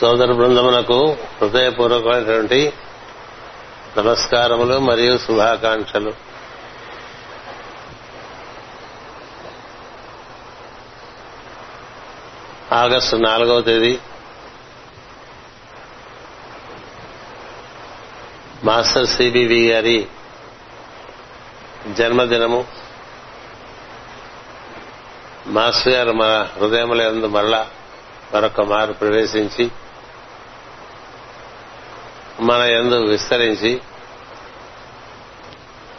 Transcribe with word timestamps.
సోదర 0.00 0.32
బృందమునకు 0.32 1.16
హృదయపూర్వకమైనటువంటి 1.40 2.72
నమస్కారములు 3.98 4.78
మరియు 4.78 5.18
శుభాకాంక్షలు. 5.18 6.12
ఆగస్టు 12.74 13.16
నాలుగవ 13.16 13.60
తేదీ. 13.60 13.98
మాస్టర్ 18.64 19.06
సిబివి 19.06 19.70
గారి 19.70 20.06
జన్మదినము. 21.92 22.64
మాస్టర్ 25.46 25.92
గారు 25.92 26.12
మన 26.12 26.48
హృదయములందు 26.56 27.26
మరలా 27.26 27.70
మరొక 28.34 28.60
మారు 28.60 28.92
ప్రవేశించి 28.92 29.70
మన 32.46 32.60
ఎందు 32.60 32.94
విస్తరించి 32.94 33.80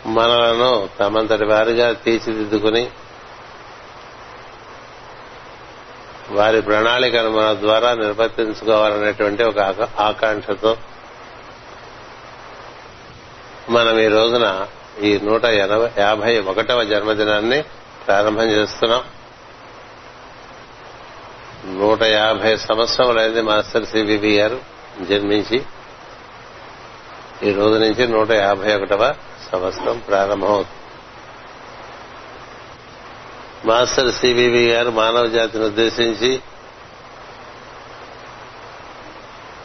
మనలను 0.05 0.89
తమంతటి 0.99 1.45
వారిగా 1.45 1.93
తీర్చిదిద్దుకుని 1.93 2.89
వారి 6.29 6.61
ప్రణాళికను 6.61 7.29
మన 7.29 7.53
ద్వారా 7.53 7.93
నిర్వర్తించుకోవాలనేటువంటి 7.93 9.43
ఒక 9.43 9.59
ఆకాంక్షతో 9.99 10.77
మనం 13.69 13.99
ఈ 13.99 14.07
రోజున 14.07 14.67
ఈ 15.01 15.19
నూట 15.23 15.45
యాభై 15.97 16.39
ఒకటవ 16.39 16.83
జన్మదినాన్ని 16.83 17.61
ప్రారంభం 18.07 18.49
చేస్తున్నాం. 18.49 19.03
నూట 21.79 22.03
యాభై 22.03 22.57
సంవత్సరములైంది 22.57 23.41
మాస్టర్ 23.41 23.85
సిబిబి 23.85 24.39
గారు 24.39 24.61
జన్మించి. 25.09 25.59
ఈ 27.43 27.51
రోజు 27.53 27.79
నుంచి 27.79 28.07
నూట 28.07 28.31
యాభై 28.31 28.75
ఒకటవ 28.75 29.15
సంవత్సరం 29.51 29.99
ప్రారంభమవుతుంది. 29.99 30.67
మాస్టర్ 33.67 34.13
సివివి 34.13 34.69
గారు 34.69 34.89
మానవ 34.89 35.27
జాతిని 35.27 35.65
ఉద్దేశించి 35.65 36.41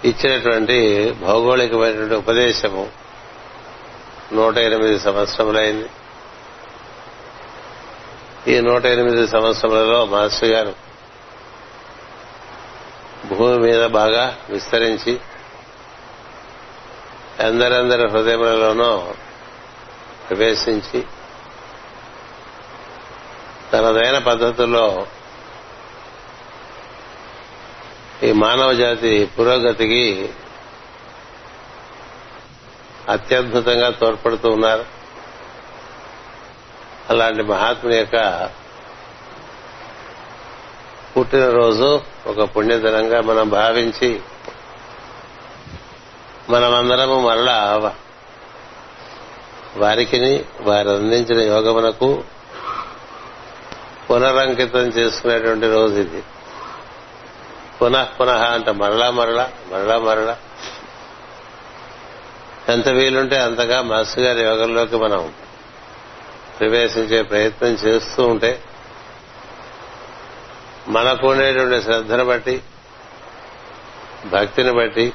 ఇచ్చినటువంటి 0.04 1.10
భౌగోళికమైనటువంటి 1.10 2.14
ఉపదేశము 2.14 2.90
నూట 4.32 4.58
ఎనిమిది 4.58 4.98
సంవత్సరములైంది. 4.98 5.88
ఈ 8.54 8.60
నూట 8.60 8.84
ఎనిమిది 8.84 9.28
సంవత్సరములలో 9.28 10.04
మాస్టర్ 10.04 10.48
గారు 10.48 10.74
భూమి 13.34 13.58
మీద 13.58 13.86
బాగా 13.86 14.38
విస్తరించి 14.50 15.20
అందరందరి 17.40 18.08
హృదయములలోనూ 18.08 19.12
ప్రవేశించి 20.28 21.04
తనదైన 23.72 24.18
పద్ధతుల్లో 24.18 25.06
ఈ 28.22 28.32
మానవ 28.32 28.72
జాతి 28.72 29.30
పురోగతికి 29.38 30.32
అత్యద్భుతంగా 33.08 33.90
తోడ్పడుతూ 33.90 34.48
ఉన్నారు. 34.48 34.84
అలాంటి 37.10 37.42
మహాత్ముని 37.42 37.96
యొక్క 37.96 38.50
పుట్టినరోజు 41.16 42.00
ఒక 42.26 42.56
పుణ్యదినంగా 42.56 43.20
మనం 43.20 43.48
భావించి 43.48 44.20
మనమందరము 46.50 47.20
మరలా 47.20 47.94
వారికి 49.76 50.44
వారు 50.60 50.88
అందించిన 50.88 51.40
యోగమునకు 51.40 52.24
పునరంకితం 54.10 54.78
చేసుకునేటువంటి 54.78 55.68
రోజు 55.68 55.94
ఇది. 55.94 56.22
పునః 57.82 58.04
పునః 58.04 58.52
అంట 58.52 58.70
మరలా 58.70 59.10
మరలా 59.10 59.52
మరలా 59.72 59.98
మరలా. 59.98 60.36
ఎంత 62.68 62.88
వీలుంటే 62.88 63.40
అంతగా 63.40 63.82
మాస్టర్ 63.82 64.24
గారి 64.24 64.40
యోగంలోకి 64.40 64.96
మనం 64.96 65.34
ప్రవేశించే 66.60 67.22
ప్రయత్నం 67.22 67.68
చేస్తూ 67.68 68.26
ఉంటే 68.26 68.62
మనకు 70.88 71.28
ఉండేటువంటి 71.28 71.82
శ్రద్ధను 71.82 72.24
బట్టి 72.24 72.62
భక్తిని 74.26 74.72
బట్టి 74.72 75.12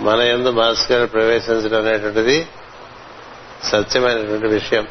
మన 0.00 0.20
ఎందు 0.20 0.50
మాస్టర్ 0.50 0.92
గారు 0.92 1.06
ప్రవేశించడం 1.06 1.86
అనేటువంటిది 1.86 2.46
సత్యమైనటువంటి 3.64 4.46
విషయం. 4.46 4.88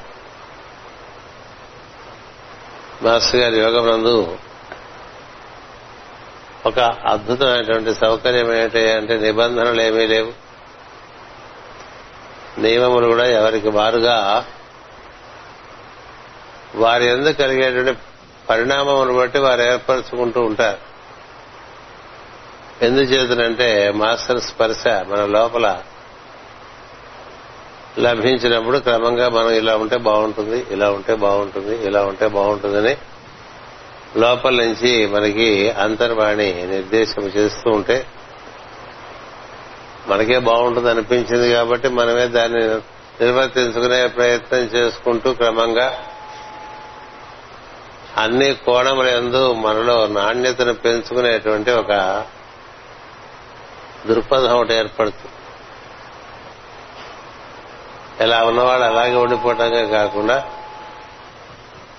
మాస్టర్ 3.01 3.41
గారి 3.41 3.59
యోగం 3.59 3.91
నందు 3.91 4.37
ఒక 6.65 6.79
అద్భుతమైనటువంటి 6.79 7.95
సౌకర్యం 7.95 8.53
ఏంటి 8.53 8.91
అంటే 8.91 9.17
నిబంధనలు 9.17 9.81
ఏమీ 9.81 10.07
లేవు. 10.07 10.33
నియమములు 12.59 13.07
కూడా 13.07 13.25
ఎవరికి 13.25 13.69
వారుగా 13.69 14.45
వారి 16.75 17.05
ఎందుకు 17.05 17.37
కలిగేటువంటి 17.37 17.99
పరిణామమును 18.49 19.13
బట్టి 19.13 19.39
వారు 19.39 19.61
ఏర్పరచుకుంటూ 19.61 20.41
ఉంటారు. 20.41 20.92
ఎందుచేతనంటే 22.83 23.91
మాస్టర్ 23.95 24.41
స్పర్శ 24.41 24.87
మన 24.87 25.25
లోపల 25.25 25.67
లభించినప్పుడు 27.99 28.77
క్రమంగా 28.77 29.29
మనం 29.29 29.51
ఇలా 29.51 29.75
ఉంటే 29.75 29.97
బాగుంటుంది 29.97 30.65
ఇలా 30.71 30.91
ఉంటే 30.91 31.15
బాగుంటుంది 31.15 31.85
ఇలా 31.85 32.01
ఉంటే 32.03 32.27
బాగుంటుందని 32.27 32.95
లోపల 34.17 34.55
నుంచి 34.55 35.07
మనకి 35.07 35.69
అంతర్వాణి 35.69 36.49
నిర్దేశం 36.65 37.23
చేస్తూ 37.23 37.69
ఉంటే 37.71 38.05
మనకే 40.07 40.39
బాగుంటుంది 40.39 40.89
అనిపించింది 40.89 41.53
కాబట్టి 41.53 41.89
మనమే 41.89 42.27
దాన్ని 42.27 42.63
నిర్వర్తించుకునే 43.21 44.07
ప్రయత్నం 44.07 44.59
చేసుకుంటూ 44.59 45.33
క్రమంగా 45.33 45.87
అన్ని 48.17 48.55
కోణములందు 48.55 49.53
మనలో 49.53 50.07
నాణ్యతను 50.07 50.73
పెంచుకునేటువంటి 50.73 51.71
ఒక 51.71 51.93
దృక్పథం 54.07 54.57
ఒకటి 54.57 54.73
ఏర్పడుతుంది. 54.73 55.31
ఎలా 58.23 58.43
ఉన్నవాడు 58.43 58.83
అలాగే 58.83 59.15
ఉండిపోవటమే 59.15 59.87
కాకుండా 59.87 60.39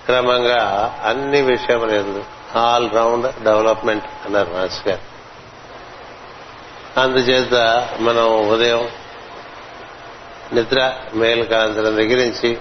క్రమంగా 0.05 0.93
అన్ని 1.03 1.41
విషయముల 1.41 2.23
ఆల్ 2.55 2.91
రౌండ్ 2.91 3.43
డెవలప్మెంట్ 3.43 4.05
అన్నారు 4.25 4.49
మాస్టర్ 4.49 4.87
గారు. 4.87 5.15
అందుచేత 6.99 7.53
మనం 7.99 8.49
ఉదయం 8.49 8.89
నిద్ర 10.53 10.93
మేలు 11.13 11.43
కాంచడం 11.43 11.95
దగ్గర 11.95 12.17
నుంచి 12.17 12.57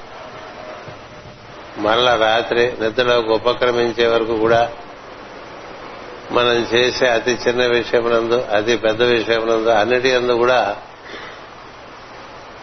రాత్రి 2.17 2.73
నిద్రలోకి 2.81 3.29
ఉపక్రమించే 3.29 4.07
వరకు 4.07 4.39
కూడా 4.39 4.73
మనం 6.31 6.53
చేసే 6.53 7.07
అతి 7.09 7.31
చిన్న 7.31 7.67
విషయమునందు 7.67 8.35
అతి 8.35 8.77
పెద్ద 8.77 9.03
విషయమునందు 9.03 9.69
అన్నిటి 9.69 10.09
ఎందు 10.09 10.33
కూడా 10.33 10.77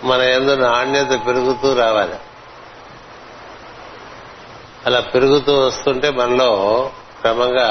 మన 0.04 0.22
ఎందు 0.22 0.56
నాణ్యత 0.56 1.28
పెరుగుతూ 1.28 1.74
రావాలి. 1.74 2.16
అలా 4.86 5.00
పెరుగుతూ 5.00 5.60
వస్తుంటే 5.60 6.10
మనలో 6.10 6.92
క్రమంగా 7.22 7.70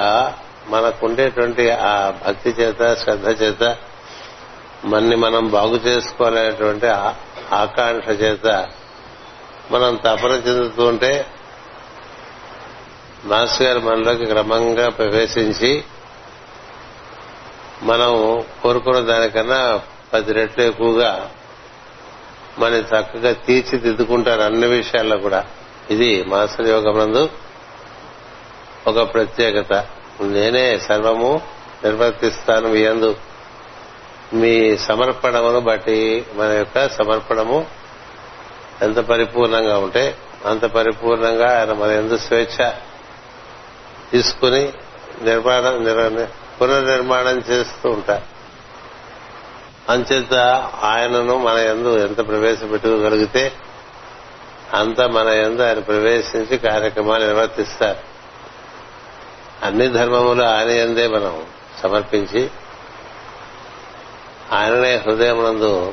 మనకుండేటువంటి 0.67 1.71
ఆ 1.71 2.13
భక్తి 2.27 2.51
చేత 2.51 2.95
శ్రద్ధ 2.95 3.43
చేత 3.43 3.77
మన్ని 4.85 5.17
మనం 5.17 5.49
బాగు 5.49 5.77
చేసుకోవాలనేటువంటి 5.77 6.87
ఆకాంక్ష 7.53 8.09
చేత 8.09 8.69
మనం 9.71 9.95
తపన 9.97 10.31
చెందుతూ 10.31 10.87
ఉంటే 10.87 11.27
మాస్టర్ 13.25 13.67
గారు 13.67 13.81
మనలోకి 13.81 14.27
క్రమంగా 14.27 14.89
ప్రవేశించి 14.89 15.85
మనం 17.83 18.45
కోరుకున్న 18.63 19.01
దానికన్నా 19.01 19.81
పది 20.13 20.33
రెట్లు 20.33 20.65
ఎక్కువగా 20.65 21.31
మన 22.59 22.75
చక్కగా 22.75 23.33
తీర్చిదిద్దుకుంటారు 23.33 24.41
అన్ని 24.41 24.67
విషయాల్లో 24.67 25.17
కూడా. 25.17 25.47
ఇది 25.91 26.23
మాస్టర్ 26.23 26.69
యోగమందు 26.69 27.31
ఒక 28.87 29.15
ప్రత్యేకత. 29.15 29.73
నేనే 30.21 30.79
సర్వము 30.79 31.41
నిర్వర్తిస్తాను 31.85 32.69
మీ 32.69 32.85
అందు 32.85 33.17
మీ 34.35 34.77
సమర్పణమును 34.77 35.61
బట్టి 35.61 36.27
మన 36.35 36.53
యొక్క 36.53 36.89
సమర్పణము 36.89 37.67
ఎంత 38.83 38.99
పరిపూర్ణంగా 38.99 39.79
ఉంటే 39.79 40.17
అంత 40.47 40.63
పరిపూర్ణంగా 40.63 41.61
ఆయన 41.61 41.73
మన 41.73 41.91
ఎందు 41.91 42.17
స్వేచ్ఛ 42.17 42.71
తీసుకుని 44.13 44.73
నిర్మాణం 45.23 45.85
పునర్నిర్మాణం 46.61 47.39
చేస్తూ 47.39 47.91
ఉంటారు. 47.91 48.41
అంచేత 49.93 50.35
ఆయనను 50.83 51.39
మన 51.39 51.57
ఎందు 51.59 51.99
ఎంత 51.99 52.29
ప్రవేశపెట్టుకోగలిగితే 52.29 53.53
అంత 54.75 55.01
మన 55.01 55.29
ఎందు 55.29 55.63
ఆయన 55.63 55.79
ప్రవేశించి 55.79 56.59
కార్యక్రమాలు 56.59 57.25
నిర్వర్తిస్తారు. 57.25 57.99
అన్ని 59.67 59.89
ధర్మములు 59.89 60.43
ఆయన 60.43 60.69
ఎందే 60.69 61.09
మనం 61.09 61.47
సమర్పించి 61.83 62.51
ఆయననే 64.53 64.97
హృదయమునందు 64.97 65.93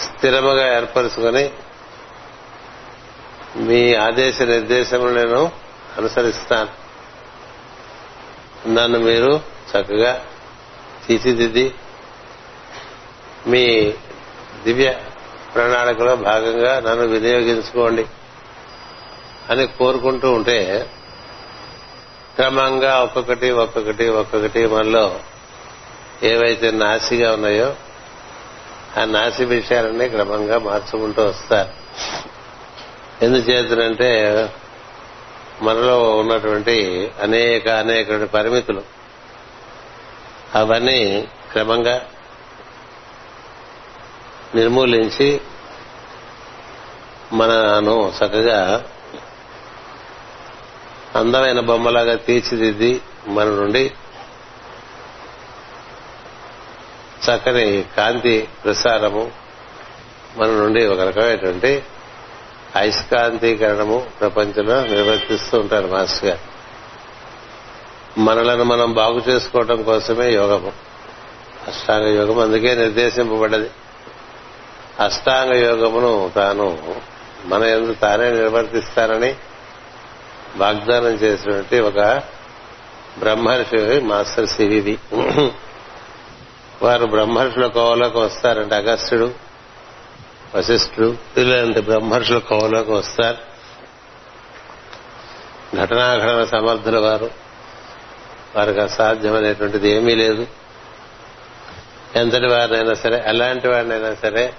స్థిరముగా 0.00 0.76
ఏర్పరుచుకొని 0.76 1.50
మీ 3.56 3.94
ఆదేశ 3.94 4.42
నిర్దేశములను 4.42 5.14
నేను 5.14 5.67
అనుసరిస్తాను. 5.98 6.88
నన్ను 8.68 8.98
మీరు 8.98 9.40
చక్కగా 9.70 10.24
తీర్చిదిద్ది 11.06 11.74
మీ 13.46 13.92
దివ్య 14.64 14.98
ప్రణాళికలో 15.54 16.16
భాగంగా 16.16 16.80
నన్ను 16.80 17.06
వినియోగించుకోండి 17.06 18.06
అని 19.50 19.66
కోరుకుంటూ 19.66 20.32
ఉంటే 20.32 20.90
క్రమంగా 22.34 22.98
ఒక్కొక్కటి 22.98 23.50
ఒక్కొక్కటి 23.50 24.08
ఒక్కొక్కటి 24.08 24.66
మనలో 24.66 25.20
ఏవైతే 26.22 26.70
నాసిగా 26.70 27.32
ఉన్నాయో 27.32 27.74
ఆ 29.00 29.04
నాసి 29.04 29.44
విషయాలన్నీ 29.44 30.08
క్రమంగా 30.08 30.58
మార్చుకుంటూ 30.58 31.24
వస్తారు. 31.24 31.68
ఎందుచేతనంటే 33.24 34.10
మనలో 35.62 36.16
ఉన్నటువంటి 36.16 37.10
అనేక 37.22 37.68
అనేక 37.68 38.24
పరిమితులు. 38.24 38.82
అవన్నీ 40.54 41.28
క్రమంగా 41.52 42.06
నిర్మూలించి 44.54 45.40
మనను 47.32 48.12
చక్కగా 48.16 48.86
అందమైన 51.14 51.60
బొమ్మలాగా 51.60 52.14
తీర్చిదిద్ది 52.14 53.00
మన 53.26 53.44
నుండి 53.44 53.92
చక్కని 57.26 57.84
కాంతి 57.96 58.48
ప్రసారము 58.64 59.32
మన 60.36 60.46
నుండి 60.46 60.86
ఒక 60.86 61.00
రకమైనటువంటి 61.00 61.82
అయస్కాంతీకరణము 62.76 64.06
ప్రపంచంలో 64.20 64.80
నిర్వర్తిస్తూ 64.82 65.58
ఉంటారు 65.58 65.86
మాస్టర్ 65.86 66.24
గారు. 66.24 66.58
మనలను 68.20 68.64
మనం 68.64 68.92
బాగు 68.92 69.18
చేసుకోవటం 69.28 69.82
కోసమే 69.82 70.32
యోగము. 70.34 70.72
అష్టాంగ 71.68 72.16
యోగం 72.16 72.38
అందుకే 72.38 72.74
నిర్దేశింపబడ్డది. 72.74 73.70
అష్టాంగ 75.00 75.54
యోగమును 75.54 76.32
తాను 76.36 76.78
మన 77.44 77.62
ఎందు 77.62 77.94
తానే 77.94 78.30
నిర్వర్తిస్తానని 78.30 79.34
వాగ్దానం 80.56 81.14
చేసినటువంటి 81.14 81.80
ఒక 81.80 82.22
బ్రహ్మర్షి 83.18 84.00
మాస్టర్ 84.00 84.46
సివివి 84.46 84.98
వారు 86.82 87.06
బ్రహ్మర్షుల 87.06 87.66
కోవలోకి 87.66 88.18
వస్తారంటే 88.18 88.74
అగస్త్యుడు. 88.74 89.47
వశిష్ఠుడు 90.54 91.16
ఇలాంటి 91.36 91.80
బ్రహ్మర్షులు 91.80 92.38
కోవలోకి 92.38 92.92
వస్తారు. 92.92 93.36
ఘటనాఘటన 95.76 96.44
సమర్థుల 96.44 96.98
వారు. 96.98 97.30
వారికి 98.56 98.80
అసాధ్యమనేటువంటిది 98.80 99.90
ఏమీ 99.90 100.14
లేదు. 100.14 100.46
ఎంతటి 102.14 102.46
వారినైనా 102.46 102.94
సరే 102.94 103.22
ఎలాంటి 103.26 103.68
వారినైనా 103.68 104.14
సరే 104.14 104.54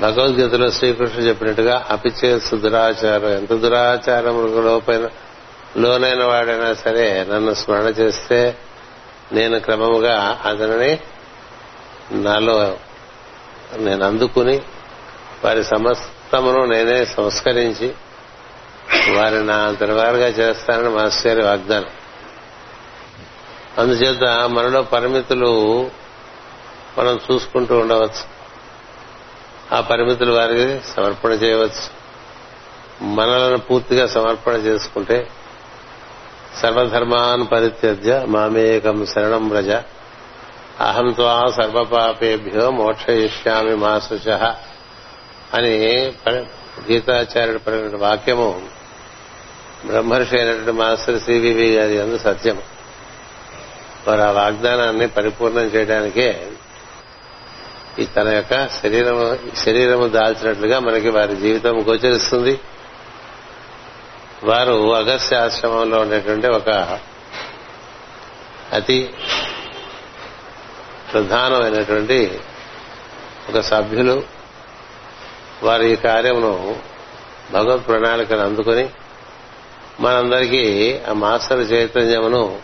భగవద్గీతలో 0.00 0.70
శ్రీకృష్ణుడు 0.70 1.24
చెప్పినట్టుగా 1.24 1.86
అపిచేసు 1.90 2.56
దురాచారం 2.56 3.28
ఎంత 3.28 3.52
దురాచారం 3.52 4.64
లోపైన 4.64 5.08
లోనైన 5.76 6.24
వాడైనా 6.24 6.74
సరే 6.74 7.26
నన్ను 7.30 7.54
స్మరణ 7.54 7.84
చేస్తే 7.84 8.58
నేను 9.32 9.60
క్రమముగా 9.60 10.40
అతనిని 10.44 11.00
నాలో 12.22 12.76
నేను 13.76 14.06
అందుకుని 14.06 14.62
వారి 15.44 15.64
సమస్తమును 15.64 16.64
నేనే 16.64 17.04
సంస్కరించి 17.04 17.94
వారి 19.16 19.46
నా 19.46 19.56
అంతర్వారుగా 19.56 20.26
చేస్తానని 20.26 20.88
మాస్టర్ 20.88 21.38
గారి 21.38 21.42
వాగ్దానం. 21.42 21.86
అందుచేత 23.78 24.48
మనలో 24.48 24.82
పరిమితులు 24.82 25.90
మనం 26.98 27.20
చూసుకుంటూ 27.32 27.78
ఉండవచ్చు. 27.78 28.32
ఆ 29.74 29.80
పరిమితులు 29.80 30.32
వారికి 30.32 30.80
సమర్పణ 30.96 31.30
చేయవచ్చు. 31.30 32.02
మనలను 33.04 33.58
పూర్తిగా 33.58 34.06
సమర్పణ 34.06 34.52
చేసుకుంటే 34.52 35.30
సర్వధర్మాన్ 36.62 37.46
పరిత్యజ్య 37.52 38.24
మామేకం 38.26 39.06
శరణం 39.06 39.48
వ్రజ. 39.48 39.70
అహం 40.82 41.12
త్వా 41.12 41.46
సర్వపాపేభ్యో 41.56 42.70
మోక్షయిష్యామి 42.70 43.76
మా 43.76 44.00
అని 45.54 45.74
గీతాచార్యుడు 46.90 47.58
పడిన 47.58 47.96
వాక్యము 47.96 48.62
బ్రహ్మర్షి 49.86 50.36
అయినటువంటి 50.36 50.70
మాస్టర్ 50.70 51.20
సివివి 51.20 51.76
గారి 51.76 52.00
అందు 52.00 52.18
సత్యం. 52.18 52.62
వారు 54.08 54.20
ఆ 54.20 54.30
వాగ్దానాన్ని 54.30 55.08
పరిపూర్ణం 55.08 55.62
చేయడానికే 55.62 56.50
ఈ 57.98 58.04
తన 58.04 58.28
యొక్క 58.28 58.68
శరీరము 58.68 59.38
శరీరము 59.56 60.08
దాల్చినట్లుగా 60.08 60.78
మనకి 60.78 61.08
వారి 61.08 61.36
జీవితం 61.36 61.88
గోచరిస్తుంది. 61.88 62.60
వారు 64.44 64.94
అగస్త్య 64.94 65.36
ఆశ్రమంలో 65.36 66.00
ఉండేటువంటి 66.00 66.46
ఒక 66.46 66.98
అతి 68.72 69.14
ప్రధానమైనటువంటి 71.12 72.40
ఒక 73.48 73.60
సభ్యులు 73.60 74.22
వారి 75.62 75.92
ఈ 75.92 75.96
కార్యమును 75.96 76.76
భగవత్ 77.52 77.86
ప్రణాళికను 77.86 78.40
అందుకుని 78.40 78.90
మనందరికీ 80.00 81.00
ఆ 81.10 81.12
మాస్టర్ 81.12 81.72
చైతన్యమును 81.72 82.58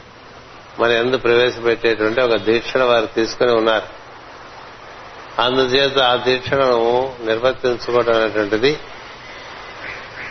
మన 0.80 0.90
ఎందు 0.90 1.16
ప్రవేశపెట్టేటువంటి 1.16 2.20
ఒక 2.20 2.36
దీక్షను 2.36 2.86
వారు 2.86 3.06
తీసుకుని 3.06 3.52
ఉన్నారు. 3.52 3.86
అందుచేత 5.42 5.98
ఆ 5.98 6.16
దీక్షను 6.16 7.14
నిర్వర్తించుకోవడం 7.24 8.16
అనేటువంటిది 8.16 8.78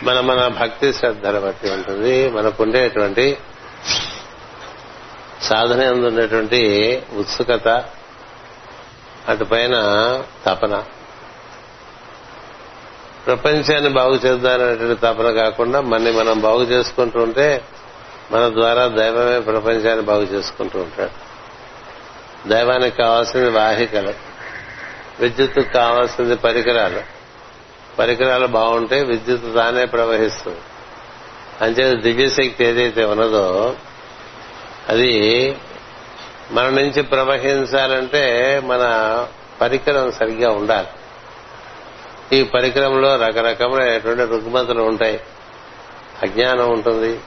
మన 0.02 0.20
మన 0.20 0.48
భక్తి 0.48 0.92
శ్రద్ధల 0.92 1.38
బట్టి 1.38 1.70
ఉంటుంది. 1.70 2.28
మనకుండేటువంటి 2.28 3.38
సాధన 5.42 5.90
ఉండేటువంటి 5.90 6.60
ఉత్సుకత 7.16 7.84
అటుపైన 9.28 9.72
తపన. 10.46 10.84
ప్రపంచాన్ని 13.26 13.88
బాగు 13.88 14.14
చేద్దామనేటువంటి 14.14 15.00
తపన 15.00 15.30
కాకుండా 15.30 15.80
మనని 15.80 16.12
మనం 16.12 16.40
బాగు 16.40 16.62
చేసుకుంటూ 16.62 17.20
ఉంటే 17.20 17.64
మన 18.32 18.48
ద్వారా 18.48 18.86
దైవమే 18.86 19.40
ప్రపంచాన్ని 19.40 20.04
బాగు 20.04 20.22
చేసుకుంటూ 20.22 20.78
ఉంటాడు. 20.78 21.28
దైవానికి 22.48 22.96
కావాల్సింది 22.96 23.50
వాహికలు. 23.50 24.14
విద్యుత్ 25.20 25.58
కావాల్సింది 25.58 26.36
పరికరాలు. 26.36 27.00
పరికరాలు 27.98 28.46
బాగుంటే 28.46 29.02
విద్యుత్ 29.02 29.54
తానే 29.54 29.84
ప్రవహిస్తుంది. 29.84 30.60
అంచేది 31.60 32.02
దివ్యశక్తి 32.02 32.64
ఏదైతే 32.64 33.04
ఉన్నదో 33.04 33.76
అది 34.88 35.12
మన 36.50 36.68
నుంచి 36.68 37.02
ప్రవహించాలంటే 37.02 38.62
మన 38.64 38.84
పరికరం 39.60 40.12
సరిగ్గా 40.12 40.50
ఉండాలి. 40.50 40.88
ఈ 42.36 42.42
పరికరంలో 42.42 43.16
రకరకమైనటువంటి 43.16 44.22
రుగ్మతలు 44.22 44.82
ఉంటాయి. 44.82 45.20
అజ్ఞానం 46.22 46.70
ఉంటుంది 46.70 47.20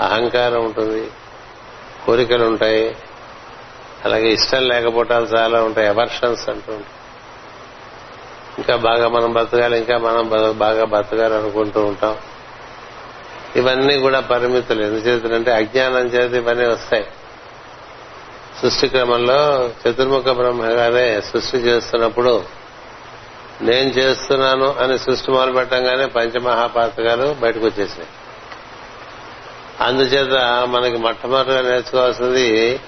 అహంకారం 0.00 0.64
ఉంటుంది 0.64 1.10
కోరికలు 2.06 2.44
ఉంటాయి 2.44 2.96
అలాగే 4.04 4.28
ఇష్టం 4.28 4.68
లేకపోవటాలు 4.68 5.24
చాలా 5.24 5.62
ఉంటాయి 5.62 5.86
ఎవర్షన్స్ 5.86 6.48
అంటూ 6.48 6.72
ఉంటాయి. 6.72 6.94
ఇంకా 8.58 8.76
బాగా 8.76 9.08
మనం 9.08 9.32
బతకాలి 9.32 9.78
ఇంకా 9.78 9.98
మనం 9.98 10.28
బాగా 10.58 10.84
బతకాలి 10.84 11.34
అనుకుంటూ 11.34 11.84
ఉంటాం. 11.84 12.16
ఇవన్నీ 13.56 13.98
కూడా 13.98 14.20
పరిమితులు. 14.20 14.82
ఎందుచేతంటే 14.82 15.52
అజ్ఞానం 15.52 16.06
చేత 16.06 16.32
ఇవన్నీ 16.32 16.66
వస్తాయి. 16.66 17.06
సృష్టి 18.62 18.88
క్రమంలో 18.88 19.66
చతుర్ముఖ 19.66 20.28
బ్రహ్మగానే 20.28 21.20
సృష్టి 21.20 21.56
చేస్తున్నప్పుడు 21.56 22.44
నేను 23.62 23.90
చేస్తున్నాను 23.90 24.72
అని 24.72 24.98
సృష్టి 24.98 25.30
మొదలు 25.30 25.52
పెట్టంగానే 25.52 26.06
పంచమహాపాతకాలు 26.06 27.36
బయటకు 27.40 27.64
వచ్చేసాయి 27.64 28.08
అందుచేత 29.80 30.66
మనకి 30.68 30.96
మొట్టమొదటిగా 30.96 31.60
నేర్చుకోవాల్సింది 31.60 32.80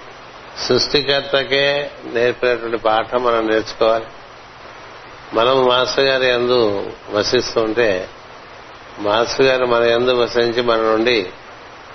సృష్టికర్తకే 0.69 1.91
నేర్పినటువంటి 2.05 2.77
పాఠం 2.77 3.25
మనం 3.25 3.47
నేర్చుకోవాలి. 3.51 4.05
మనం 5.35 5.69
మాస్టర్ 5.69 6.05
గారి 6.05 6.27
ఎందు 6.27 6.91
వసిస్తుంటే 7.11 8.09
మాస్టర్ 8.99 9.47
గారు 9.47 9.67
మన 9.67 9.83
ఎందు 9.83 10.23
వసించి 10.23 10.63
మన 10.63 10.77
నుండి 10.77 11.31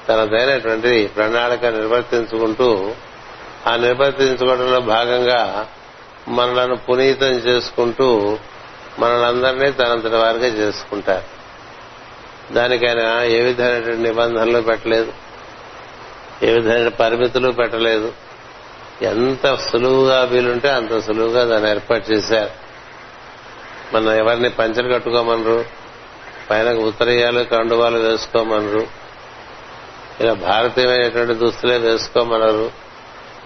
తనదైనటువంటి 0.09 1.07
ప్రణాళిక 1.07 1.65
నిర్వర్తించుకుంటూ 1.65 2.91
ఆ 3.67 3.75
నిర్వర్తించుకోవడంలో 3.75 4.79
భాగంగా 4.79 5.67
మనలను 6.27 6.75
పునీతం 6.75 7.27
చేసుకుంటూ 7.27 8.37
మనలందరినీ 8.99 9.71
తనంతటి 9.71 10.15
వారిగా 10.15 10.45
చేసుకుంటారు. 10.45 11.37
దానికైనా 12.53 13.23
ఏ 13.23 13.41
విధమైనటువంటి 13.41 14.01
నిబంధనలు 14.01 14.61
పెట్టలేదు 14.61 15.13
ఏ 16.43 16.53
విధమైన 16.53 16.87
పరిమితులు 16.87 17.51
పెట్టలేదు. 17.51 18.13
ఎంత 19.01 19.55
సులువుగా 19.55 20.23
వీలుంటే 20.23 20.69
అంత 20.69 20.99
సులువుగా 20.99 21.43
దాన్ని 21.43 21.69
ఏర్పాటు 21.69 22.11
చేశారు. 22.11 22.67
మనం 23.95 24.11
ఎవరిని 24.11 24.49
పంచలు 24.49 24.93
కట్టుకోమనరు 24.93 25.65
పైన 26.49 26.73
ఉత్తరీయాలు 26.73 27.43
కండువాలు 27.43 27.97
వేసుకోమనరు 27.97 28.87
ఇలా 30.21 30.33
భారతీయమైనటువంటి 30.33 31.33
దుస్తులే 31.33 31.77
వేసుకోమనరు. 31.77 32.86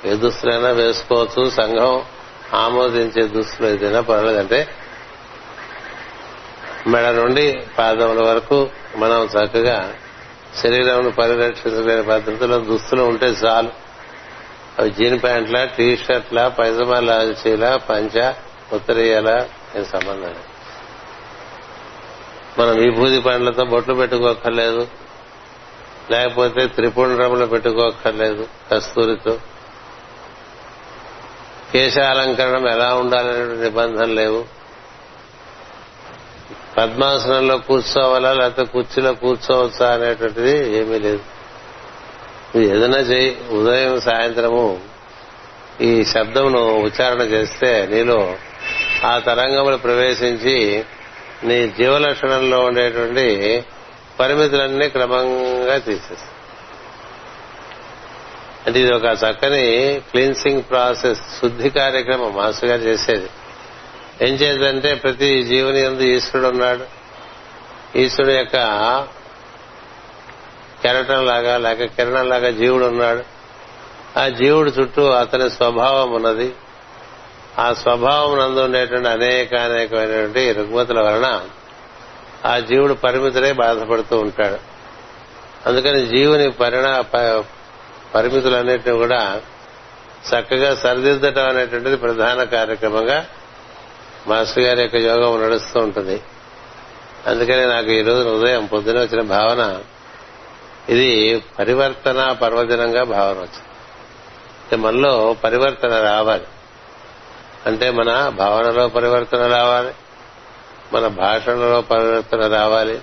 ఏ 0.05 0.13
దుస్తులైనా 0.13 0.69
వేసుకోవచ్చు. 0.69 1.49
సంఘం 1.49 2.05
ఆమోదించే 2.53 3.27
దుస్తులు 3.27 3.67
ఏదైనా 3.67 4.01
పర్వాలేదంటే 4.01 4.75
మెడ 6.87 7.05
నుండి 7.05 7.61
పాదముల 7.79 8.21
వరకు 8.23 8.69
మనం 8.95 9.23
చక్కగా 9.23 9.93
శరీరంను 10.63 11.11
పరిరక్షించలేని 11.11 12.03
పద్ధతిలో 12.03 12.59
దుస్తులు 12.59 13.01
ఉంటే 13.01 13.25
చాలు. 13.25 13.69
అవి 14.79 14.91
జీన్ 14.91 15.19
ప్యాంట్లా 15.23 15.65
టీ 15.65 15.97
షర్ట్లా 15.97 16.47
పైజమా 16.47 16.99
లాల్చీలా 16.99 17.77
పంచ 17.77 18.33
ఉత్తరేయలా 18.73 19.49
ఏం 19.75 19.85
సంబంధం 19.85 20.35
మనం 22.59 22.75
విభూతి 22.77 23.21
పండ్లతో 23.21 23.65
బొట్లు 23.65 23.93
పెట్టుకోక్కర్లేదు. 23.93 24.87
లేకపోతే 26.11 26.67
త్రిపుండ్రములు 26.67 27.45
పెట్టుకోక్కర్లేదు. 27.45 28.47
కస్తూరితో 28.71 29.37
కేశాలంకరణం 31.73 32.67
ఎలా 32.67 32.95
ఉండాలనే 32.95 33.63
నిబంధన 33.63 34.05
లేవు. 34.05 34.45
పద్మాసనంలో 36.77 37.57
కూర్చోవాలా 37.57 38.33
లేకపోతే 38.33 38.63
కుర్చీలో 38.63 39.13
కూర్చోవచ్చా 39.13 39.93
అనేటువంటిది 39.93 40.77
ఏమీ 40.77 40.99
లేదు. 40.99 41.21
నువ్వు 42.55 42.75
ఏదైనా 42.75 42.97
చేయి 42.97 43.37
ఉదయం 43.51 44.01
సాయంత్రము 44.01 44.81
ఈ 45.81 46.05
శబ్దమును 46.05 46.79
ఉచ్చారణ 46.79 47.21
చేస్తే 47.21 47.87
నీలో 47.91 48.35
ఆ 49.05 49.19
తరంగములు 49.19 49.77
ప్రవేశించి 49.77 50.85
నీ 51.43 51.67
జీవలక్షణంలో 51.67 52.59
ఉండేటువంటి 52.59 53.63
పరిమితులన్నీ 54.19 54.89
క్రమంగా 54.89 55.77
తీసేస్తాయి. 55.77 56.30
అంటే 58.67 58.79
ఇది 58.79 58.93
ఒక 58.93 59.03
చక్కని 59.03 60.01
క్లీన్సింగ్ 60.11 60.61
ప్రాసెస్ 60.69 61.19
శుద్ధి 61.41 61.69
కార్యక్రమం 61.69 62.35
మాస్టర్ 62.35 62.69
గారు 62.69 62.81
చేసేది. 62.81 63.29
ఏం 64.21 64.35
చేద్దంటే 64.35 64.95
ప్రతి 64.95 65.43
జీవుని 65.43 65.81
ఎందు 65.81 66.01
ఈశ్వరుడు 66.01 66.49
ఉన్నాడు. 66.49 66.85
ఈశ్వరుడు 67.97 68.33
యొక్క 68.33 68.55
కెరటం 70.81 71.25
లాగా 71.25 71.57
లేక 71.57 71.83
కిరణం 71.83 72.29
లాగా 72.29 72.51
జీవుడు 72.51 72.85
ఉన్నాడు. 72.85 73.23
ఆ 74.19 74.27
జీవుడు 74.27 74.69
చుట్టూ 74.69 75.09
అతని 75.09 75.49
స్వభావం 75.49 76.11
ఉన్నది. 76.11 76.53
ఆ 77.59 77.73
స్వభావం 77.73 78.39
నందు 78.39 78.59
ఉండేటువంటి 78.59 79.07
అనేక 79.07 79.55
అనేకమైనటువంటి 79.55 80.51
రుగ్మతుల 80.51 81.01
వలన 81.01 81.41
ఆ 82.45 82.59
జీవుడు 82.59 82.93
పరిమితులే 82.93 83.51
బాధపడుతూ 83.51 84.19
ఉంటాడు. 84.19 84.57
అందుకని 85.69 86.05
జీవుని 86.05 86.51
పరిణా 86.51 87.01
పరిమితులన్నింటినీ 88.15 88.97
కూడా 88.97 89.41
చక్కగా 90.29 90.75
సరిదిద్దటం 90.75 91.47
అనేటువంటిది 91.47 91.97
ప్రధాన 91.97 92.43
కార్యక్రమంగా 92.43 93.25
మాస్టర్ 94.27 94.63
గారి 94.63 94.81
యొక్క 94.81 94.95
యోగం 94.95 95.43
నడుస్తూ 95.43 95.79
ఉంటుంది. 95.79 96.21
అందుకని 97.27 97.67
నాకు 97.67 97.91
ఈ 97.91 98.01
రోజు 98.01 98.29
ఉదయం 98.29 98.65
పొద్దున 98.65 98.99
వచ్చిన 98.99 99.21
భావన 99.21 99.81
ఇది 100.89 101.43
పరివర్తన 101.59 102.31
పర్వదినంగా 102.31 103.03
భావన 103.03 103.37
వచ్చింది. 103.37 104.75
మనలో 104.75 105.35
పరివర్తన 105.43 106.01
రావాలి. 106.01 106.43
అంటే 107.65 107.91
మన 107.91 108.29
భావనలో 108.29 108.87
పరివర్తన 108.87 109.47
రావాలి. 109.47 109.93
మన 110.93 111.07
భాషణలో 111.07 111.81
పరివర్తన 111.81 112.47
రావాలి. 112.47 113.01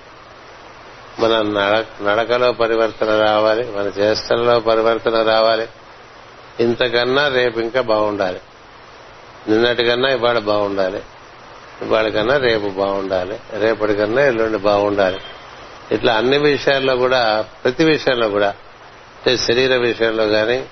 మన 1.19 1.83
నడకలో 2.01 2.51
పరివర్తన 2.51 3.19
రావాలి 3.19 3.71
మన 3.71 4.01
చేష్టల్లో 4.01 4.59
పరివర్తన 4.59 5.23
రావాలి. 5.23 5.67
ఇంతకన్నా 6.59 7.27
రేపు 7.27 7.59
ఇంకా 7.59 7.81
బాగుండాలి. 7.81 8.41
నిన్నటికన్నా 9.49 10.09
ఇవాళ 10.09 10.39
బాగుండాలి. 10.39 11.01
ఇవాళ 11.81 12.07
కన్నా 12.07 12.37
రేపు 12.37 12.67
బాగుండాలి. 12.67 13.39
రేపటికన్నా 13.53 14.21
ఎల్లుండి 14.21 14.57
బాగుండాలి. 14.57 15.19
ఇట్లా 15.91 16.13
అన్ని 16.13 16.37
విషయాల్లో 16.37 16.95
కూడా 16.95 17.45
ప్రతి 17.63 17.83
విషయంలో 17.83 18.29
కూడా 18.29 18.47
అంటే 18.47 19.37
శరీర 19.37 19.75
విషయంలో 19.75 20.27
కానీ 20.27 20.65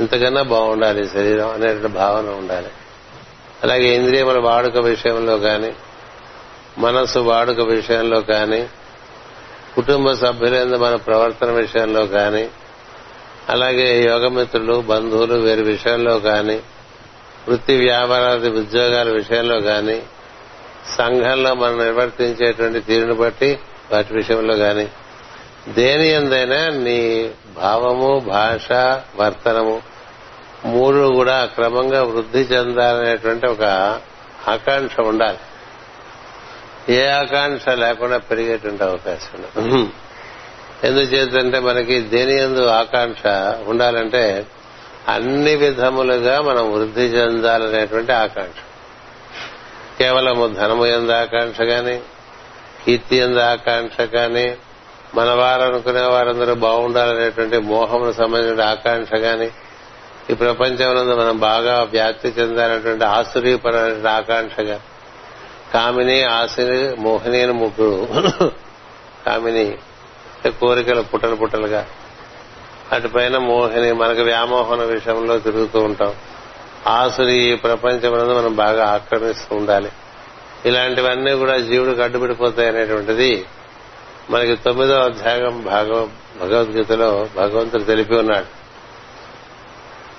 ఇంతకన్నా 0.00 0.42
బాగుండాలి 0.42 1.08
శరీరం 1.08 1.50
అనేటువంటి 1.50 1.88
భావన 1.88 2.30
ఉండాలి. 2.30 2.68
అలాగే 3.62 3.96
ఇంద్రియముల 3.96 4.38
వాడుక 4.38 4.76
విషయంలో 4.76 5.38
కానీ 5.38 5.72
మనసు 6.78 7.18
వాడుక 7.18 7.60
విషయంలో 7.60 8.20
కానీ 8.20 8.68
కుటుంబ 9.76 10.12
సభ్యులందు 10.12 10.76
మన 10.76 10.94
ప్రవర్తన 10.94 11.50
విషయంలో 11.50 12.06
కానీ 12.06 12.50
అలాగే 13.50 14.04
యోగమిత్రులు 14.04 14.80
బంధువులు 14.80 15.34
వీరి 15.34 15.62
విషయంలో 15.62 16.18
కానీ 16.18 16.56
వృత్తి 17.48 17.76
వ్యాపారాది 17.76 18.50
ఉద్యోగాల 18.50 19.08
విషయంలో 19.08 19.60
కానీ 19.60 20.02
సంఘంలో 20.96 21.54
మనం 21.54 21.78
నిర్వర్తించేటువంటి 21.78 22.80
తీరును 22.80 23.14
బట్టి 23.14 23.58
వాటి 23.92 24.14
విషయంలో 24.14 24.56
కానీ 24.56 24.86
దేని 25.68 26.08
ఎందైనా 26.08 26.60
నీ 26.70 27.30
భావము 27.56 28.22
భాష 28.26 28.72
వర్తనము 29.16 29.76
మూడు 30.64 31.14
కూడా 31.14 31.46
క్రమంగా 31.54 32.02
వృద్ధి 32.02 32.38
చెందాలనేటువంటి 32.38 33.46
ఒక 33.46 33.64
ఆకాంక్ష 34.48 35.00
ఉండాలి. 35.00 35.38
ఏ 36.88 37.06
ఆకాంక్ష 37.08 37.68
లేకుండా 37.68 38.18
పెరిగేటువంటి 38.18 38.84
అవకాశం 38.84 39.30
ఉండదు 39.36 39.60
ఎందుచేతంటే 40.84 41.58
మనకి 41.58 42.00
దేని 42.00 42.38
ఎందు 42.38 42.66
ఆకాంక్ష 42.66 43.22
ఉండాలంటే 43.68 44.46
అన్ని 45.08 45.54
విధములుగా 45.54 46.40
మనం 46.40 46.72
వృద్ధి 46.72 47.02
చెందాలనేటువంటి 47.02 48.12
ఆకాంక్ష. 48.12 48.60
కేవలము 49.98 50.46
ధనము 50.46 50.86
ఎందు 50.86 51.12
ఆకాంక్ష 51.12 51.60
గాని 51.60 52.00
కీర్తి 52.84 53.16
ఎందు 53.16 53.38
ఆకాంక్ష 53.38 54.00
కానీ 54.00 54.56
మన 55.14 55.30
వారు 55.30 55.62
అనుకునే 55.62 56.00
వారందరూ 56.00 56.54
బాగుండాలనేటువంటి 56.54 57.58
మోహమును 57.58 58.12
సంబంధించిన 58.12 58.62
ఆకాంక్ష 58.62 59.14
గాని 59.14 59.50
ఈ 60.30 60.34
ప్రపంచంలో 60.34 61.16
మనం 61.16 61.38
బాగా 61.38 61.82
వ్యాప్తి 61.82 62.28
చెందాలనేటువంటి 62.28 63.04
ఆసురీపరమైన 63.04 64.08
ఆకాంక్షగా 64.08 64.80
కామిని 65.74 66.22
ఆశని 66.22 66.96
మోహిని 67.02 67.42
అని 67.42 67.52
ముగ్గురు 67.52 68.08
కామిని 69.26 69.78
కోరికలు 70.50 71.02
పుట్టలు 71.02 71.36
పుట్టలుగా. 71.36 71.86
అటుపైన 72.92 73.38
మోహిని 73.38 73.92
మనకు 73.92 74.22
వ్యామోహన 74.22 74.82
విషయంలో 74.82 75.38
తిరుగుతూ 75.38 75.80
ఉంటాం. 75.80 76.14
ఆసురి 76.86 77.34
ఈ 77.34 77.54
ప్రపంచం 77.54 78.36
మనం 78.36 78.56
బాగా 78.56 78.86
ఆక్రమిస్తూ 78.86 79.56
ఉండాలి. 79.56 79.92
ఇలాంటివన్నీ 80.66 81.32
కూడా 81.32 81.58
జీవుడికి 81.58 82.02
అడ్డుపడిపోతాయి 82.02 82.68
అనేటువంటిది 82.68 83.46
మనకి 84.30 84.56
తొమ్మిదో 84.56 84.94
అధ్యాయం 84.94 85.64
భాగవ 85.64 86.08
భగవద్గీతలో 86.40 87.28
భగవంతుడు 87.36 87.82
తెలిపి 87.82 88.14
ఉన్నాడు. 88.14 88.46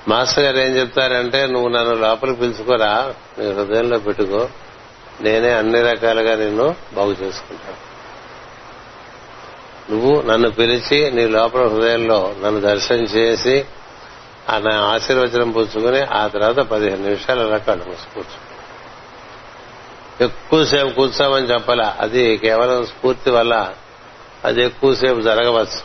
మాస్టర్ 0.10 0.44
గారు 0.44 0.58
ఏం 0.58 0.78
చెప్తారంటే 0.78 1.48
నువ్వు 1.48 1.70
నన్ను 1.70 1.94
లోపలికి 1.94 2.40
పిలుచుకోరా 2.40 3.14
నీ 3.40 3.54
హృదయంలో 3.54 4.00
పెట్టుకో. 4.00 4.50
నేనే 5.22 5.52
అన్ని 5.52 5.82
రకాలుగా 5.82 6.36
నిన్ను 6.36 6.76
బాగు 6.94 7.12
చేసుకుంటాను 7.12 7.88
నువ్వు 9.92 10.22
నన్ను 10.22 10.52
పిలిచి 10.52 11.12
నీ 11.12 11.28
లోపల 11.28 11.68
హృదయంలో 11.68 12.36
నన్ను 12.44 12.62
దర్శనం 12.62 13.04
చేసి 13.04 13.66
ఆ 14.50 14.58
నా 14.58 14.80
ఆశీర్వచనం 14.80 15.52
పుచ్చుకుని 15.52 16.02
ఆ 16.02 16.28
తర్వాత 16.28 16.56
పదిహేను 16.56 17.04
నిమిషాలు 17.04 17.42
అలా 17.42 17.58
కళ్ళు 17.58 17.86
మూసుకూర్చు 17.86 18.48
ఎక్కువసేపు 20.24 20.90
కూర్చోమని 20.90 21.46
చెప్పాలా? 21.46 21.98
అది 22.00 22.38
కేవలం 22.38 22.86
స్ఫూర్తి 22.86 23.30
వల్ల 23.30 23.74
అది 24.44 24.64
ఎక్కువసేపు 24.64 25.22
జరగవచ్చు. 25.22 25.82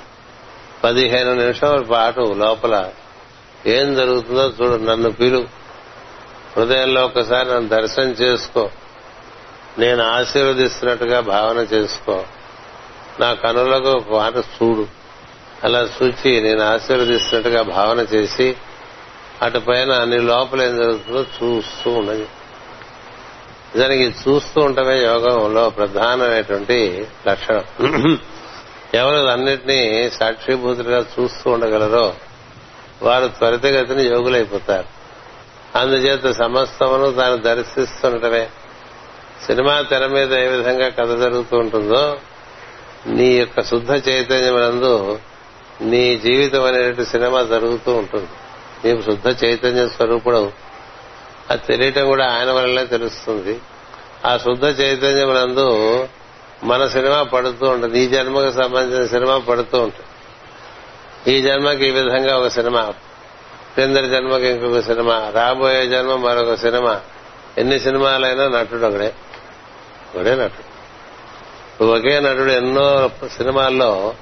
పదిహేను 0.85 1.35
నిమిషాల 1.35 1.83
పాటు 1.83 2.21
లోపల 2.21 2.89
ఏం 3.67 3.95
జరుగుతుందో 3.95 4.53
చూడు 4.61 4.83
నన్ను 4.83 5.11
పిలు. 5.11 5.47
హృదయంలో 6.57 7.05
ఒకసారి 7.05 7.49
నన్ను 7.49 7.69
దర్శనం 7.69 8.09
చేసుకో. 8.09 8.71
నేను 9.79 10.02
ఆశీర్వదిస్తున్నట్టుగా 10.05 11.21
భావన 11.21 11.57
చేసుకో. 11.57 12.25
నా 13.21 13.35
కనులకు 13.35 13.99
పాట 13.99 14.35
మాట 14.35 14.37
చూడు. 14.37 14.87
అలా 15.64 15.88
చూచి 16.02 16.41
నేను 16.41 16.62
ఆశీర్వదిస్తున్నట్టుగా 16.62 17.62
భావన 17.62 17.99
చేసి 17.99 18.57
అటు 19.43 19.59
పైన 19.59 20.05
నీ 20.05 20.19
లోపల 20.19 20.62
ఏం 20.62 20.76
జరుగుతుందో 20.76 21.23
చూస్తూ 21.23 21.91
ఉండదు 21.91 22.26
నిజానికి 23.75 24.05
చూస్తూ 24.05 24.61
ఉండటమే 24.61 25.05
యోగంలో 25.05 25.71
ప్రధానమైనటువంటి 25.71 27.09
లక్షణం. 27.29 28.19
ఎవరు 28.95 29.26
అన్నిటినీ 29.26 30.11
సాక్షిభూతులుగా 30.11 31.07
చూస్తూ 31.21 31.50
ఉండగలరో 31.50 32.14
వారు 33.02 33.29
త్వరితగతిని 33.29 34.02
యోగులైపోతారు. 34.02 34.87
అందుచేత 35.79 36.37
సమస్తమును 36.37 37.12
తాను 37.12 37.37
దర్శిస్తుండటమే. 37.37 38.50
సినిమా 39.46 39.82
తెర 39.82 40.06
మీద 40.06 40.34
ఏ 40.34 40.46
విధంగా 40.46 40.88
కథ 40.88 41.20
జరుగుతూ 41.20 41.56
ఉంటుందో 41.56 42.16
నీ 43.06 43.26
యొక్క 43.26 43.62
శుద్ధ 43.62 44.08
చైతన్యమునందు 44.08 45.18
నీ 45.80 46.16
జీవితం 46.16 46.64
అనేటువంటి 46.64 47.04
సినిమా 47.04 47.42
జరుగుతూ 47.42 47.94
ఉంటుంది. 47.94 48.28
నీకు 48.84 49.02
శుద్ధ 49.02 49.44
చైతన్య 49.44 49.88
స్వరూపుడు 49.88 50.52
అది 51.50 51.62
తెలియటం 51.66 52.06
కూడా 52.06 52.32
ఆయన 52.32 52.52
వల్లనే 52.52 52.87
తెలుస్తుంది. 52.87 53.61
ఆ 54.26 54.37
శుద్ధ 54.37 54.80
చైతన్యమునందు 54.80 56.08
మన 56.64 56.87
సినిమా 56.87 57.22
పడుతూ 57.22 57.66
ఉంటుంది. 57.66 58.00
ఈ 58.00 58.08
జన్మకు 58.08 58.52
సంబంధించిన 58.52 59.06
సినిమా 59.06 59.38
పడుతూ 59.38 59.80
ఉంటుంది. 59.80 60.06
ఈ 61.37 61.42
జన్మకి 61.42 61.87
ఈ 61.87 61.90
విధంగా 61.90 62.37
ఒక 62.37 62.49
సినిమా 62.49 62.92
కిందరి 63.76 64.08
జన్మకి 64.08 64.46
ఇంకొక 64.46 64.80
సినిమా 64.80 65.32
రాబోయే 65.34 65.87
జన్మ 65.87 66.14
మరొక 66.14 66.54
సినిమా. 66.54 67.00
ఎన్ని 67.58 67.80
సినిమాలైనా 67.80 68.49
నటుడు 68.49 68.87
ఒకడే. 68.87 69.14
ఒకే 70.19 70.35
నటుడు. 70.35 70.73
ఒకే 71.85 72.21
నటుడు 72.21 72.50
ఎన్నో 72.50 73.11
సినిమాల్లో 73.37 74.14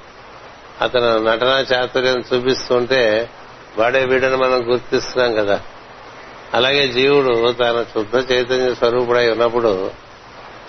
అతను 0.81 1.17
నటనా 1.17 1.59
చాతుర్యం 1.59 2.23
చూపిస్తుంటే 2.33 3.29
వాడే 3.77 4.05
వీడని 4.05 4.35
మనం 4.35 4.71
గుర్తిస్తున్నాం 4.71 5.45
కదా. 5.45 5.61
అలాగే 6.53 6.87
జీవుడు 6.87 7.51
తన 7.51 7.85
శుద్ధ 7.93 8.31
చైతన్య 8.31 8.73
స్వరూపుడై 8.73 9.31
ఉన్నప్పుడు 9.31 9.91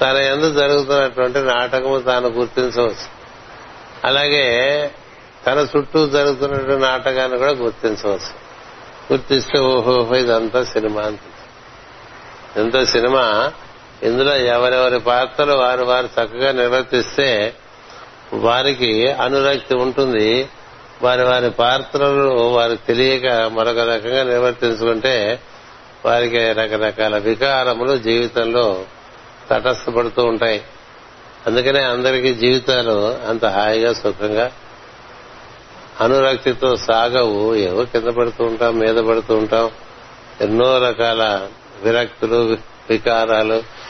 తన 0.01 0.17
ఎందు 0.17 0.55
జరుగుతున్నటువంటి 0.55 1.39
నాటకము 1.39 2.01
తాను 2.01 2.29
గుర్తించవచ్చు. 2.29 3.23
అలాగే 4.05 4.45
తన 5.47 5.67
చుట్టూ 5.77 6.07
జరుగుతున్నటువంటి 6.07 6.83
నాటకాన్ని 6.83 7.39
కూడా 7.39 7.51
గుర్తించవచ్చు. 7.51 8.43
గుర్తిస్తే 9.13 9.59
ఓహో 9.59 10.17
ఇదంతా 10.17 10.65
సినిమా 10.65 11.03
అంత 11.03 11.19
ఎంత 12.57 12.85
సినిమా 12.85 13.53
ఇందులో 14.03 14.37
ఎవరెవరి 14.37 15.01
పాత్రలు 15.01 15.53
వారు 15.53 15.85
వారు 15.85 16.07
చక్కగా 16.07 16.53
నిర్వర్తిస్తే 16.53 17.55
వారికి 18.33 19.13
అనురక్తి 19.13 19.75
ఉంటుంది. 19.75 20.49
వారి 21.03 21.25
వారి 21.25 21.51
పాత్రలు 21.51 22.29
వారికి 22.29 22.87
తెలియక 22.87 23.33
మరొక 23.33 23.79
రకంగా 23.79 24.23
నిర్వర్తించుకుంటే 24.23 25.41
వారికి 26.05 26.53
రకరకాల 26.53 27.19
వికారములు 27.19 27.97
జీవితంలో 27.97 28.85
తటస్థపడుతూ 29.51 30.25
ఉంటాయి. 30.25 30.63
అందుకనే 31.47 31.83
అందరికీ 31.83 32.35
జీవితాలు 32.35 33.19
అంత 33.29 33.45
హాయిగా 33.45 33.93
సుఖంగా 33.93 34.53
అనురక్తితో 36.01 36.77
సాగవు. 36.77 37.55
ఏవో 37.55 37.85
కింద 37.85 38.09
పడుతూ 38.09 38.45
ఉంటాం 38.45 38.79
మీద 38.79 38.95
పడుతూ 38.95 39.37
ఉంటాం. 39.37 39.71
ఎన్నో 40.41 40.79
రకాల 40.79 41.49
విరక్తులు 41.83 42.59
వికారాలు 42.91 43.82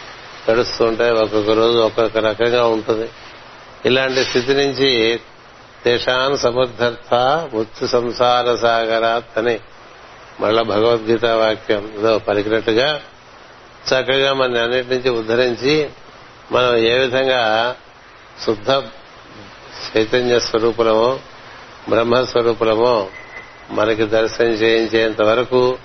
గడుస్తూ 0.50 0.85
ఉంటాయి 0.85 1.12
ఒక్కొక్క 1.12 1.50
రోజు 1.50 1.78
ఒక్కొక్క 1.78 2.18
రకంగా 2.18 2.66
ఉంటుంది. 2.66 3.09
ఇలాంటి 3.85 4.24
స్థితి 4.24 4.55
నుంచి 4.55 5.20
దేశాన్ 5.87 6.37
సముద్ధర్త 6.37 7.14
ముత్తు 7.55 7.87
సంసార 7.87 8.55
సాగరాత్ 8.55 9.38
అని 9.38 9.61
మళ్ళా 10.40 10.62
భగవద్గీత 10.62 11.24
వాక్యం 11.24 11.92
ఏదో 11.98 12.18
పలికినట్టుగా 12.18 13.00
చక్కగా 13.88 14.33
మన 14.33 14.62
అన్నిటి 14.62 14.88
నుంచి 14.88 15.11
ఉద్ధరించి 15.11 15.90
మనం 16.52 16.76
ఏ 16.76 16.98
విధంగా 16.98 17.74
శుద్ధ 18.46 18.70
చైతన్య 19.96 20.38
స్వరూపులమో 20.38 21.18
బ్రహ్మస్వరూపులమో 21.88 23.09
మనకి 23.70 24.07
దర్శనం 24.07 24.48
చేయించేంత 24.48 25.22
వరకు 25.22 25.78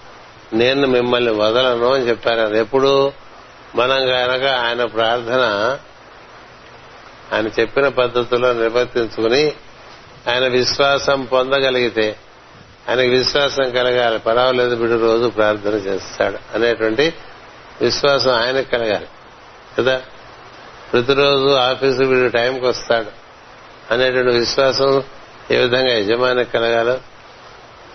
నేను 0.53 0.87
మిమ్మల్ని 0.87 1.31
వదలను 1.31 1.93
అని 1.93 2.09
చెప్పారు. 2.09 2.39
అది 2.39 2.59
ఎప్పుడు 2.59 3.11
మనం 3.75 3.97
గనక 3.97 4.45
ఆయన 4.45 4.85
ప్రార్థన 4.85 5.41
ఆయన 7.33 7.47
చెప్పిన 7.47 7.87
పద్ధతిలో 7.87 8.53
నిర్వర్తించుకుని 8.53 9.53
ఆయన 10.29 10.47
విశ్వాసం 10.47 11.23
పొందగలిగితే 11.23 12.15
ఆయనకు 12.89 13.07
విశ్వాసం 13.07 13.69
కలగాలి. 13.69 14.19
పర్వాలేదు 14.19 14.75
బిడ్డు 14.75 14.95
రోజు 14.95 15.29
ప్రార్థన 15.29 15.71
చేస్తాడు 15.71 16.37
అనేటువంటి 16.55 17.13
విశ్వాసం 17.81 18.31
ఆయనకు 18.31 18.71
కలగాలి. 18.71 19.07
కదా? 19.77 20.01
ప్రతిరోజు 20.93 21.53
ఆఫీసు 21.53 22.01
వీడు 22.01 22.29
టైంకి 22.29 22.65
వస్తాడు 22.65 23.07
అనేటువంటి 23.93 24.37
విశ్వాసం 24.37 25.03
ఏ 25.51 25.57
విధంగా 25.57 25.93
యజమానికి 25.93 26.51
కలగాలో 26.51 26.97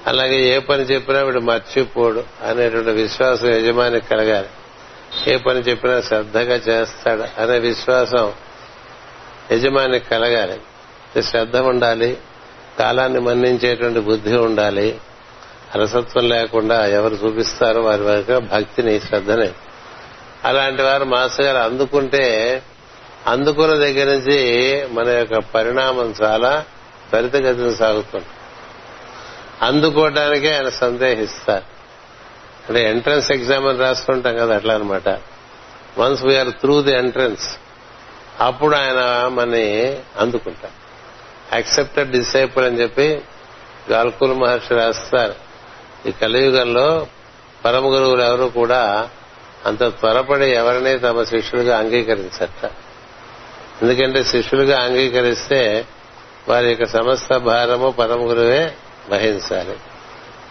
అలాగే 0.07 0.57
ఏ 0.57 0.59
పని 0.59 0.83
చెప్పినా 0.83 1.23
వీడు 1.23 1.41
మర్చిపోడు 1.41 2.25
అనేటువంటి 2.45 2.91
విశ్వాసం 2.91 3.49
యజమానికి 3.49 4.07
కలగాలి. 4.07 4.49
ఏ 5.29 5.37
పని 5.37 5.59
చెప్పినా 5.59 6.01
శ్రద్ధగా 6.01 6.55
చేస్తాడు 6.55 7.41
అనే 7.41 7.59
విశ్వాసం 7.59 8.33
యజమానికి 9.53 10.09
కలగాలి. 10.09 10.61
శ్రద్ధ 11.23 11.57
ఉండాలి 11.57 12.19
కాలాన్ని 12.79 13.21
మన్నించేటువంటి 13.21 14.01
బుద్ధి 14.01 14.37
ఉండాలి 14.37 15.01
అలసత్వం 15.75 16.29
లేకుండా 16.29 16.87
ఎవరు 16.87 17.15
చూపిస్తారో 17.15 17.83
వారి 17.83 18.03
వరకు 18.03 18.39
భక్తిని 18.39 19.01
శ్రద్ధని. 19.01 19.53
అలాంటి 20.45 20.83
వారు 20.83 21.05
మాస్టర్ 21.05 21.47
గారు 21.47 21.59
అందుకుంటే 21.59 22.63
అందుకున్న 23.27 23.75
దగ్గర 23.75 24.07
నుంచి 24.07 24.89
మన 24.91 25.09
యొక్క 25.09 25.39
పరిణామం 25.39 26.15
చాలా 26.23 26.65
త్వరితగతిని 27.11 27.77
సాగుతుంది. 27.77 28.27
అందుకోవడానికే 29.63 30.57
ఆయన 30.57 30.69
సందేహిస్తారు. 30.69 31.72
అంటే 32.69 32.91
ఎంట్రన్స్ 32.91 33.33
ఎగ్జామ్ 33.33 33.67
అని 33.67 33.79
రాసుకుంటాం 33.79 34.37
కదా 34.37 34.57
అట్లా 34.57 34.75
అనమాట 34.75 35.09
once 35.99 36.25
we are 36.25 36.49
through 36.49 36.83
the 36.83 36.93
entrance 36.93 37.57
అప్పుడు 38.41 38.77
ఆయన 38.77 39.29
మనని 39.29 39.99
అందుకుంటా 40.19 40.71
యాక్సెప్టెడ్ 41.53 42.11
డిసైపుల్ 42.11 42.65
అని 42.65 42.81
చెప్పి 42.81 43.23
గాల్కుల్ 43.91 44.33
మహర్షి 44.33 44.75
రాస్తారు. 44.75 45.35
ఈ 46.09 46.13
కలియుగంలో 46.13 47.07
పరమ 47.65 47.85
గురువులు 47.85 48.23
ఎవరు 48.23 48.45
కూడా 48.45 49.11
అంత 49.67 49.83
త్వరపడి 49.85 50.51
ఎవరిని 50.51 50.99
తమ 50.99 51.23
శిష్యులుగా 51.23 51.79
అంగీకరించట. 51.79 52.71
ఎందుకంటే 53.83 54.25
శిష్యులుగా 54.25 54.81
అంగీకరిస్తే 54.81 55.87
వారి 56.49 56.69
యొక్క 56.69 56.85
సమస్త 56.87 57.37
భారము 57.37 57.91
పరమ 57.91 58.21
గురువే 58.31 58.75
వహించాలి. 59.09 59.77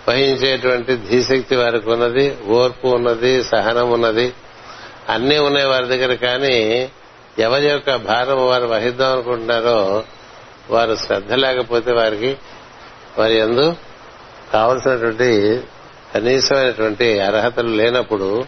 వహించేటువంటి 0.08 1.00
ధీశక్తి 1.10 1.56
వారికి 1.56 1.90
ఉన్నది 1.90 2.38
ఓర్పు 2.48 2.88
ఉన్నది 2.88 3.44
సహనం 3.44 3.92
ఉన్నది 3.92 4.34
అన్నీ 5.10 5.38
ఉన్నాయి 5.38 5.68
వారి 5.68 5.86
దగ్గర 5.86 6.14
కానీ 6.14 6.90
ఎవరి 7.40 7.70
యొక్క 7.70 7.96
భారం 7.96 8.48
వారు 8.48 8.68
వహిద్దాం 8.68 9.12
అనుకుంటున్నారో 9.12 10.04
వారు 10.70 10.96
శ్రద్ధ 10.96 11.34
లేకపోతే 11.34 11.92
వారికి 11.92 12.38
వారి 13.18 13.38
ఎందు 13.38 13.76
కావలసినటువంటి 14.54 15.62
కనీసమైనటువంటి 16.14 17.20
అర్హతలు 17.20 17.68
లేనప్పుడు 17.68 18.46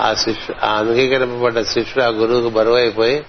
ఆ 0.00 0.14
శిష్యు 0.14 0.54
ఆ 0.62 0.78
అంగీకరింపబడ్డ 0.78 1.62
శిష్యుడు 1.62 2.02
ఆ 2.02 2.06
గురువుకు 2.06 2.48
బరువు 2.48 2.76
అయిపోయి 2.76 3.24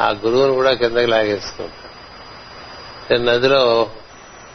ఆ 0.00 0.16
గురువును 0.24 0.52
కూడా 0.52 0.72
కిందకి 0.72 1.06
లాగేస్తుంటాడు 1.06 3.22
నదిలో 3.22 3.90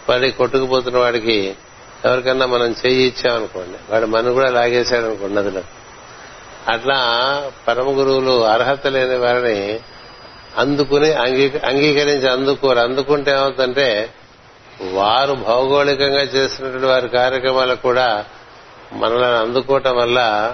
పడి 0.09 0.31
కొట్టుకుపోతున్న 0.31 0.97
వాడికి 0.97 1.55
ఎవరికన్నా 2.05 2.45
మనం 2.45 2.75
చెయ్యి 2.85 3.03
ఇచ్చామనుకోండి 3.03 3.77
వాడు 3.89 4.05
మనం 4.05 4.33
కూడా 4.33 4.49
లాగేశాడు 4.49 5.05
అనుకోండి 5.05 5.35
నదిలో. 5.35 5.61
అట్లా 6.67 6.97
పరమ 7.67 7.99
గురువులు 7.99 8.45
అర్హత 8.45 8.87
లేని 8.87 9.15
వారిని 9.15 9.79
అందుకుని 10.57 11.13
అంగీకరించి 11.13 12.29
అందుకోరు. 12.29 12.79
అందుకుంటే 12.79 13.31
ఏమవుతుందంటే 13.31 14.13
వారు 14.91 15.33
భౌగోళికంగా 15.33 16.21
చేసినటువంటి 16.21 16.85
వారి 16.85 17.09
కార్యక్రమాలకు 17.09 17.81
కూడా 17.81 18.25
మనల్ని 18.93 19.25
అందుకోవటం 19.25 19.97
వల్ల 19.97 20.53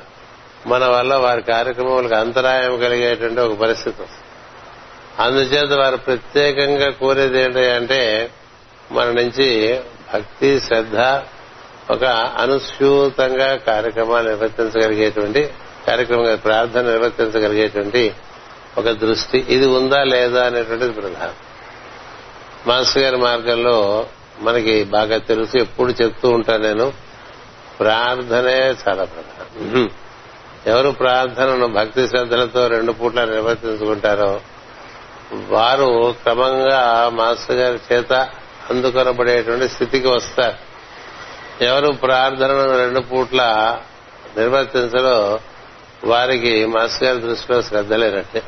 మన 0.67 0.86
వల్ల 0.86 1.15
వారి 1.15 1.41
కార్యక్రమాలకు 1.41 2.15
అంతరాయం 2.15 2.79
కలిగేటువంటి 2.79 3.41
ఒక 3.41 3.57
పరిస్థితి 3.57 4.03
అందుచేత 5.19 5.79
వారు 5.79 5.97
ప్రత్యేకంగా 5.97 6.89
కోరేది 6.89 7.39
ఏంటంటే 7.39 7.71
అంటే 7.71 8.29
మన 8.91 9.06
నుంచి 9.06 9.80
భక్తి 10.13 10.60
శ్రద్ధ 10.60 10.97
ఒక 11.91 12.04
అనుస్యూతంగా 12.38 13.56
కార్యక్రమాలు 13.56 14.30
నిర్వర్తించగలిగేటువంటి 14.30 15.50
కార్యక్రమం 15.88 16.39
ప్రార్థన 16.43 16.82
నిర్వర్తించగలిగేటువంటి 16.82 18.13
ఒక 18.78 18.89
దృష్టి. 18.89 19.45
ఇది 19.50 19.65
ఉందా 19.65 20.04
లేదా 20.04 20.45
అనేటువంటిది 20.45 20.91
ప్రధానం. 20.91 21.34
మాస్టర్ 22.67 23.04
గారి 23.04 23.17
మార్గంలో 23.17 24.08
మనకి 24.39 24.84
బాగా 24.84 25.17
తెలుసు 25.17 25.58
ఎప్పుడు 25.58 25.91
చెప్తూ 25.91 26.30
ఉంటాను 26.30 26.63
నేను 26.63 26.93
ప్రార్థనే 27.80 28.58
చాలా 28.58 29.04
ప్రధానం. 29.04 29.89
ఎవరు 30.67 30.89
ప్రార్థనను 30.89 31.67
భక్తి 31.67 32.08
శ్రద్ధలతో 32.08 32.67
రెండు 32.67 32.91
పూట్ల 32.91 33.26
నిర్వర్తించుకుంటారో 33.26 34.41
వారు 35.34 36.15
క్రమంగా 36.23 37.10
మాస్టర్ 37.13 37.56
గారి 37.56 37.80
చేత 37.93 38.30
అందుకొనబడేటువంటి 38.69 39.69
స్థితికి 39.69 40.08
వస్తారు 40.08 40.77
ఎవరు 41.63 41.91
ప్రార్థనను 41.91 42.77
రెండు 42.77 42.99
పూట్ల 42.99 43.41
నిర్వర్తించడో 44.38 45.39
వారికి 46.03 46.65
మాస్ 46.65 47.03
గారి 47.03 47.19
దృష్టిలో 47.19 47.62
శ్రద్ధ 47.62 47.93
లేనట్టే. 47.93 48.41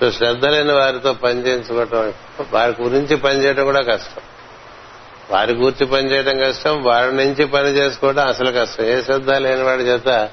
సో 0.00 0.10
శ్రద్ధ 0.10 0.46
లేని 0.46 0.72
వారితో 0.72 1.12
పనిచేయించుకోవటం 1.12 2.12
వారి 2.52 2.82
గురించి 2.82 3.16
పనిచేయడం 3.16 3.64
కూడా 3.64 3.80
కష్టం. 3.80 4.22
వారి 5.30 5.52
గురించి 5.52 5.86
పనిచేయడం 5.86 6.38
కష్టం 6.38 6.82
వారి 6.82 7.16
నుంచి 7.16 7.44
పని 7.44 7.68
చేసుకోవడం 7.68 8.28
అసలు 8.28 8.50
కష్టం. 8.50 8.84
ఏ 8.84 9.02
శ్రద్ధ 9.02 9.30
లేని 9.30 9.62
వాడి 9.62 9.82
చేత 9.82 10.30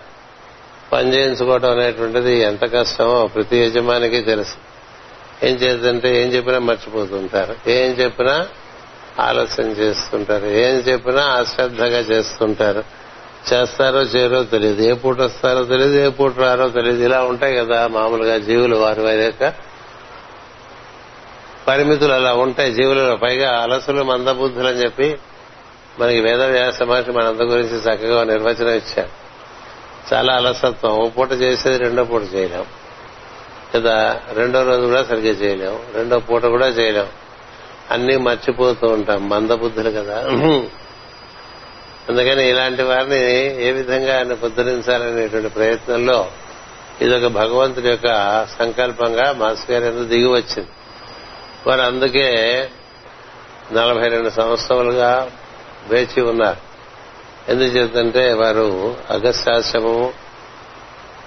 పనిచేయించుకోవడం 0.92 1.72
అనేటువంటిది 1.72 2.42
ఎంత 2.42 2.74
కష్టమో 2.74 3.28
ప్రతి 3.28 3.58
యజమానికి 3.58 4.22
తెలుసు. 4.22 4.58
ఏం 5.46 5.56
చేద్దంటే 5.56 6.24
ఏం 6.24 6.28
చెప్పినా 6.30 6.60
మర్చిపోతుంటారు. 6.60 7.70
ఏం 7.70 7.92
చెప్పినా 7.92 8.48
ఆలస్యం 9.20 9.68
చేస్తుంటారు. 9.68 10.46
ఏం 10.46 10.76
చెప్పినా 10.76 11.22
అశ్రద్ధగా 11.22 12.00
చేస్తుంటారు. 12.00 12.84
చేస్తారో 13.54 14.02
చేయరో 14.02 14.44
తెలియదు. 14.44 14.82
ఏ 14.82 14.94
పూట 14.94 15.20
వస్తారో 15.20 15.64
తెలియదు 15.64 16.00
ఏ 16.00 16.10
పూట 16.10 16.40
రారో 16.40 16.70
తెలియదు. 16.70 17.04
ఇలా 17.04 17.24
ఉంటాయి 17.24 17.56
కదా 17.56 17.88
మామూలుగా 17.88 18.38
జీవులు 18.38 18.76
వారి 18.76 19.02
వారి 19.02 19.24
యొక్క 19.24 19.54
పరిమితులు 21.68 22.14
అలా 22.14 22.34
ఉంటాయి 22.34 22.74
జీవులలో. 22.74 23.16
పైగా 23.16 23.62
అలసులు 23.62 24.04
మందబుద్ధులు 24.04 24.68
అని 24.68 24.78
చెప్పి 24.78 25.18
మనకి 26.00 26.20
వేద 26.22 26.42
వ్యాస 26.44 26.82
మహర్షి 26.82 27.12
మనంత 27.12 27.42
గురించి 27.42 27.78
చక్కగా 27.78 28.24
నిర్వచనం 28.24 28.70
ఇచ్చారు. 28.70 29.26
చాలా 30.14 30.34
అలసత్వం. 30.34 30.92
ఓ 30.92 31.10
పూట 31.10 31.32
చేసేది 31.32 31.78
రెండో 31.78 32.04
పూట 32.04 32.22
చేయలేం. 32.36 32.66
కదా 33.76 34.22
రెండో 34.34 34.64
రోజు 34.64 34.86
కూడా 34.86 35.04
సరిగ్గా 35.04 35.32
చేయలేం. 35.32 35.80
రెండో 35.96 36.20
పూట 36.20 36.46
కూడా 36.46 36.68
చేయలేం. 36.68 37.08
అన్నీ 37.92 38.18
మర్చిపోతూ 38.18 38.88
ఉంటాం. 38.88 39.30
మందబుద్ధులు 39.30 39.90
కదా. 39.90 40.20
అందుకని 42.10 42.50
ఇలాంటి 42.50 42.84
వారిని 42.84 43.64
ఏ 43.66 43.72
విధంగా 43.72 44.18
ఆయన 44.18 44.34
పుద్ధరించాలనేటువంటి 44.34 45.50
ప్రయత్నంలో 45.50 46.32
ఇదొక 47.02 47.32
భగవంతుడి 47.32 47.88
యొక్క 47.88 48.08
సంకల్పంగా 48.60 49.34
మాస్ 49.34 49.72
గారి 49.72 50.06
దిగి 50.06 50.28
వచ్చింది. 50.28 50.68
వారు 51.68 51.82
అందుకే 51.82 52.32
నలభై 53.74 54.08
రెండు 54.08 54.30
సంవత్సరాలుగా 54.30 55.32
వేచి 55.90 56.22
ఉన్నారు. 56.22 56.76
ఎందుకు 57.52 57.70
చేద్దంటే 57.70 58.34
వారు 58.34 58.96
అగస్త్యాశ్రమము 59.10 60.14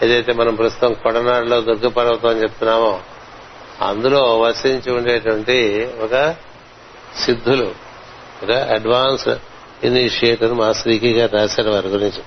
ఏదైతే 0.03 0.33
మనం 0.33 0.55
ప్రస్తుతం 0.55 0.93
కొడనాడులో 0.93 1.61
దుర్గ 1.61 1.89
పర్వతం 1.89 2.29
అని 2.29 2.43
చెప్తున్నామో 2.43 3.01
అందులో 3.83 4.39
వసించి 4.41 4.93
ఉండేటువంటి 4.93 5.89
ఒక 6.01 6.37
సిద్ధులు. 7.25 7.75
ఒక 8.43 8.51
అడ్వాన్స్ 8.51 9.29
ఇనిషియేటర్ 9.85 10.53
మా 10.53 10.73
శ్రీకి 10.73 11.13
గారు 11.13 11.37
రాశారు 11.37 11.71
వారి 11.71 11.89
గురించి. 11.89 12.23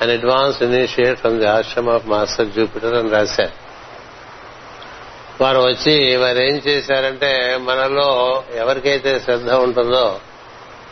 And 0.00 0.12
advance 0.12 0.62
initiate 0.62 1.18
from 1.18 1.38
the 1.38 1.46
ashram 1.46 1.88
of 1.88 2.06
master 2.06 2.46
Jupiter 2.46 2.94
అని 2.94 3.10
రాశారు. 3.10 3.64
వారు 5.42 5.58
వచ్చి 5.58 6.16
వారు 6.16 6.38
ఏం 6.38 6.62
చేశారంటే 6.68 7.58
మనలో 7.60 8.42
ఎవరికైతే 8.54 9.20
శ్రద్ధ 9.20 9.50
ఉంటుందో 9.50 10.20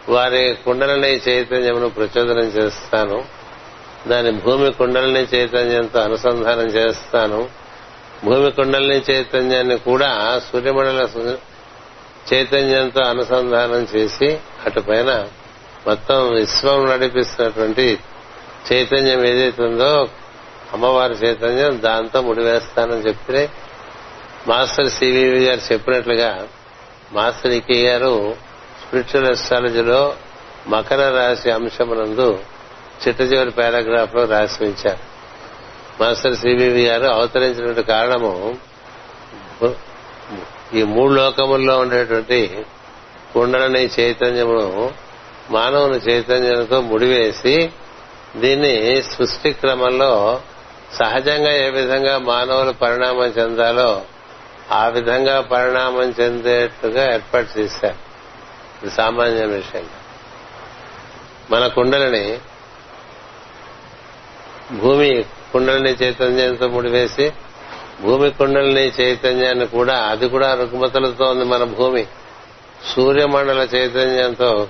వారి 0.09 0.59
కుండలని 0.65 1.21
చైతన్యమును 1.29 1.89
ప్రచోదనం 1.89 2.45
చేస్తాను. 2.45 3.25
దాని 4.09 4.31
భూమి 4.31 4.73
కుండలని 4.73 5.27
చైతన్యంతో 5.35 6.01
అనుసంధానం 6.01 6.67
చేస్తాను. 6.67 7.49
భూమి 8.25 8.51
కుండలని 8.51 9.03
చైతన్యాన్ని 9.11 9.79
కూడా 9.79 10.43
సూర్యమండల 10.53 11.07
చైతన్యంతో 12.31 13.01
అనుసంధానం 13.03 13.87
చేసి 13.97 14.39
అటుపైన 14.67 15.27
మొత్తం 15.87 16.35
విశ్వం 16.35 16.87
నడిపిస్తున్నటువంటి 16.89 17.99
చైతన్యం 18.73 19.25
ఏదైతే 19.25 19.63
ఉందో 19.63 20.09
అమ్మవారి 20.73 21.15
చైతన్యం 21.15 21.81
దాంతో 21.81 22.23
ముడివేస్తానని 22.23 23.09
చెప్తే 23.09 23.51
మాస్టర్ 24.49 24.91
సివివి 24.91 25.45
గారు 25.47 25.61
చెప్పినట్లుగా 25.73 26.47
మాస్టర్ 27.13 27.53
ఇకే 27.53 27.81
గారు 27.89 28.35
స్పిరిచువల్ 28.83 29.31
ఎస్ట్రాలజీలో 29.31 30.15
మకర 30.69 31.11
రాశి 31.11 31.51
అంశమునందు 31.51 32.39
చిట్ట 33.03 33.21
చివరి 33.21 33.51
పారాగ్రాఫ్లో 33.51 34.25
రాసి 34.25 34.65
ఉంచారు 34.65 35.03
మాస్టర్ 36.01 36.37
సివివి 36.37 36.85
గారు 36.87 37.05
అవతరించినటువంటి 37.05 37.83
కారణము 37.83 38.57
ఈ 40.75 40.83
మూడు 40.83 41.13
లోకముల్లో 41.13 41.79
ఉండేటువంటి 41.79 42.65
కుండలని 43.35 43.91
చైతన్యమును 44.01 44.95
మానవుని 45.51 45.97
చైతన్యంతో 45.97 46.81
ముడివేసి 46.81 47.71
దీన్ని 48.37 49.03
సృష్టి 49.03 49.53
క్రమంలో 49.53 50.41
సహజంగా 50.95 51.53
ఏ 51.53 51.71
విధంగా 51.71 52.19
మానవులు 52.19 52.73
పరిణామం 52.73 53.25
చెందాలో 53.25 54.03
ఆ 54.73 54.89
విధంగా 54.89 55.41
పరిణామం 55.41 56.15
చెందేట్టుగా 56.21 57.15
ఏర్పాటు 57.15 57.59
చేశారు. 57.59 57.97
ఇది 58.83 58.95
సామాన్య 58.95 59.45
విషయం. 59.45 59.87
మన 61.51 61.67
కుండలని 61.67 62.39
భూమి 64.73 65.25
కుండలని 65.53 65.91
చైతన్యంతో 65.91 66.69
ముడివేసి 66.69 67.33
భూమి 68.03 68.31
కుండలిని 68.31 68.93
చైతన్యాన్ని 69.01 69.67
కూడా 69.67 69.95
అది 69.95 70.29
కూడా 70.29 70.55
రుగ్మతలతో 70.55 71.25
ఉంది 71.25 71.45
మన 71.45 71.65
భూమి. 71.65 72.07
సూర్యమండల 72.97 73.69
చైతన్యంతో 73.75 74.67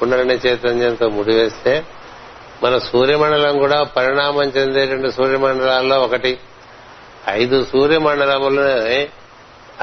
కుండలిని 0.00 0.34
చైతన్యంతో 0.34 1.08
ముడివేస్తే 1.08 1.84
మన 2.64 2.78
సూర్యమండలం 2.78 3.58
కూడా 3.58 3.82
పరిణామం 3.82 4.42
చెందేటువంటి 4.42 5.12
సూర్యమండలాల్లో 5.12 6.00
ఒకటి. 6.00 6.38
ఐదు 7.28 7.64
సూర్యమండలములు 7.72 8.64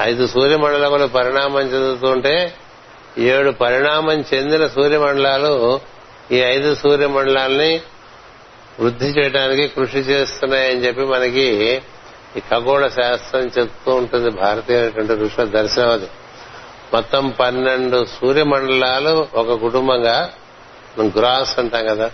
ఐదు 0.00 0.26
సూర్యమండలములు 0.26 1.06
పరిణామం 1.06 1.60
చెందుతుంటే 1.60 2.54
ఏడు 3.18 3.50
పరిణామం 3.50 4.24
చెందిన 4.34 4.66
సూర్యమండలాలు 4.66 5.80
ఈ 6.32 6.36
ఐదు 6.36 6.74
సూర్యమండలాల్ని 6.74 7.80
వృద్ధి 8.80 9.06
చేయడానికి 9.06 9.66
కృషి 9.66 9.98
చేస్తున్నాయని 9.98 10.86
చెప్పి 10.86 11.02
మనకి 11.02 11.48
ఈ 12.36 12.40
ఖగోళ 12.40 12.86
శాస్త్రం 12.86 13.40
చెప్తూ 13.40 13.92
ఉంటుంది 13.92 14.30
భారతీయమైనటువంటి 14.30 15.12
ఋషుల 15.12 15.44
దర్శనం 15.44 15.90
అది. 15.90 16.06
మొత్తం 16.94 17.30
పన్నెండు 17.40 18.06
సూర్యమండలాలు 18.20 19.26
ఒక 19.34 19.60
కుటుంబంగా 19.60 20.30
గ్రాస్ 21.00 21.58
అంటాం 21.58 21.86
కదా 21.86 22.10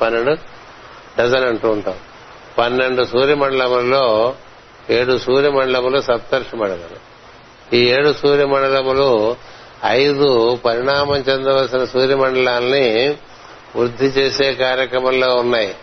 పన్నెండు 0.00 0.36
డజన్ 1.18 1.44
అంటూ 1.44 1.68
ఉంటాం. 1.70 1.94
పన్నెండు 2.58 3.02
సూర్యమండలములలో 3.02 4.34
ఏడు 4.90 5.18
సూర్యమండలములు 5.18 6.00
సప్తర్షి 6.00 6.56
మండలములు. 6.56 7.12
ఈ 7.76 7.86
ఏడు 7.86 8.12
సూర్యమండలములు 8.12 9.36
ఐదు 9.84 10.58
పరిణామం 10.64 11.16
చెందవలసిన 11.16 11.84
సూర్యమండలాల్ని 11.84 13.16
వృద్ధి 13.76 14.06
చేసే 14.06 14.54
కార్యక్రమంలో 14.54 15.36
ఉన్నాయి. 15.36 15.74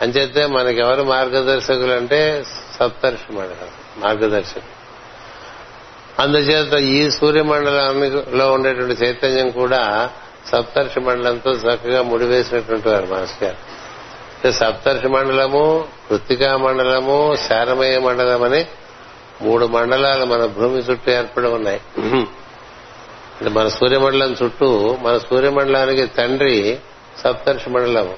అంచేతే 0.00 0.46
మనకెవరు 0.46 1.02
మార్గదర్శకులు 1.02 1.92
అంటే 1.92 2.44
సప్తర్షి 2.78 3.32
మండలం 3.32 3.70
మార్గదర్శకులు 3.96 4.84
అందుచేత 6.22 6.72
ఈ 6.72 7.10
సూర్యమండలంలో 7.10 8.52
ఉండేటువంటి 8.52 9.04
చైతన్యం 9.04 9.50
కూడా 9.50 10.10
సప్తర్షి 10.52 11.00
మండలంతో 11.00 11.50
చక్కగా 11.50 12.02
ముడివేసినటువంటి 12.02 12.88
వారు 12.88 13.06
మాస్టర్ 13.06 13.44
గారు. 13.44 14.52
సప్తర్షి 14.52 15.08
మండలము 15.08 15.88
కృత్తికా 16.08 16.56
మండలము 16.56 17.36
శారమయ 17.48 17.98
మండలం 17.98 18.42
అని 18.42 18.66
మూడు 19.42 19.66
మండలాలు 19.66 20.24
మన 20.24 20.46
భూమి 20.46 20.78
చుట్టూ 20.78 21.12
ఏర్పడి 21.12 21.46
ఉన్నాయి. 21.46 21.80
అంటే 23.34 23.48
మన 23.48 23.68
సూర్యమండలం 23.68 24.36
చుట్టూ 24.42 24.98
మన 25.02 25.18
సూర్యమండలానికి 25.18 26.06
తండ్రి 26.06 26.78
సప్తర్షి 27.22 27.70
మండలం 27.70 28.14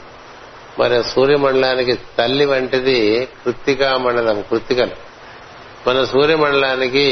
మరి 0.79 1.05
సూర్యమండలానికి 1.05 1.99
తల్లి 2.19 2.47
వంటిది 2.47 3.29
కృత్తికా 3.45 3.97
మండలం 3.97 4.43
కృత్తికలు. 4.43 4.91
మన 5.89 6.05
సూర్యమండలానికి 6.05 7.07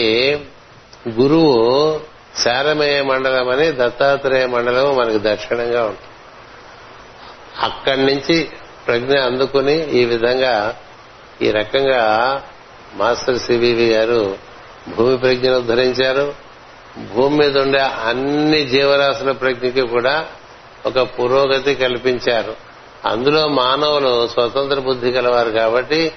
గురువు 1.09 2.01
శారమేయ 2.45 3.03
మండలం 3.03 3.49
అని 3.49 3.73
దత్తాత్రేయ 3.73 4.47
మండలం 4.47 4.97
మనకి 4.97 5.19
దక్షిణంగా 5.23 5.85
ఉంటుంది. 5.85 6.11
అక్కడి 7.63 8.07
నుంచి 8.07 8.49
ప్రజ్ఞ 8.87 9.19
అందుకుని 9.19 9.91
ఈ 9.91 10.05
విధంగా 10.05 10.77
ఈ 11.43 11.51
రకంగా 11.51 12.43
మాస్టర్ 12.95 13.39
సివివి 13.39 13.89
గారు 13.89 14.37
భూమి 14.97 15.19
ప్రజ్ఞను 15.19 15.57
ఉద్ధరించారు. 15.57 16.35
భూమి 17.15 17.37
మీద 17.37 17.59
ఉండే 17.59 17.81
అన్ని 17.81 18.65
జీవరాశుల 18.65 19.33
ప్రజ్ఞకి 19.33 19.81
కూడా 19.81 20.27
ఒక 20.87 21.01
పురోగతి 21.01 21.75
కల్పించారు. 21.75 22.74
అందులో 23.05 23.49
మానవులు 23.49 24.29
స్వతంత్ర 24.29 24.79
బుద్ధి 24.79 25.11
గలవారు 25.11 25.51
కాబట్టి 25.51 26.13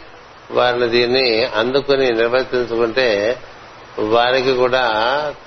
వారిని 0.52 0.88
దీన్ని 0.88 1.46
అందుకుని 1.46 2.12
నిర్వర్తించుకుంటే 2.12 3.40
వారికి 4.00 4.56
కూడా 4.56 4.92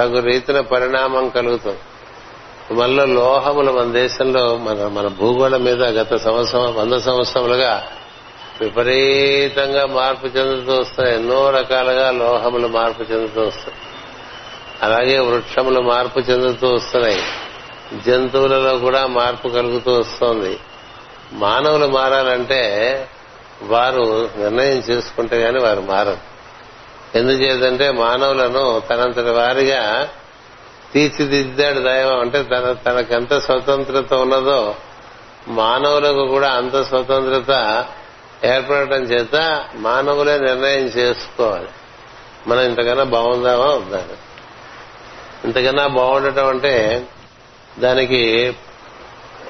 తగు 0.01 0.21
రీతిన 0.21 0.61
పరిణామం 0.61 1.29
కలుగుతుంది. 1.29 1.79
మనలో 2.75 3.07
లోహములు 3.07 3.73
మన 3.73 3.93
దేశంలో 3.93 4.57
మన 4.57 4.87
మన 4.87 5.07
భూగోళం 5.07 5.65
మీద 5.65 5.83
గత 5.83 6.17
సంవత్సరం 6.17 6.75
వంద 6.75 6.93
సంవత్సరములుగా 6.93 7.83
విపరీతంగా 8.61 9.87
మార్పు 9.87 10.27
చెందుతూ 10.27 10.73
వస్తున్నాయి 10.73 11.17
ఎన్నో 11.17 11.51
రకాలుగా 11.51 12.11
లోహములు 12.11 12.69
మార్పు 12.69 13.03
చెందుతూ 13.03 13.41
వస్తాయి. 13.41 13.79
అలాగే 14.83 15.19
వృక్షములు 15.19 15.81
మార్పు 15.81 16.19
చెందుతూ 16.19 16.69
వస్తున్నాయి. 16.69 17.23
జంతువులలో 18.07 18.79
కూడా 18.79 19.07
మార్పు 19.07 19.49
కలుగుతూ 19.49 19.93
వస్తోంది. 19.93 20.59
మానవులు 21.33 21.87
మారాలంటే 21.87 23.07
వారు 23.63 24.31
నిర్ణయం 24.37 24.79
చేసుకుంటే 24.79 25.37
గాని 25.37 25.59
వారు 25.59 25.81
మారరు. 25.81 26.31
ఎందుచేతంటే 27.19 27.91
మానవులను 27.91 28.83
తనంతటి 28.91 29.31
వారిగా 29.31 30.09
తీర్చిదిద్దాడు 30.93 31.81
దైవం. 31.81 32.21
అంటే 32.21 32.43
తన 32.43 32.73
తనకెంత 32.73 33.39
స్వతంత్రత 33.39 34.15
ఉన్నదో 34.15 34.75
మానవులకు 35.49 36.27
కూడా 36.27 36.51
అంత 36.51 36.83
స్వతంత్రత 36.83 37.85
ఏర్పడటం 38.45 39.03
చేత 39.03 39.65
మానవులే 39.75 40.39
నిర్ణయం 40.39 40.85
చేసుకోవాలి. 40.85 41.69
మనం 42.47 42.61
ఇంతకన్నా 42.61 43.05
బాగుందామా 43.05 43.65
వద్దా? 43.65 44.05
ఇంతకన్నా 45.45 45.87
బాగుండటం 45.87 46.47
అంటే 46.47 47.07
దానికి 47.79 48.55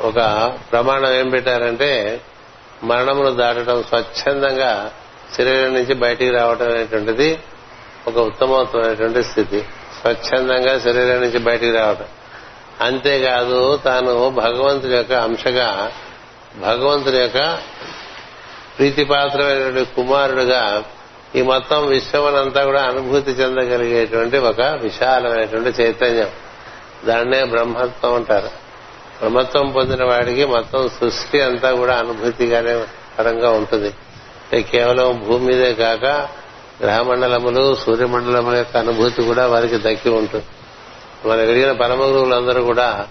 ఒక 0.00 0.14
ప్రమాణం 0.72 1.12
ఏం 1.12 1.30
పెట్టారంటే 1.30 2.20
మరణమును 2.82 3.30
దాటడం 3.30 3.82
స్వచ్ఛందంగా 3.82 4.90
శరీరం 5.36 5.74
నుంచి 5.74 5.94
బయటికి 5.94 6.30
రావడం 6.30 6.66
అనేటువంటిది 6.66 7.38
ఒక 8.06 8.16
ఉత్తమోత్తమైనటువంటి 8.16 9.22
స్థితి. 9.22 9.64
స్వచ్ఛందంగా 10.00 10.78
శరీరం 10.78 11.20
నుంచి 11.20 11.38
బయటికి 11.38 11.72
రావడం 11.72 12.04
అంతేకాదు 12.80 13.76
తాను 13.84 14.30
భగవంతుని 14.30 14.96
యొక్క 14.96 15.12
అంశగా 15.12 15.92
భగవంతుని 16.56 17.18
యొక్క 17.18 17.58
ప్రీతిపాత్రమైనటువంటి 18.78 19.94
కుమారుడుగా 19.94 20.84
ఈ 21.36 21.42
మొత్తం 21.42 21.86
విశ్వమనంతా 21.86 22.64
కూడా 22.64 22.82
అనుభూతి 22.82 23.30
చెందగలిగేటువంటి 23.30 24.38
ఒక 24.38 24.60
విశాలమైనటువంటి 24.60 25.82
చైతన్యం. 25.82 26.28
దాన్నే 27.04 27.44
బ్రహ్మత్వం 27.44 28.14
అంటారు. 28.14 28.59
బ్రహ్మత్వం 29.20 29.70
పొందిన 29.70 30.04
వాడికి 30.04 30.44
మొత్తం 30.44 30.88
సృష్టి 30.88 31.40
అంతా 31.40 31.72
కూడా 31.72 31.98
అనుభూతిగానే 31.98 32.84
పరంగా 33.18 33.50
ఉంటుంది. 33.50 33.94
కేవలం 34.62 35.24
భూమి 35.28 35.46
మీదే 35.46 35.74
కాక 35.74 36.04
గ్రహమండలములు 36.82 37.74
సూర్యమండలముల 37.74 38.56
యొక్క 38.56 38.76
అనుభూతి 38.76 39.22
కూడా 39.22 39.46
వారికి 39.46 39.78
దక్కి 39.78 40.08
ఉంటుంది. 40.08 40.44
మన 41.28 41.38
ఎదిగిన 41.38 41.72
పరమ 41.72 42.00
గురువులందరూ 42.02 42.64
కూడా 42.64 43.06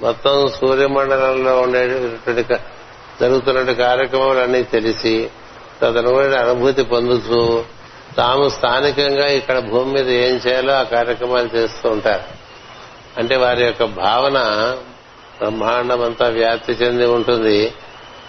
మొత్తం 0.00 0.48
సూర్యమండలంలో 0.60 1.60
ఉండేటువంటి 1.60 2.54
జరుగుతున్న 3.20 3.72
కార్యక్రమాలన్నీ 3.72 4.62
తెలిసి 4.62 5.30
తదనుగుణ 5.82 6.34
అనుభూతి 6.34 6.82
పొందుతూ 6.82 7.64
తాము 8.16 8.48
స్థానికంగా 8.48 9.26
ఇక్కడ 9.26 9.58
భూమి 9.58 9.92
మీద 9.92 10.08
ఏం 10.08 10.40
చేయాలో 10.46 10.74
ఆ 10.74 10.82
కార్యక్రమాలు 10.82 11.56
చేస్తూ 11.56 11.88
ఉంటారు. 11.90 12.22
అంటే 13.18 13.36
వారి 13.36 13.64
యొక్క 13.64 13.84
భావన 13.84 14.38
బ్రహ్మాండం 15.38 16.02
అంతా 16.02 16.28
వ్యాప్తి 16.28 16.72
చెంది 16.72 17.06
ఉంటుంది. 17.06 17.72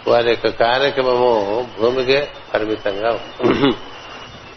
వారి 0.07 0.29
యొక్క 0.29 0.47
కార్యక్రమము 0.47 1.67
భూమికే 1.79 2.27
పరిమితంగా 2.53 3.09
ఉంటుంది. 3.09 3.75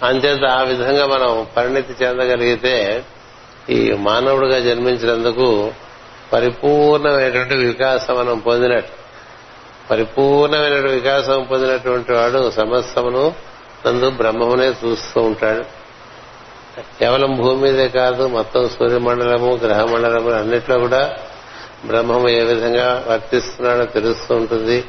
అంచేత 0.02 0.50
ఆ 0.50 0.62
విధంగా 0.62 1.06
మనం 1.06 1.46
పరిణితి 1.56 2.04
చెందగలిగితే 2.04 3.04
ఈ 3.70 3.92
మానవుడిగా 3.92 4.60
జన్మించినందుకు 4.60 5.72
పరిపూర్ణమైనటువంటి 6.32 7.54
వికాసం 7.54 8.18
మనం 8.18 8.38
పొందినట్టు. 8.38 9.02
పరిపూర్ణమైన 9.90 10.74
వికాసం 10.74 11.46
పొందినటువంటి 11.50 12.12
వాడు 12.12 12.50
సమస్తమును 12.50 13.34
నందు 13.86 14.10
బ్రహ్మమునే 14.10 14.66
చూస్తూ 14.66 15.20
ఉంటాడు. 15.20 15.62
కేవలం 16.80 17.36
భూమి 17.36 17.62
మీదే 17.62 17.88
కాదు 17.88 18.28
మొత్తం 18.28 18.68
సూర్యమండలము 18.68 19.54
గ్రహమండలము 19.54 20.30
అన్నిట్లో 20.30 20.78
కూడా 20.78 21.16
బ్రహ్మము 21.86 22.28
ఏ 22.28 22.44
విధంగా 22.44 23.04
వర్తిస్తున్నాడో 23.08 23.84
తెలుస్తూ 23.84 24.34
ఉంటుంది. 24.34 24.84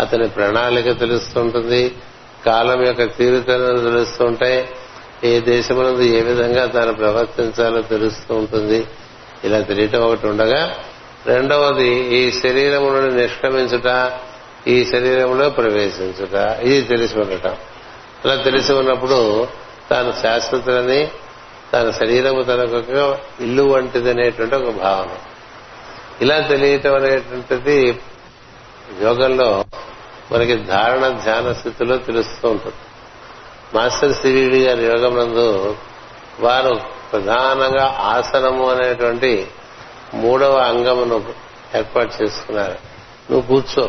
అతని 0.00 0.28
ప్రణాళిక 0.28 0.98
తెలుస్తూ 1.00 1.40
ఉంటుంది. 1.40 1.94
కాలం 2.46 2.86
యొక్క 2.86 3.02
తీరుతలను 3.02 3.78
తెలుస్తూ 3.78 4.24
ఉంటాయి. 4.24 4.68
ఏ 5.24 5.40
దేశమునందు 5.40 6.00
ఏ 6.00 6.20
విధంగా 6.20 6.66
తాను 6.66 6.94
ప్రవర్తించాలో 6.94 7.82
తెలుస్తూ 7.82 8.34
ఉంటుంది. 8.34 8.86
ఇలా 9.44 9.60
తెలియటం 9.60 10.00
ఒకటి 10.00 10.26
ఉండగా 10.26 10.76
రెండవది 11.26 11.88
ఈ 11.88 12.32
శరీరమును 12.32 13.10
నిష్క్రమించుట 13.10 14.12
ఈ 14.66 14.84
శరీరంలో 14.84 15.50
ప్రవేశించుట. 15.50 16.58
ఇది 16.60 16.82
తెలిసి 16.82 17.18
ఉండటం. 17.18 17.56
అలా 18.24 18.34
తెలిసి 18.34 18.72
ఉన్నప్పుడు 18.72 19.48
తాను 19.90 20.12
శాశ్వతులని 20.22 21.08
తన 21.72 21.90
శరీరము 21.90 22.42
తనకు 22.42 23.16
ఇల్లు 23.42 23.62
వంటిది 23.62 24.10
అనేటువంటి 24.10 24.54
ఒక 24.54 24.74
భావన. 24.74 25.29
ఇలా 26.20 26.40
తెలియటం 26.40 26.94
అనేటువంటిది 26.94 28.00
యోగంలో 29.02 29.64
మనకి 30.32 30.56
ధారణ 30.56 31.08
ధ్యాన 31.08 31.52
స్థితిలో 31.52 31.96
తెలుస్తూ 31.96 32.48
ఉంటుంది. 32.48 32.76
మాస్టర్ 33.74 34.14
సివిడి 34.14 34.64
గారి 34.64 34.84
యోగం 34.84 35.18
నందు 35.18 35.76
వారు 36.40 36.80
ప్రధానంగా 37.12 37.96
ఆసనము 38.00 38.70
అనేటువంటి 38.70 39.46
మూడవ 40.14 40.56
అంగమును 40.56 41.34
ఏర్పాటు 41.76 42.22
చేసుకున్నారు. 42.22 42.78
నువ్వు 43.32 43.40
కూర్చో. 43.40 43.82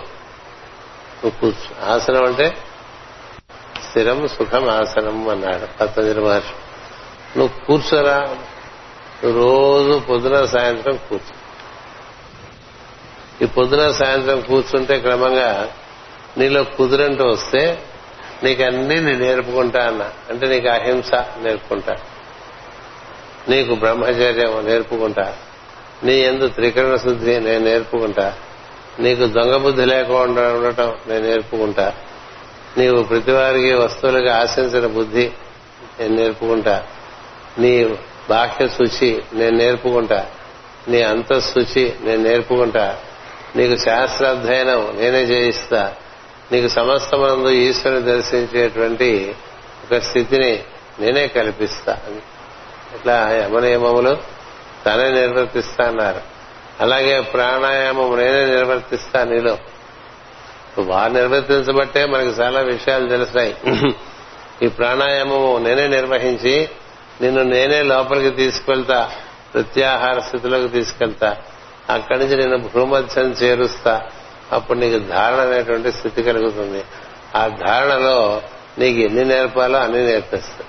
నువ్వు 1.24 1.42
కూర్చో. 1.42 1.92
ఆసనం 1.92 2.26
అంటే 2.26 2.58
స్థిరం 3.90 4.28
సుఖం 4.28 4.70
ఆసనం 4.70 5.30
అన్నాడు 5.30 5.78
పతంజలి 5.78 6.22
మహర్షి. 6.22 6.54
నువ్వు 7.40 7.66
కూర్చోరా. 7.66 8.36
రోజు 9.24 10.00
పొద్దున 10.00 10.46
సాయంత్రం 10.46 10.96
కూర్చో. 10.96 11.41
ఈ 13.42 13.46
పొద్దున 13.46 13.92
సాయంత్రం 13.92 14.42
కూర్చుంటే 14.42 15.00
క్రమంగా 15.00 15.72
నీలో 16.38 16.64
కుదురంటూ 16.64 17.26
వస్తే 17.26 17.80
నీకు 18.44 18.62
నేను 18.62 19.12
నేర్పుకుంటా 19.12 19.80
అన్న. 19.80 20.10
అంటే 20.30 20.48
నీకు 20.48 20.68
అహింస 20.68 21.14
నేర్పుకుంటా. 21.14 21.96
నీకు 23.50 23.76
బ్రహ్మచర్యం 23.76 24.66
నేర్పుకుంటా. 24.66 25.36
నీ 26.04 26.14
ఎందు 26.14 26.48
త్రికరణ 26.48 26.96
శుద్ధి 26.96 27.40
నేను 27.40 27.66
నేర్పుకుంటా. 27.66 28.34
నీకు 29.00 29.26
దొంగ 29.26 29.58
బుద్ధి 29.58 29.86
లేకుండా 29.86 30.54
ఉండటం 30.54 30.96
నేను 31.08 31.28
నేర్పుకుంటా. 31.28 31.94
నీవు 32.78 33.04
ప్రతివారికి 33.04 33.74
వస్తువులుగా 33.74 34.38
ఆశించిన 34.38 34.88
బుద్ధి 34.88 35.32
నేను 36.00 36.16
నేర్పుకుంటా. 36.16 36.88
నీ 37.60 37.86
బాహ్య 38.30 38.68
శుచి 38.68 39.24
నేను 39.34 39.58
నేర్పుకుంటా. 39.58 40.26
నీ 40.88 41.02
అంతఃశుచి 41.02 41.94
నేను 42.02 42.24
నేర్పుకుంటా. 42.24 42.98
నీకు 43.56 43.76
శాస్త్రాధ్యయనం 43.76 44.96
నేనే 45.00 45.24
చేయిస్తా. 45.24 45.94
నీకు 46.52 46.68
సమస్తమందు 46.68 47.50
ఈశ్వరుని 47.50 48.02
దర్శించేటువంటి 48.02 49.36
ఒక 49.84 49.98
స్థితిని 49.98 50.64
నేనే 51.00 51.28
కల్పిస్తా. 51.28 51.98
ఇట్లా 52.96 53.30
యమనియమములు 53.32 54.18
తనే 54.86 55.10
నిర్వర్తిస్తా 55.10 55.88
అన్నారు. 55.88 56.22
అలాగే 56.80 57.22
ప్రాణాయామం 57.22 58.18
నేనే 58.18 58.46
నిర్వర్తిస్తా 58.46 59.24
నీలో. 59.24 59.58
వారు 60.80 61.14
నిర్వర్తించబట్టే 61.14 62.06
మనకు 62.06 62.42
చాలా 62.42 62.62
విషయాలు 62.62 63.10
తెలుస్తాయి. 63.10 63.56
ఈ 64.64 64.68
ప్రాణాయామము 64.68 65.58
నేనే 65.58 65.88
నిర్వహించి 65.88 66.70
నిన్ను 67.22 67.44
నేనే 67.44 67.82
లోపలికి 67.82 68.30
తీసుకెళ్తా 68.30 69.12
ప్రత్యాహార 69.54 70.20
స్థితిలోకి 70.20 70.68
తీసుకెళ్తా. 70.68 71.38
అక్కడి 71.90 72.20
నుంచి 72.20 72.38
నేను 72.38 72.58
భూమధ్యం 72.58 73.26
చేరుస్తా. 73.26 74.02
అప్పుడు 74.52 74.80
నీకు 74.80 75.00
ధారణ 75.00 75.38
అనేటువంటి 75.38 75.92
స్థితి 75.92 76.24
కలుగుతుంది. 76.24 76.84
ఆ 77.36 77.48
ధారణలో 77.48 78.42
నీకు 78.80 79.00
ఎన్ని 79.00 79.26
నేర్పాలో 79.26 79.80
అన్ని 79.80 80.06
నేర్పిస్తా. 80.06 80.66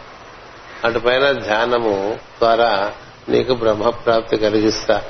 అటుపైన 0.85 1.33
ధ్యానము 1.33 2.19
ద్వారా 2.39 2.93
నీకు 3.29 3.55
బ్రహ్మప్రాప్తి 3.55 4.37
కలిగిస్తా. 4.37 5.03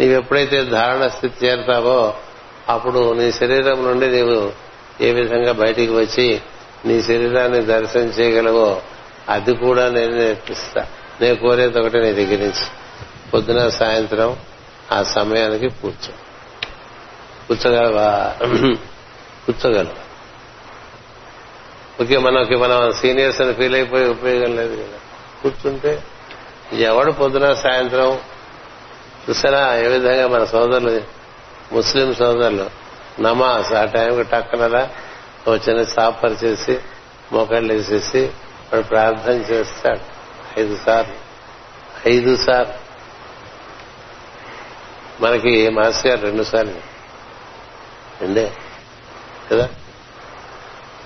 నీవెప్పుడైతే 0.00 0.64
ధారణ 0.64 1.06
స్థితి 1.06 1.46
చేరుతావో 1.46 2.14
అప్పుడు 2.68 3.12
నీ 3.12 3.32
శరీరం 3.32 3.84
నుండి 3.84 4.08
నీవు 4.10 4.52
ఏ 5.02 5.12
విధంగా 5.12 5.52
బయటికి 5.52 5.92
వచ్చి 5.92 6.40
నీ 6.86 7.02
శరీరాన్ని 7.02 7.60
దర్శనం 7.60 8.04
చేయగలవో 8.04 8.82
అది 9.28 9.54
కూడా 9.54 9.88
నేను 9.88 10.16
నేర్పిస్తా. 10.16 10.86
నేను 11.20 11.36
కోరేది 11.36 11.80
ఒకటి 11.80 11.98
నీ 11.98 12.12
దగ్గర 12.12 12.38
నుంచి. 12.38 12.66
పొద్దున 13.34 13.68
సాయంత్రం 13.68 14.36
ఆ 14.92 15.02
సమయానికి 15.02 15.68
కూర్చో. 15.68 16.12
కూర్చోగలవా? 17.48 18.34
కూర్చోగలవా? 19.46 19.94
ఓకే 22.02 22.18
మనకి 22.18 22.56
మనం 22.56 22.92
సీనియర్స్ 22.92 23.40
అని 23.40 23.54
ఫీల్ 23.54 23.74
అయిపోయి 23.74 24.08
ఉపయోగం 24.08 24.56
లేదు 24.56 24.76
కదా. 24.76 24.98
కూర్చుంటే 25.42 26.02
ఎవడు 26.72 27.12
పొద్దున 27.12 27.52
సాయంత్రం 27.52 28.20
చూసారా? 29.30 29.76
ఏ 29.76 29.86
విధంగా 29.86 30.28
మన 30.28 30.44
సోదరులు 30.44 31.00
ముస్లిం 31.72 32.14
సోదరులు 32.14 32.70
నమాజ్ 33.22 33.74
ఆ 33.74 33.84
టైంకి 33.84 34.22
టక్కనలా 34.22 34.90
ఒక 35.48 35.68
చిన్న 35.68 35.82
సాపర్ 35.82 36.44
చేసి 36.44 36.78
మోకాళ్ళు 37.32 37.72
వేసేసి 37.72 38.30
వాడు 38.72 38.82
ప్రార్థన 38.82 39.32
చేస్తాడు. 39.32 40.20
ఐదు 40.60 40.78
సార్లు. 40.86 41.14
ఐదు 42.08 42.36
సార్లు. 42.36 42.89
మనకి 45.20 45.68
మాస్టర్ 45.68 46.06
గారు 46.06 46.20
రెండు 46.20 46.42
సార్లు. 46.42 46.74
రెండే. 48.20 48.52
కదా? 49.52 49.68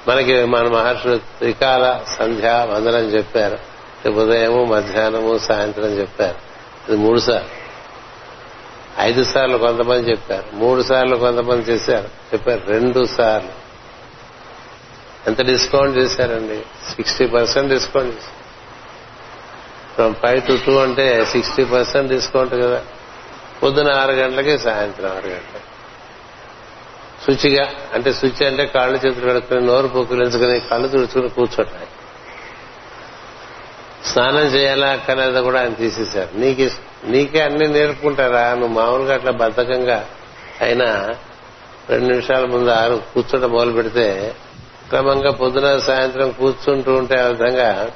మనకి 0.09 0.44
మన 0.44 0.68
మహర్షులు 0.68 1.16
త్రికాల 1.16 2.00
సంధ్య 2.18 2.66
వందనం 2.70 3.05
చెప్పారు. 3.05 3.74
ఉదయము 4.09 4.64
మధ్యాహ్నము 4.64 5.38
సాయంత్రం 5.38 5.85
చెప్పారు. 5.85 6.37
ఇది 6.88 6.96
మూడు 6.96 7.20
సార్లు. 7.20 7.64
ఐదు 9.00 9.24
సార్లు 9.24 9.59
కొంతమంది 9.59 10.11
చెప్పారు. 10.11 10.44
మూడు 10.53 10.83
సార్లు 10.83 11.16
కొంతమంది 11.16 11.70
చేశారు. 11.70 12.07
చెప్పారు 12.07 12.62
రెండు 12.66 13.05
సార్లు. 13.05 13.64
ఎంత 15.27 15.42
డిస్కౌంట్ 15.42 15.98
చేశారండి? 15.98 16.62
సిక్స్టీ 16.94 17.27
పర్సెంట్ 17.27 17.72
డిస్కౌంట్ 17.72 18.16
చేశారు. 18.16 18.44
ఫ్రమ్ 19.94 20.14
ఫైవ్ 20.14 20.42
టు 20.42 20.59
టూ 20.66 20.79
అంటే 20.79 21.24
సిక్స్టీ 21.24 21.64
పర్సెంట్ 21.64 22.12
డిస్కౌంట్ 22.12 22.55
కదా. 22.55 22.83
పొద్దున 23.62 23.90
ఆరు 23.92 24.12
గంటలకి 24.12 24.58
సాయంత్రం 24.58 25.10
ఆరు 25.10 25.26
గంటలకి. 25.26 25.64
శుచిగా 27.24 27.70
అంటే 27.94 28.12
శుచి 28.12 28.46
అంటే 28.46 28.66
కాళ్ళు 28.66 29.06
చేతులు 29.06 29.30
కడుక్కుని 29.30 29.66
నోరు 29.66 29.88
పొక్కులించుకుని 29.88 30.60
కళ్ళు 30.60 30.88
తుడుచుకుని 30.88 31.28
కూర్చోటాయి. 31.28 31.88
స్నానం 34.04 34.44
చేయాలా 34.44 34.88
అక్కనేది 34.88 35.40
కూడా 35.40 35.60
ఆయన 35.60 35.72
తీసేశారు. 35.72 36.38
నీకు 36.38 36.70
నీకే 37.06 37.40
అన్ని 37.40 37.68
నేర్పుకుంటారా? 37.68 38.54
నువ్వు 38.54 38.80
మామూలుగా 38.80 39.14
అట్లా 39.14 39.30
బద్ధకంగా 39.30 40.08
అయినా 40.60 41.14
రెండు 41.88 42.06
నిమిషాల 42.06 42.44
ముందు 42.44 42.70
ఆరు 42.70 43.02
కూర్చోటం 43.14 43.50
మొదలు 43.50 43.72
పెడితే 43.72 44.34
క్రమంగా 44.88 45.30
పొద్దున 45.30 45.78
సాయంత్రం 45.78 46.30
కూర్చుంటూ 46.30 46.94
ఉంటే 46.94 47.20
ఆ 47.20 47.26
విధంగా 47.26 47.90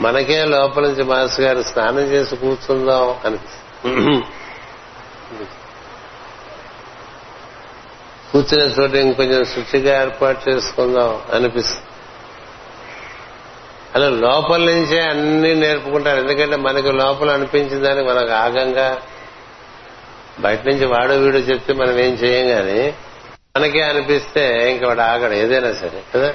మనకే 0.00 0.44
లోపల 0.44 0.82
నుంచి 0.82 1.04
మాస్ 1.04 1.40
గారు 1.40 1.62
స్నానం 1.62 2.00
చేసి 2.00 2.36
కూర్చుందాం 2.36 3.14
అనిపిస్తుంది 3.24 4.22
కూర్చునే 8.32 8.64
చోట 8.64 8.94
ఇంకొంచెం 8.94 9.44
శుచిగా 9.44 10.02
ఏర్పాటు 10.02 10.50
చేసుకుందాం 10.50 11.22
అనిపిస్తుంది. 11.34 11.84
అలా 13.94 14.08
లోపల 14.08 14.60
నుంచే 14.60 15.00
అన్ని 15.00 15.54
నేర్పుకుంటారు. 15.54 16.20
ఎందుకంటే 16.20 16.56
మనకి 16.56 16.92
లోపల 16.92 17.30
అనిపించిన 17.30 17.82
దానికి 17.82 18.08
మనకు 18.08 18.32
ఆగంగా 18.32 18.98
బయట 20.40 20.66
నుంచి 20.66 20.86
వాడు 20.86 21.12
వీడు 21.12 21.38
చెప్తే 21.38 21.72
మనం 21.72 21.98
ఏం 21.98 22.14
చేయం 22.14 22.58
గాని 22.58 22.92
మనకే 23.56 23.80
అనిపిస్తే 23.80 24.70
ఇంక 24.70 24.84
వాడు 24.84 25.00
ఆగడు 25.00 25.32
ఏదైనా 25.32 25.72
సరే 25.72 26.02
కదా? 26.14 26.34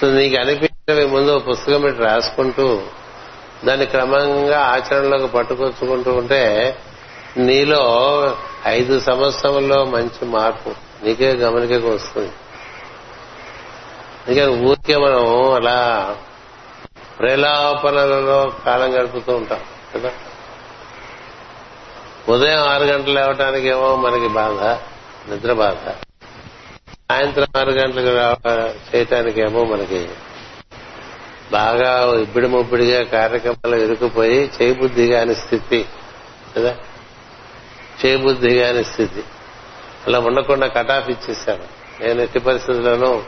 సో 0.00 0.10
నీకు 0.10 0.36
అనిపించినవి 0.36 1.06
ముందు 1.06 1.38
పుస్తకం 1.38 1.80
పెట్టి 1.80 2.02
రాసుకుంటూ 2.02 2.82
దాన్ని 3.64 3.86
క్రమంగా 3.86 4.60
ఆచరణలోకి 4.60 5.26
పట్టుకొచ్చుకుంటూ 5.26 6.12
ఉంటే 6.12 6.42
నీలో 7.36 7.82
ఐదు 8.66 9.00
సంవత్సరంలో 9.00 9.84
మంచి 9.84 10.24
మార్పు. 10.24 10.70
నీకే 11.04 11.32
గమనికకు 11.32 11.88
వస్తుంది 11.88 12.32
అందుకని 14.28 14.66
ఊరికే 14.66 14.96
మనం 14.96 15.52
అలా 15.52 16.16
ప్రేలాపనలలో 17.18 18.52
కాలం 18.66 19.00
గడుపుతూ 19.00 19.36
ఉంటాం 19.36 19.60
కదా? 19.94 20.12
ఉదయం 22.28 22.58
ఆరు 22.58 22.84
గంటలు 22.84 23.12
లేవటానికి 23.12 23.68
ఏమో 23.68 23.96
మనకి 23.96 24.28
బాధ 24.28 24.62
నిద్ర 25.30 25.52
బాధ. 25.52 25.88
సాయంత్రం 27.10 27.46
ఆరు 27.56 27.70
గంటలకు 27.70 28.50
చేయటానికేమో 28.96 29.64
మనకి 29.64 30.08
బాగా 31.52 32.18
ఇబ్బడి 32.18 32.46
ముబ్బడిగా 32.46 33.02
కార్యక్రమాలు 33.04 33.76
ఇరుకుపోయి 33.76 34.50
చేయబుద్ధి 34.62 35.08
కాని 35.08 35.34
స్థితి 35.34 35.86
కదా? 36.56 36.76
చేయబుద్ధి 38.06 38.58
కాని 38.58 38.84
స్థితి. 38.84 39.24
అలా 40.06 40.20
ఉండకుండా 40.20 40.66
కటాఫ్ 40.66 41.08
ఇచ్చేసాను 41.08 41.80
నేను 42.04 42.22
ఎట్టి 42.22 42.38
పరిస్థితుల్లోనూ 42.38 43.22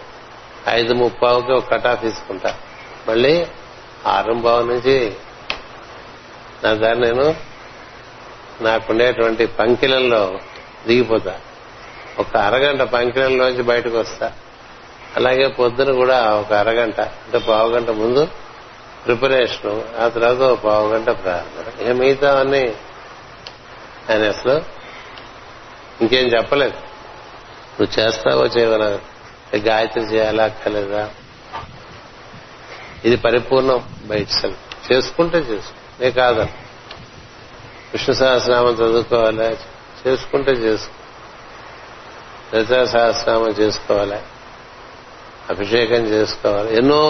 ఐదు 0.69 0.95
ముప్పావుకి 0.95 1.53
ఒక 1.53 1.71
కటాఫ్ 1.71 2.03
తీసుకుంటా. 2.03 2.55
మళ్ళీ 3.09 3.47
ఆరంభావం 4.07 4.69
నుంచి 4.69 5.15
నా 6.65 6.75
దారి 6.75 7.01
నేను 7.01 7.37
నాకుండేటువంటి 8.61 9.47
పంకిలంలో 9.47 10.39
దిగిపోతా. 10.87 11.41
ఒక 12.19 12.37
అరగంట 12.37 12.81
పంకిలంలోంచి 12.81 13.63
బయటకు 13.63 13.99
వస్తా. 13.99 14.33
అలాగే 15.17 15.49
పొద్దున 15.49 15.93
కూడా 15.93 16.35
ఒక 16.35 16.53
అరగంట 16.53 17.01
అంటే 17.01 17.39
పావు 17.39 17.71
గంట 17.71 17.91
ముందు 17.91 18.29
ప్రిపరేషన్ 19.07 19.83
ఆ 20.01 20.09
తర్వాత 20.09 20.37
పావుగంట 20.37 20.65
పావు 20.65 20.89
గంట 20.89 21.07
ప్రార్థన. 21.07 21.83
ఇక 21.83 21.97
మిగతా 21.97 22.41
అన్నీ 22.41 22.75
ఆయన 24.11 24.29
అసలు 24.29 24.63
ఇంకేం 26.01 26.27
చెప్పలేదు. 26.27 26.77
నువ్వు 27.81 28.01
చేస్తావో 28.01 28.45
చేయవనా 28.45 28.99
గాయత్రి 29.57 30.03
చేయాలా 30.03 30.45
అక్కర్లేదా? 30.45 31.11
ఇది 33.05 33.17
పరిపూర్ణం 33.17 33.89
బయట 34.05 34.29
చేసుకుంటే 34.93 35.39
చేసుకో. 35.39 36.03
నే 36.03 36.11
కాదని 36.11 36.53
విష్ణు 37.93 38.15
సహస్రనామం 38.15 38.73
చదువుకోవాలా? 38.73 39.57
చేసుకుంటే 40.07 40.53
చేసుకో. 40.53 40.95
లలితా 42.57 42.85
సహస్రనామం 42.85 43.49
చేసుకోవాలా? 43.49 44.23
అభిషేకం 45.51 45.95
చేసుకోవాలి? 45.95 46.77
ఎన్నో 46.77 47.01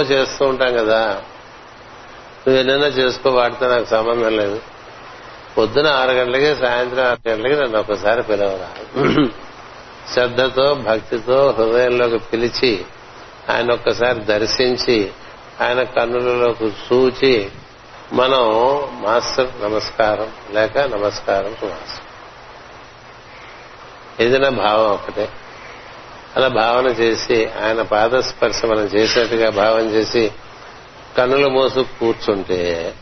చేస్తూ 0.00 0.46
ఉంటాం 0.46 0.76
కదా. 0.76 1.22
నువ్వు 2.46 2.60
ఎన్నైనా 2.60 2.86
చేసుకో 2.86 3.30
వాటితో 3.30 3.68
నాకు 3.68 3.84
సంబంధం 3.84 4.36
లేదు. 4.36 4.62
పొద్దున 5.56 5.86
ఆరు 5.86 6.10
గంటలకి 6.10 6.56
సాయంత్రం 6.56 7.04
ఆరు 7.04 7.28
గంటలకి 7.28 7.56
నన్ను 7.56 7.78
ఒకసారి 7.78 8.22
పిలవరా. 8.22 8.70
శ్రద్ధతో 10.14 10.74
భక్తితో 10.74 11.50
హృదయంలోకి 11.58 12.18
పిలిచి 12.18 12.84
ఆయన 13.50 13.72
ఒక్కసారి 13.72 14.24
దర్శించి 14.24 15.10
ఆయన 15.60 15.82
కన్నులలోకి 15.82 16.64
చూచి 16.64 17.50
మనం 18.12 18.44
మాస్టర్ 19.02 19.62
నమస్కారం 19.64 20.32
లేక 20.50 20.78
నమస్కారం 20.78 21.50
మాస్టర్. 21.50 22.04
ఏదైనా 24.20 24.48
భావం 24.48 24.90
ఒకటే 24.90 25.28
అలా 26.36 26.48
భావన 26.48 26.86
చేసి 26.86 27.46
ఆయన 27.46 27.82
పాదస్పర్శ 27.82 28.64
మనం 28.64 28.84
చేసినట్టుగా 28.84 29.50
భావన 29.50 29.80
చేసి 29.80 30.30
కన్నులు 31.18 31.48
మోసు 31.48 31.86
కూర్చుంటే 32.00 32.94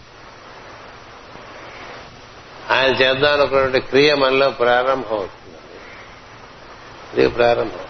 ఆయన 2.70 2.94
చేద్దాం 2.94 3.32
అనుకున్నటువంటి 3.32 3.80
క్రియ 3.80 4.14
మనలో 4.14 4.50
ప్రారంభం 4.50 5.16
అవుతుంది 5.16 5.58
క్రియ 7.10 7.28
ప్రారంభం. 7.28 7.84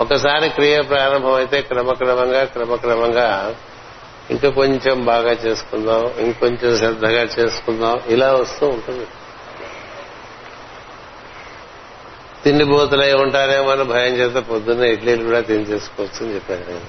ఒకసారి 0.00 0.48
క్రియ 0.48 0.82
ప్రారంభం 0.82 1.32
అయితే 1.32 1.60
క్రమక్రమంగా 1.60 2.44
క్రమక్రమంగా 2.44 3.54
ఇంకా 4.30 4.50
కొంచెం 4.50 5.04
బాగా 5.04 5.30
చేసుకుందాం 5.30 6.14
ఇంకొంచెం 6.18 6.78
శ్రద్ధగా 6.78 7.22
చేసుకుందాం 7.22 8.00
ఇలా 8.06 8.32
వస్తూ 8.32 8.66
ఉంటుంది. 8.66 9.06
తిండిపోతులై 12.44 13.12
ఉంటారేమో 13.12 13.70
అని 13.70 13.84
భయం 13.84 14.14
చేత 14.14 14.44
పొద్దున్న 14.44 14.84
ఇడ్లీలు 14.84 15.24
కూడా 15.24 15.40
తినిచేసుకోవచ్చు 15.40 16.26
అని 16.26 16.34
చెప్పాను 16.34 16.60
నేను 16.60 16.86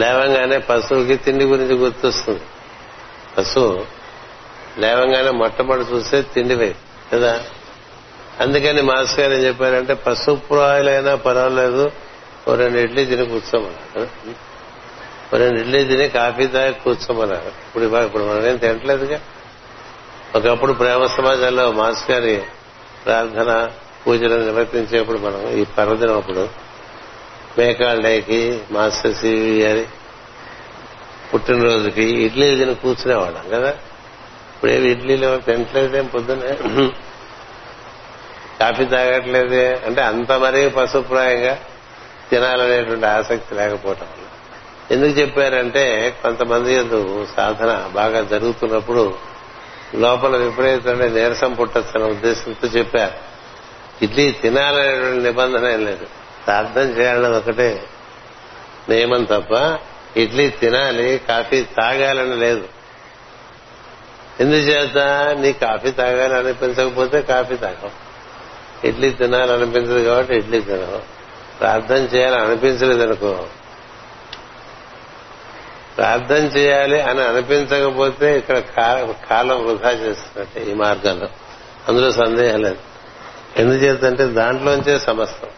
లేవంగానే 0.00 0.58
పశువుకి 0.58 1.16
తిండి 1.16 1.44
గురించి 1.44 1.74
గుర్తొస్తుంది. 1.74 2.40
పశువు 3.38 4.03
లేవంగానే 4.78 5.30
మొట్టమొదటి 5.30 5.92
చూస్తే 5.92 6.22
తిండివే 6.22 6.74
కదా? 7.12 7.40
అందుకని 8.40 8.82
మాస్ 8.82 9.20
గారు 9.20 9.32
ఏం 9.32 9.40
చెప్పారంటే 9.40 9.94
పశుప్రాయులైనా 9.94 11.14
పర్వాలేదు 11.14 11.92
ఓ 12.48 12.54
రెండు 12.54 12.78
ఇడ్లీ 12.78 13.04
తిని 13.04 13.26
కూర్చోమన్నారు 13.26 14.08
రెండు 15.36 15.60
ఇడ్లీ 15.60 15.84
తిని 15.84 16.08
కాఫీ 16.08 16.46
తాగి 16.46 16.72
కూర్చోమన్నారు. 16.72 17.48
ఇప్పుడు 17.48 17.84
ఇప్పుడు 17.84 18.24
మనం 18.24 18.46
ఏం 18.46 18.56
తినట్లేదుగా? 18.56 19.20
ఒకప్పుడు 20.34 20.72
ప్రేమ 20.72 21.06
సమాజంలో 21.06 21.72
మాస్ 21.72 22.10
గారి 22.10 22.42
ప్రార్థన 23.04 23.70
పూజలు 24.06 24.34
నిర్వర్తించేప్పుడు 24.34 25.18
మనం 25.18 25.58
ఈ 25.58 25.64
పర్వదినం 25.64 26.16
అప్పుడు 26.16 26.48
మేకాళ్ళ 27.58 28.02
డేకి 28.02 28.60
మాస్టర్ 28.70 29.14
సివి 29.14 29.62
గారి 29.62 29.86
పుట్టినరోజుకి 31.34 32.02
ఇడ్లీ 32.02 32.56
తిని 32.56 32.74
కూర్చునేవాళ్ళం 32.74 33.48
కదా? 33.50 33.74
ఇప్పుడేమి 34.64 34.90
ఇడ్లీలు 34.90 35.40
తినట్లేదేం 35.46 36.06
పొద్దునే 36.06 36.54
కాఫీ 38.60 38.84
తాగట్లేదే. 38.84 39.80
అంటే 39.86 40.02
అంత 40.02 40.32
మరీ 40.32 40.68
పశుప్రాయంగా 40.68 41.58
తినాలనేటువంటి 42.30 43.06
ఆసక్తి 43.06 43.54
లేకపోవటం 43.54 44.06
వల్ల. 44.06 44.26
ఎందుకు 44.90 45.20
చెప్పారంటే 45.20 46.14
కొంతమంది 46.22 46.74
ఎందు 46.74 47.26
సాధన 47.36 47.90
బాగా 47.94 48.22
జరుగుతున్నప్పుడు 48.22 49.14
లోపల 49.94 50.36
విపరీతమైన 50.36 51.10
నీరసం 51.10 51.52
పుట్టొచ్చనే 51.52 52.04
ఉద్దేశంతో 52.04 52.68
చెప్పారు. 52.68 53.14
ఇడ్లీ 54.04 54.30
తినాలనేటువంటి 54.30 55.22
నిబంధన 55.22 55.66
ఏం 55.66 55.84
లేదు. 55.84 56.06
ప్రార్థన 56.46 57.00
చేయాలన్నది 57.00 57.36
ఒకటే 57.36 57.82
నియమం 58.88 59.24
తప్ప 59.24 59.78
ఇడ్లీ 60.16 60.48
తినాలి 60.48 61.20
కాఫీ 61.28 61.62
తాగాలని 61.62 62.36
లేదు. 62.36 62.73
ఎందుచేత? 64.40 64.98
నీ 65.40 65.52
కాఫీ 65.52 65.90
తాగాలి 65.90 66.34
అనిపించకపోతే 66.34 67.22
కాఫీ 67.22 67.56
తాగవు. 67.56 68.04
ఇడ్లీ 68.86 69.10
తినాలనిపించదు 69.10 70.04
కాబట్టి 70.04 70.36
ఇడ్లీ 70.36 70.60
తినవు. 70.60 70.98
ప్రార్థన 71.58 71.96
చేయాలని 71.96 72.40
అనిపించలేదు 72.40 73.02
అనుకో 73.02 73.46
ప్రార్థన 75.96 76.44
చేయాలి 76.44 77.00
అని 77.00 77.22
అనిపించకపోతే 77.22 78.38
ఇక్కడ 78.38 78.58
కాలం 79.30 79.66
వృధా 79.66 79.90
చేస్తున్నట్టు 79.90 80.58
ఈ 80.58 80.74
మార్గంలో. 80.74 81.28
అందులో 81.88 82.12
సందేహం 82.12 82.62
లేదు. 82.62 82.78
ఎందుచేతంటే 83.56 84.26
దాంట్లోంచే 84.26 84.98
సమస్తం. 84.98 85.48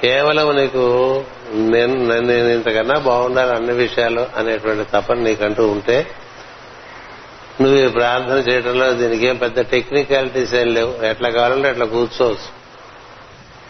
కేవలం 0.00 0.56
నీకు 0.56 1.24
నేను 1.52 1.94
నేను 2.20 2.48
ఇంతకన్నా 2.48 3.00
బాగుండాలి 3.00 3.54
అన్ని 3.54 3.72
విషయాలు 3.72 4.26
అనేటువంటి 4.36 4.90
తపన 4.90 5.18
నీకంటూ 5.18 5.68
ఉంటే 5.68 6.06
నువ్వు 7.60 7.78
ఈ 7.78 7.88
ప్రార్థన 7.88 8.36
చేయడంలో 8.36 8.92
దీనికి 8.92 9.26
ఏం 9.26 9.36
పెద్ద 9.36 9.60
టెక్నికాలిటీస్ 9.60 10.54
ఏం 10.54 10.74
లేవు. 10.74 11.04
ఎట్లా 11.04 11.30
కావాలంటే 11.30 11.68
అట్లా 11.68 11.86
కూర్చోవచ్చు. 11.86 12.60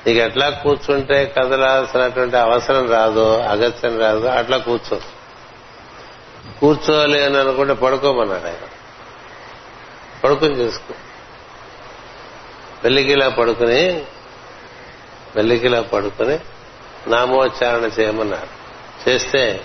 నీకు 0.07 0.19
ఎట్లా 0.19 0.51
కూర్చుంటే 0.51 1.35
కదలాల్సినటువంటి 1.39 2.37
అవసరం 2.37 2.91
రాదు 2.91 3.39
అగత్యం 3.39 4.01
రాదు 4.01 4.27
అట్లా 4.27 4.57
కూర్చోవచ్చు. 4.57 5.21
కూర్చోవాలి 6.61 7.25
అని 7.25 7.37
అనుకుంటే 7.37 7.75
పడుకోమన్నాడు 7.75 8.45
ఆయన. 8.45 8.69
పడుకుని 10.25 10.55
చేసుకో. 10.55 10.95
వెల్లికిలా 12.85 13.29
పడుకుని 13.29 14.03
వెల్లికిలా 15.37 15.81
పడుకుని 15.81 16.39
నామోచ్చారణ 17.07 17.85
చేయమన్నారు 17.85 18.61
చేస్తే 19.11 19.61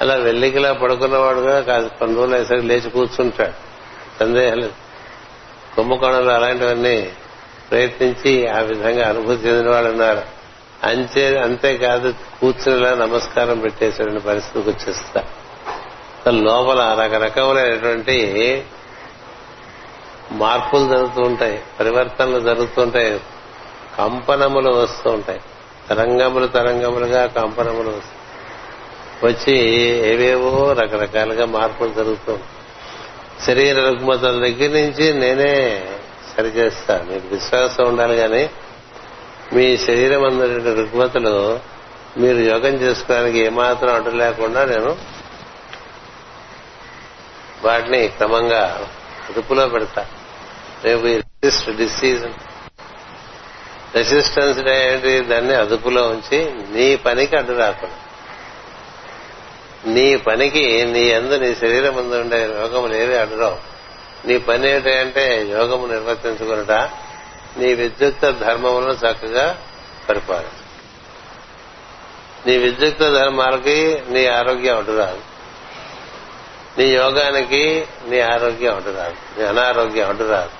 అలా 0.00 0.14
వెల్లికిలా 0.14 0.72
పడుకున్నవాడుగా 0.72 1.60
కాదు 1.60 1.90
కొన్ని 1.98 2.16
రోజులు 2.16 2.34
అయ్యేసరికి 2.34 2.66
లేచి 2.66 2.90
కూర్చుంటాడు. 2.90 3.52
సందేహం 4.20 4.58
లేదు. 4.58 4.72
కుంభకోణంలో 5.76 6.32
అలాంటివన్నీ 6.32 7.12
ప్రయత్నించి 7.70 8.48
ఆ 8.48 8.58
విధంగా 8.58 9.08
అనుభూతి 9.08 9.48
చెందిన 9.48 9.70
వాళ్ళు 9.70 9.90
ఉన్నారు. 9.90 10.22
అంతే 10.86 11.38
అంతేకాదు 11.38 12.14
కూర్చునిలా 12.40 12.94
నమస్కారం 12.94 13.58
పెట్టేసే 13.58 14.04
పరిస్థితికి 14.04 14.70
వచ్చేస్తా. 14.70 15.24
లోపల 16.28 16.98
రకరకములైనటువంటి 17.00 18.64
మార్పులు 20.32 20.88
జరుగుతూ 20.88 21.22
ఉంటాయి 21.22 21.62
పరివర్తనలు 21.80 22.40
జరుగుతుంటాయి 22.40 23.20
కంపనములు 23.98 24.70
వస్తూ 24.70 25.10
ఉంటాయి. 25.10 25.40
తరంగములు 25.90 26.46
తరంగములుగా 26.46 27.26
కంపనములు 27.26 27.88
వస్తాయి. 27.88 28.15
వచ్చి 29.24 29.56
ఏవేవో 30.08 30.72
రకరకాలుగా 30.72 31.46
మార్పులు 31.46 31.92
జరుగుతూ 31.92 32.38
శరీర 33.46 33.78
రుగ్మతల 33.78 34.32
దగ్గర 34.32 34.70
నుంచి 34.70 35.12
నేనే 35.12 35.86
సరిచేస్తా 36.36 37.06
మీకు 37.10 37.34
విశ్వాసం 37.34 37.88
ఉండాలి 37.88 38.16
కానీ 38.16 38.50
మీ 39.52 39.76
శరీరం 39.76 40.24
అందరి 40.24 40.74
రుగ్మతలు 40.74 41.58
మీరు 42.16 42.36
యోగం 42.36 42.74
చేసుకోవడానికి 42.74 43.38
ఏమాత్రం 43.38 43.94
అడ్డు 43.94 44.10
లేకుండా 44.10 44.64
నేను 44.64 44.96
వాటిని 47.64 48.08
క్రమంగా 48.08 48.88
అదుపులో 49.30 49.68
పెడతా. 49.68 50.06
రేపు 50.84 51.06
రెసిస్ట్ 51.06 51.70
డిసీజ్ 51.70 52.24
రెసిస్టెన్స్ 53.94 54.58
ఏంటి? 54.58 55.20
దాన్ని 55.20 55.54
అదుపులో 55.54 56.08
ఉంచి 56.08 56.52
నీ 56.52 56.96
పనికి 56.96 57.36
అడ్డు 57.36 57.52
రాకుండా 57.52 57.94
నీ 59.86 60.16
పనికి 60.16 60.84
నీ 60.84 61.00
ఎందు 61.00 61.34
నీ 61.34 61.54
శరీరం 61.54 61.94
ముందు 61.94 62.14
ఉండే 62.14 62.42
యోగములు 62.42 62.94
ఏవి 62.94 63.16
అడ్డురావు 63.18 63.56
నీ 64.26 64.38
పని 64.38 64.70
ఏంటంటే 64.70 65.46
యోగము 65.50 65.86
నిర్వర్తించుకున్నట 65.86 66.72
నీ 67.56 67.74
విద్యుక్త 67.74 68.30
ధర్మములను 68.30 68.92
చక్కగా 68.92 69.56
పరిపాలి. 70.08 70.46
నీ 72.46 72.58
విద్యుక్త 72.58 73.00
ధర్మాలకి 73.00 74.02
నీ 74.08 74.26
ఆరోగ్యం 74.26 74.76
అడ్డురాదు 74.76 75.20
నీ 76.78 76.84
యోగానికి 76.84 77.86
నీ 78.06 78.20
ఆరోగ్యం 78.20 78.74
అడ్డురాదు 78.74 79.40
నీ 79.40 79.46
అనారోగ్యం 79.46 80.08
అడ్డురాదు 80.08 80.50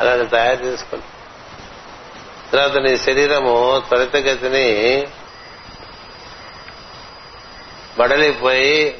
అలాంటి 0.00 0.30
తయారు 0.30 0.64
చేసుకుంటా 0.64 1.06
తర్వాత 2.52 2.76
నీ 2.76 2.96
శరీరము 2.96 3.82
త్వరితగతిని 3.88 5.06
బడలిపోయి 7.98 8.98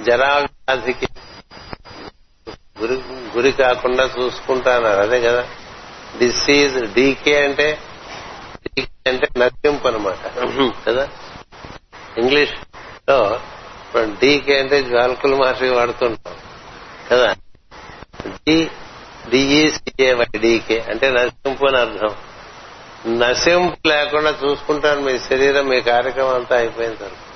జరావ్యాధికి 0.00 1.06
గురి 2.80 2.94
గురి 3.36 3.52
కాకుండా 3.52 4.10
చూసుకుంటాన్నారు. 4.18 5.00
అదే 5.00 5.20
కదా. 5.20 5.48
డిసీజ్ 6.18 6.94
డీకే 6.94 7.44
అంటే 7.44 7.78
డీకే 8.66 9.10
అంటే 9.10 9.28
నత్యంపు 9.38 9.88
అనమాట 9.88 10.18
కదా? 10.86 11.08
ఇంగ్లీష్లో 12.18 13.40
డీకే 13.96 14.60
అంటే 14.60 14.82
జ్వాల్కుల 14.82 15.34
మహర్షి 15.34 15.68
వాడుతుంటాం. 15.68 16.34
కదా? 17.10 17.34
డి 18.26 18.70
డిఈసిఏవై 19.30 20.26
డీకే 20.36 20.80
అంటే 20.80 21.10
నశింపు 21.10 21.66
అని 21.66 21.78
అర్థం. 21.78 22.16
నశింపు 23.18 23.88
లేకుండా 23.88 24.34
చూసుకుంటాను 24.44 25.00
మీ 25.00 25.18
శరీరం 25.18 25.68
మీ 25.68 25.80
కార్యక్రమం 25.80 26.34
అంతా 26.34 26.56
అయిపోయిన 26.56 26.94
తర్వాత. 26.94 27.31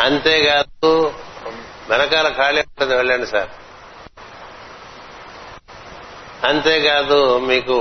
అంతేకాదు 0.00 1.14
వెనకాల 1.88 2.28
ఖాళీ 2.28 2.60
ఉంటుంది 2.60 2.96
వెళ్ళండి 2.96 3.26
సార్. 3.26 3.48
అంతేకాదు 6.46 7.38
మీకు 7.38 7.76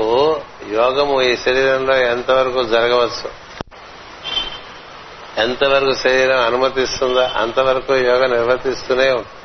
యోగము 0.71 1.21
ఈ 1.21 1.35
శరీరంలో 1.35 1.95
ఎంతవరకు 1.97 2.63
జరగవచ్చు? 2.63 3.31
ఎంతవరకు 5.37 5.93
శరీరం 5.93 6.41
అనుమతిస్తుందో? 6.41 7.21
అంతవరకు 7.21 7.95
యోగ 7.95 8.25
నిర్వర్తిస్తూనే 8.25 9.11
ఉంటుంది 9.11 9.41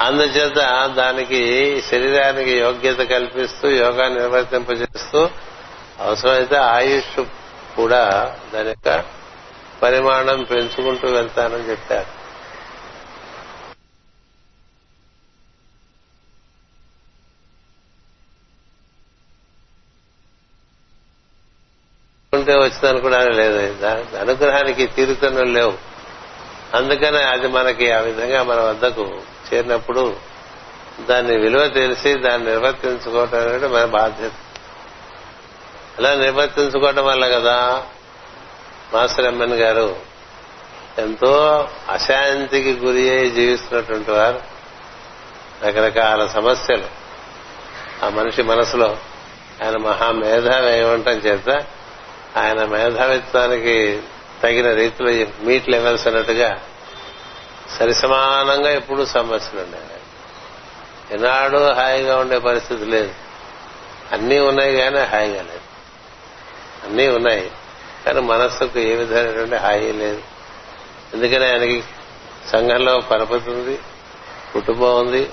అందుచేత 0.00 0.86
దానికి 0.86 1.40
శరీరానికి 1.82 2.58
యోగ్యత 2.58 2.98
కల్పిస్తూ 2.98 3.68
యోగా 3.68 4.08
నిర్వర్తింపజేస్తూ 4.08 5.28
అవసరమైతే 6.00 6.56
ఆయుష్ 6.56 7.22
కూడా 7.76 8.34
దాని 8.54 8.68
యొక్క 8.68 9.17
పరిమాణం 9.82 10.42
పెంచుకుంటూ 10.42 11.08
వెళ్తానని 11.08 11.70
చెప్పారు. 11.70 12.18
ఉంటే 22.34 22.56
వచ్చిందనుకోవడానికి 22.56 23.36
లేదు. 23.36 23.84
అనుగ్రహానికి 24.16 24.86
తీరుతనులు 24.86 25.44
లేవు. 25.44 25.78
అందుకనే 26.74 27.22
అది 27.22 27.48
మనకి 27.48 27.92
ఆ 27.92 28.00
విధంగా 28.00 28.42
మన 28.42 28.60
వద్దకు 28.60 29.20
చేరినప్పుడు 29.54 30.16
దాన్ని 31.00 31.38
విలువ 31.38 31.68
తెలిసి 31.68 32.14
దాన్ని 32.14 32.48
నిర్వర్తించుకోవటం 32.48 33.38
అనేది 33.38 33.68
మన 33.68 33.84
బాధ్యత. 33.84 34.32
అలా 35.98 36.14
నిర్వర్తించుకోవటం 36.14 37.04
వల్ల 37.04 37.38
కదా 37.38 37.86
మాస్టర్ 38.94 39.26
ఎమ్మెన్ 39.26 39.52
గారు 39.52 39.96
ఎంతో 40.98 41.68
అశాంతికి 41.88 42.72
గురి 42.72 43.10
అయి 43.10 43.30
జీవిస్తున్నటువంటి 43.30 44.10
వారు. 44.10 44.40
రకరకాల 45.64 46.26
సమస్యలు 46.26 46.86
ఆ 48.04 48.08
మనిషి 48.08 48.42
మనసులో 48.42 48.96
ఆయన 49.64 49.76
మహా 49.76 50.10
మేధావి 50.10 50.78
ఏమంటాం 50.78 51.14
చేత 51.14 51.66
ఆయన 52.36 52.64
మేధావిత్వానికి 52.64 54.00
తగిన 54.42 54.74
రీతిలో 54.74 55.26
మీట్ 55.40 55.68
లెవెల్స్ 55.68 56.06
అన్నట్టుగా 56.06 56.60
సరిసమానంగా 57.78 58.70
ఎప్పుడు 58.70 59.04
సమస్యలు 59.04 59.62
ఉన్నాయి 59.62 59.84
ఎనాడు 61.10 61.72
హాయిగా 61.72 62.16
ఉండే 62.16 62.38
పరిస్థితి 62.38 62.84
లేదు. 62.84 63.14
అన్నీ 64.12 64.38
ఉన్నాయి 64.38 64.76
కానీ 64.76 64.98
హాయిగా 64.98 65.42
లేదు. 65.42 65.60
అన్నీ 66.86 67.08
ఉన్నాయి. 67.08 67.50
కానీ 68.08 68.20
మనస్సుకు 68.20 68.78
ఏ 68.78 68.94
విధమైనటువంటి 68.94 69.56
హాయి 69.56 69.92
లేదు. 69.92 70.22
ఎందుకని 71.14 71.46
ఆయనకి 71.46 71.84
సంఘంలో 72.48 73.00
పరపతి 73.00 73.50
ఉంది 73.50 73.78
కుటుంబం 74.52 75.00
ఉంది 75.00 75.30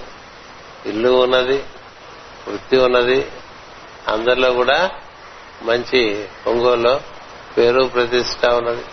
ఇల్లు 0.86 1.10
ఉన్నది 1.10 1.64
వృత్తి 2.48 2.78
ఉన్నది. 2.78 3.32
అందరిలో 4.08 4.54
కూడా 4.54 4.92
మంచి 5.62 6.28
ఒంగోలులో 6.48 7.02
పేరు 7.58 7.84
ప్రతిష్ట 7.84 8.46
ఉన్నది. 8.46 8.86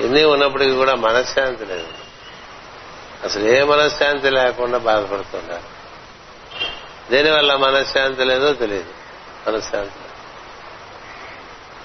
ఇన్ని 0.00 0.24
ఉన్నప్పటికీ 0.24 0.72
కూడా 0.72 0.94
మనశ్శాంతి 0.94 1.64
లేదు. 1.64 1.88
అసలు 3.24 3.48
ఏ 3.48 3.62
మనశ్శాంతి 3.62 4.30
లేకుండా 4.30 4.78
బాధపడుతున్నారు. 4.78 5.62
దేనివల్ల 7.10 7.56
మనశ్శాంతి 7.56 8.24
లేదో 8.24 8.52
తెలియదు. 8.52 8.90
మనశ్శాంతి 9.50 10.07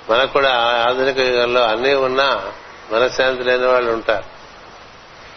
మనకు 0.10 0.34
కూడా 0.34 0.54
ఆధునిక 0.90 1.18
యుగంలో 1.18 1.62
అన్నీ 1.62 1.94
ఉన్నా 1.94 2.52
మనశ్శాంతి 2.92 3.44
లేని 3.44 3.66
వాళ్ళు 3.66 3.92
ఉంటారు. 3.92 4.34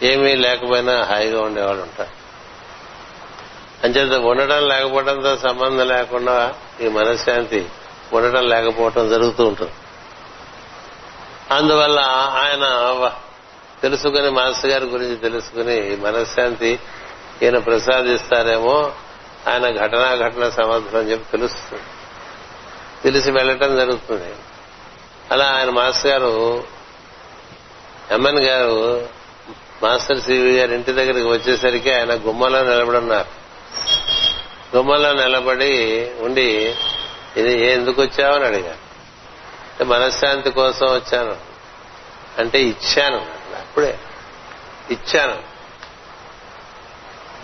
ఏమీ 0.05 0.35
లేకపోయినా 0.35 1.03
హాయిగా 1.03 1.41
ఉండేవాళ్ళు 1.41 1.81
ఉంటారు. 1.81 2.27
అంచేత 3.83 4.21
ఉండటం 4.21 4.67
లేకపోవడంతో 4.67 5.37
సంబంధం 5.37 5.87
లేకుండా 5.87 6.53
ఈ 6.81 6.87
మనశ్శాంతి 6.87 7.69
ఉండటం 8.13 8.49
లేకపోవటం 8.49 9.09
జరుగుతూ 9.09 9.45
ఉంటుంది. 9.45 9.71
అందువల్ల 11.51 11.99
ఆయన 12.33 13.11
తెలుసుకుని 13.81 14.29
మాస్టర్ 14.29 14.71
గారి 14.71 14.85
గురించి 14.85 15.15
తెలుసుకుని 15.15 15.95
మనశ్శాంతి 15.95 16.79
ఈయన 17.43 17.57
ప్రసాదిస్తారేమో 17.57 18.91
ఆయన 19.47 19.85
ఘటనా 19.85 20.15
ఘటన 20.15 20.49
సమర్థం 20.49 20.99
అని 20.99 21.11
చెప్పి 21.11 21.31
తెలుస్తుంది. 21.31 21.83
తెలిసి 23.03 23.31
వెళ్ళటం 23.31 23.75
జరుగుతుంది. 23.75 24.35
అలా 25.31 25.45
ఆయన 25.45 25.69
మాస్టర్ 25.69 26.11
గారు 26.11 26.63
ఎంఎన్ 28.11 28.39
గారు 28.39 29.09
మాస్టర్ 29.83 30.21
సివి 30.21 30.57
గారి 30.57 30.75
ఇంటి 30.75 30.91
దగ్గరికి 30.91 31.27
వచ్చేసరికి 31.27 31.93
ఆయన 31.93 32.13
గుమ్మలో 32.13 32.63
నిలబడున్నారు. 32.63 33.47
గుమ్మలో 34.77 35.13
నిలబడి 35.13 36.07
ఉండి 36.19 36.75
ఇది 37.37 37.71
ఎందుకు 37.71 38.01
వచ్చావని 38.01 38.45
అడిగారు. 38.45 38.87
మనశ్శాంతి 39.83 40.51
కోసం 40.51 40.85
వచ్చాను. 40.85 41.37
అంటే 42.37 42.61
ఇచ్చాను. 42.61 43.17
అప్పుడే 43.59 43.99
ఇచ్చాను. 44.91 45.57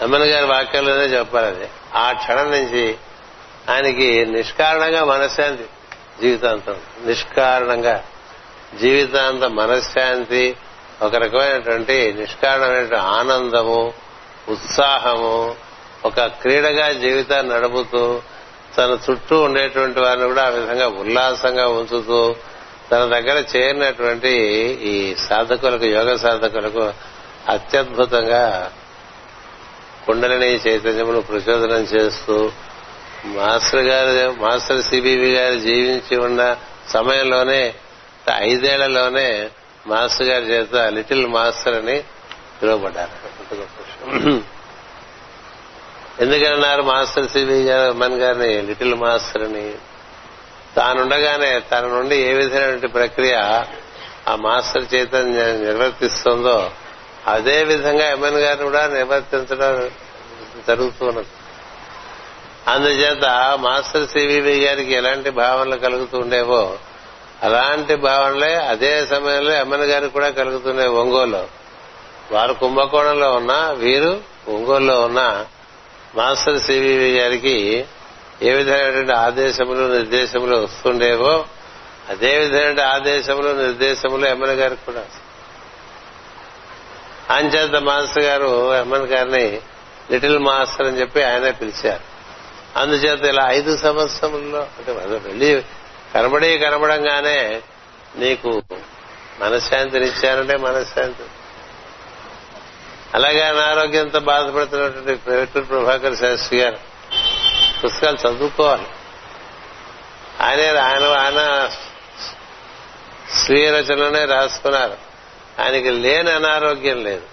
అమ్మన్ 0.03 0.23
గారి 0.23 0.45
వాక్యంలోనే 0.45 1.03
చెప్పాలి 1.03 1.47
అది. 1.47 1.69
ఆ 1.95 2.11
క్షణం 2.11 2.51
నుంచి 2.51 2.97
ఆయనకి 3.69 4.25
నిష్కారణంగా 4.25 5.03
మనశ్శాంతి. 5.03 5.63
జీవితాంతం. 6.21 6.75
నిష్కారణంగా. 7.05 8.03
జీవితాంత 8.81 9.43
మనశ్శాంతి 9.43 10.57
ఒక 11.01 11.15
రకమైనటువంటి 11.15 12.13
నిష్కారణమైన 12.13 12.95
ఆనందము 12.95 13.93
ఉత్సాహము 14.49 15.55
ఒక 16.05 16.21
క్రీడగా 16.21 16.91
జీవితాన్ని 16.91 17.53
నడుపుతూ 17.53 18.21
తన 18.77 18.97
చుట్టూ 19.09 19.41
ఉండేటువంటి 19.41 19.99
వారిని 19.99 20.25
కూడా 20.27 20.45
ఆ 20.45 20.49
విధంగా 20.49 20.87
ఉల్లాసంగా 20.87 21.67
ఉంచుతూ 21.67 22.35
తన 22.91 22.97
దగ్గర 22.97 23.43
చేరినటువంటి 23.55 24.29
ఈ 24.83 25.15
సాధకులకు 25.15 25.85
యోగ 25.85 26.15
సాధకులకు 26.15 26.93
అత్యద్భుతంగా 27.49 28.71
కుండలిని 30.05 30.55
చైతన్యమును 30.55 31.21
ప్రచోదనం 31.21 31.83
చేస్తూ 31.83 32.51
మాస్టర్ 33.25 33.81
గారు 33.81 34.31
మాస్టర్ 34.41 34.81
సిబివి 34.81 35.33
గారు 35.33 35.59
జీవించి 35.59 36.17
ఉన్న 36.17 36.57
సమయంలోనే 36.89 37.73
ఐదేళ్ళలోనే 38.33 39.49
మాస్టర్ 39.87 40.27
గారి 40.27 40.45
చేత 40.45 40.75
లిటిల్ 40.75 41.27
మాస్టర్ 41.27 41.75
అని 41.75 42.03
పిలువబడ్డారు. 42.61 43.13
ఎందుకన్నారు 46.19 46.81
మాస్టర్ 46.81 47.27
సిబి 47.27 47.63
గారు 47.63 47.93
మన్ 47.93 48.13
గారిని 48.13 48.61
లిటిల్ 48.61 48.95
మాస్టర్ 48.95 49.43
అని? 49.43 49.73
తానుండగానే 50.75 51.59
తన 51.59 51.79
నుండి 51.79 52.15
ఏ 52.15 52.33
విధమైనటువంటి 52.33 52.87
ప్రక్రియ 52.87 53.33
ఆ 54.27 54.35
మాస్టర్ 54.35 54.93
చేత 54.95 55.15
నిర్వర్తిస్తుందో 55.15 56.71
అదే 57.27 57.63
విధంగా 57.63 58.05
ఎంఎన్ 58.09 58.35
గారిని 58.35 58.63
కూడా 58.63 58.87
నిర్వర్తించడం 58.87 59.91
జరుగుతున్నది. 60.67 61.27
అందుచేత 62.67 63.57
మాస్టర్ 63.59 64.07
సివివి 64.07 64.65
గారికి 64.65 64.93
ఎలాంటి 64.93 65.29
భావనలు 65.29 65.75
కలుగుతూ 65.75 66.17
ఉండేవో 66.17 66.77
అలాంటి 67.41 67.95
భావనలే 67.95 68.53
అదే 68.55 69.05
సమయంలో 69.05 69.53
ఎమ్మెన్ 69.53 69.83
గారికి 69.83 70.13
కూడా 70.13 70.29
కలుగుతుండే 70.29 70.87
ఒంగోలు 70.87 71.47
వారు 72.31 72.53
కుంభకోణంలో 72.53 73.33
ఉన్న 73.35 73.51
వీరు 73.77 74.21
ఒంగోలులో 74.47 75.01
ఉన్న 75.01 75.45
మాస్టర్ 76.15 76.59
సివివి 76.59 77.19
గారికి 77.19 77.87
ఏ 78.41 78.51
విధమైనటువంటి 78.51 79.11
ఆదేశములు 79.11 79.93
నిర్దేశములు 79.93 80.55
వస్తుండేవో 80.55 81.45
అదే 82.09 82.37
విధమైన 82.39 82.81
ఆదేశములు 82.81 83.61
నిర్దేశములు 83.61 84.25
ఎమ్మెల్యే 84.25 84.55
గారికి 84.55 84.85
కూడా 84.85 85.05
అంచేత 87.29 87.75
మాస్టర్ 87.75 88.23
గారు 88.23 88.75
ఎమ్మెల్యే 88.75 89.07
గారిని 89.07 89.61
లిటిల్ 90.11 90.39
మాస్టర్ 90.39 90.87
అని 90.87 90.99
చెప్పి 90.99 91.23
ఆయనే 91.23 91.51
పిలిచారు. 91.51 92.12
అందుచేత 92.75 93.25
ఇలా 93.25 93.51
ఐదు 93.51 93.77
సంవత్సరంలో 93.77 94.59
అంటే 94.59 94.91
వెళ్ళి 94.91 95.63
కనబడి 96.13 96.57
కనబడంగానే 96.57 97.61
నీకు 98.15 98.61
మనశ్శాంతినిచ్చారంటే 99.39 100.57
మనశ్శాంతి. 100.57 101.23
అలాగే 103.13 103.41
అనారోగ్యంతో 103.41 104.19
బాధపడుతున్నటువంటి 104.19 105.15
పేటూరు 105.15 105.65
ప్రభాకర్ 105.65 106.15
శాస్త్రి 106.15 106.59
గారు 106.59 106.77
పుస్తకాలు 107.85 108.17
చదువుకోవాలి. 108.17 108.87
ఆయనే 110.41 110.67
ఆయన 110.67 111.03
ఆయన 111.03 111.69
స్వీయ 113.45 113.71
రచనలోనే 113.71 114.25
రాసుకున్నారు. 114.25 114.97
ఆయనకి 115.61 115.89
లేని 115.89 116.31
అనారోగ్యం 116.31 117.03
లేదు. 117.03 117.23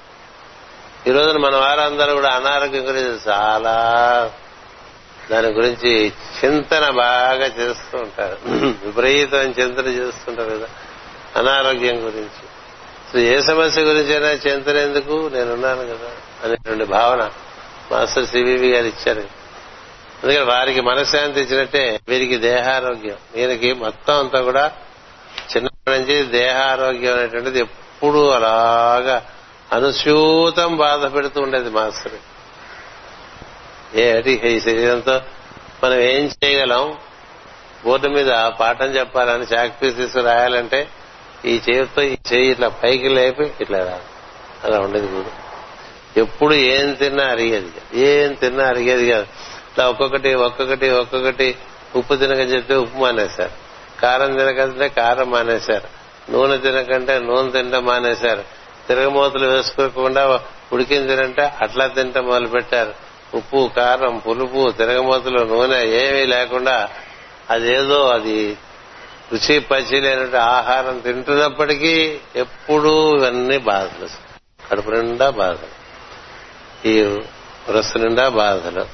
ఈ 1.07 1.13
రోజున 1.13 1.37
మన 1.39 1.57
వారందరూ 1.57 2.15
కూడా 2.15 2.29
అనారోగ్యం 2.29 2.89
గురించి 2.89 3.19
చాలా 3.29 3.75
దాని 5.31 5.49
గురించి 5.49 6.13
చింతన 6.45 6.91
బాగా 6.91 7.47
చేస్తూ 7.47 7.99
ఉంటారు. 7.99 8.39
విపరీతమైన 8.87 9.51
చింతన 9.63 9.87
చేస్తుంటారు 9.87 10.51
కదా. 10.51 10.67
అనారోగ్యం 11.37 12.07
గురించి. 12.07 12.51
ఏ 13.25 13.41
సమస్య 13.41 13.83
గురించి 13.83 14.13
అయినా 14.13 14.29
చింతన 14.29 14.77
ఎందుకు? 14.77 15.31
నేనున్నాను 15.33 15.83
కదా 15.83 16.11
అనేటువంటి 16.45 16.85
భావన 16.85 17.31
మాస్టర్ 17.93 18.27
సివివి 18.27 18.71
గారు 18.71 18.87
ఇచ్చారు. 18.87 19.21
అందుకని 20.25 20.45
వారికి 20.45 20.81
మనశ్శాంతి 20.81 21.41
ఇచ్చినట్టే 21.41 22.01
వీరికి 22.09 22.37
దేహారోగ్యం. 22.37 23.17
వీరికి 23.35 23.73
మొత్తం 23.73 24.19
అంతా 24.19 24.41
కూడా 24.41 24.73
చిన్నప్పటి 25.57 25.99
నుంచి 25.99 26.23
దేహారోగ్యం 26.23 27.15
అనేటువంటిది 27.15 27.61
ఎప్పుడూ 27.61 28.29
అలాగా 28.29 29.27
అనుస్యూతం 29.73 30.77
బాధ 30.77 31.15
పెడుతూ 31.15 31.41
ఉండేది 31.41 31.71
మాస్టర్. 31.71 32.13
ఏటి 33.95 34.41
ఈ 34.45 34.61
శరీరంతో 34.61 35.21
మనం 35.85 35.95
ఏం 35.95 36.31
చేయగలం? 36.45 36.99
బోర్డు 37.85 38.09
మీద 38.09 38.33
పాఠం 38.61 38.87
చెప్పాలని 38.87 39.43
చాక్ 39.43 39.83
పీసెస్ 39.83 40.17
రాయాలంటే 40.17 40.89
ఈ 41.45 41.61
చేతితో 41.71 42.03
ఈ 42.03 42.17
చేయి 42.33 42.51
ఇట్లా 42.51 42.69
పైకి 42.69 43.09
లేపి 43.09 43.53
ఇట్లా 43.61 43.79
రాదు 43.79 44.01
అలా 44.65 44.81
ఉండేది 44.81 45.07
కూడా. 45.07 45.31
ఎప్పుడు 46.17 46.55
ఏం 46.55 46.93
తిన్నా 46.93 47.25
అరిగేది 47.25 48.01
ఏం 48.01 48.33
తిన్నా 48.33 48.65
అరిగేది 48.65 49.11
కాదు. 49.11 49.27
ఇట్లా 49.73 49.89
ఒక్కొక్కటి 49.89 50.35
ఒక్కొక్కటి 50.35 50.91
ఒక్కొక్కటి 50.91 51.57
ఉప్పు 51.97 52.15
తినకని 52.15 52.55
చెప్తే 52.55 52.75
ఉప్పు 52.75 52.99
మానేశారు. 52.99 53.51
కారం 54.01 54.37
తినకంటే 54.37 54.89
కారం 54.89 55.31
మానేశారు. 55.31 55.89
నూనె 56.33 56.59
తినకంటే 56.59 57.19
నూనె 57.19 57.51
తినడం 57.51 57.85
మానేశారు. 57.85 58.45
తిరగమూతలు 58.89 59.47
వేసుకోకుండా 59.47 60.41
ఉడికిన 60.73 61.07
తినంటే 61.07 61.43
అట్లా 61.43 61.87
తినటం 61.87 62.27
మొదలు 62.27 62.49
పెట్టారు 62.49 63.10
ఉప్పు 63.35 63.71
కారం 63.77 64.19
పులుపు 64.19 64.71
తిరగమూతలు 64.71 65.39
నూనె 65.39 65.87
ఏమీ 65.87 66.27
లేకుండా 66.27 66.89
అదేదో 67.51 68.09
అది 68.09 68.59
రుచి 69.33 69.61
పచ్చి 69.61 70.01
లేనట్టు 70.01 70.37
ఆహారం 70.37 70.99
తింటున్నప్పటికీ 70.99 72.19
ఎప్పుడూ 72.37 73.17
ఇవన్నీ 73.17 73.59
బాధలు. 73.59 74.09
కడుపు 74.71 74.91
నిండా 74.91 75.31
బాధలు. 75.31 75.81
ఈ 76.89 77.03
వరస్సు 77.03 77.99
నిండా 77.99 78.29
బాధలు. 78.29 78.87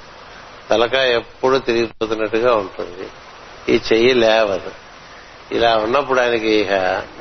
తలకాయ 0.70 1.14
ఎప్పుడు 1.14 1.58
తిరిగిపోతున్నట్టుగా 1.58 2.54
ఉంటుంది. 2.54 3.08
ఈ 3.72 3.80
చెయ్యి 3.92 4.14
లేవదు. 4.14 4.70
ఇలా 5.52 5.76
ఉన్నప్పుడు 5.76 6.20
ఆయనకి 6.20 6.48
ఇక 6.48 6.70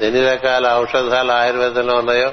ఎన్ని 0.01 0.29
రకాల 0.29 0.73
ఔషధాలు 0.73 1.31
ఆయుర్వేదంలో 1.31 1.95
ఉన్నాయో 1.95 2.31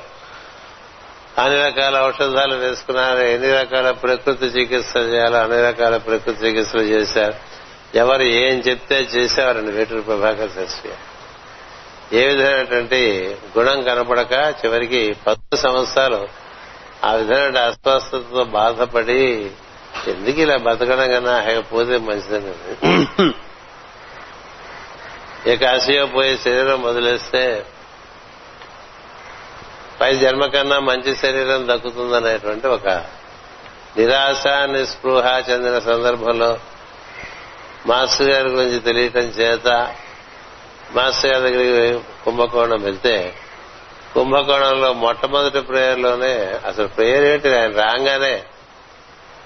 అన్ని 1.39 1.67
రకాల 1.67 2.03
ఔషధాలు 2.03 2.55
వేసుకున్నారు 2.55 3.21
ఎన్ని 3.21 3.53
రకాల 3.53 3.91
ప్రకృతి 3.91 4.45
చికిత్సలు 4.45 5.03
చేయాలో 5.03 5.39
అన్ని 5.39 5.63
రకాల 5.63 5.97
ప్రకృతి 5.97 6.47
చికిత్సలు 6.47 6.81
చేశారు. 6.81 7.35
ఎవరు 7.95 8.23
ఏం 8.23 8.59
చెప్తే 8.59 8.97
చేసేవారండి 8.97 9.71
వేటూరు 9.71 10.01
ప్రభాకర్ 10.01 10.51
శాస్త్రి 10.51 10.93
ఏ 12.19 12.27
విధమైనటువంటి 12.27 13.37
గుణం 13.59 13.83
కనపడక 13.83 14.33
చివరికి 14.33 15.17
పది 15.27 15.57
సంవత్సరాలు 15.57 16.29
ఆ 17.05 17.13
విధమైన 17.13 17.59
అస్వస్థతతో 17.59 18.45
బాధపడి 18.45 19.51
ఎందుకు 20.09 20.41
ఇలా 20.41 20.57
బతకడం 20.57 21.13
కన్నా 21.13 21.61
పోతే 21.61 21.99
మంచిదని 21.99 22.53
ఏ 25.47 25.57
కాశీయో 25.57 26.07
పోయి 26.07 26.37
శరీరం 26.37 26.83
వదిలేస్తే 26.83 27.65
పై 30.01 30.15
జన్మ 30.15 30.47
కన్నా 30.47 30.79
మంచి 30.79 31.17
శరీరం 31.17 31.69
దక్కుతుందనేటువంటి 31.69 32.67
ఒక 32.67 32.89
నిరాశ 33.99 34.47
నిస్పృహ 34.47 35.43
చెందిన 35.51 35.79
సందర్భంలో 35.79 36.59
మాస్టర్ 37.87 38.29
గారి 38.29 38.49
గురించి 38.49 38.79
తెలియటం 38.79 39.21
చేత 39.21 39.95
మాస్టర్ 40.93 41.33
గారి 41.33 41.53
దగ్గరికి 41.53 42.05
కుంభకోణం 42.25 42.83
వెళ్తే 42.83 43.35
కుంభకోణంలో 44.15 44.93
మొట్టమొదటి 44.93 45.61
ప్రేయర్లోనే 45.61 46.59
అసలు 46.67 46.87
ప్రేయర్ 46.87 47.25
ఏంటి 47.25 47.59
ఆయన 47.59 47.71
రాగానే 47.71 48.43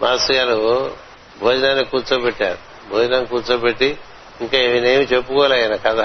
మాస్టర్ 0.03 0.37
గారు 0.37 0.95
భోజనాన్ని 1.41 1.85
కూర్చోబెట్టారు. 1.85 2.59
భోజనం 2.91 3.25
కూర్చోబెట్టి 3.25 3.99
ఇంకా 4.41 4.59
ఈయనేమి 4.59 5.05
చెప్పుకోలే 5.05 5.63
ఆయన 5.63 5.77
కథ. 5.77 6.01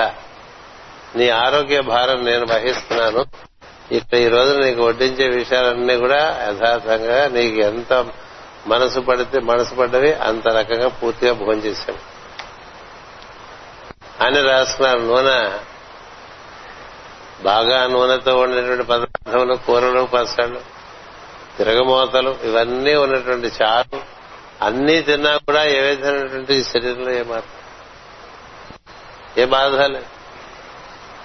నీ 1.16 1.30
ఆరోగ్య 1.30 1.82
భారం 1.82 2.26
నేను 2.26 2.46
వహిస్తున్నాను. 2.54 3.51
ఈ 3.92 4.28
రోజు 4.28 4.60
నీకు 4.60 4.88
వడ్డించే 4.88 5.28
విషయాలన్నీ 5.28 5.98
కూడా 5.98 6.48
యథార్థంగా 6.50 7.28
నీకు 7.28 7.56
ఎంత 7.56 8.08
మనసు 8.68 9.00
పడితే 9.00 9.40
మనసు 9.40 9.76
పడ్డవి 9.76 10.14
అంత 10.14 10.48
రకంగా 10.48 10.88
పూర్తిగా 10.88 11.34
భోజనం 11.34 11.66
చేశాం 11.66 11.98
అని 14.22 14.42
రాసుకున్నారు. 14.42 15.00
నూనె 15.00 15.60
బాగా 17.44 17.88
నూనెతో 17.88 18.38
ఉండేటువంటి 18.38 18.84
పదార్థములు 18.84 19.54
కూరలు 19.54 20.02
పసళ్ళు 20.02 20.62
తిరగమోతలు 21.58 22.38
ఇవన్నీ 22.44 22.96
ఉన్నటువంటి 22.96 23.48
చారు 23.48 24.02
అన్నీ 24.62 25.02
తిన్నా 25.02 25.38
కూడా 25.38 25.64
ఏ 25.64 25.82
విధమైనటువంటి 25.82 26.64
శరీరంలో 26.64 27.12
ఏ 27.12 27.24
మాత్రం 27.24 27.58
ఏ 29.38 29.46
బాధ 29.46 29.82
లేదు. 29.82 30.21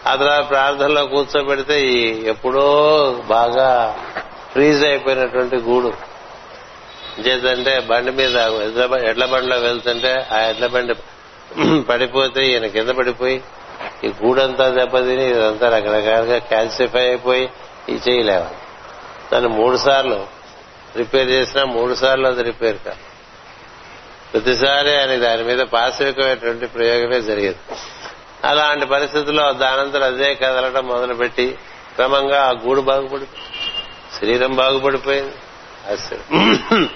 అతను 0.07 0.43
ప్రార్థనలో 0.49 1.07
కూర్చోబెడితే 1.07 1.77
ఎప్పుడో 2.27 2.67
బాగా 3.27 3.69
ఫ్రీజ్ 4.53 4.85
అయిపోయినటువంటి 4.85 5.57
గూడు. 5.57 5.91
చేతంటే 7.27 7.81
బండి 7.81 8.11
మీద 8.11 8.37
ఎడ్ల 8.67 8.99
ఎడ్ల 9.11 9.25
బండిలో 9.25 9.59
వెళ్తుంటే 9.59 10.27
ఆ 10.33 10.41
ఎడ్ల 10.41 10.67
బండి 10.67 10.95
పడిపోతే 11.91 12.41
ఈయన 12.47 12.67
కింద 12.67 12.89
పడిపోయి 12.89 13.37
ఈ 14.05 14.09
గూడంతా 14.09 14.69
దెబ్బతిని 14.69 15.25
ఇదంతా 15.29 15.69
రకరకాలుగా 15.69 16.39
క్యాల్సిఫై 16.39 17.05
అయిపోయి 17.09 17.45
ఈ 17.89 17.97
చేయలేవు 18.09 18.49
దాన్ని 19.33 19.49
మూడు 19.49 19.77
సార్లు 19.77 20.19
రిపేర్ 20.97 21.29
చేసినా 21.29 21.65
మూడు 21.65 21.95
సార్లు 21.95 22.27
అది 22.29 22.43
రిపేర్ 22.43 22.79
కాదు. 22.85 23.03
ప్రతిసారి 24.33 24.91
ఆయన 24.99 25.17
దాని 25.17 25.43
మీద 25.43 25.59
పాశవికమైనటువంటి 25.59 26.67
ప్రయోగమే 26.67 27.21
జరిగేది. 27.21 27.61
అలాంటి 28.47 28.87
పరిస్థితుల్లో 28.87 29.53
దానంతరం 29.53 30.03
అదే 30.03 30.35
కదలడం 30.35 30.87
మొదలుపెట్టి 30.87 31.59
క్రమంగా 31.95 32.45
ఆ 32.45 32.51
గూడు 32.51 32.81
బాగుపడిపోయింది. 32.81 33.29
శరీరం 34.21 34.53
బాగుపడిపోయింది. 34.53 35.35
ఆశ్చర్యం. 35.93 36.89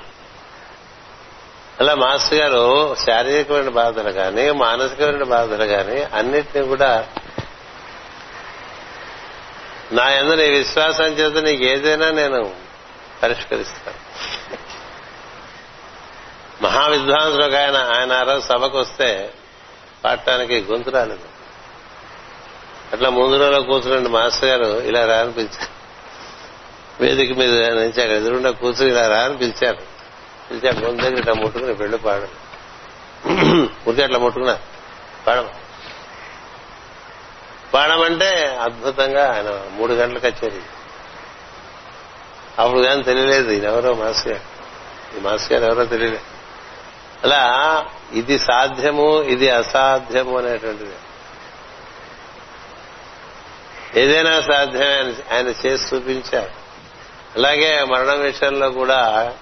అలా 1.80 1.94
మాస్టర్ 1.94 2.38
గారు 2.38 2.94
శారీరకమైన 2.94 3.68
బాధలు 3.68 4.10
కానీ 4.10 4.50
మానసికమైన 4.50 5.22
బాధలు 5.22 5.64
కానీ 5.64 6.02
అన్నిటినీ 6.02 6.66
కూడా 6.66 7.06
నా 9.92 10.10
ఎందు 10.10 10.34
నీ 10.34 10.48
విశ్వాసం 10.50 11.04
చేత 11.04 11.44
నీకు 11.44 11.62
ఏదైనా 11.62 12.10
నేను 12.10 12.54
పరిష్కరిస్తాను. 13.22 14.10
మహావిద్వాంసుడు 16.62 17.44
ఆయన 17.44 17.76
ఆయన 17.76 18.12
ఆ 18.12 18.22
రోజు 18.22 18.46
సభకు 18.46 18.78
వస్తే 18.78 19.32
పాడటానికి 20.04 20.60
గొంతు 20.60 20.90
రాలేదు. 20.90 21.29
అట్లా 22.92 23.08
ముందు 23.10 23.36
రోజులో 23.38 23.60
కూర్చున్న 23.62 24.08
మాస్టర్ 24.08 24.48
గారు 24.48 24.70
ఇలా 24.80 25.02
రాని 25.06 25.32
పిలిచారు. 25.32 25.72
వేదిక 27.00 27.32
మీద 27.38 27.52
నుంచి 27.78 28.00
అక్కడ 28.02 28.16
ఎదురుండా 28.16 28.50
కూర్చుని 28.50 28.90
ఇలా 28.90 29.04
రాని 29.08 29.36
పిలిచారు. 29.36 29.82
ముందు 30.84 31.02
దగ్గర 31.02 31.18
ఇట్లా 31.18 31.34
ముట్టుకుని 31.34 31.74
పెళ్ళి 31.74 31.98
పాడు 31.98 32.28
ఊరికే 33.88 34.02
అట్లా 34.02 34.18
ముట్టుకున్నా. 34.18 34.56
పాడం 35.26 35.48
పాడమంటే 37.74 38.30
అద్భుతంగా 38.62 39.24
ఆయన 39.34 39.48
మూడు 39.72 39.92
గంటలకు 39.92 40.26
వచ్చేది 40.26 40.62
అప్పుడు 42.58 42.80
కానీ 42.82 43.02
తెలియలేదు 43.02 43.50
ఎవరో 43.66 43.94
మాస్టర్ 43.94 44.32
గారు. 44.32 44.46
ఈ 45.16 45.20
మాస్టర్ 45.20 45.52
గారు 45.52 45.64
ఎవరో 45.72 45.84
తెలియలేదు. 45.84 46.26
అలా 47.24 47.42
ఇది 48.12 48.38
సాధ్యము 48.38 49.22
ఇది 49.22 49.50
అసాధ్యము 49.50 50.38
అనేటువంటిది. 50.38 50.96
ఏదైనా 53.96 54.40
సాధ్యమే 54.40 55.14
ఆయన 55.36 55.48
చేసి 55.48 55.96
చూపించారు. 55.96 56.50
అలాగే 57.36 57.84
మరణం 57.84 58.20
విషయంలో 58.20 58.70
కూడా 58.70 59.32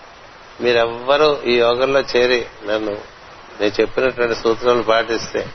మీరెవ్వరూ 0.60 1.42
ఈ 1.46 1.58
యోగంలో 1.58 2.00
చేరి 2.00 2.46
నన్ను 2.64 2.98
నేను 3.60 3.72
చెప్పినటువంటి 3.80 4.34
సూత్రాలు 4.34 4.82
పాటిస్తే 4.82 5.46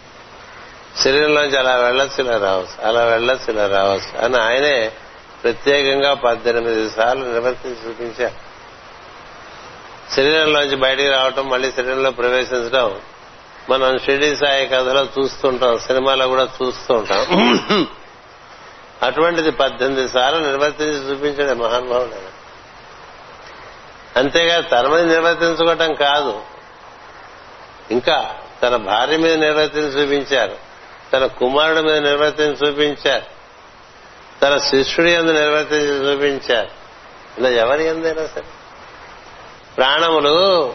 శరీరంలోంచి 1.04 1.58
అలా 1.58 1.76
వెళ్ళొచ్చు 1.76 2.24
ఇలా 2.24 2.38
రావచ్చు 2.38 2.88
అలా 2.88 3.04
వెళ్ళొచ్చు 3.04 3.54
ఇలా 3.54 3.68
రావచ్చు 3.68 4.26
అని 4.26 4.38
ఆయనే 4.38 4.91
ప్రత్యేకంగా 5.44 6.14
పద్దెనిమిది 6.14 6.89
సార్లు 6.89 7.26
నిర్వర్తించి 7.26 7.89
చూపించారు. 7.89 8.54
శరీరంలోంచి 10.16 10.76
బయటికి 10.76 11.10
రావటం 11.10 11.50
మళ్ళీ 11.50 11.72
శరీరంలో 11.72 12.12
ప్రవేశించడం 12.12 13.02
మనం 13.70 14.00
షిరిడి 14.00 14.36
సాయి 14.36 14.68
కథలో 14.68 15.08
చూస్తుంటాం 15.20 15.80
సినిమాలో 15.80 16.28
కూడా 16.28 16.48
చూస్తూ 16.64 16.94
ఉంటాం 16.94 17.24
అటువంటిది 19.04 19.51
పద్దెనిమిది 19.51 20.10
సార్లు 20.10 20.39
నిర్వర్తించి 20.39 21.12
చూపించాడు 21.12 21.58
మహానుభావుడు. 21.58 22.34
అంతేగా 24.20 24.62
తన 24.62 24.88
మీద 24.88 25.01
నిర్వర్తించుకోవటం 25.01 25.93
కాదు. 25.93 26.41
ఇంకా 27.91 28.36
తన 28.64 28.76
భార్య 28.76 29.18
మీద 29.18 29.34
నిర్వర్తించి 29.34 29.88
చూపించారు. 29.88 30.58
తన 31.14 31.26
కుమారుడి 31.26 31.82
మీద 31.82 31.97
నిర్వర్తించి 31.97 32.70
చూపించారు. 32.70 33.26
తన 34.41 34.58
శిష్యుడి 34.58 35.12
ఎందు 35.12 35.32
నిర్వర్తించి 35.32 36.14
చూపించారు. 36.14 36.70
ఇలా 37.39 37.49
ఎవరి 37.49 37.86
ఎందైనా 37.86 38.28
సరే? 38.28 38.43
ప్రాణములు 39.78 40.74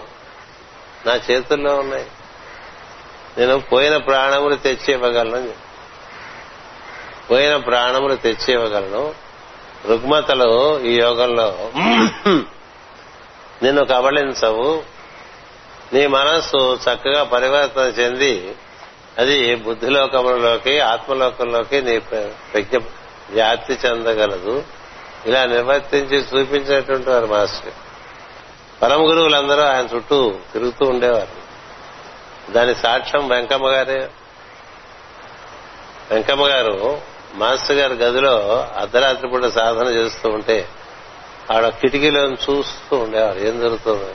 నా 1.06 1.20
చేతుల్లో 1.30 1.76
ఉన్నాయి. 1.76 2.06
నేను 3.38 3.60
పోయిన 3.60 3.96
ప్రాణములు 3.96 4.54
తెచ్చి 4.54 4.94
ఇవ్వగలను 4.94 5.67
పోయిన 7.30 7.56
ప్రాణములు 7.56 8.14
తెచ్చి 8.14 8.54
ఇవ్వగలను 8.54 9.14
రుగ్మతలు 9.86 10.80
ఈ 10.80 10.94
యోగంలో. 11.00 11.70
నిన్ను 13.62 13.84
కబళించవు. 13.84 14.82
నీ 15.92 16.06
మనస్సు 16.06 16.74
చక్కగా 16.74 17.24
పరివర్తన 17.24 17.80
చెంది 17.80 18.54
అది 19.18 19.54
బుద్ధిలోకములలోకి 19.54 20.80
ఆత్మలోకంలోకి 20.80 21.82
నీ 21.82 21.98
ప్రజ్ఞ 21.98 22.78
వ్యాప్తి 23.30 23.78
చెందగలదు. 23.86 24.64
ఇలా 25.26 25.44
నిర్వర్తించి 25.44 26.16
చూపించినటువంటి 26.16 27.10
వారు 27.10 27.26
మాస్టర్. 27.26 27.72
పరమ 28.82 29.00
గురువులందరూ 29.00 29.62
ఆయన 29.62 29.88
చుట్టూ 29.96 30.34
తిరుగుతూ 30.52 30.86
ఉండేవారు. 30.86 31.48
దాని 32.52 32.74
సాక్ష్యం 32.74 33.28
వెంకమ్మ 33.28 33.66
గారే. 33.66 34.10
వెంకమ్మ 36.10 36.46
గారు 36.46 37.00
మాస్టర్ 37.34 37.76
గారి 37.76 37.94
గదిలో 37.94 38.68
అర్ధరాత్రి 38.76 39.28
పూట 39.28 39.44
సాధన 39.44 39.86
చేస్తూ 39.86 40.28
ఉంటే 40.30 40.68
ఆడ 41.52 41.68
కిటికీలో 41.68 42.22
చూస్తూ 42.24 42.96
ఉండేవారు. 42.96 43.38
ఏం 43.38 43.60
జరుగుతుందో? 43.60 44.10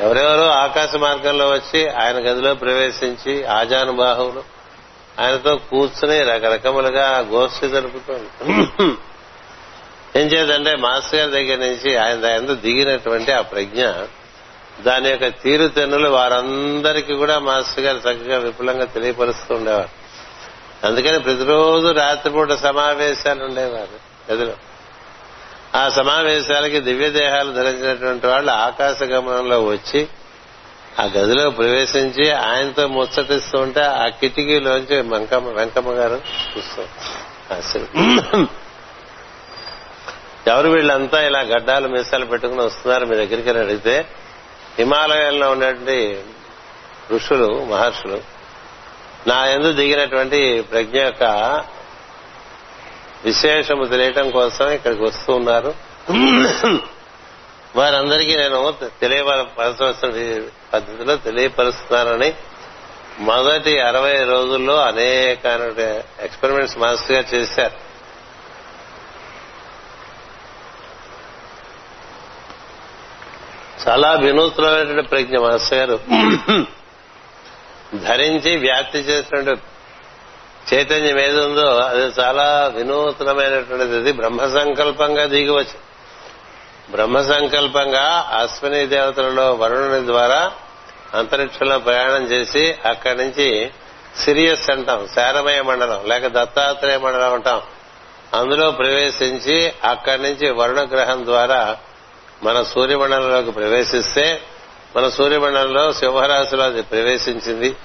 ఎవరెవరో 0.00 0.46
ఆకాశ 0.48 0.96
మార్గంలో 0.96 1.50
వచ్చి 1.50 1.88
ఆయన 1.88 2.16
గదిలో 2.16 2.54
ప్రవేశించి 2.54 3.44
ఆజానుబాహువులు 3.44 4.42
ఆయనతో 5.20 5.56
కూర్చుని 5.56 6.22
రకరకములుగా 6.22 7.18
గోష్ఠి 7.18 7.68
జరుపుతుంది 7.68 8.28
ఏం 10.20 10.26
చేద్దంటే 10.26 10.76
మాస్టర్ 10.76 11.20
గారి 11.20 11.30
దగ్గర 11.30 11.56
నుంచి 11.56 11.96
ఆయన 11.96 12.24
ఎందు 12.24 12.54
దిగినటువంటి 12.54 13.32
ఆ 13.32 13.40
ప్రజ్ఞ 13.40 13.86
దాని 14.82 15.08
యొక్క 15.10 15.26
తీరుతెన్నులు 15.26 16.08
వారందరికీ 16.08 17.14
కూడా 17.14 17.38
మాస్టర్ 17.38 17.84
గారు 17.84 17.96
చక్కగా 17.96 18.38
విపులంగా 18.38 18.84
తెలియపరుస్తూ 18.84 19.54
ఉండేవారు. 19.54 19.88
అందుకని 20.84 21.18
ప్రతిరోజు 21.20 21.88
రాత్రిపూట 21.92 22.52
సమావేశాలు 22.52 23.44
ఉండేవారు 23.44 23.96
గదిలో 24.32 24.54
ఆ 25.74 25.88
సమావేశాలకి 25.88 26.80
దివ్య 26.80 27.08
దేహాలు 27.08 27.52
ధరించినటువంటి 27.52 28.26
వాళ్ళు 28.26 28.52
ఆకాశ 28.52 29.02
గమనంలో 29.02 29.64
వచ్చి 29.64 30.08
ఆ 31.00 31.04
గదిలో 31.04 31.50
ప్రవేశించి 31.50 32.30
ఆయనతో 32.30 32.86
ముచ్చటిస్తూ 32.86 33.58
ఉంటే 33.58 33.80
ఆ 33.80 34.06
కిటికీలోంచి 34.08 34.96
వెంకమ్మ 35.02 35.48
వెంకమ్మ 35.48 35.90
గారు 35.90 36.20
చూస్తూ 36.58 36.82
ఎవరు 40.50 40.68
వీళ్ళంతా 40.68 41.20
ఇలా 41.20 41.40
గడ్డాలు 41.40 41.88
మీసాలు 41.88 42.26
పెట్టుకుని 42.26 42.60
వస్తున్నారు 42.60 43.06
మీ 43.06 43.16
దగ్గరికి 43.16 43.50
అని 43.50 43.58
అడిగితే 43.58 44.06
హిమాలయాల్లో 44.78 45.50
ఉన్నటువంటి 45.50 46.22
ఋషులు 47.10 47.64
మహర్షులు 47.64 48.37
నా 49.26 49.46
ఎందు 49.46 49.72
దిగినటువంటి 49.72 50.60
ప్రజ్ఞ 50.60 50.98
యొక్క 50.98 51.24
విశేషము 53.24 53.84
తెలియటం 53.84 54.30
కోసం 54.30 54.68
ఇక్కడికి 54.68 55.02
వస్తూ 55.02 55.32
ఉన్నారు. 55.32 55.74
వారందరికీ 57.76 58.36
నేను 58.36 58.74
తెలియపరచవలసిన 59.00 60.42
పద్ధతిలో 60.72 61.16
తెలియపరుస్తున్నానని 61.16 62.34
మొదటి 63.18 63.80
అరవై 63.80 64.24
రోజుల్లో 64.24 64.76
అనేక 64.76 65.46
ఎక్స్పెరిమెంట్స్ 66.20 66.78
మాస్టర్ 66.78 67.12
గారు 67.12 67.34
చేశారు. 67.34 67.88
చాలా 73.88 74.12
వినూత్నమైనటువంటి 74.14 75.08
ప్రజ్ఞ 75.08 75.38
మాస్టర్ 75.38 75.78
గారు. 75.78 76.00
ధరించి 77.96 78.56
వ్యాప్తి 78.56 78.98
చేసినటువంటి 78.98 79.62
చైతన్యం 80.74 81.18
ఏది 81.18 81.40
ఉందో 81.40 81.76
అది 81.78 82.00
చాలా 82.00 82.72
వినూతనమైనటువంటిది. 82.76 83.96
అది 83.96 84.12
బ్రహ్మ 84.12 84.46
సంకల్పంగా 84.46 85.26
దిగవచ్చు 85.26 85.88
బ్రహ్మ 86.90 87.22
సంకల్పంగా 87.22 88.30
అశ్విని 88.38 88.86
దేవతలలో 88.86 89.54
వరుణుని 89.54 90.06
ద్వారా 90.06 90.50
అంతరిక్షంలో 91.14 91.78
ప్రయాణం 91.78 92.24
చేసి 92.24 92.76
అక్కడి 92.84 93.24
నుంచి 93.24 93.70
సిరియస్ 94.24 94.70
అంటాం 94.70 95.08
శారమయ 95.14 95.62
మండలం 95.62 96.08
లేక 96.08 96.26
దత్తాత్రేయ 96.26 96.98
మండలం 96.98 97.34
అంటాం. 97.34 97.62
అందులో 98.34 98.70
ప్రవేశించి 98.70 99.72
అక్కడి 99.84 100.22
నుంచి 100.22 100.50
వరుణ 100.50 100.80
గ్రహం 100.80 101.26
ద్వారా 101.26 101.76
మన 102.42 102.62
సూర్యమండలంలోకి 102.62 103.50
ప్రవేశిస్తే 103.50 104.42
మన 104.98 105.08
సూర్యమండలంలో 105.08 105.92
సింహరాశిలో 105.92 106.64
అది 106.64 106.82
ప్రవేశించింది. 106.82 107.76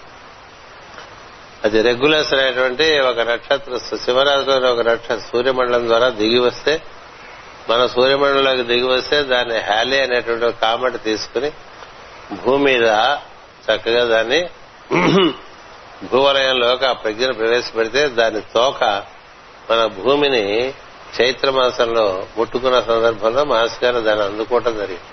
అది 1.63 1.81
రెగ్యులర్స్ 1.81 2.33
అనేటువంటి 2.33 2.99
ఒక 2.99 3.19
నక్షత్ర 3.19 3.77
సింహరాశిలో 3.77 4.71
ఒక 4.71 4.79
నక్షత్ర 4.79 5.19
సూర్యమండలం 5.31 5.87
ద్వారా 5.87 6.09
దిగి 6.09 6.39
వస్తే 6.39 6.81
మన 7.69 7.85
సూర్యమండలంలోకి 7.87 8.63
దిగి 8.63 8.87
వస్తే 8.87 9.23
దాన్ని 9.23 9.59
హ్యాలీ 9.59 9.99
అనేటువంటి 9.99 10.45
ఒక 10.45 10.53
కామెట్ 10.61 11.03
తీసుకుని 11.03 11.51
భూమి 12.35 12.63
మీద 12.63 12.83
చక్కగా 13.65 14.05
దాన్ని 14.05 14.49
భూవలయంలోకి 16.11 16.85
ఆ 16.85 16.93
ప్రజ్ఞను 16.93 17.33
ప్రవేశపెడితే 17.33 18.07
దాని 18.07 18.41
తోక 18.41 19.03
మన 19.71 19.85
భూమిని 19.85 20.73
చైత్ర 21.21 21.49
మాసంలో 21.49 22.27
ముట్టుకున్న 22.37 22.79
సందర్భంలో 22.79 23.43
మాస్ 23.43 23.83
గారు 23.83 23.99
దాన్ని 23.99 24.25
అందుకోవటం 24.25 24.77
జరిగింది. 24.77 25.12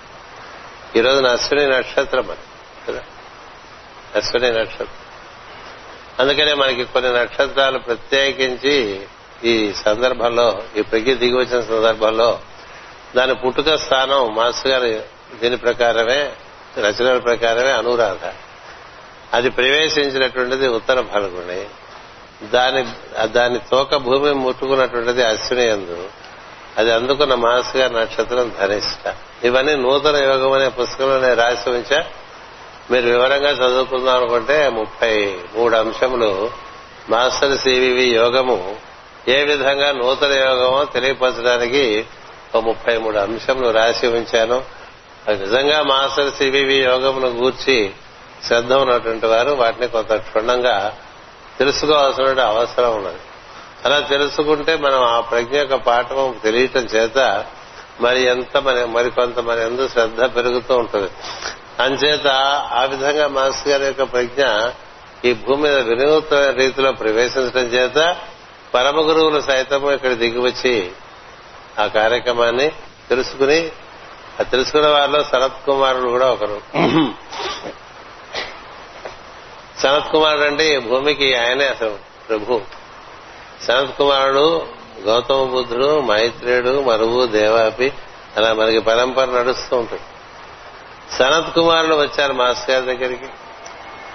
ఈ 0.97 1.01
రోజున 1.01 1.27
అశ్విని 1.27 1.67
నక్షత్రం 1.67 2.31
అది 2.31 2.47
కదా? 2.89 3.01
అశ్విని 4.17 4.53
నక్షత్రం. 4.53 4.89
అందుకనే 6.19 6.55
మనకి 6.55 6.85
కొన్ని 6.85 7.13
నక్షత్రాలు 7.13 7.79
ప్రత్యేకించి 7.79 9.07
ఈ 9.45 9.73
సందర్భంలో 9.85 10.63
ఈ 10.77 10.83
ప్రజ్ఞ 10.83 11.13
దిగి 11.15 11.37
వచ్చిన 11.37 11.61
సందర్భంలో 11.61 12.41
దాని 13.17 13.35
పుట్టుక 13.35 13.75
స్థానం 13.75 14.35
మాస్టర్ 14.35 14.73
గారి 14.73 15.01
దీని 15.41 15.57
ప్రకారమే 15.57 16.33
రచనల 16.79 17.19
ప్రకారమే 17.19 17.73
అనురాధ. 17.73 18.33
అది 19.33 19.51
ప్రవేశించినటువంటిది 19.51 20.69
ఉత్తర 20.69 21.01
ఫల్గుని 21.01 21.65
దాని 22.47 22.83
దాని 23.25 23.59
తోక 23.59 23.97
భూమి 23.97 24.35
ముట్టుకున్నటువంటిది 24.35 25.23
అశ్విని 25.23 25.69
ఎందు 25.69 26.09
అది 26.79 26.93
అందుకున్న 26.93 27.35
మానసిక 27.35 27.83
నక్షత్రం 27.83 28.55
ధనిష్ట 28.61 29.15
ఇవన్నీ 29.45 29.77
నూతన 29.77 30.17
యోగం 30.17 30.53
అనే 30.53 30.69
పుస్తకంలో 30.69 31.21
నేను 31.21 31.35
రాసి 31.35 31.71
ఉంచా. 31.71 32.05
మీరు 32.91 33.05
వివరంగా 33.05 33.51
చదువుకుందాం 33.51 34.17
అనుకుంటే 34.17 34.69
ముప్పై 34.69 35.39
మూడు 35.55 35.77
అంశములు. 35.77 36.51
మాస్టర్ 37.09 37.59
సివివి 37.59 38.15
యోగము 38.15 38.77
ఏ 39.29 39.45
విధంగా 39.45 39.93
నూతన 39.93 40.33
యోగమో 40.33 40.85
తెలియపరచడానికి 40.85 42.07
ఒక 42.55 42.63
ముప్పై 42.63 42.99
మూడు 42.99 43.19
అంశములు 43.19 43.69
రాసి 43.69 44.07
ఉంచాను. 44.07 44.65
అది 45.29 45.39
నిజంగా 45.39 45.83
మాస్టర్ 45.83 46.33
సివివి 46.33 46.75
యోగమును 46.75 47.29
గూర్చి 47.29 47.91
శ్రద్ధ 48.47 48.73
ఉన్నటువంటి 48.73 49.27
వారు 49.27 49.51
వాటిని 49.51 49.89
కొంత 49.89 50.13
క్షుణ్ణంగా 50.13 50.97
తెలుసుకోవాల్సిన 51.59 52.41
అవసరం 52.41 52.97
ఉన్నది. 52.97 53.19
అలా 53.85 54.01
తెలుసుకుంటే 54.01 54.77
మనం 54.77 55.03
ఆ 55.03 55.21
ప్రజ్ఞ 55.21 55.57
యొక్క 55.57 55.75
పాఠం 55.75 56.41
తెలియటం 56.45 56.81
చేత 56.81 57.45
మరి 58.01 58.23
ఎంత 58.23 58.57
మన 58.57 58.85
మరి 58.85 59.11
కొంత 59.11 59.39
మన 59.39 59.59
ఎందు 59.59 59.89
శ్రద్ధ 59.89 60.37
పెరుగుతూ 60.37 60.77
ఉంటుంది. 60.77 61.11
అంచేత 61.83 62.27
ఆ 62.73 62.85
విధంగా 62.85 63.29
మాస్టర్ 63.29 63.69
గారి 63.69 63.85
యొక్క 63.85 64.03
ప్రజ్ఞ 64.03 64.43
ఈ 65.25 65.33
భూమి 65.35 65.63
మీద 65.63 65.77
వినూత్న 65.77 66.51
రీతిలో 66.51 66.93
ప్రవేశించడం 66.93 67.67
చేత 67.67 68.17
పరమ 68.75 69.01
గురువులు 69.01 69.41
సైతం 69.41 69.91
ఇక్కడ 69.91 70.13
దిగి 70.13 70.39
వచ్చి 70.39 70.91
ఆ 71.79 71.87
కార్యక్రమాన్ని 71.87 72.69
తెలుసుకుని 73.09 73.71
ఆ 74.41 74.43
తెలుసుకున్న 74.43 74.89
వారిలో 74.89 75.23
శరత్ 75.23 75.67
కుమారుడు 75.67 76.09
కూడా 76.09 76.31
ఒకరు. 76.31 76.61
సనత్ 79.81 80.13
కుమారుడు 80.13 80.45
అంటే 80.45 80.75
ఈ 80.75 80.79
భూమికి 80.79 81.35
ఆయనే 81.35 81.67
అసలు 81.67 81.99
ప్రభు. 82.29 82.61
సనత్ 83.67 83.99
కుమారుడు 83.99 84.67
గౌతమ 85.07 85.45
బుద్ధుడు 85.45 86.01
మైత్రేయుడు 86.01 86.83
మరువు 86.83 87.27
దేవాపి 87.27 87.93
అలా 88.37 88.53
మనకి 88.53 88.79
పరంపర 88.79 89.25
నడుస్తూ 89.25 89.77
ఉంటుంది. 89.77 90.03
సనత్ 91.19 91.55
కుమారులు 91.55 91.95
వచ్చారు 91.95 92.33
మాస్ 92.33 92.71
గారి 92.71 92.87
దగ్గరికి. 92.87 93.29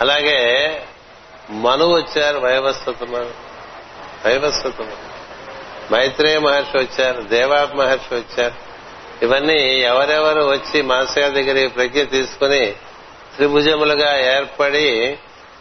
అలాగే 0.02 0.40
మను 1.50 1.86
వచ్చారు 1.86 2.38
వైవస్వతమను 2.38 3.32
వైవస్వతమను 4.28 5.16
మైత్రేయ 5.94 6.40
మహర్షి 6.40 6.78
వచ్చారు 6.78 7.22
దేవాపి 7.22 7.78
మహర్షి 7.78 8.16
వచ్చారు. 8.16 8.66
ఇవన్నీ 9.26 9.60
ఎవరెవరు 9.80 10.44
వచ్చి 10.44 10.82
మాస్టర్ 10.82 11.34
దగ్గర 11.34 11.58
ఈ 11.58 11.68
ప్రజ్ఞ 11.68 12.04
తీసుకుని 12.04 12.72
త్రిభుజములుగా 13.36 14.36
ఏర్పడి 14.36 15.18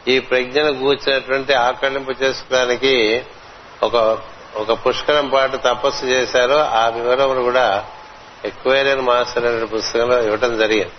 ఈ 0.09 0.19
ప్రజ్ఞను 0.19 0.79
కూర్చున్నటువంటి 0.79 1.53
ఆకళింపు 1.53 2.11
చేసుకోవడానికి 2.11 3.25
ఒక 3.85 4.19
ఒక 4.57 4.87
పుష్కరం 4.87 5.29
పాటు 5.29 5.57
తపస్సు 5.57 6.05
చేశారో 6.05 6.59
ఆ 6.59 6.89
వివరములు 6.89 7.41
కూడా 7.41 7.85
ఎక్కువైన 8.45 9.01
మాస్టర్ 9.01 9.45
అనే 9.45 9.65
పుస్తకంలో 9.65 10.23
ఇవ్వటం 10.23 10.59
జరిగింది. 10.59 10.93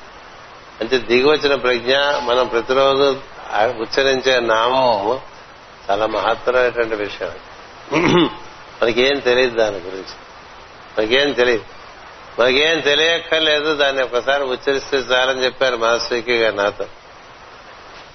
అంటే 0.81 0.97
దిగి 0.97 1.23
వచ్చిన 1.23 1.55
ప్రజ్ఞ 1.55 1.97
మనం 1.97 2.47
ప్రతిరోజు 2.47 3.19
ఉచ్చరించే 3.55 4.39
నామం 4.39 5.19
చాలా 5.91 6.05
మహత్తరమైనటువంటి 6.05 6.95
విషయం. 6.95 7.31
మనకేం 8.81 9.19
తెలియదు 9.19 9.57
దాని 9.57 9.77
గురించి. 9.77 10.15
మనకేం 10.97 11.31
తెలియదు. 11.31 11.63
మనకేం 12.41 12.79
తెలియక్కర్లేదు 12.79 13.75
దాన్ని 13.75 14.03
ఒకసారి 14.03 14.43
ఉచ్చరిస్తే 14.43 14.97
చాలని 14.97 15.43
చెప్పారు 15.43 15.75
మాస్టర్కి 15.75 16.39
గారు 16.39 16.55
నాతో. 16.55 16.85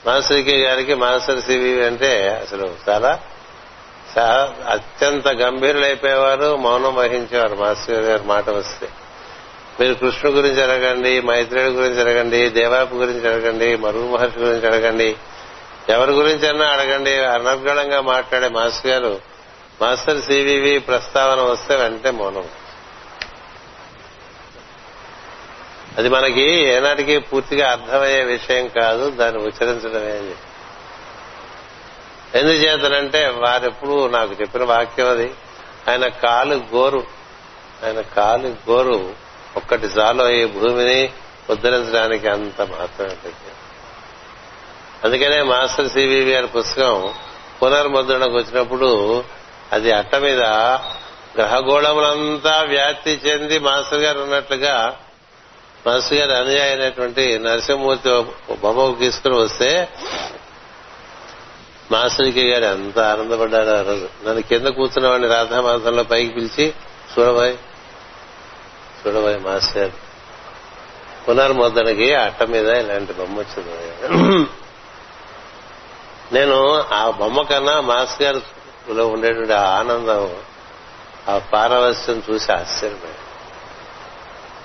మాస్టర్కి 0.06 0.62
గారికి 0.62 0.94
మాస్టర్ 0.94 1.42
సివి 1.42 1.86
అంటే 1.86 2.40
అసలు 2.42 2.74
చాలా 2.88 3.20
అత్యంత 4.68 5.28
గంభీరులైపోయేవారు 5.28 6.56
మౌనం 6.56 6.94
వహించేవారు 6.94 7.54
మాస్టర్ 7.54 8.04
గారు 8.04 8.22
మాట 8.22 8.50
వస్తే. 8.50 8.88
మీరు 9.80 9.94
కృష్ణుడు 9.94 10.36
గురించి 10.36 10.62
అడగండి 10.62 11.20
మైత్రేయుడి 11.20 11.74
గురించి 11.74 12.00
అడగండి 12.00 12.48
దేవాపు 12.48 12.94
గురించి 12.94 13.28
అడగండి 13.28 13.76
మరుగు 13.76 14.16
మహర్షి 14.16 14.38
గురించి 14.38 14.66
అడగండి. 14.66 15.16
ఎవరి 15.88 16.12
గురించి 16.12 16.48
అన్నా 16.48 16.66
అడగండి 16.66 17.14
అనర్గళంగా 17.24 18.00
మాట్లాడే 18.00 18.48
మాస్టర్ 18.48 18.90
గారు 18.90 19.20
మాస్టర్ 19.82 20.22
సివివి 20.22 20.78
ప్రస్తావన 20.78 21.40
వస్తే 21.40 21.76
వెంటనే 21.76 22.10
మౌనం. 22.10 22.48
అది 25.98 26.08
మనకి 26.08 26.42
ఏనాటికి 26.42 27.18
పూర్తిగా 27.18 27.70
అర్థమయ్యే 27.70 28.24
విషయం 28.24 28.68
కాదు 28.68 29.10
దాన్ని 29.10 29.42
ఉచ్చరించడమే 29.42 30.10
అని 30.10 30.34
ఎందుచేతనంటే 32.34 33.26
వారెప్పుడు 33.26 34.06
నాకు 34.06 34.32
చెప్పిన 34.40 34.64
వాక్యం 34.64 35.10
అది. 35.10 35.30
ఆయన 35.88 36.08
కాలు 36.08 36.54
గోరు. 36.54 37.04
ఆయన 37.84 38.00
కాలు 38.00 38.48
గోరు 38.70 39.14
ఒక్కటి 39.56 39.88
జాలో 39.88 40.30
ఈ 40.30 40.44
భూమిని 40.44 41.12
ఉద్ధరించడానికి 41.50 42.28
అంత 42.28 42.62
మాత్రమే 42.62 43.30
అందుకనే 45.04 45.42
మాస్టర్ 45.42 45.88
సివివి 45.88 46.32
గారి 46.32 46.46
పుస్తకం 46.46 47.14
పునర్ముద్రణకు 47.62 48.36
వచ్చినప్పుడు 48.36 49.24
అది 49.72 49.92
అట్ట 49.92 50.16
మీద 50.16 50.40
గ్రహగోళములంతా 51.36 52.60
వ్యాప్తి 52.60 53.10
చెంది 53.10 53.58
మాస్టర్ 53.58 54.00
గారు 54.00 54.20
ఉన్నట్లుగా 54.20 54.96
మాస్టర్ 55.86 56.18
గారి 56.18 56.34
అనుయాయి 56.34 56.70
అయినటువంటి 56.70 57.38
నరసింహమూర్తి 57.38 58.10
బొమ్మకు 58.54 58.96
తీసుకుని 59.00 59.34
వస్తే 59.34 59.88
మాస్టర్కి 61.90 62.42
గారు 62.50 62.64
ఎంత 62.64 62.98
ఆనందపడ్డాడు 62.98 63.68
ఆ 63.68 63.82
రోజు. 63.82 64.08
నన్ను 64.26 64.42
కింద 64.42 64.66
కూర్చున్నవాడిని 64.66 65.28
రాధామాసంలో 65.28 66.02
పైకి 66.02 66.32
పిలిచి 66.34 66.74
చూడబాయ్ 67.12 67.56
చూడబాయ్ 69.02 69.38
మాస్టర్. 69.40 69.90
పునర్ముద్రణకి 71.28 72.14
అట్ట 72.14 72.42
మీద 72.42 72.68
ఇలాంటి 72.68 73.12
బొమ్మ 73.12 73.38
వచ్చింది 73.38 74.46
నేను 76.32 76.56
ఆ 76.94 77.10
బొమ్మ 77.10 77.42
కన్నా 77.42 77.80
మాస్ 77.80 78.22
గారిలో 78.22 79.06
ఉండేటువంటి 79.06 79.52
ఆనందం 79.52 80.36
ఆ 81.28 81.38
పారవస్యం 81.52 82.22
చూసి 82.30 82.52
ఆశ్చర్యపోయాను. 82.52 83.26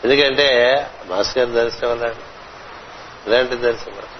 ఎందుకంటే 0.03 0.47
మాస్ 1.05 1.38
గారి 1.38 1.51
దర్శనం 1.51 1.91
అలాంటి 1.91 2.26
ఇలాంటి 3.28 3.55
దర్శనం. 3.55 4.14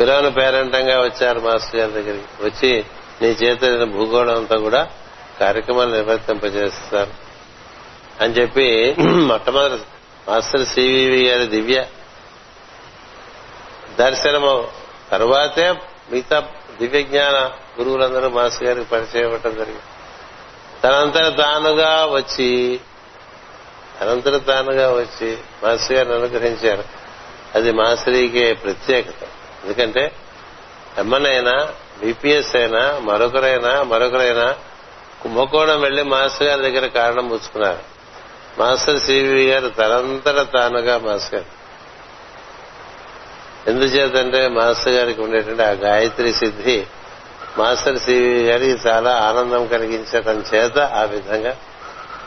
పిలవని 0.00 0.30
పేరంటంగా 0.30 1.00
వచ్చారు 1.00 1.40
మాస్టర్ 1.40 1.76
గారి 1.76 1.92
దగ్గరికి. 1.92 2.44
వచ్చి 2.44 2.84
నీ 3.22 3.28
చేత 3.28 3.84
భూగోళం 3.84 4.36
అంతా 4.36 4.56
కూడా 4.56 4.90
కార్యక్రమాలు 5.40 5.90
నిర్వర్తింపజేస్తారు 5.90 7.10
అని 8.24 8.34
చెప్పి 8.34 8.96
మొట్టమొదటి 9.02 9.82
మాస్టర్ 10.28 10.66
సివివి 10.66 11.28
గారి 11.28 11.46
దివ్య 11.46 11.86
దర్శనము 13.98 14.68
తర్వాతే 15.10 15.74
మిగతా 16.10 16.48
దివ్య 16.80 17.02
జ్ఞాన 17.02 17.50
గురువులందరూ 17.80 18.28
మాస్టర్ 18.28 18.68
గారికి 18.68 18.90
పరిచయం 18.90 19.24
ఇవ్వటం 19.24 19.54
జరిగింది. 19.54 19.80
తనంతట 20.84 21.38
తానుగా 21.38 22.04
వచ్చి 22.04 22.80
తనంతట 24.00 24.46
తానుగా 24.46 24.90
వచ్చి 24.90 25.38
మాస్టర్ 25.64 25.92
గారిని 25.92 26.14
అనుగ్రహించారు. 26.14 26.84
అది 27.54 27.72
మాస్టరీకే 27.72 28.52
ప్రత్యేకత. 28.52 29.26
ఎందుకంటే 29.68 30.12
ఎమ్మనైనా 30.98 31.68
బీపీఎస్ 32.00 32.56
అయినా 32.56 32.98
మరొకరైనా 33.00 33.82
మరొకరైనా 33.82 34.54
కుంభకోణం 35.22 35.80
వెళ్ళి 35.80 36.02
మాస్టర్ 36.02 36.48
గారి 36.48 36.62
దగ్గర 36.62 36.86
కారణం 36.86 37.28
పుచ్చుకున్నారు. 37.28 37.78
మాస్టర్ 38.58 39.00
సివి 39.00 39.50
గారు 39.50 39.68
తనంతట 39.68 40.52
తానుగా 40.52 40.98
మాస్టర్ 40.98 41.34
గారు. 41.34 41.58
ఎందుచేతంటే 43.70 44.48
మాస్టర్ 44.48 44.92
గారికి 44.92 45.20
ఉండేటువంటి 45.20 45.62
ఆ 45.62 45.70
గాయత్రి 45.70 46.32
సిద్ధి 46.32 46.86
మాస్టర్ 47.58 47.98
సివి 47.98 48.44
గారికి 48.44 48.88
చాలా 48.88 49.14
ఆనందం 49.16 49.66
కలిగించడం 49.66 50.44
చేత 50.54 50.78
ఆ 50.78 51.02
విధంగా 51.02 51.56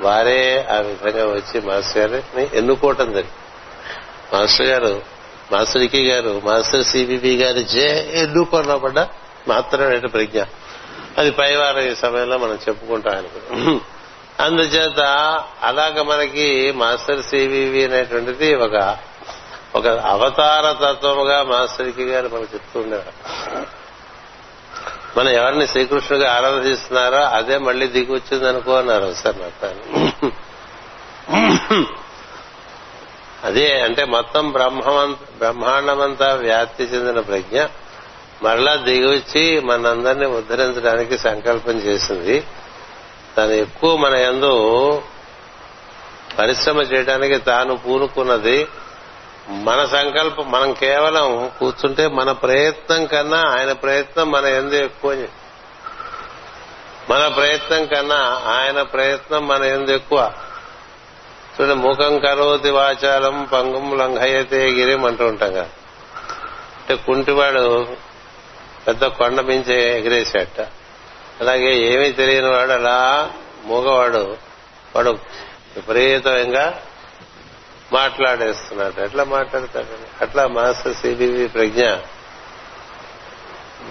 వారే 0.01 0.67
ఆ 0.71 0.75
విధంగా 0.75 1.25
వచ్చి 1.25 1.61
మాస్టర్ 1.61 2.11
గారిని 2.11 2.49
ఎన్నుకోవటం 2.53 3.05
జరిగింది. 3.05 4.37
మాస్టర్ 4.37 4.67
గారు 4.67 5.20
మాస్టర్ 5.51 5.81
ఇకి 5.81 6.09
గారు 6.09 6.41
మాస్టర్ 6.45 6.83
సిబిబి 6.83 7.35
గారి 7.35 7.59
చే 7.59 8.25
కొనబడ్డ 8.45 8.99
మాత్రమే 9.47 9.99
ప్రజ్ఞ. 9.99 10.39
అది 11.17 11.31
పైవారం 11.31 11.79
ఈ 11.79 11.95
సమయంలో 11.95 12.37
మనం 12.37 12.59
చెప్పుకుంటాం 12.69 13.17
అనుకున్నాం 13.17 13.79
అందుచేత 14.39 14.99
అలాగ 15.63 16.01
మనకి 16.01 16.71
మాస్టర్ 16.71 17.23
సివివి 17.23 17.85
అనేటువంటిది 17.85 18.55
ఒక 18.55 18.97
ఒక 19.75 19.87
అవతార 19.87 20.71
తత్వముగా 20.73 21.43
మాస్టర్కి 21.43 22.03
గారు 22.03 22.27
మనకు 22.27 22.47
చెప్తూ 22.53 22.79
మనం 25.17 25.31
ఎవరిని 25.33 25.67
శ్రీకృష్ణుడిగా 25.67 26.33
ఆరాధిస్తున్నారో 26.33 27.17
అదే 27.17 27.57
మళ్ళీ 27.57 27.87
దిగి 27.87 28.11
వచ్చింది 28.11 28.47
అనుకో 28.47 28.73
అన్నారు 28.73 29.13
సార్ 29.13 29.35
నాకు 29.37 29.71
అదే 33.43 33.81
అంటే 33.81 34.05
మొత్తం 34.05 34.51
బ్రహ్మాండమంతా 34.51 36.33
వ్యాప్తి 36.33 36.83
చెందిన 36.83 37.19
ప్రజ్ఞ. 37.19 37.63
మరలా 38.43 38.75
దిగివచ్చి 38.75 39.59
మనందరినీ 39.59 40.25
ఉద్ధరించడానికి 40.25 41.17
సంకల్పం 41.17 41.71
చేసింది. 41.71 42.43
తను 43.37 43.51
ఎక్కువ 43.51 43.95
మన 43.97 44.13
ఎందు 44.13 45.03
పరిశ్రమ 46.39 46.81
చేయడానికి 46.81 47.37
తాను 47.37 47.77
పూనుకున్నది. 47.77 48.67
మన 49.49 49.85
సంకల్పం 49.85 50.51
మనం 50.51 50.73
కేవలం 50.73 51.51
కూర్చుంటే 51.59 52.07
మన 52.07 52.31
ప్రయత్నం 52.31 53.05
కన్నా 53.05 53.37
ఆయన 53.37 53.71
ప్రయత్నం 53.71 54.31
మన 54.31 54.45
ఎందు 54.45 54.75
ఎక్కువ. 54.75 55.13
మన 57.09 57.27
ప్రయత్నం 57.27 57.85
కన్నా 57.85 58.41
ఆయన 58.45 58.81
ప్రయత్నం 58.81 59.47
మన 59.47 59.63
ఎందు 59.63 59.91
ఎక్కువ. 59.91 60.33
చూడండి 61.51 61.75
ముఖం 61.75 62.19
కరోతి 62.19 62.69
వాచాలం 62.69 63.43
పంగం 63.43 63.97
లంఘయతే 63.97 64.71
గిరిం 64.71 65.05
అంటూ 65.05 65.27
ఉంటాం 65.27 65.51
కదా 65.51 65.69
అంటే 66.79 66.95
కుంటివాడు 66.95 67.95
పెద్ద 68.87 69.05
కొండ 69.05 69.41
మించి 69.41 69.73
ఎగిరేసేట 69.73 70.61
అలాగే 71.41 71.75
ఏమీ 71.75 72.11
తెలియని 72.11 72.49
వాడు 72.49 72.71
అలా 72.71 73.31
మూగవాడు 73.65 74.37
వాడు 74.95 75.09
విపరీతంగా 75.75 76.81
మాట్లాడేస్తున్నాడు. 77.93 79.01
ఎట్లా 79.01 79.23
మాట్లాడతాడు? 79.23 80.23
అట్లా 80.23 80.47
మాస్టర్ 80.47 80.95
సిబివి 80.95 81.47
ప్రజ్ఞ 81.47 81.85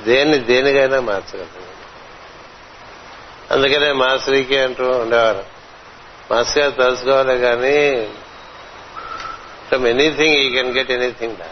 దేన్ని 0.05 0.39
దేనికైనా 0.39 1.01
మార్చగలదు 1.01 1.61
అందుకనే 3.51 3.93
మాస్టర్కి 3.93 4.59
అంటూ 4.59 4.91
ఉండేవారు. 4.91 5.45
మాస్ 6.31 6.59
గారు 6.59 6.71
తెలుసుకోవాలి 6.71 7.39
కానీ 7.39 8.09
from 9.69 9.87
anything 9.87 10.35
we 10.35 10.51
can 10.51 10.77
get 10.77 10.91
anything 10.91 11.37
దా 11.37 11.45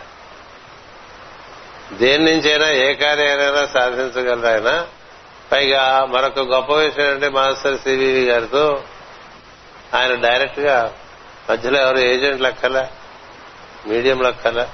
దేని 1.92 2.24
నుంచైనా 2.24 2.70
ఏ 2.70 2.94
కార్యాలైనా 2.94 3.66
సాధించగలరు 3.66 4.46
ఆయన. 4.46 4.86
పైగా 5.52 6.08
మరొక 6.10 6.38
గొప్ప 6.38 6.72
విషయం 6.72 7.10
అంటే 7.10 7.28
మాస్టర్ 7.28 7.78
సివివి 7.78 8.24
గారితో 8.24 8.82
ఆయన 9.94 10.14
డైరెక్ట్గా 10.14 10.94
మధ్యలో 11.50 11.80
ఎవరు 11.80 11.98
ఏజెంట్ 11.98 12.42
లెక్కల 12.42 12.86
మీడియం 13.86 14.22
లెక్కల. 14.22 14.68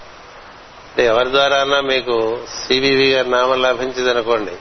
ఎవరి 0.99 1.31
ద్వారా 1.31 1.65
మీకు 1.65 2.47
సివివి 2.67 3.13
గారి 3.13 3.31
నామం 3.31 3.63
లభించింది 3.63 4.11
అనుకోండి. 4.11 4.57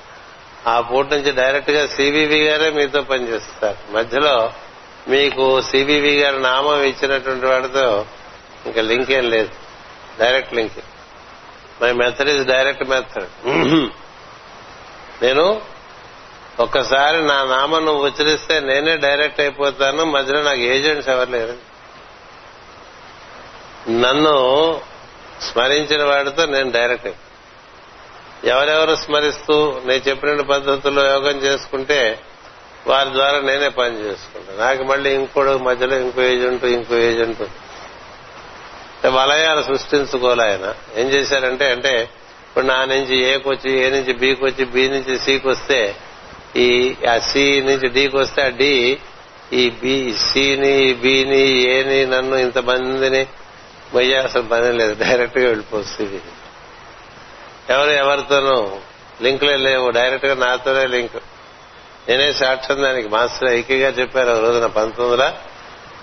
ఆ 0.68 0.82
పూట 0.82 1.14
నుంచి 1.14 1.32
డైరెక్ట్గా 1.32 1.88
సివివి 1.88 2.48
గారే 2.48 2.70
మీతో 2.72 3.02
పనిచేస్తారు. 3.02 3.78
మధ్యలో 3.92 4.54
మీకు 5.08 5.62
సివివి 5.62 6.22
గారి 6.22 6.40
నామం 6.42 6.84
ఇచ్చినటువంటి 6.84 7.46
వాడితో 7.46 8.06
ఇంకా 8.66 8.82
లింక్ 8.82 9.12
ఏం 9.12 9.30
లేదు. 9.30 9.50
Direct 10.20 10.54
link. 10.54 10.80
My 11.84 11.92
method 11.92 12.30
is 12.30 12.48
direct 12.48 12.84
method. 12.84 13.28
నేను 15.22 15.62
ఒక్కసారి 16.60 17.28
నా 17.28 17.44
నామం 17.44 17.86
నువ్వు 17.86 18.06
ఉచ్చరిస్తే 18.06 18.60
నేనే 18.60 18.98
డైరెక్ట్ 18.98 19.42
అయిపోతాను 19.42 20.06
మధ్యలో 20.06 20.42
నాకు 20.42 20.60
ఏజెంట్స్ 20.60 21.10
ఎవరు 21.10 21.30
లేరు. 21.30 21.74
నన్ను 23.90 24.82
స్మరించిన 25.42 26.04
వాడితో 26.04 26.46
నేను 26.46 26.72
డైరెక్ట్ 26.72 27.08
ఎవరెవరు 28.46 28.96
స్మరిస్తూ 28.96 29.82
నేను 29.86 30.10
చెప్పిన 30.10 30.42
పద్ధతుల్లో 30.42 31.06
యోగం 31.06 31.38
చేసుకుంటే 31.38 32.20
వారి 32.88 33.12
ద్వారా 33.12 33.40
నేనే 33.40 33.70
పని 33.70 34.06
చేసుకుంటాను 34.06 34.60
నాకు 34.60 34.84
మళ్ళీ 34.84 35.14
ఇంకోడు 35.14 35.58
మధ్యలో 35.58 35.96
ఇంకో 35.96 36.22
ఏజెంట్ 36.22 36.66
ఇంకో 36.66 36.96
ఏజెంట్ 36.96 37.44
వలయాలు 39.08 39.62
సృష్టించుకోలే 39.62 40.44
ఆయన. 40.44 40.74
ఏం 40.98 41.08
చేశారంటే 41.08 41.72
అంటే 41.72 42.10
ఇప్పుడు 42.50 42.66
నా 42.66 42.86
నుంచి 42.86 43.16
ఏకి 43.24 43.50
వచ్చి 43.50 43.80
ఏ 43.80 43.90
నుంచి 43.90 44.14
బీకి 44.14 44.46
వచ్చి 44.46 44.66
బి 44.66 44.90
నుంచి 44.90 45.20
సికి 45.20 45.48
వస్తే 45.48 45.96
ఈ 46.56 46.96
ఆ 47.10 47.18
సి 47.18 47.62
నుంచి 47.62 47.88
డికి 47.90 48.18
వస్తే 48.18 48.42
ఆ 48.42 48.50
డి 48.50 49.00
ఈ 49.54 49.70
బి 49.70 50.14
సిని 50.14 50.94
బిని 50.94 51.62
ఏని 51.62 52.06
నన్ను 52.06 52.36
ఇంతమందిని 52.36 53.28
మొయ్యాల్సిన 53.94 54.42
పని 54.42 54.74
లేదు. 54.74 55.04
డైరెక్ట్గా 55.04 55.48
వెళ్ళిపోతుంది 55.48 56.22
ఎవరు 57.70 57.90
ఎవరితోనూ 57.90 58.78
లింకులే 59.22 59.58
లేవు. 59.58 59.90
డైరెక్ట్గా 59.90 60.36
నాతోనే 60.36 60.88
లింక్. 60.88 61.24
నేనే 62.10 62.34
సాక్ష్యం 62.34 62.82
దానికి 62.82 63.08
మాస్టర్ 63.08 63.50
ఐక్యగా 63.50 63.90
చెప్పారు 63.90 64.32
ఒక 64.32 64.40
రోజున 64.40 64.66
పంతొమ్మిది 64.66 65.22
వందల 65.22 65.34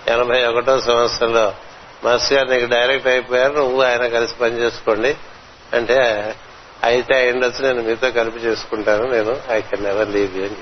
ఎనభై 0.07 0.45
ఒకటో 0.45 0.81
సంవత్సరంలో 0.81 1.53
మాస్టర్ 2.03 2.37
గారు 2.37 2.49
నీకు 2.49 2.65
డైరెక్ట్ 2.65 3.07
అయిపోయారు 3.07 3.53
నువ్వు 3.53 3.81
ఆయన 3.81 4.07
కలిసి 4.07 4.35
పనిచేసుకోండి 4.35 5.15
అంటే 5.73 5.97
అయితే 6.83 7.15
అయిండొచ్చు 7.15 7.61
నేను 7.61 7.81
మీతో 7.81 8.11
కలిపి 8.11 8.39
చేసుకుంటాను 8.39 9.03
నేను 9.11 9.41
I 9.49 9.61
can 9.61 9.83
never 9.83 10.09
leave 10.09 10.37
you 10.37 10.43
అని 10.43 10.55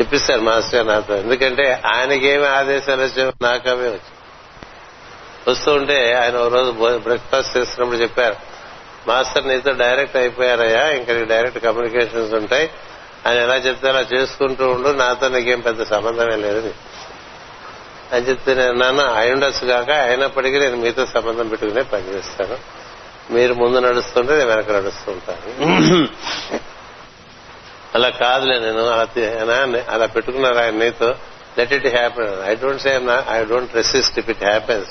చెప్పిస్తారు 0.00 0.40
మాస్టర్ 0.40 0.74
గారు 0.74 0.88
నాతో. 0.88 1.14
ఎందుకంటే 1.16 1.82
ఆయనకేమి 1.94 2.46
ఆదేశాలు 2.46 3.02
వచ్చాయో 3.02 3.32
నాకవే 3.42 3.86
వచ్చాయి. 3.86 4.18
వస్తూ 5.48 5.74
ఉంటే 5.74 6.12
ఆయన 6.14 6.36
ఒక 6.36 6.52
రోజు 6.54 6.70
బ్రేక్ఫాస్ట్ 6.98 7.56
చేస్తున్నప్పుడు 7.56 7.98
చెప్పారు 8.02 8.51
మాస్టర్ 9.08 9.46
నీతో 9.46 9.72
డైరెక్ట్ 9.72 10.16
అయిపోయారయ్యా 10.16 10.84
ఇంకా 10.90 11.12
నీకు 11.12 11.28
డైరెక్ట్ 11.28 11.58
కమ్యూనికేషన్స్ 11.58 12.34
ఉంటాయి. 12.34 12.66
ఆయన 13.26 13.38
ఎలా 13.38 13.56
చెప్తే 13.56 13.88
అలా 13.88 14.00
చేసుకుంటూ 14.12 14.64
ఉండు 14.70 14.88
నాతో 14.92 15.28
నీకేం 15.28 15.60
పెద్ద 15.60 15.82
సంబంధమే 15.84 16.36
లేదు 16.36 16.70
అని 18.12 18.24
చెప్తే 18.28 18.54
నేను 18.54 18.72
నాన్న 18.72 19.00
అయి 19.16 19.32
ఉండొచ్చు 19.32 19.66
కాక 19.66 19.90
అయినప్పటికీ 20.06 20.58
నేను 20.58 20.76
మీతో 20.76 21.06
సంబంధం 21.06 21.48
పెట్టుకునే 21.48 21.82
పనిచేస్తాను 21.82 22.56
మీరు 23.32 23.52
ముందు 23.54 23.78
నడుస్తుంటే 23.78 24.32
నేను 24.36 24.50
వెనక 24.50 24.70
నడుస్తూ 24.72 25.12
ఉంటాను 25.12 25.50
అలా 27.94 28.08
కాదులే 28.10 28.58
నేను 28.60 28.82
అలా 29.88 30.06
పెట్టుకున్నారు 30.06 30.58
ఆయన 30.58 30.76
నీతో. 30.76 31.08
Let 31.58 31.72
it 31.72 31.86
happen 31.86 32.30
I 32.44 32.54
don't 32.54 32.82
say 32.82 32.92
I 33.30 33.44
don't 33.44 33.74
resist 33.74 34.18
if 34.18 34.30
it 34.30 34.44
happens 34.44 34.90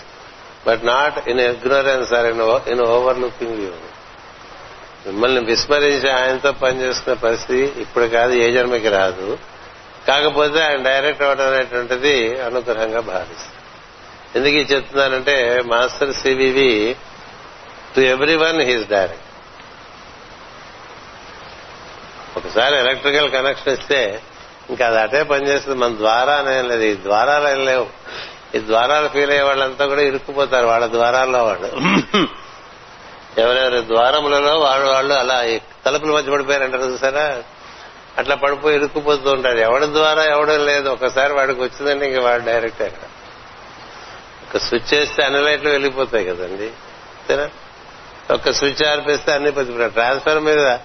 but 0.67 0.81
not 0.85 1.29
in 1.29 1.39
ignorance 1.41 2.13
or 2.13 2.25
in 2.25 2.41
in 2.67 2.81
overlooking 3.19 3.59
you 3.63 3.71
మిమ్మల్ని 5.07 5.41
విస్మరించి 5.45 6.11
ఆయనతో 6.11 6.51
పనిచేసుకునే 6.51 7.15
పరిస్థితి 7.15 7.81
ఇప్పుడు 7.81 8.05
కాదు 8.05 8.33
ఏ 8.33 8.51
జన్మకి 8.51 8.89
రాదు. 8.89 9.37
కాకపోతే 10.07 10.63
ఆయన 10.63 10.83
డైరెక్ట్ 10.83 11.23
అవడం 11.23 11.47
అనేటువంటిది 11.47 12.41
అనుగ్రహంగా 12.41 12.99
భావిస్తుంది 12.99 13.57
ఎందుకు 14.35 14.55
ఇది 14.55 14.73
చెప్తున్నానంటే 14.73 15.63
master 15.65 16.13
CVV 16.13 16.95
to 17.95 18.01
everyone 18.35 18.61
his 18.61 18.89
direct 18.89 19.25
ఒకసారి 22.37 22.77
ఎలక్ట్రికల్ 22.77 23.31
కనెక్షన్ 23.31 23.73
ఇస్తే 23.73 24.21
ఇంకా 24.69 24.87
అది 24.87 24.99
అటే 24.99 25.23
పనిచేస్తుంది. 25.23 25.79
మన 25.79 25.95
ద్వారా 25.97 26.33
అనేం 26.33 26.67
లేదు. 26.67 26.81
ఈ 26.81 26.93
ద్వారాలు 26.93 27.47
ఏం 27.47 27.65
లేవు. 27.65 27.87
ఈ 28.55 28.59
ద్వారాలు 28.59 29.07
ఫీల్ 29.07 29.29
అయ్యే 29.29 29.43
వాళ్ళంతా 29.43 29.85
కూడా 29.85 30.01
ఇరుక్కుపోతారు. 30.01 30.65
వాళ్ళ 30.67 30.87
ద్వారాల్లో 30.87 31.43
వాళ్ళు. 31.43 31.71
ఎవరెవరి 33.37 33.87
ద్వారములలో 33.87 34.57
వాళ్ళు 34.57 34.89
వాళ్ళు 34.89 35.13
అలా 35.13 35.59
తలుపుల 35.85 36.11
మధ్య 36.11 36.31
పడిపోయారంటారు 36.31 36.81
చూసారా? 36.81 37.43
అట్లా 38.17 38.35
పడిపోయి 38.35 38.75
ఇరుక్కుపోతూ 38.75 39.31
ఉంటారు. 39.31 39.57
ఎవడి 39.57 39.85
ద్వారా 39.85 40.23
ఎవడం 40.23 40.65
లేదు. 40.65 40.89
ఒకసారి 40.89 41.33
వాడికి 41.33 41.61
వచ్చిందంటే 41.61 42.11
ఇంక 42.11 42.23
వాడు 42.23 42.45
డైరెక్ట్ 42.45 42.81
అక్కడ 42.81 43.09
ఒక 44.49 44.57
స్విచ్ 44.57 44.93
వేస్తే 44.93 45.23
అన్ని 45.23 45.41
లైట్లు 45.41 45.69
వెళ్ళిపోతాయి 45.69 46.25
కదండి. 46.25 46.71
ఒక 48.33 48.49
స్విచ్ 48.49 48.87
ఆర్పిస్తే 48.87 49.31
అన్ని 49.31 49.51
పచ్చిపోతాయి 49.51 49.91
ట్రాన్స్ఫర్ 49.91 50.39
మీద 50.39 50.77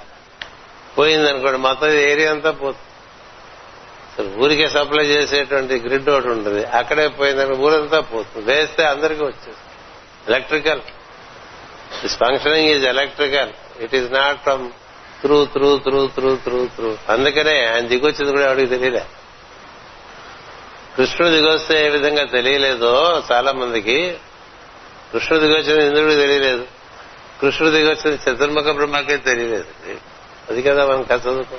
పోయిందనుకోండి 0.98 1.58
మొత్తం 1.58 1.88
ఏరియా 1.88 2.30
అంతా 2.30 2.50
పోతుంది. 2.50 4.38
ఊరికే 4.44 4.68
సప్లై 4.68 5.04
చేసేటువంటి 5.04 5.74
గ్రిడ్ 5.74 6.08
ఒకటి 6.08 6.28
ఉంటుంది. 6.28 6.64
అక్కడే 6.64 7.08
పోయిందని 7.08 7.52
ఊరంతా 7.52 8.00
పోతుంది. 8.00 8.52
వేస్తే 8.52 8.84
అందరికీ 8.84 9.22
వచ్చేస్తుంది. 9.22 9.58
Electrical 10.28 10.80
this 12.02 12.16
functioning 12.16 12.68
is 12.68 12.84
electrical 12.84 13.82
it 13.82 13.94
is 13.94 14.12
not 14.12 14.42
from 14.42 14.70
through 15.20 15.44
through 15.44 15.78
through 15.78 16.06
through 16.06 16.36
through 16.36 16.66
through 16.66 16.96
అందుకనే 17.08 17.66
ఆయన 17.66 17.86
దిగొచ్చింది 17.86 18.32
కూడా 18.32 18.44
ఎవరికి 18.44 18.66
తెలియలే. 18.66 19.06
కృష్ణుడు 20.96 21.34
దిగొస్తే 21.34 21.86
ఏ 21.86 21.88
విధంగా 21.88 22.24
తెలియలేదో 22.24 23.22
చాలా 23.32 23.52
మందికి 23.52 24.18
కృష్ణుడు 25.12 25.46
దిగొచ్చింది 25.46 25.86
ఇంద్రుడికి 25.86 26.20
తెలియలేదు. 26.20 26.66
కృష్ణుడు 27.40 27.74
దిగొచ్చింది 27.74 28.30
చతుర్ముఖ 28.30 28.64
బ్రహ్మకే 28.64 29.16
తెలియలేదు. 29.16 29.66
అది 30.50 30.62
కదా 30.62 30.86
మనం 30.86 31.02
కథ 31.02 31.20
చదువుకో 31.20 31.56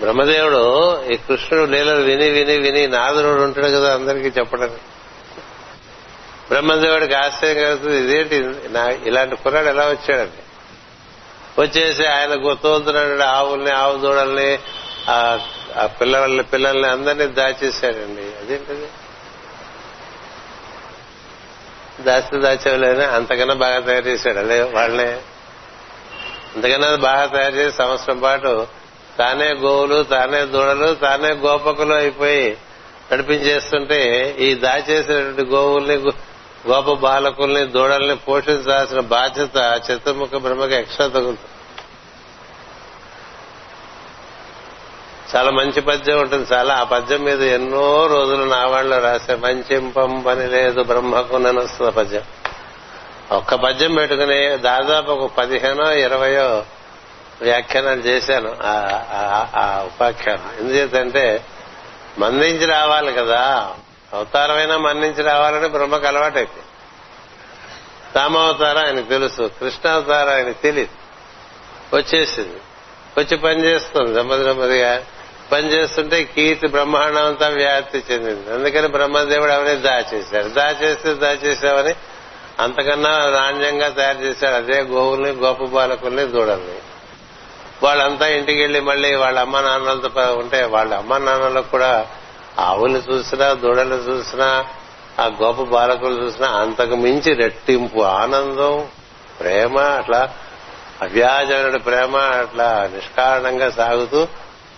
బ్రహ్మదేవుడు 0.00 1.04
ఈ 1.04 1.16
కృష్ణుడు 1.16 1.70
లీలలు 1.70 2.02
విని 2.02 2.30
విని 2.30 2.58
విని 2.58 2.86
నాదనుడు 2.86 3.42
ఉంటాడు 3.42 3.66
కదా 3.66 3.94
అందరికీ 3.94 4.28
చెప్పడం 4.28 4.76
బ్రహ్మదేవుడికి 6.48 7.14
ఆశ్చర్యం 7.14 7.64
కలుగుతుంది 7.64 7.96
ఇదేంటి? 7.96 8.68
నా- 8.68 9.06
ఇలాంటి 9.06 9.36
కుర్రాడు 9.36 9.66
ఎలా 9.66 9.86
వచ్చాడండి 9.86 10.42
వచ్చేసి 11.60 12.06
ఆయన 12.06 12.52
తోలుతున్నాడు 12.52 13.22
ఆవుల్ని 13.22 13.70
ఆవు 13.70 13.98
దూడల్ని 13.98 14.58
ఆ 15.08 15.38
ఆ 15.76 15.86
పిల్లల్ని 15.86 16.42
పిల్లల్ని 16.42 16.88
అందరినీ 16.88 17.26
దాచేశాడండి. 17.26 18.22
అదేంటిది? 18.22 18.88
దాస్తే 22.02 22.38
దాచేవాళ్ళని 22.38 23.04
అంతకన్నా 23.04 23.54
బాగా 23.54 23.80
తయారు 23.80 24.06
చేశాడు. 24.06 24.38
అదే 24.38 24.62
వాళ్ళనే 24.62 25.12
అంతకన్నా 26.54 26.94
బాగా 26.94 27.26
తయారు 27.26 27.54
చేసి 27.54 27.76
సంవత్సరం 27.76 28.18
పాటు 28.18 28.66
తానే 29.18 29.52
గోవులు 29.52 30.02
తానే 30.02 30.44
దూడలు 30.44 30.94
తానే 30.94 31.28
గోపకులు 31.28 31.94
అయిపోయి 31.94 32.56
నడిపించేస్తుంటే 33.12 34.30
ఈ 34.38 34.54
దాచేసినటువంటి 34.54 35.44
గోవుల్ని 35.44 36.10
గోప 36.66 36.98
బాలకుల్ని 36.98 37.66
దూడల్ని 37.66 38.16
పోషించాల్సిన 38.16 39.00
బాధ్యత 39.00 39.82
చతుర్ముఖ 39.90 40.34
బ్రహ్మకి 40.36 40.74
ఎక్స్ట్రా 40.74 41.06
తగులుతుంది. 41.06 41.38
చాలా 45.36 45.50
మంచి 45.50 45.80
పద్యం 45.80 46.20
ఉంటుంది. 46.20 46.54
చాలా 46.54 46.74
ఆ 46.74 46.84
పద్యం 46.84 47.22
మీద 47.22 47.42
ఎన్నో 47.42 48.06
రోజులు 48.06 48.44
నావాళ్ళు 48.44 49.00
రాసే 49.00 49.34
మంచింపం 49.34 50.24
పని 50.26 50.46
లేదు 50.46 50.82
బ్రహ్మకు 50.82 51.36
నన్ను 51.36 51.62
వస్తుంది 51.62 51.90
ఆ 51.90 51.94
పద్యం. 51.94 52.22
ఒక్క 53.32 53.54
పద్యం 53.54 53.94
పెట్టుకుని 53.94 54.56
దాదాపు 54.56 55.10
ఒక 55.10 55.30
పదిహేనో 55.32 55.92
ఇరవయో 55.92 56.64
వ్యాఖ్యానాలు 57.42 58.00
చేశాను. 58.00 58.56
ఆ- 58.62 59.46
ఆ 59.54 59.82
ఉపాఖ్యానం. 59.86 60.50
ఎందుచేతంటే 60.60 61.44
మందించి 62.18 62.66
రావాలి 62.66 63.12
కదా. 63.12 63.74
అవతారమైనా 64.14 64.76
మన్నించి 64.76 65.22
రావాలని 65.22 65.68
బ్రహ్మకు 65.68 66.06
అలవాటైపోయింది. 66.06 66.64
రామావతారం 68.18 68.84
ఆయనకు 68.84 69.08
తెలుసు 69.08 69.50
కృష్ణావతారం 69.60 70.32
ఆయనకు 70.32 70.62
తెలియదు 70.62 70.98
వచ్చేసింది. 71.96 72.60
వచ్చి 73.18 73.36
పని 73.36 73.64
చేస్తుంది 73.64 74.14
నెమ్మది 74.14 74.44
నెమ్మదిగా. 74.44 75.04
పని 75.52 75.72
చేస్తుంటే 75.72 76.24
కీర్తి 76.24 76.68
బ్రహ్మాండం 76.68 77.26
అంతా 77.26 77.48
వ్యాప్తి 77.48 78.04
చెందింది. 78.12 78.52
అందుకని 78.52 78.88
బ్రహ్మదేవుడు 78.88 79.52
అవన్నీ 79.52 79.74
దాచేశాడు. 79.74 80.48
దాచేస్తే 80.48 81.14
దాచేసావని 81.14 81.94
అంతకన్నా 82.60 83.10
నాణ్యంగా 83.10 83.88
తయారు 83.88 84.18
చేశాడు. 84.18 84.54
అదే 84.54 84.80
గోవుల్ని 84.80 85.30
గోప 85.30 85.64
బాలకుల్ని 85.64 86.26
దూడల్ని 86.26 86.78
వాళ్ళంతా 87.82 88.28
ఇంటికి 88.28 88.60
వెళ్ళి 88.60 88.80
మళ్ళీ 88.80 89.14
వాళ్ళ 89.14 89.38
అమ్మ 89.38 89.60
నాన్నలతో 89.60 90.34
ఉంటే 90.34 90.64
వాళ్ళ 90.64 90.94
అమ్మ 90.94 91.16
నాన్నలకు 91.16 91.70
కూడా 91.70 92.06
ఆవులు 92.58 92.98
చూసినా 92.98 93.52
దూడలు 93.52 93.94
చూసినా 93.94 94.66
ఆ 95.20 95.26
గోప 95.26 95.62
బాలకులు 95.62 96.24
చూసినా 96.24 96.48
అంతకు 96.48 96.96
మించి 96.96 97.34
రెట్టింపు 97.34 98.00
ఆనందం 98.00 98.88
ప్రేమ 99.40 99.78
అట్లా 99.78 100.34
అవ్యాజమైన 101.02 101.76
ప్రేమ 101.76 102.16
అట్లా 102.16 102.90
నిష్కారణంగా 102.94 103.70
సాగుతూ 103.70 104.28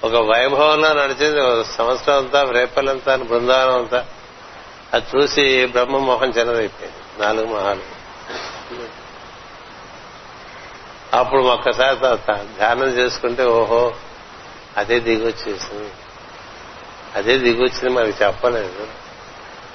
ఒక 0.04 0.16
వైభవంలో 0.16 0.92
నడిచింది 0.92 1.40
ఒక 1.40 1.62
సంవత్సరం 1.62 2.16
అంతా 2.16 2.42
రేపలంతా 2.42 3.16
బృందావనం 3.16 3.78
అంతా. 3.78 4.04
అది 4.92 5.04
చూసి 5.16 5.66
బ్రహ్మమోహన్ 5.66 6.32
చిన్నదైపోయింది. 6.38 7.22
నాలుగు 7.22 7.46
మొహాలు. 7.46 8.00
అప్పుడు 11.16 11.42
ఒక్కసారి 11.42 11.96
ధ్యానం 12.56 12.86
చేసుకుంటే 12.86 13.44
ఓహో 13.44 13.94
అదే 14.76 15.00
దిగొచ్చేసింది. 15.00 15.90
అదే 17.16 17.38
దిగొచ్చింది 17.38 17.88
మనకి 17.88 18.24
చెప్పలేదు. 18.24 18.86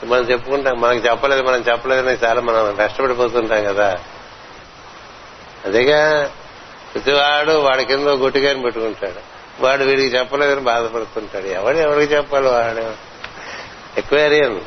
మనం 0.05 0.23
చెప్పుకుంటాం 0.23 0.81
మనకి 0.81 1.07
చెప్పలేదు 1.07 1.43
మనం 1.43 1.63
చెప్పలేదని 1.71 2.11
చాలా 2.11 2.41
మనం 2.41 2.75
కష్టపడిపోతుంటాం 2.75 3.63
కదా. 3.63 3.95
అదేగా 5.65 6.31
ప్రతివాడు 6.93 7.51
వాడి 7.51 7.85
కింద 7.85 8.07
గుట్టిగాని 8.07 8.61
పెట్టుకుంటాడు. 8.61 9.35
వాడు 9.59 9.83
వీడికి 9.83 10.17
చెప్పలేదని 10.17 10.59
బాధపడుతుంటాడు. 10.59 11.45
ఎవడు 11.45 11.77
ఎవరికి 11.77 12.13
చెప్పాలి 12.13 12.47
వాడు? 12.47 12.93
ఎక్వేరియన్ 13.99 14.59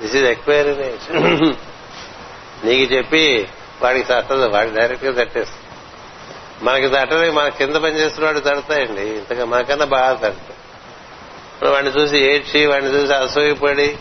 దిస్ 0.00 0.16
ఇస్ 0.16 0.24
ఎక్వేరియన్ 0.24 1.54
నీకు 2.66 2.92
చెప్పి 2.92 3.48
వాడికి 3.82 4.06
తట్టదు 4.08 4.46
వాడి 4.46 4.70
డైరెక్ట్గా 4.70 5.24
తట్టేస్తుంది 5.24 5.66
మనకి 6.64 6.88
తట్టని 6.88 7.30
మన 7.30 7.48
కింద 7.48 7.76
పనిచేస్తున్న 7.76 8.26
వాడు 8.26 8.40
తడతాయండి. 8.40 9.02
ఇంతగా 9.02 9.44
మనకన్నా 9.44 9.84
బాగా 9.84 10.12
తడతాయి 10.12 10.59
వాడిని 11.68 12.00
చూసి 12.00 12.18
ఏడ్చి 12.18 12.66
వాడిని 12.66 12.90
చూసి 12.90 13.14
అసూయపడి 13.14 13.96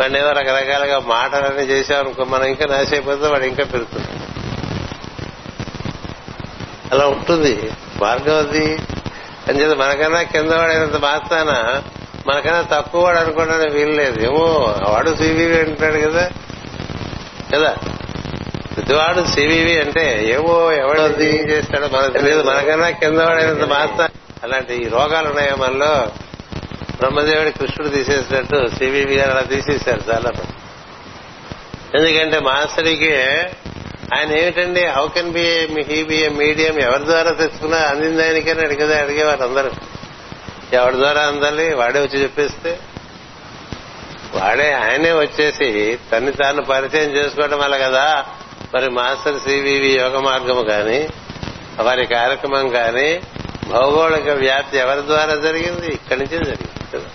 వాడిని 0.00 0.18
ఏదో 0.18 0.32
రకరకాలుగా 0.32 0.98
మాటలన్నీ 0.98 1.62
చేసామనుకో 1.62 2.24
మనం 2.24 2.44
ఇంకా 2.44 2.66
నాశైపోతే 2.66 3.26
వాడు 3.26 3.44
ఇంకా 3.44 3.64
పెరుగుతుంది 3.64 4.08
అలా 6.92 7.06
ఉంటుంది. 7.06 7.70
మార్గం 8.02 8.38
అది 8.38 8.78
అని 9.48 9.60
చెప్పి 9.60 9.82
మనకన్నా 9.82 10.22
కింద 10.22 10.50
వాడైనంత 10.50 10.96
మాత్రాన 10.96 11.82
మనకన్నా 12.26 12.60
తక్కువ 12.60 13.04
వాడు 13.04 13.18
అనుకోవడానికి 13.18 13.76
వీల్లేదు 13.76 14.20
ఏమో 14.24 14.74
వాడు 14.88 15.16
సివివి 15.16 15.60
అంటాడు 15.60 16.08
కదా. 16.08 16.30
కదా? 17.54 17.76
ప్రతివాడు 18.76 19.24
సివివి 19.24 19.80
అంటే 19.80 20.26
ఏమో 20.32 20.72
ఎవడు 20.72 21.00
చేస్తాడో 21.22 21.88
మనకు 21.88 22.12
తెలియదు. 22.12 22.42
మనకన్నా 22.42 22.90
కింద 22.90 23.18
వాడైనంత 23.18 23.64
మాత్రం 23.64 24.08
అలాంటి 24.42 24.74
ఈ 24.74 24.88
రోగాలు 24.88 25.28
ఉన్నాయో 25.28 25.56
మనలో 25.56 26.06
బ్రహ్మదేవుడి 27.04 27.50
కృష్ణుడు 27.52 27.88
తీసేసినట్టు 27.88 28.70
సివివి 28.78 29.14
గారు 29.14 29.30
అలా 29.30 29.40
తీసేశారు 29.40 30.00
చాలా 30.10 30.32
ఎందుకంటే 31.94 32.38
మాస్టర్కి 32.38 33.16
ఆయన 34.14 34.38
ఏమిటండి 34.38 34.86
how 34.86 35.08
can 35.08 35.32
be 35.32 35.68
he 35.82 36.02
be 36.04 36.14
a 36.14 36.28
medium 36.28 36.80
ఎవరి 36.80 37.04
ద్వారా 37.04 37.30
తెచ్చుకున్నా 37.30 37.78
అందింది 37.78 38.22
ఆయనకని 38.24 38.60
అడిగదా? 38.60 39.00
అడిగేవారు 39.00 39.42
అందరూ. 39.42 39.70
ఎవరి 40.72 40.96
ద్వారా 40.96 41.22
అందాలి? 41.22 41.74
వాడే 41.74 42.00
వచ్చి 42.00 42.22
చెప్పేస్తే. 42.22 42.78
వాడే 44.34 44.72
ఆయనే 44.72 45.12
వచ్చేసి 45.12 45.98
తన్ని 46.12 46.32
తాను 46.32 46.62
పరిచయం 46.62 47.10
చేసుకోవడం 47.10 47.58
వల్ల 47.58 47.76
కదా 47.76 48.26
మరి 48.74 48.90
మాస్టర్ 48.90 49.40
సివివి 49.40 49.88
యోగ 49.88 50.18
మార్గం 50.18 50.64
కానీ 50.64 51.08
వారి 51.80 52.06
కార్యక్రమం 52.06 52.68
కానీ 52.68 53.20
భౌగోళిక 53.68 54.28
వ్యాప్తి 54.28 54.78
ఎవరి 54.78 55.06
ద్వారా 55.06 55.34
జరిగింది? 55.34 55.86
ఇక్కడి 55.86 56.20
నుంచే 56.20 56.38
జరిగింది. 56.38 56.83
కదా. 56.94 57.08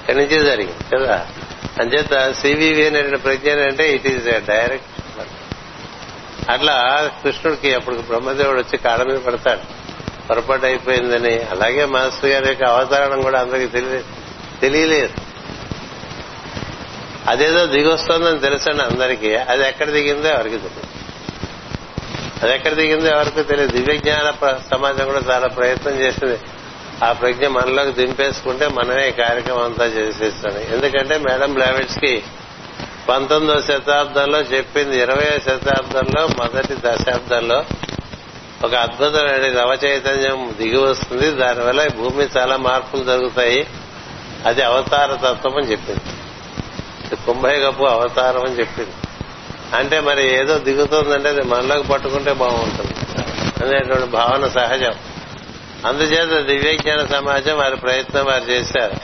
ఇక్కడి 0.00 0.18
నుంచే 0.18 0.44
జరిగింది? 0.44 0.96
కదా. 0.96 1.26
అంచేత 1.80 2.34
సివివి 2.34 2.86
అనే 2.86 3.02
ప్రజ్ఞ 3.02 3.50
అంటే 3.50 3.92
ఇట్ 3.92 4.06
ఈజ్ 4.06 4.46
డైరెక్ట్ 4.46 4.88
అట్లా 6.50 7.10
కృష్ణుడికి 7.22 7.74
అప్పుడు 7.74 7.94
బ్రహ్మదేవుడు 7.96 8.58
వచ్చి 8.58 8.78
కాళ్ళ 8.78 9.04
మీద 9.04 9.18
పడతాడు. 9.18 9.60
పొరపాటు 10.28 10.66
అయిపోయిందని. 10.66 11.42
అలాగే 11.42 11.84
మాస్టర్ 11.84 12.30
గారి 12.30 12.48
యొక్క 12.48 12.64
అవతారణం 12.64 13.20
కూడా 13.20 13.40
అందరికి 13.40 13.66
తెలియలేదు. 13.66 14.04
తెలియలేదు. 14.60 15.12
అదేదో 17.28 17.66
దిగొస్తోందని 17.66 18.38
తెలుసండి 18.38 18.82
అందరికీ. 18.82 19.34
అది 19.34 19.62
ఎక్కడ 19.62 19.90
దిగిందో 19.90 20.28
ఎవరికి 20.28 20.58
తెలియదు 20.58 20.98
అది 22.42 22.54
ఎక్కడ 22.54 22.72
దిగిందో 22.72 23.06
ఎవరికి 23.06 23.42
తెలియదు. 23.42 23.72
దివ్య 23.72 23.96
జ్ఞాన 23.96 24.56
సమాజం 24.72 25.04
కూడా 25.04 25.34
చాలా 25.34 25.46
ప్రయత్నం 25.46 26.00
చేసింది. 26.00 26.38
ఆ 27.04 27.12
ప్రజ్ఞ 27.12 27.46
మనలోకి 27.46 27.92
దింపేసుకుంటే 27.92 28.68
మనమే 28.68 29.10
కార్యక్రమం 29.10 29.62
అంతా 29.62 29.84
చేసేస్తాను 29.84 30.58
ఎందుకంటే 30.58 31.18
మేడం 31.18 31.52
బ్లావెట్స్కి 31.52 32.22
పంతొమ్మిదవ 33.08 33.60
శతాబ్దంలో 33.60 34.38
చెప్పింది 34.38 35.00
ఇరవై 35.00 35.38
శతాబ్దంలో 35.38 36.26
మొదటి 36.26 36.74
దశాబ్దంలో 36.74 37.64
ఒక 38.64 38.74
అద్భుతమైన 38.74 39.60
నవ 39.60 39.78
చైతన్యం 39.84 40.54
దిగి 40.58 40.78
వస్తుంది. 40.78 41.30
దానివల్ల 41.30 41.88
భూమి 41.88 42.28
చాలా 42.38 42.56
మార్పులు 42.56 43.04
జరుగుతాయి. 43.04 43.66
అది 44.46 44.62
అవతార 44.62 45.14
తత్వం 45.14 45.56
అని 45.56 45.70
చెప్పింది. 45.70 46.00
ఇది 47.06 47.16
కుంభయగప్పు 47.16 47.84
అవతారం 47.84 48.40
అని 48.40 48.58
చెప్పింది. 48.58 48.90
అంటే 49.76 50.00
మరి 50.00 50.34
ఏదో 50.34 50.58
దిగుతుందంటే 50.58 51.28
అది 51.28 51.42
మనలోకి 51.42 51.88
పట్టుకుంటే 51.88 52.32
బాగుంటుంది. 52.32 52.94
అనేటువంటి 53.64 54.06
భావన 54.06 54.48
సహజం. 54.48 54.94
అందుచేత 55.86 56.46
దివ్యజ్ఞాన 56.46 57.06
సమాజం 57.06 57.58
వారి 57.58 57.76
ప్రయత్నం 57.76 58.24
వారు 58.24 58.44
చేశారు. 58.44 58.94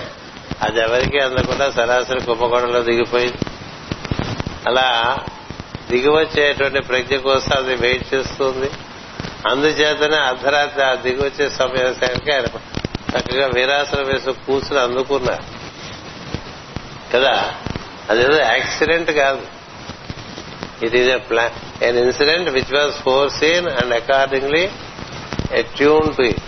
అది 0.62 0.81
ఎవరికీ 0.81 1.18
అందకుండా 1.18 1.70
సరాసరి 1.70 2.20
కుంభకోణంలో 2.20 2.83
దిగిపోయింది. 2.83 3.37
అలా 4.68 5.16
దిగివచ్చేటువంటి 5.91 6.81
ప్రజ్ఞ 6.81 7.16
కోసం 7.16 7.51
అది 7.57 7.75
వెయిట్ 7.75 8.14
చేస్తుంది. 8.14 8.70
అందుచేతనే 9.51 10.16
అర్ధరాత్రి 10.16 10.85
ఆ 10.85 10.95
దిగివచ్చే 10.95 11.51
సమయానికి 11.51 12.33
ఆయన 12.33 12.45
చక్కగా 13.16 13.47
వీరాసనం 13.47 14.05
వేసి 14.05 14.33
కూర్చుని 14.33 14.81
అందుకున్నారు. 14.81 15.43
కదా? 17.12 17.55
అదేదో 18.11 18.41
యాక్సిడెంట్ 18.41 19.11
కాదు. 19.11 19.43
It 20.83 20.95
is 20.95 21.11
a 21.11 21.16
plan 21.16 21.85
an 21.85 21.99
incident 21.99 22.51
which 22.51 22.75
was 22.75 22.93
foreseen 23.31 23.68
and 23.68 23.95
accordingly 23.95 24.70
attune 25.59 26.16
to 26.16 26.22
it 26.22 26.41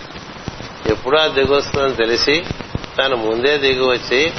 ఎప్పుడో 0.87 1.19
అది 1.19 1.43
దిగొస్తుందని 1.43 1.95
తెలిసి 1.95 2.45
తాను 2.97 3.15
ముందే 3.15 3.57
దిగి 3.57 3.87
వచ్చి 3.87 4.33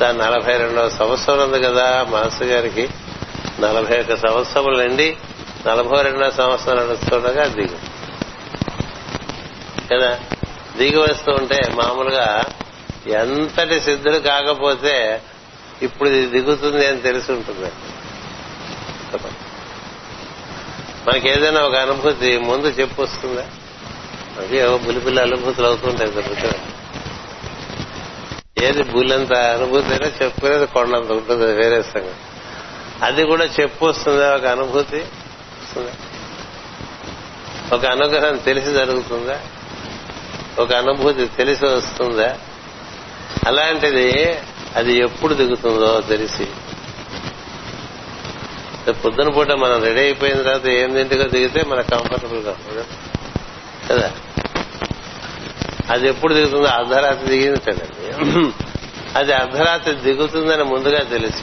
తాను 0.00 0.18
నలభై 0.18 0.56
రెండవ 0.56 0.88
సంవత్సరం 0.88 1.38
ఉంది 1.38 1.60
కదా 1.60 2.06
మాస్టర్ 2.08 2.48
గారికి. 2.48 2.88
నలభై 3.60 4.00
ఒక్క 4.00 4.16
సంవత్సరములు 4.16 4.82
నిండి 4.82 5.16
నలభై 5.66 6.02
రెండవ 6.02 6.30
సంవత్సరం 6.30 6.76
నడుస్తుండగా 6.76 7.46
దిగు. 7.46 7.78
కదా? 9.92 10.20
దిగి 10.76 10.96
వస్తూ 10.96 11.32
ఉంటే 11.32 11.60
మామూలుగా 11.74 12.44
ఎంతటి 13.06 13.80
సిద్ధులు 13.80 14.18
కాకపోతే 14.18 15.22
ఇప్పుడు 15.82 16.08
ఇది 16.08 16.26
దిగుతుంది 16.26 16.86
అని 16.86 17.00
తెలిసి 17.00 17.32
ఉంటుంది. 17.32 17.72
మనకేదైనా 21.08 21.60
ఒక 21.60 21.74
అనుభూతి 21.74 22.38
ముందు 22.38 22.66
చెప్పు 22.66 23.06
వస్తుందా 24.38 24.46
అది 24.46 24.56
ఏవో 24.56 24.78
అనుభూతులు 25.20 25.66
అవుతుంటాయి 25.66 26.10
దొరుకుతాయి 26.10 26.60
ఏది 28.66 28.82
బుల్లంత 28.82 29.32
అనుభూతి 29.32 29.86
అయినా 29.86 30.06
చెప్పుకునేది 30.06 30.66
కొండంత 30.66 31.12
ఉంటుంది 31.12 31.46
వేరే 31.46 31.82
సంగతి. 31.82 32.14
అది 33.02 33.24
కూడా 33.24 33.44
చెప్పు 33.44 33.86
వస్తుందా 33.86 34.34
ఒక 34.34 34.44
అనుభూతి 34.44 35.04
ఒక 37.72 37.84
అనుగ్రహం 37.84 38.36
తెలిసి 38.36 38.72
జరుగుతుందా? 38.72 39.40
ఒక 40.58 40.72
అనుభూతి 40.72 41.26
తెలిసి 41.26 41.66
వస్తుందా? 41.66 42.38
అలాంటిది 43.46 44.38
అది 44.76 44.92
ఎప్పుడు 44.92 45.34
దిగుతుందో 45.34 46.00
తెలిసి. 46.00 46.48
పొద్దున 48.92 49.28
పూట 49.28 49.52
మనం 49.52 49.82
రెడీ 49.82 50.00
అయిపోయిన 50.00 50.42
తర్వాత 50.42 50.66
ఏం 50.66 50.94
దిగితే 51.26 51.62
మనకు 51.62 51.90
కంఫర్టబుల్గా 51.90 52.56
కదా. 53.92 54.12
అది 55.90 56.08
ఎప్పుడు 56.08 56.34
దిగుతుందో 56.34 56.68
అర్ధరాత్రి 56.68 57.28
దిగింది 57.28 57.60
అది 59.16 59.32
అర్ధరాత్రి 59.32 59.94
దిగుతుందని 59.94 60.64
ముందుగా 60.64 60.98
తెలిసి. 60.98 61.42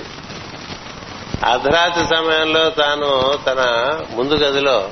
అర్ధరాత్రి 1.45 2.03
సమయంలో 2.15 2.69
తాను 2.69 3.39
తన 3.47 3.61
ముందు 4.11 4.33
గదిలో 4.33 4.91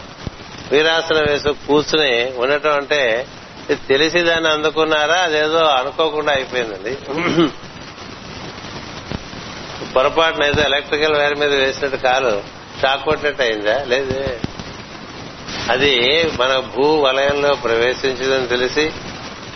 వీరాసనం 0.71 1.25
వేసి 1.29 1.49
కూర్చుని 1.67 2.33
ఉండటం 2.37 2.73
అంటే 2.73 3.27
ఇది 3.69 3.81
తెలిసి 3.87 4.19
దాన్ని 4.19 4.49
అందుకున్నారా? 4.49 5.15
అదేదో 5.15 5.57
అనుకోకుండా 5.57 6.33
అయిపోయిందండి. 6.33 6.97
పొరపాటున 9.95 10.43
ఏదో 10.43 10.61
ఎలక్ట్రికల్ 10.61 11.15
వైర్ 11.15 11.35
మీద 11.35 11.53
వేసినట్టు 11.53 11.97
కాలు 11.97 12.41
షాక్ 12.81 13.05
కొట్టినట్టు 13.05 13.41
అయిందా? 13.41 13.83
లేదు. 13.87 14.39
అది 15.69 16.23
మన 16.39 16.59
భూ 16.75 16.95
వలయంలో 16.95 17.55
ప్రవేశించిందని 17.55 18.47
తెలిసి 18.47 18.91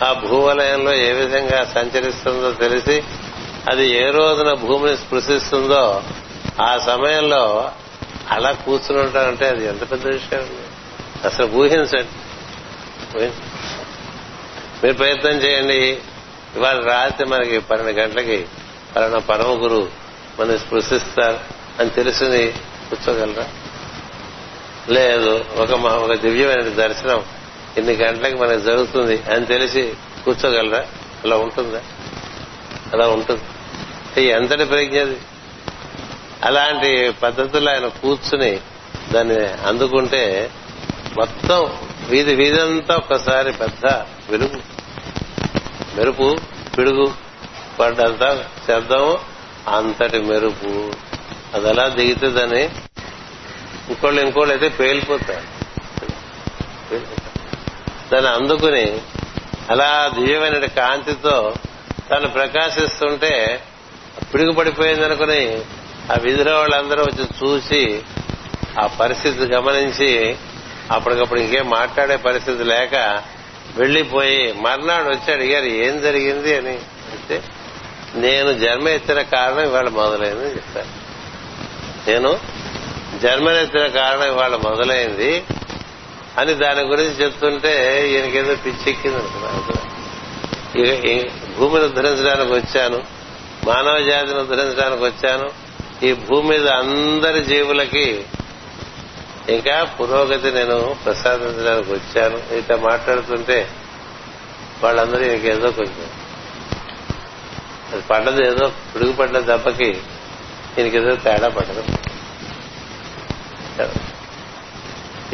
ఆ 0.04 0.12
భూ 0.12 0.38
వలయంలో 0.38 0.94
ఏ 0.94 1.12
విధంగా 1.12 1.64
సంచరిస్తుందో 1.64 2.50
తెలిసి 2.50 3.02
అది 3.70 3.88
ఏ 3.88 4.10
రోజున 4.10 4.54
భూమిని 4.54 4.96
స్పృశిస్తుందో 4.96 6.02
ఆ 6.62 6.78
సమయంలో 6.78 7.72
అలా 8.30 8.50
కూర్చుని 8.50 9.00
ఉంటామంటే 9.00 9.48
అది 9.48 9.66
ఎంత 9.66 9.90
పెద్ద 9.90 10.06
విషయం 10.06 10.48
అసలు 11.24 11.46
ఊహించండి. 11.46 12.08
మీరు 14.84 14.92
ప్రయత్నం 14.92 15.32
చేయండి. 15.32 15.98
ఇవాళ 16.56 16.80
రాత్రి 16.80 17.26
మనకి 17.28 17.58
పన్నెండు 17.58 18.00
గంటలకి 18.00 18.46
పలానా 18.96 19.18
పరమ 19.18 19.62
గురువు 19.62 19.88
మనం 20.40 20.58
స్పృశిస్తారు 20.58 21.38
అని 21.80 21.90
తెలుసుని 21.90 22.52
కూర్చోగలరా? 22.90 23.48
లేదు 24.88 25.44
ఒక 25.56 25.70
ఒక 25.72 26.14
దివ్యమైన 26.14 26.68
దర్శనం. 26.68 27.24
ఇన్ని 27.76 27.92
గంటలకు 27.92 28.36
మనకి 28.36 28.60
జరుగుతుంది 28.60 29.22
అని 29.34 29.46
తెలిసి 29.46 29.94
కూర్చోగలరా? 30.24 30.86
అలా 31.24 31.36
ఉంటుందా? 31.36 31.80
అలా 32.92 33.08
ఉంటుంది. 33.08 33.42
ఎంతటి 34.26 34.64
ప్రజ్ఞ 34.64 35.00
అది. 35.00 35.16
అలాంటి 36.44 37.10
పద్ధతుల్లో 37.22 37.72
ఆయన 37.72 37.86
కూర్చుని 37.86 38.60
దాన్ని 39.12 39.46
అందుకుంటే 39.46 40.50
మొత్తం 41.16 41.70
వీధి 42.08 42.34
వీధంతా 42.34 42.96
ఒక్కసారి 42.96 43.52
పెద్ద 43.52 43.86
వెలుగు. 44.30 44.60
మెరుపు 45.96 46.36
పిడుగు 46.78 47.12
పడ్డంత 47.80 48.44
శబ్దం 48.68 49.18
అంతటి 49.68 50.18
మెరుపు. 50.18 50.92
అది 51.54 51.68
అలా 51.68 51.88
దిగుతుందని 51.88 52.68
ఇంకోళ్ళు 53.90 54.20
ఇంకోళ్ళు 54.20 54.52
అయితే 54.54 54.68
పేలిపోతారు. 54.68 55.46
దాన్ని 58.12 58.30
అందుకుని 58.30 59.00
అలా 59.70 60.12
దివ్యమైన 60.14 60.64
కాంతితో 60.64 61.56
తను 62.10 62.28
ప్రకాశిస్తుంటే 62.28 63.62
పిడుగుపడిపోయిందనుకుని 64.34 65.62
ఆ 66.12 66.14
విధిలో 66.22 66.58
వాళ్ళందరూ 66.58 67.04
వచ్చి 67.04 67.24
చూసి 67.24 68.02
ఆ 68.82 68.86
పరిస్థితి 68.86 69.44
గమనించి 69.44 70.36
అప్పటికప్పుడు 70.90 71.40
ఇంకేం 71.40 71.70
మాట్లాడే 71.70 72.16
పరిస్థితి 72.16 72.64
లేక 72.64 73.24
వెళ్ళిపోయి 73.76 74.52
మర్నాడు 74.52 75.08
వచ్చి 75.08 75.32
అడిగారు 75.32 75.64
ఏం 75.64 76.00
జరిగింది? 76.00 76.56
అని 76.56 76.76
అంటే 77.12 77.42
నేను 78.14 78.58
జన్మ 78.58 78.88
ఎత్తిన 78.88 79.22
కారణం 79.22 79.60
ఇవాళ 79.60 79.88
మొదలైంది 79.88 80.48
చెప్తాను 80.48 80.92
నేను 82.10 82.30
జన్మనెత్తిన 83.22 83.86
కారణం 83.86 84.26
ఇవాళ 84.28 84.56
మొదలైంది 84.56 85.44
అని 86.38 86.54
దాని 86.54 86.82
గురించి 86.82 87.24
చెప్తుంటే 87.24 88.02
ఈయనకేదో 88.10 88.54
పిచ్చెక్కింది 88.54 89.16
అనుకున్నాను 89.16 89.96
ఇక 90.78 91.34
భూమిని 91.58 91.84
ఉద్ధరించడానికి 91.84 92.52
వచ్చాను 92.52 93.16
మానవ 93.66 94.02
జాతిని 94.02 94.38
ఉద్ధరించడానికి 94.38 95.04
వచ్చాను. 95.04 95.50
ఈ 96.06 96.12
భూమి 96.12 96.48
మీద 96.48 96.68
అందరి 96.68 97.44
జీవులకి 97.44 98.24
ఇంకా 99.48 99.84
పురోగతి 99.84 100.50
నేను 100.50 100.96
ప్రసాదించడానికి 101.04 101.92
వచ్చాను. 101.92 102.54
ఇట్లా 102.54 102.76
మాట్లాడుతుంటే 102.76 103.70
వాళ్ళందరూ 104.84 105.22
ఇంకేదో 105.22 105.70
కొంచెం 105.70 106.10
అది 107.92 108.02
పడ్డది 108.02 108.46
ఏదో 108.46 108.72
పిడుగు 108.94 109.12
పడ్డ 109.12 109.38
దెబ్బకి 109.38 109.88
ఈయనకేదో 110.78 111.16
తేడా 111.16 111.48
పడదు 113.78 114.00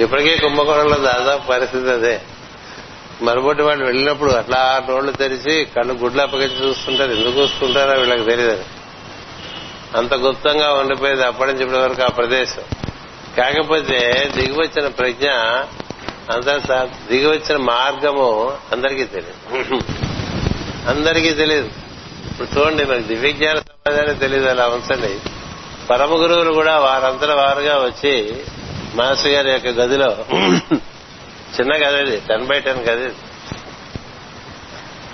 ఇప్పటికే 0.02 0.36
కుంభకోణంలో 0.36 0.96
దాదాపు 0.98 1.46
పరిస్థితి 1.46 1.90
అదే. 1.90 2.20
మరుబొట్టి 3.22 3.62
వాళ్ళు 3.62 3.84
వెళ్ళినప్పుడు 3.84 4.30
అట్లా 4.30 4.82
నోళ్ళు 4.88 5.12
తెరిచి 5.12 5.64
కళ్ళు 5.64 5.92
గుడ్లు 5.94 6.22
అప్పగించి 6.22 6.68
చూస్తుంటారు. 6.68 7.12
ఎందుకు 7.12 7.40
చూస్తుంటారో 7.40 8.00
వీళ్ళకి 8.00 8.24
తెలియదు 8.24 8.64
అంత 9.96 10.14
గుప్తంగా 10.14 10.72
ఉండిపోయేది 10.72 11.22
అప్పటి 11.22 11.52
నుంచి 11.52 11.64
ఇప్పటి 11.64 11.80
వరకు 11.80 12.02
ఆ 12.02 12.08
ప్రదేశం. 12.08 12.62
కాకపోతే 13.36 14.30
దిగివచ్చిన 14.36 14.88
ప్రజ్ఞ 14.88 15.28
అందరి 16.32 16.60
దిగివచ్చిన 17.08 17.56
మార్గము 17.56 18.56
అందరికీ 18.72 19.04
తెలియదు 19.04 19.74
అందరికీ 20.88 21.30
తెలియదు 21.32 21.70
ఇప్పుడు 22.30 22.58
చూడండి 22.58 22.84
మనకి 22.84 23.02
దివ్యజ్ఞాన 23.02 23.58
సమాజానికి 23.58 24.18
తెలియదు 24.18 24.46
అలా 24.46 24.68
ఉంచండి. 24.68 25.12
పరమ 25.88 26.12
గురువులు 26.14 26.52
కూడా 26.54 26.78
వారంతట 26.78 27.30
వారుగా 27.30 27.78
వచ్చి 27.78 28.44
మాస్టర్ 28.94 29.32
గారి 29.32 29.50
యొక్క 29.52 29.68
గదిలో 29.68 30.10
చిన్న 31.56 31.72
గది 31.74 32.20
టెన్ 32.28 32.46
బై 32.46 32.60
టెన్ 32.60 32.78
గది 32.78 33.08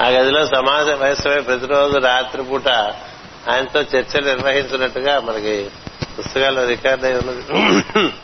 ఆ 0.03 0.09
గదిలో 0.09 0.47
సమాజ 0.47 0.89
వయస్సుపై 0.91 1.41
ప్రతిరోజు 1.41 1.99
రాత్రిపూట 1.99 2.69
ఆయనతో 3.49 3.81
చర్చలు 3.81 4.27
నిర్వహించినట్టుగా 4.27 5.21
మనకి 5.21 5.71
పుస్తకాల్లో 6.17 6.65
రికార్డ్ 6.65 7.05
అయి 7.05 7.15
ఉన్నది. 7.15 7.43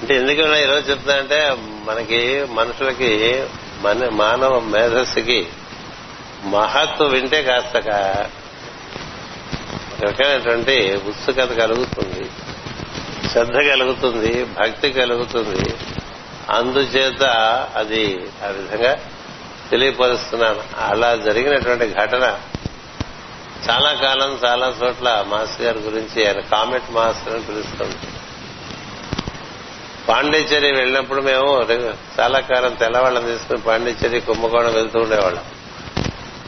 అంటే 0.00 0.14
ఎందుకన్నా 0.14 0.56
ఈరోజు 0.56 0.90
చెప్తానంటే 0.90 1.40
మనకి 1.84 2.20
మనుషులకి 2.50 3.10
మన 3.82 4.08
మానవ 4.12 4.60
మేధస్సుకి 4.60 5.46
మహత్వ 6.44 7.06
వింటే 7.06 7.42
కాస్త 7.42 7.76
రకమైనటువంటి 10.02 11.00
ఉత్సుకత 11.08 11.52
కలుగుతుంది. 11.58 12.30
శ్రద్ధ 13.28 13.52
కలుగుతుంది 13.52 14.44
భక్తి 14.44 14.90
కలుగుతుంది. 14.90 15.74
అందుచేత 16.50 17.22
అది 17.76 18.20
ఆ 18.44 18.46
విధంగా 18.46 18.98
తెలియపరుస్తున్నాను. 19.70 20.62
అలా 20.78 21.16
జరిగినటువంటి 21.16 21.90
ఘటన 21.90 22.38
చాలా 23.70 23.92
కాలం 23.92 24.38
చాలా 24.44 24.74
చోట్ల 24.82 25.24
మాస్టర్ 25.28 25.66
గారి 25.66 25.78
గురించి 25.78 26.26
ఆయన 26.26 26.40
కామెంట్ 26.40 26.90
మాస్టర్ 26.90 27.34
అని 27.34 27.42
పిలుస్తుంది 27.42 27.96
పాండిచ్చేరి 30.08 30.72
వెళ్ళినప్పుడు 30.72 31.20
మేము 31.20 31.50
చాలా 32.20 32.40
కాలం 32.40 32.74
తెల్లవాళ్ళని 32.74 33.26
తీసుకుని 33.26 33.60
పాండిచ్చేరి 33.60 34.20
కుంభకోణం 34.20 34.72
వెళ్తూ 34.74 35.00
ఉండేవాళ్ళం. 35.00 35.44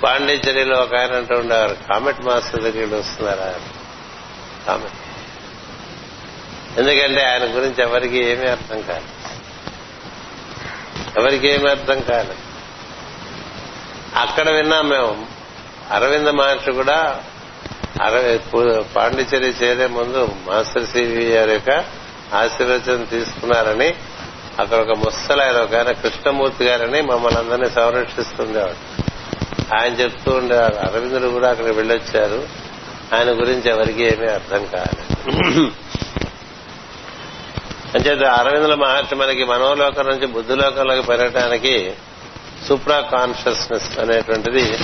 పాండిచ్చేరిలో 0.03 0.77
ఒక 0.77 0.97
ఆయన 0.97 1.13
అంటూ 1.13 1.37
ఉండేవారు 1.37 1.77
కామెంట్ 1.93 2.21
మాస్టర్ 2.21 2.63
దగ్గరికి 2.63 2.95
వస్తున్నారా? 2.95 3.55
కామెట్. 4.67 4.93
ఎందుకంటే 6.79 7.23
ఆయన 7.23 7.43
గురించి 7.43 7.83
ఎవరికి 7.83 8.19
ఏమీ 8.19 8.47
అర్థం 8.47 8.83
కాదు. 8.83 9.05
ఎవరికి 11.19 11.49
ఏమీ 11.49 11.71
అర్థం 11.71 12.01
కాదు. 12.01 12.35
అక్కడ 14.17 14.51
విన్నాం 14.51 14.89
మేము. 14.89 15.27
అరవింద 15.91 16.29
మహర్షి 16.29 16.73
కూడా 16.73 17.23
అరవై 18.03 18.41
పాండిచేరి 18.97 19.47
చేరే 19.47 19.87
ముందు 19.87 20.35
మాస్టర్ 20.49 20.87
సివి 20.87 21.25
గారి 21.25 21.53
యొక్క 21.53 21.85
ఆశీర్వచనం 22.35 23.05
తీసుకున్నారని 23.05 23.95
అక్కడ 24.59 24.79
ఒక 24.79 24.99
ముసలాయన 24.99 25.57
ఒక 25.57 25.75
ఆయన 25.75 25.91
కృష్ణమూర్తి 25.91 26.65
గారని 26.65 27.01
మమ్మల్ని 27.01 27.39
అందరినీ 27.39 27.71
సంరక్షిస్తుండేవాడు. 27.71 29.02
ఆయన 29.73 29.93
చెప్తూ 29.93 30.33
ఉండేవాడు 30.33 30.77
అరవిందుడు 30.77 31.29
కూడా 31.29 31.51
అక్కడికి 31.51 31.75
వెళ్ళొచ్చారు. 31.75 32.49
ఆయన 33.15 33.31
గురించి 33.31 33.71
ఎవరికి 33.71 34.03
ఏమీ 34.03 34.27
అర్థం 34.27 34.67
కాలేదు. 34.67 35.13
అంచేత 37.95 38.25
అరవిందుల 38.25 38.75
మహర్షి 38.75 39.15
మనకి 39.15 39.45
మనోలోకం 39.45 40.07
నుంచి 40.07 40.27
బుద్ధిలోకంలోకి 40.27 41.03
పెరగటానికి 41.03 41.93
సూప్రా 42.69 43.01
కాన్షియస్నెస్ 43.01 43.99
అనేటువంటిది 43.99 44.79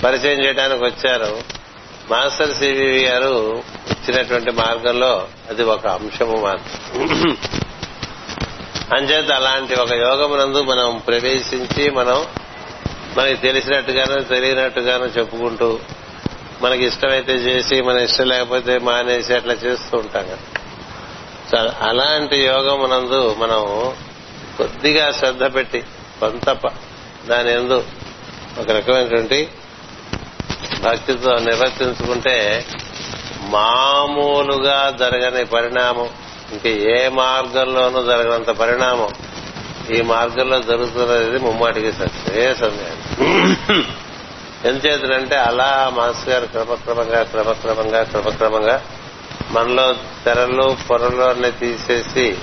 పరిచయం 0.00 0.44
చేయడానికి 0.44 0.84
వచ్చారు. 0.84 1.60
మాస్టర్ 2.10 2.54
సివివి 2.54 3.04
గారు 3.04 3.62
ఇచ్చినటువంటి 3.90 4.50
మార్గంలో 4.50 5.28
అది 5.50 5.62
ఒక 5.62 5.86
అంశము 5.86 6.36
మాత్రం. 6.36 7.08
అంచేత 8.92 9.30
అలాంటి 9.30 9.74
ఒక 9.74 9.92
యోగమునందు 9.92 10.62
మనం 10.62 11.02
ప్రవేశించి 11.06 11.90
మనం 11.90 12.26
మనకి 13.16 13.36
తెలిసినట్టుగాను 13.36 14.20
తెలియనట్టుగాను 14.20 15.04
చెప్పుకుంటూ 15.04 15.78
మనకి 16.62 16.84
ఇష్టమైతే 16.84 17.32
చేసి 17.32 17.82
మన 17.82 17.96
ఇష్టం 17.96 18.24
లేకపోతే 18.24 18.78
మానేసి 18.78 19.34
అట్లా 19.34 19.54
చేస్తూ 19.54 19.98
ఉంటాం 19.98 20.24
కదా. 20.24 20.38
అలాంటి 21.80 22.36
యోగం 22.36 22.82
మనందు 22.82 23.36
మనం 23.38 23.92
కొద్దిగా 24.58 25.10
శ్రద్ధ 25.10 25.54
పెట్టి 25.54 25.82
కొంత 26.20 26.70
దాని 27.26 27.52
ఎందు 27.52 27.84
ఒక 28.60 28.70
రకమైనటువంటి 28.70 29.48
భక్తితో 30.82 31.34
నిర్వర్తించుకుంటే 31.34 32.66
మామూలుగా 33.40 34.96
జరగని 34.98 35.44
పరిణామం 35.44 36.08
ఇంకా 36.52 36.68
ఏ 36.68 37.08
మార్గంలోనూ 37.08 38.02
జరగనంత 38.02 38.50
పరిణామం 38.50 39.08
ఈ 39.90 40.00
మార్గంలో 40.00 40.60
జరుగుతున్నది 40.60 41.38
ముమ్మాటికి 41.38 41.92
సత్యే. 41.92 42.54
సందేహం? 42.54 43.84
ఎందుచేతంటే 44.64 45.36
అలా 45.36 45.92
మాస్ 45.94 46.28
గారు 46.28 46.46
క్రమక్రమంగా 46.46 47.22
క్రమక్రమంగా 47.22 48.02
క్రమక్రమంగా 48.02 48.84
మనలో 49.50 49.92
తెరలు 50.24 50.76
పొరలు 50.90 51.22
అన్ని 51.22 51.52
తీసేసి 51.52 52.38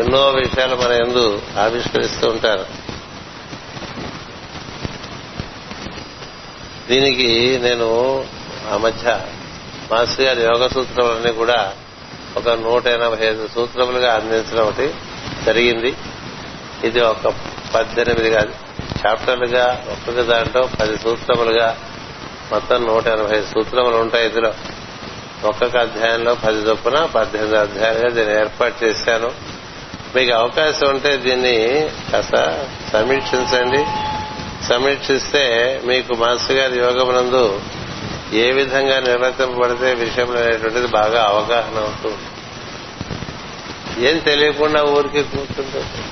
ఎన్నో 0.00 0.28
విషయాలు 0.28 0.76
మన 0.76 0.92
ఎందు 0.92 1.42
ఆవిష్కరిస్తూ 1.58 2.28
ఉంటారు. 2.28 2.66
దీనికి 6.88 7.58
నేను 7.62 8.24
ఆ 8.72 8.76
మధ్య 8.76 9.20
మాస్ 9.92 10.20
గారి 10.20 10.42
యోగ 10.42 10.66
సూత్రములన్నీ 10.66 11.32
కూడా 11.32 11.72
ఒక 12.36 12.48
నూట 12.48 12.86
ఎనభై 12.86 13.26
ఐదు 13.26 13.48
సూత్రములుగా 13.54 14.14
అందించడం 14.14 14.66
ఒకటి 14.66 14.94
జరిగింది. 15.46 15.94
ఇది 16.84 17.00
ఒక 17.00 17.34
పద్దెనిమిది 17.74 18.30
చాప్టర్లుగా 19.06 19.84
ఒక్కొక్క 19.92 20.20
దాంట్లో 20.20 20.68
పది 20.80 20.98
సూత్రములుగా 20.98 21.78
మొత్తం 22.52 22.86
నూట 22.86 23.06
ఎనభై 23.06 23.40
సూత్రములు 23.40 23.96
ఉంటాయి 23.96 24.28
ఇందులో. 24.28 24.54
ఒక్కొక్క 25.44 25.76
అధ్యాయంలో 25.76 26.34
పది 26.34 26.56
చొప్పున 26.56 27.04
పద్దెనిమిది 27.04 27.56
అధ్యాయాలుగా 27.56 28.08
దీన్ని 28.08 28.34
ఏర్పాటు 28.34 28.84
చేశాను. 28.84 29.32
మీకు 30.16 30.32
అవకాశం 30.32 30.88
ఉంటే 30.88 31.16
దీన్ని 31.16 31.88
కాస్త 32.12 32.66
సమీక్షించండి. 32.92 33.84
సమీక్షిస్తే 34.66 35.80
మీకు 35.84 36.14
మాస్టర్ 36.14 36.56
గారి 36.56 36.78
యోగమునందు 36.78 37.60
ఏ 38.32 38.52
విధంగా 38.52 39.00
నిర్వర్తింపబడితే 39.00 39.94
విషయంలో 39.94 40.40
అనేటువంటిది 40.40 40.86
బాగా 40.86 41.24
అవగాహన 41.24 41.78
అవుతుంది. 41.80 42.24
ఏం 44.08 44.18
తెలియకుండా 44.18 44.84
ఊరికి 44.84 45.22
కూర్చుంటుంది. 45.22 46.07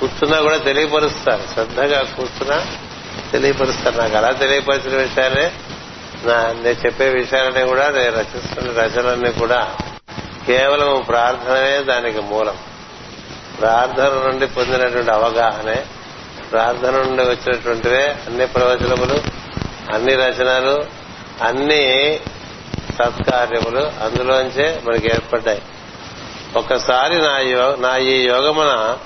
కూర్చున్నా 0.00 0.40
కూడా 0.40 0.56
తెలియపరుస్తారు. 0.56 1.42
శ్రద్ధగా 1.54 2.00
కూర్చున్నా 2.16 2.58
తెలియపరుస్తారు. 3.32 3.96
నాకు 3.98 4.16
అలా 4.16 4.30
తెలియపరిచిన 4.32 4.96
విషయాలే 5.02 5.52
నేను 6.24 6.86
చెప్పే 6.86 7.08
విషయాలన్నీ 7.08 7.62
కూడా 7.64 7.86
నేను 7.90 8.16
రచిస్తున్న 8.16 8.68
రచనలన్నీ 8.80 9.32
కూడా 9.32 9.60
కేవలం 10.46 11.04
ప్రార్థననే 11.08 11.78
దానికి 11.92 12.20
మూలం. 12.20 12.58
ప్రార్థన 13.60 14.10
నుండి 14.26 14.46
పొందినటువంటి 14.46 15.10
అవగాహనే 15.10 15.78
ప్రార్థన 16.50 16.90
నుండి 16.90 17.22
వచ్చినటువంటివే 17.22 18.04
అన్ని 18.26 18.46
ప్రవచనములు 18.46 19.18
అన్ని 19.94 20.14
రచనలు 20.14 20.76
అన్ని 21.42 21.84
సత్కార్యములు 22.98 23.82
అందులోంచే 24.04 24.80
మనకి 24.84 25.06
ఏర్పడ్డాయి. 25.06 25.62
ఒకసారి 26.56 27.16
నా 27.16 27.38
నా 27.88 27.96
ఈ 27.96 28.24
యోగమున 28.24 28.98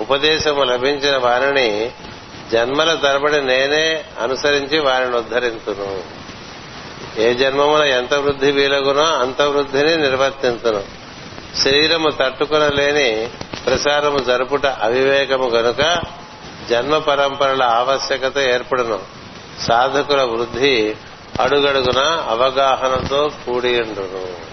ఉపదేశము 0.00 0.64
లభించిన 0.64 1.16
వారిని 1.16 1.92
జన్మల 2.52 2.94
తరబడి 2.94 3.40
నేనే 3.40 4.04
అనుసరించి 4.22 4.78
వారిని 4.78 5.16
ఉద్ధరించును 5.16 6.02
ఏ 7.20 7.34
జన్మమున 7.34 7.82
ఎంత 7.82 8.14
వృద్ధి 8.14 8.50
వీలగునో 8.50 9.04
అంత 9.04 9.42
వృద్ధిని 9.42 9.96
నిర్వర్తించును 9.96 10.82
శరీరము 11.64 12.10
తట్టుకునలేని 12.10 13.28
ప్రసారము 13.66 14.18
జరుపుట 14.18 14.66
అవివేకము 14.66 15.48
గనుక 15.48 16.02
జన్మ 16.70 16.98
పరంపరల 16.98 17.62
ఆవశ్యకత 17.62 18.38
ఏర్పడును. 18.38 18.98
సాధకుల 19.68 20.22
వృద్ధి 20.22 20.94
అడుగడుగున 21.40 22.00
అవగాహనతో 22.28 23.30
కూడియుండును. 23.46 24.47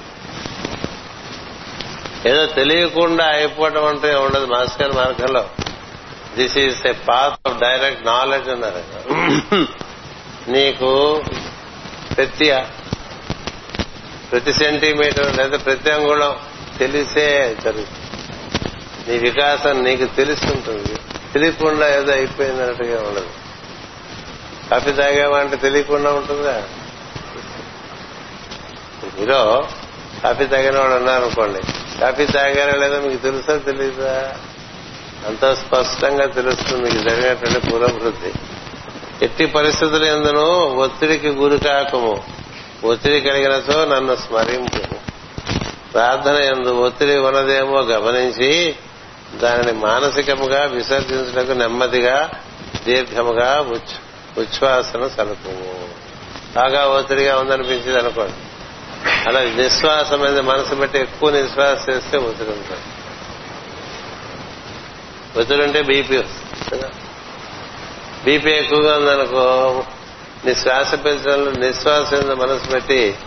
ఏదో 2.25 2.45
తెలియకుండా 2.45 3.25
అయిపోవడం 3.25 3.85
అంటే 3.85 4.15
ఉండదు. 4.15 4.45
మాస్కర్ 4.45 4.95
మార్గంలో. 4.95 5.49
This 6.35 6.57
is 6.57 6.85
a 6.85 6.91
path 6.91 7.47
of 7.47 7.59
direct 7.59 8.05
knowledge 8.05 8.49
అన్నారు. 8.49 8.81
నీకు 10.51 11.23
ప్రతి 12.15 12.55
ప్రతి 14.31 14.53
సెంటీమీటర్ 14.53 15.37
లేదా 15.37 15.57
ప్రతి 15.57 15.91
అంగుళం 15.91 16.35
తెలిసే 16.79 17.57
జరుగుతుంది. 17.63 17.99
నీ 19.09 19.17
వికాసం 19.17 19.83
నీకు 19.83 20.05
తెలుస్తుంటుంది. 20.05 20.99
తెలియకుండా 21.33 21.95
ఏదో 21.95 22.11
అయిపోయిందన్నట్టుగా 22.11 23.07
ఉండదు. 23.07 23.29
కాఫీ 24.71 24.91
తాగామంటే 24.91 25.55
తెలియకుండా 25.55 26.11
ఉంటుందా? 26.11 26.63
మీరు 29.19 29.67
కాఫీ 30.23 30.45
తాగిన 30.45 30.79
వాడు 30.79 30.93
ఉన్నారనుకోండి. 30.93 31.59
కాఫీ 32.01 32.25
తాగారా 32.25 32.73
లేదా 32.73 32.99
మీకు 32.99 33.21
తెలుసా 33.21 33.57
తెలీదా? 33.57 34.35
అంత 35.27 35.53
స్పష్టంగా 35.53 36.25
తెలుస్తుంది 36.25 36.81
మీకు 36.81 37.09
జరిగినటువంటి 37.09 37.59
పురోభివృద్ధి. 37.59 38.31
ఎట్టి 39.25 39.45
పరిస్థితులు 39.45 40.05
ఎందును 40.05 40.45
ఒత్తిడికి 40.75 41.29
గురి 41.29 41.59
కాకము. 41.59 42.23
ఒత్తిడి 42.83 43.21
కలిగినతో 43.21 43.85
నన్ను 43.85 44.15
స్మరింపు 44.15 44.95
ప్రార్థన 45.93 46.33
ఎందు 46.33 46.69
ఒత్తిడి 46.69 47.17
ఉన్నదేమో 47.17 47.79
గమనించి 47.79 48.75
దానిని 49.35 49.71
మానసికముగా 49.71 50.63
విసర్జించడానికి 50.65 51.55
నెమ్మదిగా 51.55 52.29
దీర్ఘముగా 52.85 53.65
ఉచ్ఛ్వాసన 54.37 55.07
సలుపు 55.07 55.49
బాగా 56.55 56.85
ఒత్తిడిగా 56.85 57.39
ఉందనిపించింది 57.39 57.99
అనుకోండి. 57.99 58.54
అలా 59.27 59.39
నిశ్వాసం 59.41 60.19
మీద 60.19 60.39
మనసు 60.39 60.75
పెట్టి 60.75 60.99
ఎక్కువ 60.99 61.29
నిశ్వాస 61.29 61.89
చేస్తే 61.89 62.17
ఒత్తిడి 65.37 65.63
ఉంటుంది 65.63 65.81
బీపీ 65.81 66.17
వస్తుంది. 66.17 66.85
బీపీ 68.25 68.51
ఎక్కువగా 68.51 68.97
ఉందనుకో 68.97 69.83
నీ 70.45 70.55
శ్వాస 70.55 71.05
పెంచడంలో 71.05 71.51
నిశ్వాసం 71.51 72.17
మీద 72.17 72.31
మనసు 72.31 72.69
పెట్టి 72.69 73.17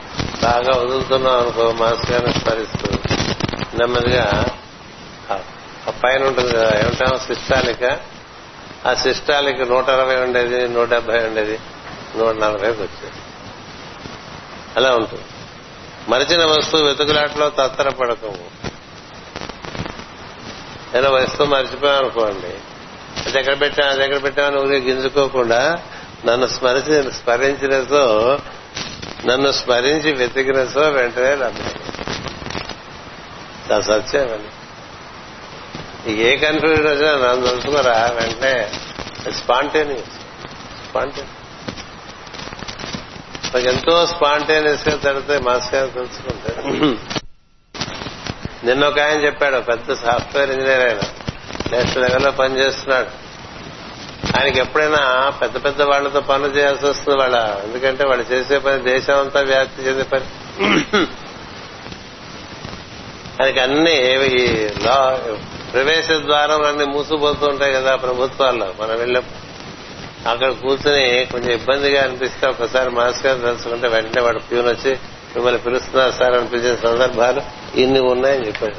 బాగా 0.43 0.81
వదులుతున్నావు 0.81 1.41
అనుకో 1.41 1.73
మనసుగానే 1.73 2.33
స్మరిస్తూ 2.33 2.99
నెమ్మదిగా 3.79 4.47
ఆ- 5.31 5.41
పైన 6.05 6.25
ఉంటుంది 6.25 6.53
కదా 6.53 6.81
ఏమంటాం? 6.81 7.19
సిస్టాలిక 7.19 7.99
ఆ 8.87 8.95
సిస్టాలిక 8.95 9.63
నూట 9.63 9.91
అరవై 9.91 10.17
ఉండేది 10.17 10.69
నూట 10.69 10.89
డెబ్బై 10.89 11.19
ఉండేది 11.19 11.61
నూట 12.17 12.35
నలభైకి 12.35 12.83
వచ్చేది. 12.83 13.17
అలా 14.77 14.95
ఉంటుంది. 14.97 15.25
మరిచిన 16.09 16.45
వస్తువు 16.45 16.83
వెతుకులాట్లో 16.83 17.49
తత్తరపడకము 17.49 18.51
ఏదో 20.99 21.11
వస్తువు 21.11 21.49
మర్చిపోయాం 21.49 21.99
అనుకోండి. 21.99 22.59
అది 23.27 23.39
ఎక్కడ 23.39 23.61
పెట్టాం 23.61 23.89
అది 23.89 24.05
ఎక్కడ 24.05 24.23
పెట్టామని 24.23 24.57
ఊరికి 24.57 24.91
గింజుకోకుండా 24.91 25.77
నన్ను 26.27 26.47
స్మరించి 26.47 27.13
స్మరించినతో 27.13 28.39
నన్ను 29.27 29.53
స్మరించి 29.53 30.13
వెతికినతో 30.13 30.81
వెంటనే 30.81 31.35
లభ్యం 31.35 31.89
సత్యం 33.83 34.49
ఏ 36.07 36.37
కన్ఫ్యూజన్ 36.37 36.87
వచ్చినా 36.87 37.31
నన్ను 37.31 37.47
తెలుసుకోరా 37.47 38.11
వెంటనే. 38.21 38.73
స్పాంటేనియస్. 39.33 40.11
స్పాంటేనియస్. 40.89 41.48
ఎంతో 43.57 44.07
స్పాంటేనియస్గా 44.07 44.97
తడితే 44.97 45.39
మాస్ 45.39 45.75
గారు 45.75 45.91
తెలుసుకుంటారు. 45.91 46.69
నిన్న 48.67 48.87
ఒక 48.87 48.99
ఆయన 49.01 49.25
చెప్పాడు 49.25 49.57
పెద్ద 49.57 49.93
సాఫ్ట్వేర్ 49.93 50.51
ఇంజనీర్ 50.51 50.81
ఆయన. 50.81 51.01
నేషనల్ 51.73 52.03
లెవెల్లో 52.03 52.31
పనిచేస్తున్నాడు 52.31 53.29
ఆయనకి 54.37 54.59
ఎప్పుడైనా 54.59 55.31
పెద్ద 55.31 55.65
పెద్ద 55.65 55.83
వాళ్ళతో 55.83 56.21
పనులు 56.21 56.53
చేయాల్సి 56.53 56.87
వస్తుంది 56.87 57.19
వాళ్ళ 57.19 57.57
ఎందుకంటే 57.65 58.05
వాళ్ళు 58.05 58.33
చేసే 58.33 58.59
పని 58.59 58.79
దేశం 58.79 59.21
అంతా 59.21 59.41
వ్యాప్తి 59.41 59.83
చెందే 59.83 60.03
పని. 60.03 60.27
ఆయనకి 63.43 63.61
అన్ని 63.61 63.97
ఈ 64.27 64.69
ప్రవేశ 65.73 66.11
ద్వారం 66.11 66.65
అన్ని 66.65 66.85
మూసుకుపోతూ 66.85 67.47
ఉంటాయి 67.47 67.73
కదా 67.73 67.97
ప్రభుత్వాల్లో 67.97 68.75
మనం 68.81 68.99
వెళ్ళే 68.99 69.21
అక్కడ 70.29 70.51
కూర్చుని 70.51 71.25
కొంచెం 71.25 71.51
ఇబ్బందిగా 71.51 72.03
అనిపిస్తే 72.03 72.49
ఒకసారి 72.49 72.91
మాస్క్ 72.91 73.27
గారు 73.27 73.41
తెలుసుకుంటే 73.41 73.89
వెంటనే 73.89 74.23
వాడు 74.23 74.39
ప్యూన్ 74.39 74.69
వచ్చి 74.69 74.93
మిమ్మల్ని 75.37 75.61
పిలుస్తున్నారు 75.61 76.11
సార్ 76.11 76.35
అనిపించిన 76.35 76.75
సందర్భాలు 76.75 77.43
ఇన్ని 77.77 78.01
ఉన్నాయని 78.01 78.47
చెప్పాడు. 78.47 78.77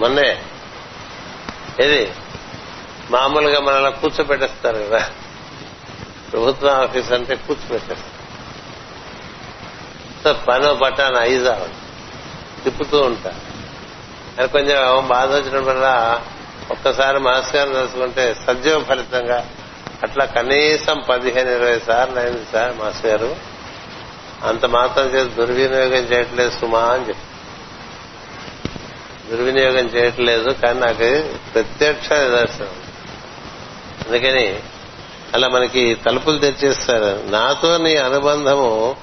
మొన్నే 0.00 0.42
ఏది? 1.82 2.12
మామూలుగా 3.10 3.60
మన 3.60 3.88
కూర్చోబెట్టేస్తారు 3.88 4.78
కదా. 4.78 5.10
ప్రభుత్వ 6.32 6.68
ఆఫీస్ 6.68 7.12
అంటే 7.12 7.34
కూర్చోబెట్టేస్తారు. 7.36 8.18
సో 10.24 10.32
పనో 10.48 10.74
బట్టాను 10.74 11.18
ఐదు 11.18 11.54
తిప్పుతూ 12.64 13.02
ఉంటా 13.02 13.34
అది 14.38 14.48
కొంచెం 14.48 15.08
బాధ 15.08 15.34
వచ్చినప్పుడల్లా 15.34 16.24
ఒక్కసారి 16.70 17.18
మాస్ 17.18 17.56
గారు 17.56 17.72
తెలుసుకుంటే 17.72 18.36
సజీవ 18.46 18.84
ఫలితంగా 18.84 19.50
అట్లా 20.02 20.24
కనీసం 20.24 21.02
పదిహేను 21.10 21.50
ఇరవై 21.50 21.78
సార్లు 21.78 22.18
అయింది 22.18 22.46
సార్ 22.52 22.76
మాస్ 22.76 23.06
గారు. 23.06 23.36
అంత 24.44 24.66
మాత్రం 24.66 25.06
చేసి 25.06 25.34
దుర్వినియోగం 25.34 26.04
చేయట్లేదు 26.04 26.50
సుమా 26.50 26.80
అని 26.80 27.08
చెప్పి. 27.08 27.22
దుర్వినియోగం 29.30 29.86
చేయట్లేదు 29.86 30.50
కానీ 30.50 30.80
నాకు 30.80 31.28
ప్రత్యక్ష 31.52 32.12
నిదర్శనం. 32.12 32.72
అందుకని 34.08 34.60
అలా 35.34 35.48
మనకి 35.48 35.94
తలుపులు 35.94 36.38
తెచ్చేస్తారు 36.38 37.20
నాతో 37.30 37.78
నీ 37.78 37.96
అనుబంధము 37.96 38.96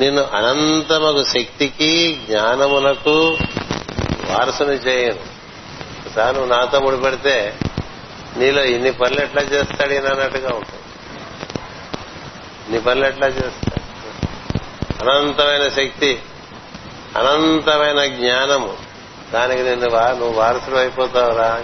నిన్ను 0.00 0.22
అనంతమగు 0.22 1.24
శక్తికి 1.24 2.20
జ్ఞానమునకు 2.30 3.36
వారసుని 4.30 4.74
చేయను. 4.74 5.35
తెలుసా 6.16 6.32
నువ్వు 6.32 6.56
నాతో 6.56 6.80
ముడిపెడితే 6.80 7.58
నీలో 8.36 8.64
ఇన్ని 8.64 8.92
పనులు 8.92 9.20
ఎట్లా 9.20 9.42
చేస్తాడు 9.42 9.92
ఈయన 9.92 10.08
అన్నట్టుగా 10.08 10.48
ఉంటుంది. 10.48 10.82
ఇన్ని 12.66 12.80
పనులు 12.80 13.06
ఎట్లా 13.06 13.26
చేస్తాడు? 13.26 13.80
అనంతమైన 15.02 15.68
శక్తి 15.68 16.22
అనంతమైన 17.16 18.06
జ్ఞానము. 18.06 18.76
దానికి 19.34 19.62
నిన్ను 19.62 19.88
నువ్వు 19.88 20.32
వారసుడు 20.32 20.76
అయిపోతావురా 20.76 21.62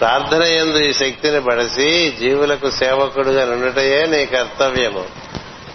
ప్రార్థన 0.00 0.42
ఎందు 0.42 0.78
ఈ 0.78 0.92
శక్తిని 0.92 1.40
పడసి 1.40 2.16
జీవులకు 2.20 2.70
సేవకుడుగా 2.70 3.44
నుండుటయే 3.44 4.06
నీ 4.06 4.26
కర్తవ్యము. 4.26 5.04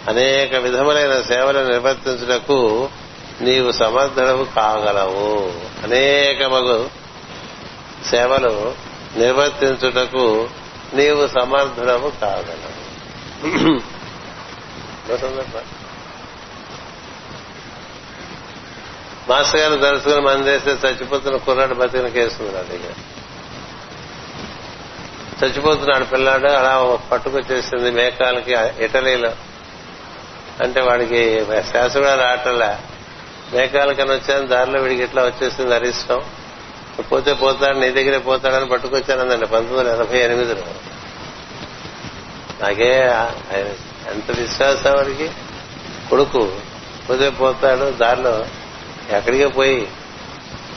అనేక 0.08 0.54
విధములైన 0.54 1.20
సేవలు 1.20 1.58
నిర్వర్తించుటకు 1.58 2.88
నీవు 3.40 3.72
సమర్థుడవు 3.72 4.44
కాగలవు. 4.44 5.54
అనేక 5.82 6.42
మగు 6.42 6.90
సేవలు 8.10 8.74
నిర్వర్తించుటకు 9.16 10.48
నీవు 10.94 11.26
సమర్థుడవు 11.26 12.10
కాగలవు. 12.20 12.80
మాస్టర్ 19.28 19.60
గారు 19.60 19.80
తలుసుకుని 19.80 20.20
మన 20.20 20.38
చేస్తే 20.38 20.88
చచ్చిపోతున్న 20.88 21.36
కుర్రాడు 21.36 21.74
బతికిన 21.74 22.08
కేసు 22.08 22.42
ఉంది 22.42 22.54
నా 22.54 22.62
దగ్గర. 22.62 22.92
చచ్చిపోతున్నాడు 25.44 26.04
పిల్లాడు 26.04 26.46
అలా 26.46 26.98
పట్టుకొచ్చేసింది 27.12 27.90
మేకాలకి 27.90 28.84
ఇటలీలో. 28.84 29.30
అంటే 30.62 30.80
వాడికి 30.80 31.44
శ్వాస 31.44 31.96
రావటంలా. 31.96 32.80
రావట్లే 33.54 34.04
వచ్చాను 34.04 34.46
దారిలో 34.46 34.80
వీడికి 34.80 35.02
ఇట్లా 35.02 35.22
వచ్చేసింది 35.22 35.74
అరిష్టం 35.74 36.20
పోతే 37.12 37.32
పోతాడు 37.32 37.78
నీ 37.78 37.90
దగ్గరే 37.90 38.18
పోతాడని 38.18 38.66
పట్టుకొచ్చానందండి 38.66 39.46
పంతొమ్మిది 39.46 39.76
వందల 39.76 40.00
ఎనభై 40.00 40.18
ఎనిమిదిలో. 40.18 40.62
నాకే 42.62 43.08
ఆయన 43.08 43.66
ఎంత 44.10 44.40
విశ్వాసం 44.40 44.92
వారికి 44.92 45.30
కొడుకు 46.10 46.52
పోతే 47.10 47.30
పోతాడు 47.30 47.90
దారిలో 47.90 48.46
ఎక్కడికే 49.10 49.46
పోయి 49.46 49.88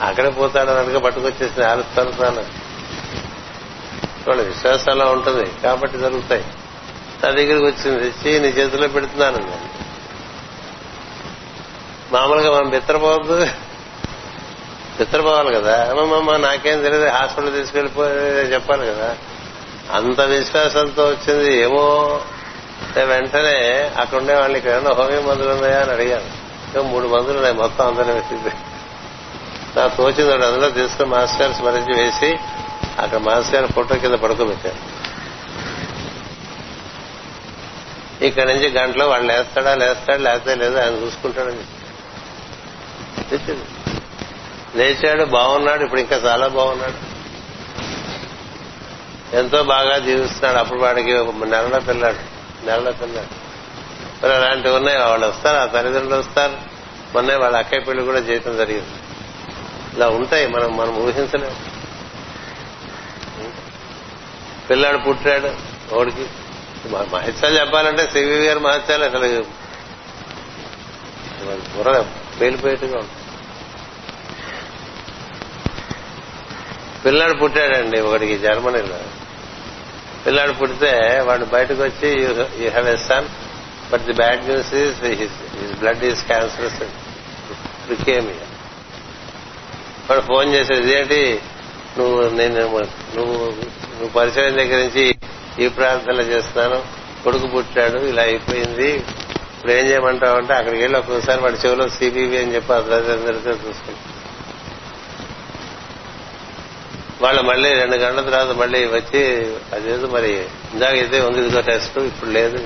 అక్కడే 0.01 0.29
పోతాడు 0.29 0.69
అన్నట్టుగా 0.69 0.99
పట్టుకొచ్చేసింది 0.99 1.67
ఆలుస్తాను 1.67 2.63
వాళ్ళ 4.27 4.41
విశ్వాసం 4.41 4.91
అలా 4.91 5.05
ఉంటుంది. 5.05 5.51
కాబట్టి 5.63 5.97
జరుగుతాయి. 5.97 6.45
నా 7.23 7.29
దగ్గరికి 7.29 7.65
వచ్చింది 7.65 8.11
తెచ్చి 8.11 8.39
నీ 8.39 8.47
చేతిలో 8.47 8.87
పెడుతున్నాను 8.87 9.37
నేను. 9.37 9.82
మామూలుగా 12.13 12.59
మనం 12.59 12.69
బిత్రపోవద్దు 12.69 13.45
బిత్రపోవాలి 14.99 15.55
కదా. 15.55 15.89
అమ్మమ్మ 15.89 16.37
నాకేం 16.37 16.81
తెలియదు 16.81 17.07
హాస్పిటల్ 17.07 17.53
తీసుకెళ్ళిపోయి 17.53 18.13
చెప్పాలి 18.53 18.87
కదా. 18.87 19.17
అంత 19.93 20.21
విశ్వాసంతో 20.21 21.05
వచ్చింది 21.05 21.57
ఏమో. 21.57 22.21
వెంటనే 23.05 23.91
అక్కడ 23.97 24.17
ఉండే 24.17 24.35
వాళ్ళకి 24.35 24.69
ఏమన్నా 24.69 24.91
హోమియో 24.91 25.21
మందులు 25.21 25.49
ఉన్నాయా 25.49 25.79
అని 25.81 25.91
అడిగాను. 25.91 26.81
మూడు 26.81 27.07
మందులు 27.07 27.35
ఉన్నాయి. 27.35 27.55
మొత్తం 27.55 27.87
అందరూ 27.87 28.13
వేసింది. 28.13 28.51
నాకు 29.79 29.97
తోచింది 29.97 30.33
ఒకటి 30.33 30.45
అందులో 30.45 30.69
తీసుకుని 30.69 31.09
మాస్టర్ 31.09 31.41
గారు 31.41 31.53
స్మరించి 31.53 32.03
వేసి 32.03 32.37
అక్కడ 32.99 33.17
మాస్టర్ 33.17 33.55
గారి 33.55 33.73
ఫోటో 33.73 33.95
కింద 33.95 34.13
పడుకోబెట్టారు. 34.13 35.03
ఇక్కడ 38.23 38.43
నుంచి 38.43 38.71
గంటలో 38.71 39.07
వాళ్ళు 39.07 39.27
లేస్తాడా 39.27 39.75
లేస్తాడు 39.75 40.21
లేకపోతే 40.21 40.55
లేదు 40.55 40.77
ఆయన 40.77 40.93
చూసుకుంటాడని 40.93 41.63
చెప్పింది 43.33 43.65
లేచాడు 44.75 45.23
బాగున్నాడు 45.23 45.83
ఇప్పుడు 45.83 46.01
ఇంకా 46.01 46.15
చాలా 46.15 46.47
బాగున్నాడు. 46.47 47.13
ఎంతో 49.35 49.63
బాగా 49.63 49.97
జీవిస్తున్నాడు. 49.97 50.57
అప్పుడు 50.57 50.79
వాడికి 50.79 51.13
ఒక 51.13 51.35
నెలలో 51.35 51.79
పిల్లాడు 51.79 52.17
నెలలో 52.65 52.91
పిల్లాడు. 52.91 53.43
మరి 54.25 54.35
అలాంటివి 54.35 54.75
ఉన్నాయి. 54.75 54.97
వాళ్ళు 54.97 55.27
వస్తారు 55.27 55.57
ఆ 55.57 55.65
తల్లిదండ్రులు 55.65 56.15
వస్తారు. 56.15 56.57
మొన్నే 57.13 57.35
వాళ్ళ 57.35 57.57
అక్కయ్య 57.57 57.83
పెళ్ళి 57.83 58.03
కూడా 58.03 58.19
చేయటం 58.19 58.57
జరిగింది. 58.57 58.87
ఇలా 59.95 60.09
ఉంటాయి 60.09 60.47
మనం 60.47 60.77
మనం 60.77 60.95
ఊహించలేము. 60.95 61.73
పిల్లాడు 64.69 64.97
పుట్టాడు 64.97 65.51
ఓడికి 65.95 66.25
మహత్యాలు 66.89 67.59
చెప్పాలంటే 67.59 68.07
సివి 68.07 68.45
గారి 68.45 68.59
మహత్యాలు 68.59 69.05
అసలు 69.05 69.45
బుర్ర 71.77 72.05
పేలిపోయేట్టుగా 72.41 72.97
ఉంటుంది 72.97 73.22
పిల్లాడు 77.05 77.33
పుట్టాడండి 77.33 78.01
ఒకడికి 78.01 78.35
జర్మనీలో. 78.37 78.99
పిల్లాడు 80.25 80.51
పుడితే 80.51 81.23
వాడు 81.27 81.45
బయటకు 81.45 81.83
వచ్చి 81.83 82.09
you 82.59 82.69
have 82.69 82.87
a 82.89 82.95
son 82.95 83.27
but 83.91 84.01
the 84.01 84.13
bad 84.13 84.45
news 84.45 84.73
is 84.73 85.03
his 85.03 85.79
blood 85.79 86.03
is 86.03 86.25
cancerous 86.25 86.83
leukemia 87.89 88.47
వాడు 90.09 90.21
ఫోన్ 90.21 90.53
చేసేది 90.53 90.93
ఏంటి? 90.93 91.41
నువ్వు 91.97 92.29
నేను 92.29 92.59
నువ్వు 93.15 93.45
నువ్వు 93.45 94.07
పరిచయం 94.07 94.57
దగ్గర 94.57 94.77
నుంచి 94.77 95.15
ఈ 95.59 95.67
ప్రార్థనలు 95.67 96.21
చేస్తున్నాను. 96.21 96.83
కొడుకు 97.23 97.47
పుట్టాడు 97.47 97.99
ఇలా 97.99 98.23
అయిపోయింది. 98.23 98.91
ఇప్పుడు 98.91 99.71
ఏం 99.71 99.85
చేయమంటావు? 99.85 100.37
అంటే 100.37 100.53
అక్కడికి 100.53 100.81
వెళ్ళి 100.81 100.99
ఒక్కొక్కసారి 100.99 101.41
వాడి 101.41 101.67
చెవిలో 101.67 101.89
సిబివి 101.89 102.37
అని 102.37 102.55
చెప్పి 102.55 102.73
అందరితో 102.73 103.51
చూసుకుంటాం 103.51 104.12
వాళ్ళు 107.23 107.41
మళ్ళీ 107.41 107.73
రెండు 107.73 107.95
గంటల 107.95 108.21
తర్వాత 108.29 108.51
మళ్ళీ 108.57 108.85
వచ్చి 108.87 109.21
అదేదో 109.73 110.07
మరి 110.07 110.31
ఇందాక 110.73 110.93
అయితే 110.93 111.21
ఉంది 111.21 111.41
ఇదిగో 111.41 111.61
టెస్ట్ 111.61 111.97
ఇప్పుడు 111.97 112.29
లేదు 112.29 112.59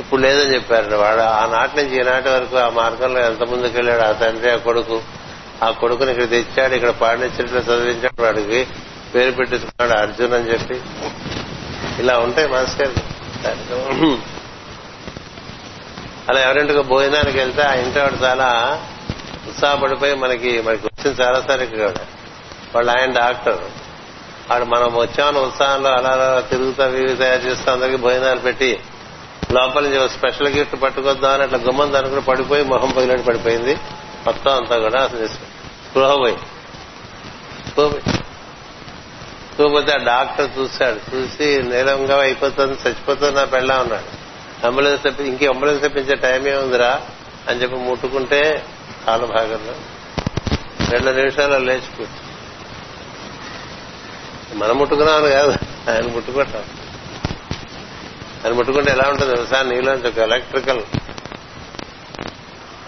ఇప్పుడు 0.00 0.20
లేదని 0.20 0.54
చెప్పారు 0.54 0.96
వాడు 0.96 1.20
ఆ 1.20 1.46
నాటి 1.46 1.76
నుంచి 1.76 1.96
ఈనాటి 1.96 2.28
వరకు 2.28 2.56
ఆ 2.56 2.68
మార్గంలో 2.70 3.20
ఎంత 3.20 3.42
ముందుకు 3.42 3.74
వెళ్ళాడు 3.74 4.02
ఆ 4.02 4.12
తండ్రి 4.12 4.50
ఆ 4.50 4.56
కొడుకు. 4.56 4.96
ఆ 5.62 5.70
కొడుకుని 5.70 6.10
ఇక్కడ 6.10 6.28
తెచ్చాడు 6.30 6.74
ఇక్కడ 6.74 6.90
పాండిత్యంలో 6.90 7.60
చదివించాడు. 7.60 8.22
వాడికి 8.22 8.60
పేరు 9.14 9.30
పెట్టించుకున్నాడు 9.30 9.94
అర్జున్ 10.00 10.32
అని 10.32 10.50
చెప్పి. 10.52 10.76
ఇలా 12.02 12.18
ఉంటాయి 12.18 12.48
మాస్టర్ 12.48 12.94
అలా 16.30 16.40
ఎవరింటికి 16.40 16.82
భోజనానికి 16.82 17.38
వెళ్తే 17.38 17.62
ఆ 17.62 17.72
ఇంటి 17.74 17.98
వాడు 17.98 18.18
చాలా 18.24 18.48
ఉత్సాహపడిపోయి 19.48 20.14
మనకి 20.14 20.50
మనకి 20.62 20.84
వచ్చింది 20.86 21.22
చాలా 21.22 21.38
సరిగ్గా 21.40 21.86
కూడా 21.86 22.04
వాళ్ళు 22.74 22.90
ఆయన 22.92 23.12
డాక్టర్. 23.12 23.60
వాడు 24.50 24.64
మనం 24.64 24.88
వచ్చామని 24.94 25.38
ఉత్సాహంలో 25.38 25.90
అలా 25.90 26.10
అలా 26.10 26.40
తిరుగుతా 26.40 26.86
వివి 26.86 27.16
తయారు 27.16 27.42
చేస్తూ 27.42 27.72
అందరికి 27.72 27.96
భోజనాలు 27.96 28.40
పెట్టి 28.40 28.70
లోపల 29.52 29.82
నుంచి 29.84 30.08
స్పెషల్ 30.08 30.48
గిఫ్ట్ 30.48 30.82
పట్టుకొద్దామని 30.82 31.42
అట్లా 31.42 31.58
గుమ్మం 31.58 31.92
దాని 31.92 32.08
కూడా 32.08 32.20
పడిపోయి 32.20 32.64
మొహం 32.64 32.90
పగిలినట్టు 32.90 33.26
పడిపోయింది. 33.26 33.74
మొత్తం 34.26 34.52
అంతా 34.56 34.78
కూడా 34.78 35.08
స్పృహ 35.08 36.14
పోయి 36.14 36.36
చూపోతే 39.56 39.92
ఆ 39.92 39.96
డాక్టర్ 39.96 40.48
చూశాడు. 40.58 41.16
చూసి 41.16 41.62
నీలంగా 41.62 42.20
అయిపోతుంది 42.20 42.72
చచ్చిపోతుంది 42.72 43.36
నా 43.36 43.44
పెళ్ళా 43.44 43.78
ఉన్నాడు 43.80 44.08
అంబులెన్స్ 44.66 45.20
ఇంకే 45.20 45.46
అంబులెన్స్ 45.46 45.82
తెప్పించే 45.82 46.14
టైమే 46.14 46.54
ఉందిరా 46.56 47.00
అని 47.48 47.62
చెప్పి 47.62 47.76
ముట్టుకుంటే 47.76 48.64
కాలు 49.06 49.26
భాగంలో 49.26 49.74
రెండు 50.90 51.10
నిమిషాలు 51.10 51.58
లేచిపోయి 51.58 52.08
మనం 54.54 54.78
ముట్టుకున్నామని 54.78 55.32
కాదు. 55.32 55.50
ఆయన 55.90 56.12
ముట్టుకుంటాం. 56.14 56.64
ఆయన 58.44 58.52
ముట్టుకుంటే 58.52 58.90
ఎలా 58.90 59.08
ఉంటుంది 59.08 59.34
తెలుసా? 59.34 59.62
నీలోంచి 59.62 60.08
ఒక 60.08 60.18
ఎలక్ట్రికల్ 60.18 60.82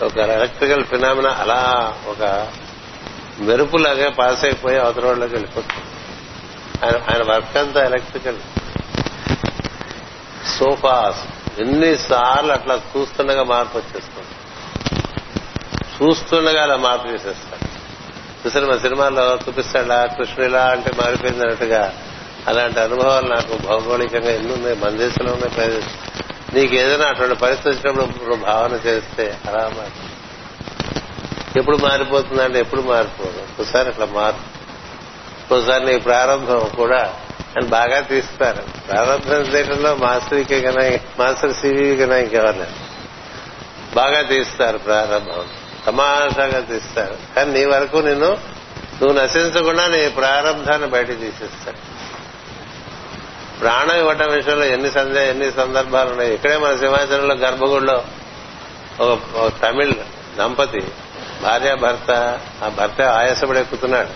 ఒక 0.03 0.17
ఎలక్ట్రికల్ 0.17 0.85
ఫినామినా 0.85 1.31
అలా 1.31 1.95
ఒక 2.07 2.53
మెరుపులాగా 3.39 4.11
పాస్ 4.11 4.45
అయిపోయి 4.45 4.79
అవతల 4.79 5.07
వాళ్ళకి 5.07 5.35
వెళ్ళిపోతుంది. 5.35 5.85
ఆయన 6.87 7.03
ఆయన 7.15 7.33
వర్క్ 7.33 7.57
అంతా 7.57 7.85
ఎలక్ట్రికల్ 7.85 8.39
సోఫాస్ 10.59 11.29
ఎన్నిసార్లు 11.61 12.53
అట్లా 12.53 12.81
చూస్తుండగా 12.97 13.43
మార్పు 13.43 13.79
వచ్చేస్తుంది. 13.79 14.29
చూస్తుండగా 16.03 16.63
అలా 16.63 16.77
మార్పు 16.77 17.07
చేసేస్తాడు 17.09 17.54
చూసారు 18.47 18.67
మా 18.67 18.79
సినిమాలో 18.79 19.39
చూపిస్తాడా 19.49 20.07
కృష్ణుడిలా 20.07 20.65
అంటే 20.65 20.91
మారిపోయింది 21.03 21.43
అన్నట్టుగా 21.43 21.95
అలాంటి 22.49 22.81
అనుభవాలు 22.81 23.27
నాకు 23.27 23.67
భౌగోళికంగా 23.67 24.31
ఎన్ని 24.31 24.53
ఉన్నాయి 24.53 24.77
మన 24.77 24.89
దేశంలో 24.89 25.33
ఉన్నాయి 25.33 25.55
ప్రదేశం 25.55 25.89
నీకు 26.55 26.75
ఏదైనా 26.75 27.05
అటువంటి 27.07 27.35
పరిస్థితి 27.35 27.69
వచ్చినప్పుడు 27.69 28.25
నువ్వు 28.25 28.45
భావన 28.45 28.79
చేస్తే 28.87 29.39
అలా 29.49 29.71
మారి. 29.77 29.91
ఎప్పుడు 31.59 31.77
మారిపోతుందంటే 31.77 32.59
ఎప్పుడు 32.59 32.81
మారిపోదు. 32.81 33.63
ఒకసారి 33.63 33.89
అట్లా 33.89 34.07
మారు. 34.07 34.37
ఒకసారి 35.55 35.85
నీ 35.85 35.99
ప్రారంభం 35.99 36.71
కూడా 36.77 37.15
అని 37.57 37.67
బాగా 37.67 38.01
తీస్తారు. 38.01 38.63
ప్రారంభం 38.91 39.35
చేయడంలో 39.35 39.95
మాస్టర్కే 39.95 40.61
కన్నా 40.61 40.99
మాస్టర్ 41.19 41.53
సివి 41.53 41.97
కన్నా 41.97 42.17
ఇంకెవరు 42.17 42.67
బాగా 43.95 44.23
తీస్తారు 44.23 44.79
ప్రారంభం. 44.79 45.64
తమాషాగా 45.87 46.61
తీస్తారు. 46.61 47.17
కానీ 47.37 47.53
నీ 47.53 47.65
వరకు 47.65 47.97
నిన్ను 47.97 48.55
నువ్వు 49.03 49.13
నశించకుండా 49.13 49.87
నీ 49.87 50.09
ప్రారంభాన్ని 50.09 50.87
బయట 50.89 51.07
తీసేస్తాడు 51.07 51.95
ప్రాణం 53.61 53.97
ఇవ్వటం 53.99 54.31
విషయంలో 54.31 54.65
ఎన్ని 54.65 54.91
సందే 54.91 55.31
ఎన్ని 55.31 55.53
సందర్భాలు 55.53 56.11
ఉన్నాయి? 56.11 56.35
ఇక్కడే 56.35 56.57
మన 56.57 56.77
సింహాచలంలో 56.77 57.35
గర్భగుడిలో 57.35 58.05
ఒక 59.01 59.53
తమిళ్ 59.63 59.95
దంపతి 60.39 60.81
భార్య 61.43 61.75
భర్త 61.75 62.41
ఆ 62.65 62.69
భర్త 62.69 63.03
ఆయాసపడి 63.03 63.59
ఎక్కుతున్నాడు. 63.59 64.09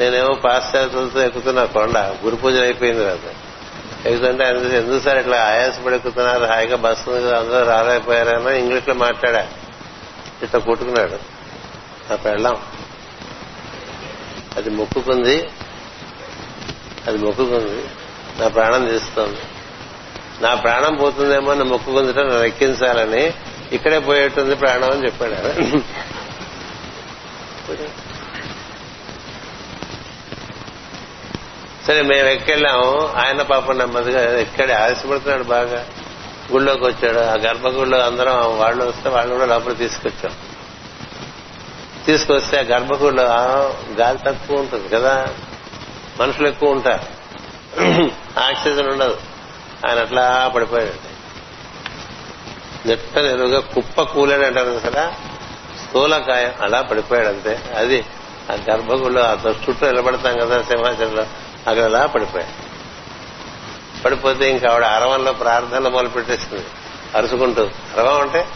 నేనేమో 0.00 0.34
పాశ్చాత్యులతో 0.34 1.20
ఎక్కుతున్నా 1.20 1.64
కొండ 1.64 1.98
గురు 1.98 2.36
పూజ 2.36 2.54
అయిపోయింది 2.54 3.04
కదా. 3.04 3.32
ఎందుకంటే 4.06 4.44
ఆయన 4.44 4.56
ఎందుకు 4.56 5.04
సార్ 5.04 5.18
ఇట్లా 5.18 5.44
ఆయాసపడి 5.44 5.94
ఎక్కుతున్నారు? 5.94 6.44
హాయిగా 6.44 6.76
బస్సు 6.76 7.10
అందరూ 7.10 7.64
రాలేకపోయారని 7.64 8.58
ఇంగ్లీష్లో 8.58 8.94
మాట్లాడా 8.94 9.48
ఇట్లా 10.42 10.60
కొట్టుకున్నాడు. 10.60 11.18
ఆ 12.12 12.16
పెళ్ళం. 12.16 12.62
అది 14.56 14.70
మొక్కుకుంది. 14.70 15.48
అది 17.06 17.18
మొక్కుకుంది. 17.18 17.84
నా 18.40 18.48
ప్రాణం 18.48 18.88
తీస్తోంది. 18.88 19.38
నా 20.40 20.54
ప్రాణం 20.54 20.94
పోతుందేమో 20.96 21.54
నా 21.54 21.64
మొక్కుకుందిట 21.64 22.16
నన్ను 22.16 22.42
ఎక్కించాలని. 22.42 23.32
ఇక్కడే 23.72 23.98
పోయేట్టుంది 23.98 24.54
ప్రాణం 24.54 24.90
అని 24.90 25.04
చెప్పాడు 25.04 25.34
సరే 31.86 32.02
మేము 32.02 32.28
ఎక్కెళ్ళాము. 32.28 33.12
ఆయన 33.16 33.42
పాపం 33.42 33.78
నెమ్మదిగా 33.78 34.40
ఎక్కడ 34.40 34.72
ఆశపడుతున్నాడు 34.72 35.42
బాగా. 35.42 35.86
గుళ్ళోకి 36.52 36.84
వచ్చాడు. 36.84 37.18
ఆ 37.18 37.34
గర్భగుడిలో 37.34 37.98
అందరం 37.98 38.58
వాళ్ళు 38.58 38.84
వస్తే 38.84 39.08
వాళ్ళు 39.08 39.34
కూడా 39.34 39.46
లోపల 39.46 39.72
తీసుకొచ్చాం. 39.72 40.36
తీసుకొస్తే 42.06 42.58
ఆ 42.58 42.62
గర్భగుడిలో 42.62 43.22
గాలి 43.94 44.18
తక్కువ 44.18 44.56
ఉంటుంది 44.58 44.88
కదా. 44.88 45.28
మనుషులు 46.20 46.48
ఎక్కువ 46.48 46.70
ఉంటారు. 46.70 47.18
ఆక్సిజన్ 48.38 48.88
ఉండదు. 48.88 49.18
ఆయన 49.88 49.98
అట్లా 49.98 50.52
పడిపోయాడు 50.54 51.18
నిట్ట 52.88 53.18
నెరుగా 53.18 53.60
కుప్ప 53.60 54.02
కూలని 54.02 54.46
అంటారు 54.46 54.80
కదా. 54.86 55.14
స్థూలకాయం 55.88 56.52
అలా 56.60 56.82
పడిపోయాడు 56.82 57.28
అంతే 57.28 57.60
అది 57.76 58.04
ఆ 58.52 58.58
గర్భగుడిలో 58.70 59.22
ఆ 59.22 59.32
చుట్టూ 59.32 59.86
నిలబడతాం 59.86 60.38
కదా 60.38 60.62
సింహాచలంలో. 60.62 61.22
అక్కడ 61.66 61.80
అలా 61.80 62.06
పడిపోయాడు. 62.06 62.67
పడిపోతే 64.04 64.50
ఇంకా 64.50 64.70
ఆవిడ 64.70 64.84
అరవంలో 64.84 65.32
ప్రార్థనలు 65.32 65.88
మొదలు 65.88 66.08
పెట్టేసింది. 66.08 66.64
అరుచుకుంటూ 67.14 67.62
అరవం 67.64 68.20
అంటే 68.20 68.48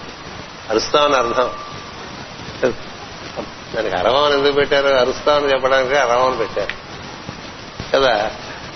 అరుస్తామని 0.70 1.16
అర్థం. 1.16 1.51
దానికి 3.77 3.97
అరవం 3.97 4.32
ఎందుకు 4.32 4.52
పెట్టారు? 4.52 4.89
అరుస్తామని 4.89 5.52
చెప్పడానికి 5.52 5.94
అరవం 5.94 6.36
పెట్టారు. 6.36 6.70
కదా? 7.97 8.31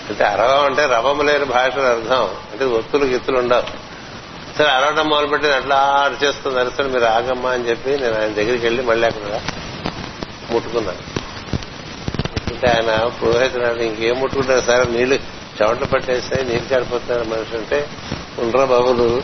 అంటే 0.09 0.23
అరవం 0.23 0.65
అంటే 0.65 0.85
రవం 0.85 1.25
లేని 1.25 1.45
భాషను 1.45 1.83
అర్థం. 1.83 2.23
అంటే 2.23 2.65
ఒత్తులు 2.65 3.05
గిత్తులు 3.05 3.37
ఉండవు. 3.37 3.63
సరే 4.57 4.67
అరవడం 4.67 5.09
మొదలుపెట్టి 5.09 5.51
అట్లా 5.51 5.75
అరిచేస్తుంది 5.75 6.59
అరిసరి 6.59 6.87
మీరు 6.87 7.05
ఆగమ్మా 7.05 7.51
అని 7.51 7.69
చెప్పి 7.69 7.89
నేను 7.89 8.21
ఆయన 8.21 8.33
దగ్గరికి 8.33 8.65
వెళ్ళి 8.65 8.83
మళ్ళీ 8.83 9.07
అక్కడ 9.07 9.41
ముట్టుకున్నాను. 10.51 10.97
ముట్టుకుంటే 12.17 12.67
ఆయన 12.67 13.07
పురోహితుడు 13.07 13.65
ఇంకేం 13.65 14.19
ముట్టుకుంటారు 14.19 14.61
సార్ 14.61 14.91
నీళ్ళు 14.91 15.36
చెమటలు 15.61 15.85
పట్టేస్తే 15.85 16.43
నీళ్ళు 16.43 16.75
చడిపోతున్నారు 16.75 17.23
మనిషి 17.29 17.57
అంటే 17.57 17.89
ఉండరా 18.39 18.65
బాబు 18.65 18.91
నువ్వు. 18.91 19.21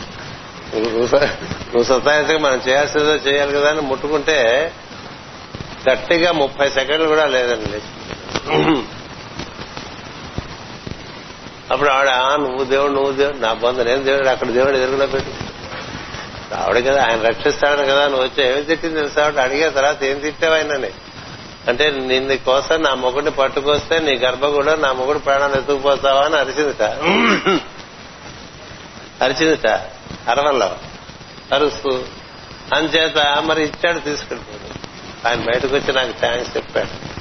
నువ్వు 0.76 2.38
మనం 2.38 2.60
చేయాల్సిందో 2.68 3.14
చేయాలి 3.14 3.52
కదా 3.52 3.70
అని 3.70 3.80
ముట్టుకుంటే 3.80 4.72
గట్టిగా 5.90 6.32
ముప్పై 6.32 6.68
సెకండ్లు 6.68 7.08
కూడా 7.08 7.26
లేదండి 7.26 7.70
లేచి. 7.70 7.90
అప్పుడు 11.70 11.90
ఆవిడ 11.90 12.08
"ఆ, 12.08 12.36
నువ్వు 12.36 12.64
దేవుడు 12.64 12.92
నువ్వు 12.92 13.12
దేవుడు 13.12 13.38
నా 13.38 13.52
బంధు 13.52 13.82
నేను 13.82 14.02
దేవుడు 14.02 14.28
అక్కడ 14.28 14.48
దేవుడు 14.48 14.76
ఎదురుగా 14.76 15.06
పెట్టు. 15.06 15.32
ఆవిడ 16.54 16.90
కదా 16.90 17.04
ఆయన 17.04 17.22
రక్షిస్తాడు 17.22 17.82
కదా 17.82 18.08
నువ్వు 18.08 18.24
వచ్చి 18.24 18.48
ఏమి 18.48 18.62
తిట్టింది 18.62 18.96
తెలుసా? 18.96 19.24
ఆవిడ 19.24 19.38
అడిగే 19.38 19.70
తర్వాత 19.70 20.02
ఏం 20.02 20.18
తిట్టావు 20.18 20.54
ఆయనని? 20.54 20.90
అంటే 21.68 21.90
నిన్ను 21.90 22.36
కోసం 22.36 22.82
నా 22.82 22.94
మొగుడిని 22.94 23.30
పట్టుకొస్తే 23.30 23.98
నీ 23.98 24.12
గర్భగుడో 24.14 24.74
నా 24.74 24.92
మొగుడు 24.92 25.18
ప్రాణాలు 25.18 25.54
ఎత్తుకుపోతావా 25.54 26.20
అని 26.20 26.36
అరిచిందిట. 26.36 26.82
అరిచిందిట. 29.22 29.66
అరవల్లో. 30.28 30.76
అరుస్తూ 31.52 31.90
అంచేత 32.74 33.42
మరి 33.44 33.62
ఇచ్చాడు 33.62 33.98
తీసుకెళ్ళిపోయాడు. 33.98 34.74
ఆయన 35.28 35.40
బయటకు 35.40 35.76
వచ్చి 35.76 35.92
నాకు 35.92 36.12
థ్యాంక్స్ 36.12 36.56
చెప్పాడు. 36.56 37.14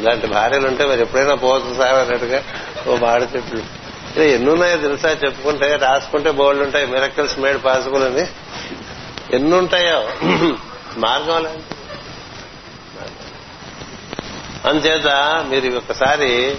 ఇలాంటి 0.00 0.26
భార్యలు 0.26 0.66
ఉంటే 0.68 0.84
మరి 0.84 1.00
ఎప్పుడైనా 1.00 1.34
పోవచ్చు 1.34 1.74
సార్ 1.74 1.94
అన్నట్టుగా 1.94 2.42
ఓ 2.88 2.96
బాడ 2.96 3.22
చెట్లు 3.22 3.62
ఇలా 4.16 4.24
ఎన్నున్నాయో 4.24 4.76
తెలుసా 4.76 5.08
చెప్పుకుంటే 5.10 5.76
రాసుకుంటే 5.76 6.30
బోల్డ్ 6.30 6.62
ఉంటాయి 6.62 6.86
మిరకల్స్ 6.86 7.38
మేడ్ 7.38 7.64
పాసిబుల్ 7.64 8.02
అని. 8.02 8.26
ఎన్నుంటాయో? 9.36 10.08
మార్గం 10.96 11.42
లాంటి 11.44 11.62
అందుచేత 14.66 15.06
మీరు 15.48 15.76
ఒకసారి 15.76 16.56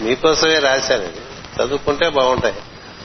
మీకోసమే 0.00 0.58
రాశాను 0.58 1.02
ఇది. 1.02 1.20
చదువుకుంటే 1.62 2.08
బాగుంటాయి. 2.08 2.54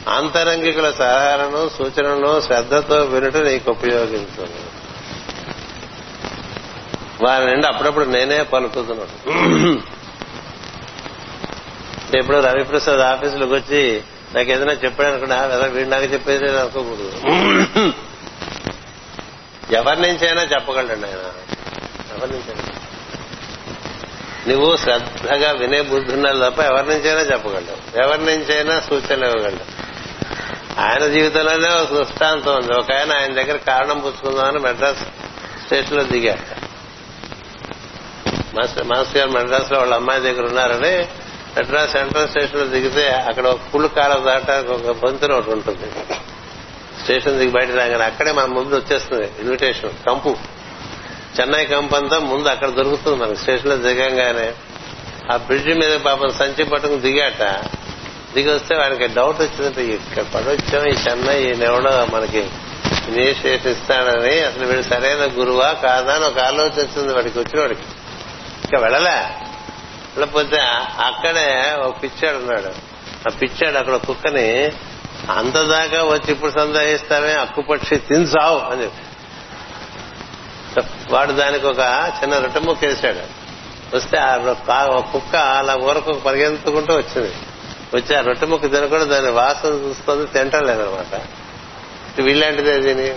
ఆంతరంగికుల 0.09 0.91
సలహాలను 0.91 1.69
సూచనలను 1.69 2.41
శ్రద్ధతో 2.41 2.95
వినుట 2.95 3.37
నీకు 3.37 3.71
ఉపయోగించను. 3.71 4.75
వారి 7.25 7.45
నుండి 7.45 7.67
అప్పుడప్పుడు 7.67 8.05
నేనే 8.05 8.43
పలుకుతున్నాను. 8.43 9.71
అంటే 12.05 12.19
ఇప్పుడు 12.19 12.37
రవిప్రసాద్ 12.37 12.99
ఆఫీసులోకి 12.99 13.53
వచ్చి 13.53 14.03
నాకు 14.35 14.51
ఏదైనా 14.51 14.73
చెప్పాడు 14.73 15.09
అనుకున్నా 15.09 15.41
వీడు 15.45 15.89
నాకు 15.89 16.03
చెప్పేది 16.03 16.45
నేను 16.45 16.57
అనుకోకూడదు. 16.57 17.13
ఎవరి 19.71 20.01
నుంచైనా 20.01 20.41
చెప్పగలండి 20.41 21.07
ఆయన. 21.07 21.19
ఎవరి 22.17 22.31
నుంచైనా. 22.31 22.74
నువ్వు 24.47 24.77
శ్రద్ధగా 24.77 25.51
వినే 25.51 25.81
బుద్ధి 25.81 26.15
తప్ప 26.15 26.59
ఎవరి 26.59 26.87
నుంచైనా 26.87 27.21
చెప్పగలవు. 27.21 28.03
ఎవరి 28.03 28.25
నుంచైనా 28.25 28.79
సూచనలు 28.79 29.25
ఇవ్వగలవు. 29.25 29.85
ఆయన 30.79 31.07
జీవితంలోనే 31.07 31.69
ఒక 31.69 31.93
దృష్టాంతం 31.93 32.55
ఉంది. 32.55 32.73
ఒక 32.73 32.91
ఆయన 32.93 33.15
ఆయన 33.15 33.33
దగ్గర 33.33 33.57
కారణం 33.57 33.99
పుచ్చుకుందామని 33.99 34.59
మెడ్రాస్ 34.59 34.99
స్టేషన్లో 35.65 36.03
దిగాడు 36.03 36.65
మాస్టర్ 38.55 39.17
గారు 39.17 39.29
మెడ్రాస్లో 39.29 39.79
వాళ్ళ 39.79 39.93
అమ్మాయి 39.93 40.21
దగ్గర 40.21 40.45
ఉన్నారని 40.45 41.07
మెడ్రాస్ 41.57 41.91
సెంట్రల్ 41.91 42.27
స్టేషన్లో 42.27 42.67
దిగితే 42.67 43.09
అక్కడ 43.09 43.47
ఒక 43.47 43.59
పుల్లు 43.75 43.87
కాలం 43.87 44.25
దాటానికి 44.25 44.71
ఒక 44.71 44.97
బంతున 45.03 45.33
ఒకటి 45.33 45.51
ఉంటుంది. 45.51 46.13
స్టేషన్ 47.01 47.37
దిగి 47.37 47.49
బయట 47.49 47.69
రాగానే 47.71 48.03
అక్కడే 48.03 48.31
మన 48.31 48.45
ముందు 48.45 48.75
వచ్చేస్తుంది 48.75 49.31
ఇన్విటేషన్ 49.39 49.89
కంపు. 49.89 50.35
చెన్నై 51.41 51.65
కంపంతా 51.65 52.19
ముందు 52.19 52.47
అక్కడ 52.47 52.69
దొరుకుతుంది 52.69 53.23
మనకి. 53.23 53.35
స్టేషన్లో 53.35 53.75
దిగంగానే 53.75 54.53
ఆ 55.33 55.37
బ్రిడ్జి 55.37 55.73
మీద 55.73 55.99
పాపం 55.99 56.29
సంచి 56.29 56.63
పట్టుకుని 56.63 56.99
దిగాట. 56.99 57.63
దిగి 58.33 58.51
వస్తే 58.51 58.75
వాడికి 58.75 59.07
డౌట్ 59.07 59.41
వచ్చిందంటే 59.41 59.85
ఇక్కడ 59.85 60.23
పడొచ్చాం 60.23 60.85
ఈ 60.85 60.91
చెన్నై 60.91 61.41
ఈయనెవడో 61.41 62.07
మనకి 62.13 62.39
ఇనిషియేషన్ 63.07 63.71
ఇస్తాడని 63.71 64.39
అసలు 64.39 64.65
వీడు 64.65 64.81
సరైన 64.81 65.39
గురువా 65.39 65.73
కాదా 65.73 66.15
అని 66.15 66.25
ఒక 66.25 66.39
ఆలోచన 66.39 66.71
వచ్చింది 66.71 67.13
వాడికి 67.13 67.39
వచ్చిన 67.39 67.59
వాడికి. 67.59 67.81
ఇంకా 68.63 68.79
వెళ్ళలే. 68.79 69.19
వెళ్ళకపోతే 70.17 70.57
అక్కడే 70.99 71.75
ఒక 71.81 72.03
పిచ్చాడు 72.03 72.37
ఉన్నాడు. 72.37 72.69
ఆ 73.31 73.37
పిచ్చాడు 73.41 73.77
అక్కడ 73.77 73.95
కుక్కని 73.95 74.71
అంత 75.31 75.53
దాకా 75.53 76.03
వచ్చి 76.03 76.31
ఇప్పుడు 76.31 76.51
సందేహిస్తామే 76.51 77.33
అక్కుపక్షి 77.33 77.95
తిన్సావు 77.95 78.59
అని 78.59 78.83
చెప్పి. 78.83 79.04
వాడు 81.09 81.31
దానికి 81.31 81.65
ఒక 81.65 82.11
చిన్న 82.23 82.39
రొట్టెముక్క 82.39 82.85
వేశాడు 82.85 83.19
వేసాడు 83.19 83.45
వస్తే 83.95 84.17
ఆ 84.17 84.35
రొ- 84.35 84.73
ఒక 84.83 85.05
కుక్క 85.13 85.35
అలా 85.35 85.75
ఊరకు 85.75 86.13
పరిగెత్తుకుంటూ 86.13 86.93
వచ్చింది. 86.93 87.33
వచ్చి 87.95 88.15
ఆ 88.15 88.21
రొట్టెముక్క 88.21 88.71
తినకుండా 88.71 89.03
దాని 89.03 89.29
వాసన 89.29 89.69
చూస్తుంది 89.69 90.25
తింటలేదనమాట. 90.25 91.21
వీళ్ళంటిదే 92.21 92.79
దీని? 92.79 93.09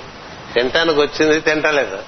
తింటానికి 0.54 1.00
వచ్చింది 1.00 1.40
తింటలేదు. 1.40 1.98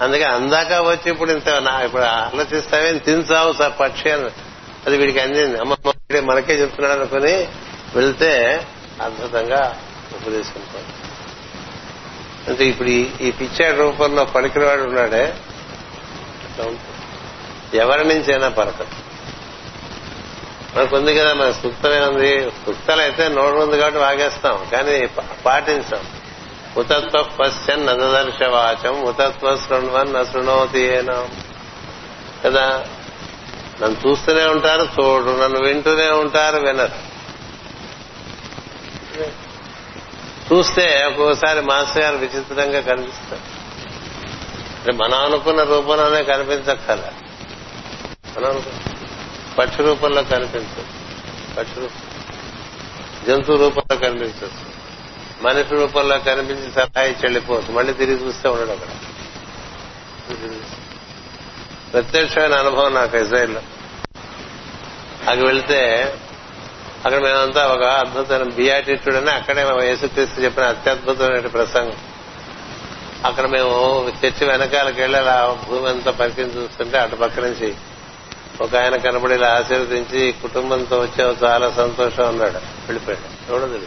అందుకే 0.00 0.24
అందాక 0.24 0.72
వచ్చి 0.72 1.10
ఇప్పుడు 1.10 1.30
ఇంత 1.30 1.48
నా- 1.48 1.84
ఇప్పుడు 1.84 2.02
ఆలోచిస్తావే 2.02 2.92
తినసావు 2.92 3.52
సార్ 3.52 3.72
పక్షి 3.80 4.10
అని. 4.10 4.30
అది 4.86 4.96
వీడికి 4.96 5.20
అందింది. 5.20 5.58
అమ్మ 5.58 5.74
మనకే 6.20 6.54
చెప్తున్నాడు 6.54 6.98
అనుకుని 6.98 7.48
వెళ్తే 7.94 8.62
అద్భుతంగా 9.02 9.76
ఉపదేశం 10.12 10.62
అంటే 12.46 12.64
ఇప్పుడు 12.64 12.88
ఈ- 12.88 13.10
ఈ 13.20 13.30
పిచ్చాడు 13.30 13.76
రూపంలో 13.76 14.24
పలికినవాడు 14.24 14.82
ఉన్నాడే. 14.82 15.34
ఎవరి 17.74 18.04
నుంచైనా 18.04 18.48
పలకదు 18.48 18.86
మనకు 20.76 20.96
ఉంది 20.96 21.14
కదా 21.14 21.34
మన 21.34 21.50
సూక్తమే 21.50 22.00
ఉంది. 22.00 22.50
సూక్తాలు 22.50 23.02
అయితే 23.02 23.28
నోరు 23.28 23.56
ఉంది 23.58 23.78
కాబట్టి 23.78 24.00
వాగేస్తాం 24.00 24.66
కానీ 24.72 25.06
పాటించాం. 25.46 26.06
ఉతత్వ 26.76 27.22
పశ్చన్ 27.22 27.86
నదర్శ 27.86 28.42
వాచం 28.42 29.02
ఉతత్వ 29.02 29.56
శృణ్వన్ 29.56 30.26
శృణోతి 30.26 31.02
కదా? 32.44 32.84
నన్ను 33.82 34.08
చూస్తూనే 34.08 34.46
ఉంటారు 34.46 34.82
చూడు. 34.82 35.42
నన్ను 35.42 35.60
వింటూనే 35.60 36.10
ఉంటారు 36.10 36.56
వినరు. 36.56 37.17
చూస్తే 40.54 41.04
ఒక్కోసారి 41.04 41.60
మాస్టర్ 41.60 42.02
గారు 42.02 42.16
విచిత్రంగా 42.16 42.80
కనిపిస్తారు. 42.80 43.58
అంటే 44.78 44.92
మనం 44.92 45.24
అనుకున్న 45.24 45.62
రూపంలోనే 45.62 46.22
కనిపించక్కల 46.22 47.12
మనం 48.38 48.62
పక్షి 49.58 49.82
రూపంలో 49.82 50.22
కనిపించదు. 50.22 50.84
పక్షి 51.58 51.80
రూపం. 51.80 52.00
జంతు 53.26 53.52
రూపంలో 53.52 53.96
కనిపించదు. 53.96 54.50
మనిషి 55.42 55.74
రూపంలో 55.74 56.18
కనిపించి 56.18 56.72
సలహా 56.72 57.02
ఇచ్చి 57.02 57.22
వెళ్ళిపోవచ్చు 57.22 57.72
మళ్ళీ 57.72 57.92
తిరిగి 57.92 58.26
చూస్తే 58.26 58.48
ఉండడు 58.48 58.70
అక్కడ. 58.70 58.88
ప్రత్యక్షమైన 61.92 62.54
అనుభవం 62.54 62.94
నాకు 62.94 63.16
ఇజ్రాయిల్లో. 63.16 63.62
అది 65.28 65.46
వెళ్తే 65.46 66.14
అక్కడ 67.04 67.18
మేమంతా 67.18 67.66
ఒక 67.66 67.82
అద్భుతమైన 67.82 68.42
బియాటిట్యూడ్ 68.42 69.16
అని 69.16 69.30
అక్కడే 69.30 69.86
యేసుక్రీస్తు 69.86 70.40
చెప్పిన 70.40 70.64
అత్యద్భుతమైన 70.64 71.46
ప్రసంగం. 71.46 71.96
అక్కడ 73.24 73.46
మేము 73.46 74.12
చర్చి 74.24 74.46
వెనకాలకి 74.46 75.00
వెళ్ళి 75.00 75.18
అలా 75.18 75.58
భూమి 75.68 75.88
అంతా 75.88 76.10
పరికించి 76.10 76.62
చూస్తుంటే 76.62 76.98
అటు 76.98 77.16
పక్క 77.16 77.40
నుంచి 77.40 77.74
ఒక 78.60 78.76
ఆయన 78.76 78.96
కనబడి 78.96 79.34
ఇలా 79.34 79.48
ఆశీర్వదించి 79.48 80.32
కుటుంబంతో 80.32 80.98
వచ్చావు 80.98 81.44
చాలా 81.44 81.70
సంతోషం 81.70 82.28
అన్నాడు. 82.28 82.58
వెళ్ళిపోయాడు. 82.58 83.52
చూడదు 83.52 83.80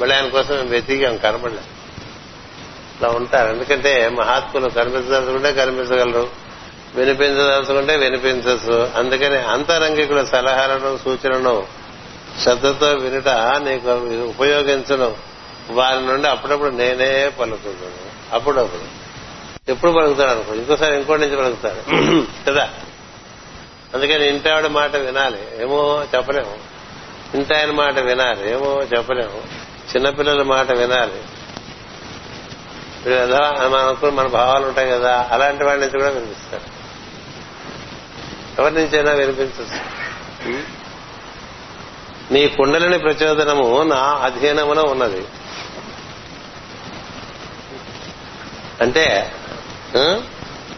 మళ్ళీ 0.00 0.16
ఆయన 0.16 0.28
కోసం 0.28 0.54
మేము 0.54 0.68
వెతికాం 0.68 1.16
కనబడలేదు. 1.16 1.64
ఇలా 3.00 3.08
ఉంటారు. 3.10 3.52
ఎందుకంటే 3.52 4.08
మహాత్ములు 4.08 4.68
కనిపించదలుచుకుంటే 4.68 5.52
కనిపించగలరు 5.52 6.28
వినిపించదలుచుకుంటే 6.94 7.96
వినిపించచ్చు 7.96 8.90
అందుకని 8.96 9.38
అంతరంగికుల 9.38 10.24
సలహాలను 10.24 10.98
సూచనను 11.04 11.81
శ్రద్ధతో 12.40 12.86
వినుట 12.86 13.28
నీకు 13.28 13.90
ఉపయోగించను. 14.28 15.16
వారి 15.70 16.06
నుండి 16.06 16.28
అప్పుడప్పుడు 16.28 16.68
నేనే 16.68 17.28
పలుకుతున్నాను 17.28 18.34
అప్పుడప్పుడు. 18.34 19.02
ఎప్పుడు 19.68 19.92
పలుకుతాడు 19.92 20.30
అనుకో. 20.30 20.54
ఇంకోసారి 20.54 20.96
ఇంకోటి 20.96 21.22
నుంచి 21.22 21.36
పలుకుతాడు. 21.36 22.26
కదా? 22.48 22.70
అందుకని 23.94 24.28
ఇంటి 24.28 24.50
ఆవిడ 24.50 24.66
మాట 24.66 24.96
వినాలి. 24.96 25.62
ఏమో 25.62 26.04
చెప్పలేము. 26.14 26.56
ఇంటి 27.34 27.54
ఆయన 27.54 27.70
మాట 27.70 27.98
వినాలి. 27.98 28.52
ఏమో 28.52 28.80
చెప్పలేము. 28.96 29.42
చిన్నపిల్లల 29.96 30.42
మాట 30.42 30.72
వినాలి. 30.72 31.22
కదా 33.08 33.68
మనం 33.68 33.86
అనుకుని 33.86 34.10
మన 34.12 34.26
భావాలు 34.26 34.66
ఉంటాయి 34.66 34.90
కదా 34.90 35.28
అలాంటి 35.30 35.64
వాడి 35.64 35.80
నుంచి 35.80 35.90
కూడా 35.90 36.08
వినిపిస్తారు 36.08 36.82
ఎవరి 38.60 38.74
నుంచైనా 38.74 39.12
వినిపించచ్చు. 39.12 39.78
నీ 42.32 42.48
కుండలిని 42.48 42.98
ప్రచోదనము 42.98 43.82
నా 43.82 43.96
అధీనమున 43.96 44.80
ఉన్నది. 44.80 45.24
అంటే 48.80 49.32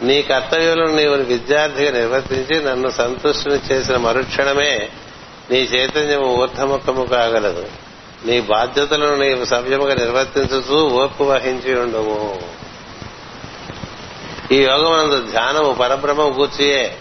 నీ 0.03 0.23
కర్తవ్యులను 0.23 0.97
నీవు 0.97 1.15
విద్యార్థిగా 1.15 1.91
నిర్వర్తించి 1.91 2.65
నన్ను 2.65 2.89
సంతుష్టిని 2.89 3.55
చేసిన 3.55 3.97
మరుక్షణమే 3.97 4.91
నీ 5.51 5.57
చైతన్యము 5.57 6.27
ఊర్ధముఖము 6.35 7.05
కాగలదు. 7.05 7.67
నీ 8.25 8.41
బాధ్యతలను 8.41 9.17
నీవు 9.17 9.45
సవ్యముగా 9.45 9.95
నిర్వర్తించుతూ 9.95 10.89
ఓర్పు 10.89 11.25
వహించి 11.25 11.79
ఉండవు 11.79 12.41
ఈ 14.53 14.57
యోగమనందు 14.63 15.31
ధ్యానము 15.31 15.73
పరబ్రహ్మ 15.73 16.29
కూర్చియే 16.29 16.99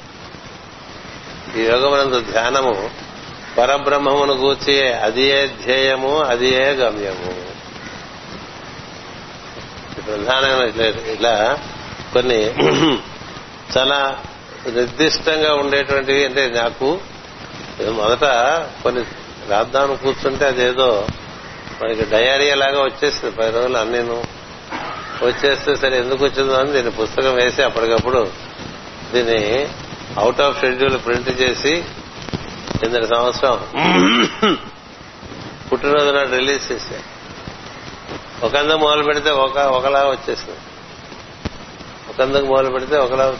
ఈ 1.57 1.61
యోగమనందు 1.61 2.19
ధ్యానము 2.31 2.89
పరబ్రహ్మమును 3.57 4.33
గూర్చి 4.33 4.93
అది 4.93 5.21
ఏ 5.21 5.47
ధ్యేయము 5.47 6.21
అది 6.21 6.49
ఏ 6.55 6.67
గమ్యము 6.71 7.33
ప్రధానమైన 10.07 10.81
ఇలా 11.13 11.57
కొన్ని 12.13 12.39
చాలా 13.77 14.17
నిర్దిష్టంగా 14.69 15.53
ఉండేటువంటివి 15.53 16.25
అంటే 16.25 16.49
నాకు 16.49 16.99
మొదట 17.91 18.25
కొన్ని 18.83 19.03
రాద్దామని 19.49 19.97
కూర్చుంటే 19.97 20.45
అదేదో 20.45 21.07
మనకి 21.81 22.05
డయారియా 22.05 22.55
లాగా 22.55 22.83
వచ్చేస్తుంది. 22.83 23.35
పది 23.35 23.51
రోజులు 23.51 23.77
అన్నీను. 23.77 24.23
వచ్చేస్తే 25.25 25.75
సరే 25.75 25.97
ఎందుకు 25.97 26.25
వచ్చిందో 26.25 26.53
అని 26.53 26.71
దీన్ని 26.71 26.91
పుస్తకం 26.91 27.33
వేసి 27.35 27.63
అప్పటికప్పుడు 27.63 28.31
దీన్ని 29.13 29.67
అవుట్ 30.17 30.41
ఆఫ్ 30.41 30.61
షెడ్యూల్ 30.61 31.05
ప్రింట్ 31.05 31.41
చేసి 31.41 31.83
కిందటి 32.83 33.07
సంవత్సరం. 33.07 33.67
పుట్టినరోజు 35.71 36.11
నాడు 36.11 36.29
రిలీజ్ 36.29 36.71
చేశా 36.71 36.99
ఒకందుకు 38.43 38.77
మొదలు 38.77 39.03
పెడితే 39.03 39.29
ఒక 39.29 39.57
ఒకలా 39.57 40.07
వచ్చేసింది. 40.07 40.57
ఒకందుకు 42.09 42.45
మొదలు 42.45 42.71
పెడితే 42.71 42.97
ఒకలా. 42.97 43.37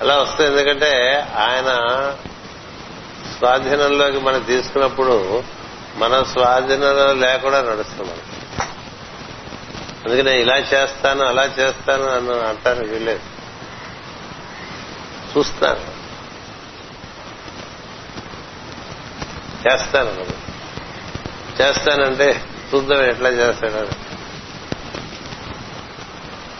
అలా 0.00 0.18
వస్తుంది 0.18 0.50
ఎందుకంటే 0.50 1.20
ఆయన 1.36 1.70
స్వాధీనంలోకి 3.38 4.20
మనం 4.20 4.42
తీసుకున్నప్పుడు 4.42 5.42
మన 5.96 6.22
స్వాధీనంలో 6.22 7.12
లేకుండా 7.12 7.62
నడుస్తుంది 7.62 8.10
మనకి. 8.10 8.68
అందుకని 10.04 10.40
ఇలా 10.40 10.56
చేస్తాను 10.56 11.24
అలా 11.24 11.44
చేస్తాను 11.44 12.04
అని 12.04 12.48
అంటాను 12.48 12.86
వీల్లేదు 12.86 13.20
చూస్తాను 15.38 15.93
చేస్తాను 19.68 20.44
చేస్తానంటే 21.62 22.44
చూద్దాం 22.74 23.02
ఎట్లా 23.02 23.28
చేస్తాడు. 23.28 24.04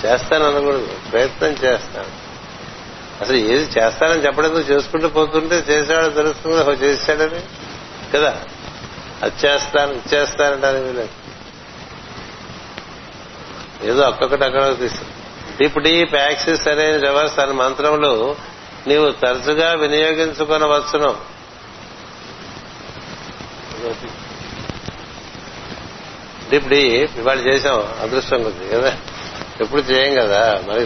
చేస్తాను 0.06 0.44
అనకూడదు 0.44 0.88
ప్రయత్నం 1.12 1.48
చేస్తాను. 1.48 2.24
అసలు 3.20 3.36
ఏది 3.36 3.80
చేస్తానని 3.80 4.26
చెప్పడంతో 4.26 4.60
చేసుకుంటూ 4.60 5.08
పోతుంటే 5.08 5.54
చేసేవాడు 5.56 6.08
తెలుస్తుంది 6.08 6.56
చేశాడని 6.56 7.40
కదా? 8.14 8.42
అది 9.22 9.46
చేస్తాను 9.46 9.92
ఇది 10.78 10.92
లేదు 10.92 11.08
ఏదో 13.82 14.02
ఒక్కొక్కటి 14.02 14.44
అక్కడ 14.44 14.78
తీసు. 14.78 15.00
ఇప్పుడు 15.62 15.88
ఈ 15.88 16.04
యాక్సిస్ 16.14 16.68
అనే 16.68 16.96
రివర్స్ 16.96 17.38
అనే 17.38 17.52
మంత్రంలో 17.52 18.36
నీవు 18.86 19.10
తరచుగా 19.10 19.72
వినియోగించుకొనవచ్చును. 19.72 21.33
డీప్ 26.50 26.54
ఇప్పుడు 26.54 26.74
ఇవాళ 26.74 27.38
చేసాం 27.38 27.88
అదృష్టం 28.02 28.42
కొద్ది 28.42 28.70
కదా? 28.70 28.96
ఎప్పుడు 29.60 29.80
చేయం 29.80 30.26
కదా? 30.26 30.62
మరి 30.66 30.80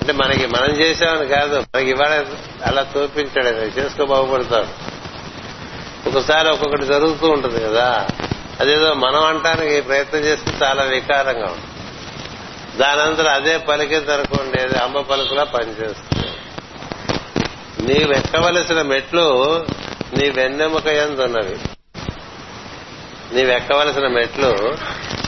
అంటే 0.00 0.12
మనకి 0.12 0.46
మనం 0.46 0.80
చేసామని 0.80 1.28
కాదు 1.28 1.60
మనకి 1.60 1.90
ఇవాళ 1.90 2.24
అలా 2.64 2.82
తోపించాడు 2.82 3.46
చేసుకో 3.48 4.04
బాగుపడతాడు. 4.04 5.00
ఒకసారి 6.08 6.48
ఒక్కొక్కటి 6.50 6.86
జరుగుతూ 6.86 7.28
ఉంటుంది 7.28 7.60
కదా? 7.60 8.08
అదేదో 8.60 8.94
మనం 8.94 9.24
అంటానికి 9.24 9.80
ప్రయత్నం 9.80 10.20
చేస్తే 10.20 10.66
చాలా 10.66 10.82
వికారంగా 10.82 11.46
ఉంటుంది. 11.46 11.70
దానంతరం 12.78 13.28
అదే 13.28 13.58
పలికింది 13.58 14.12
అనుకోండి 14.12 14.60
అది 14.60 14.78
అమ్మ 14.78 15.00
పలుకులా 15.00 15.44
పనిచేస్తుంది. 15.44 16.30
నీవు 17.92 18.12
ఎక్కవలసిన 18.12 18.82
మెట్లు 18.82 19.66
నీ 20.16 20.30
వెన్నెముక 20.30 20.86
ఎందున్నవి 20.86 21.58
నీవెక్కవలసిన 23.32 24.06
మెట్లు? 24.06 24.76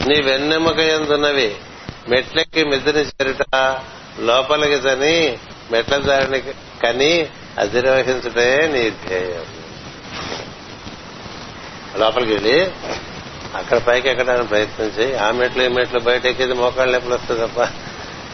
నీ 0.09 0.23
వెన్నెముక 0.23 0.79
ఎందున్నవి 0.79 1.57
మెట్లెక్కి 2.09 2.65
మిద్దని 2.65 3.03
చేరుట. 3.03 3.77
లోపలికి 4.19 4.77
తని 4.77 5.39
మెట్ల 5.73 5.97
దారిని 5.97 6.41
కని 6.83 7.29
అధిరోహించటే 7.59 8.71
నీ 8.73 8.91
ధ్యేయం. 8.91 9.47
లోపలికి 12.01 12.33
వెళ్ళి 12.33 12.71
అక్కడ 13.57 13.79
పైకి 13.79 14.09
ఎక్కడానికి 14.09 14.49
ప్రయత్నం 14.49 14.87
చేయి. 14.87 15.17
ఆ 15.17 15.31
మెట్లు 15.31 15.63
ఈ 15.63 15.69
మెట్లు 15.69 16.01
బయట 16.01 16.27
ఎక్కేది 16.27 16.53
మోకాళ్ళు 16.53 16.93
నొప్పులు 16.93 17.15
వస్తుంది 17.15 17.47
తప్ప 17.47 17.59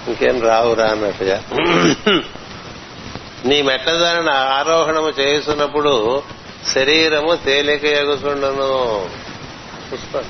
ఇంకేం 0.08 0.42
రావురా 0.42 0.86
అన్నట్టుగా. 0.86 1.42
నీ 3.44 3.62
మెట్ల 3.62 3.90
దారిని 3.90 4.30
ఆరోహణము 4.30 5.08
చేస్తున్నప్పుడు 5.08 6.22
శరీరము 6.74 7.34
తేలిక 7.34 7.84
ఎగుతుండను 7.84 9.10
చూసుకోండి 9.92 10.28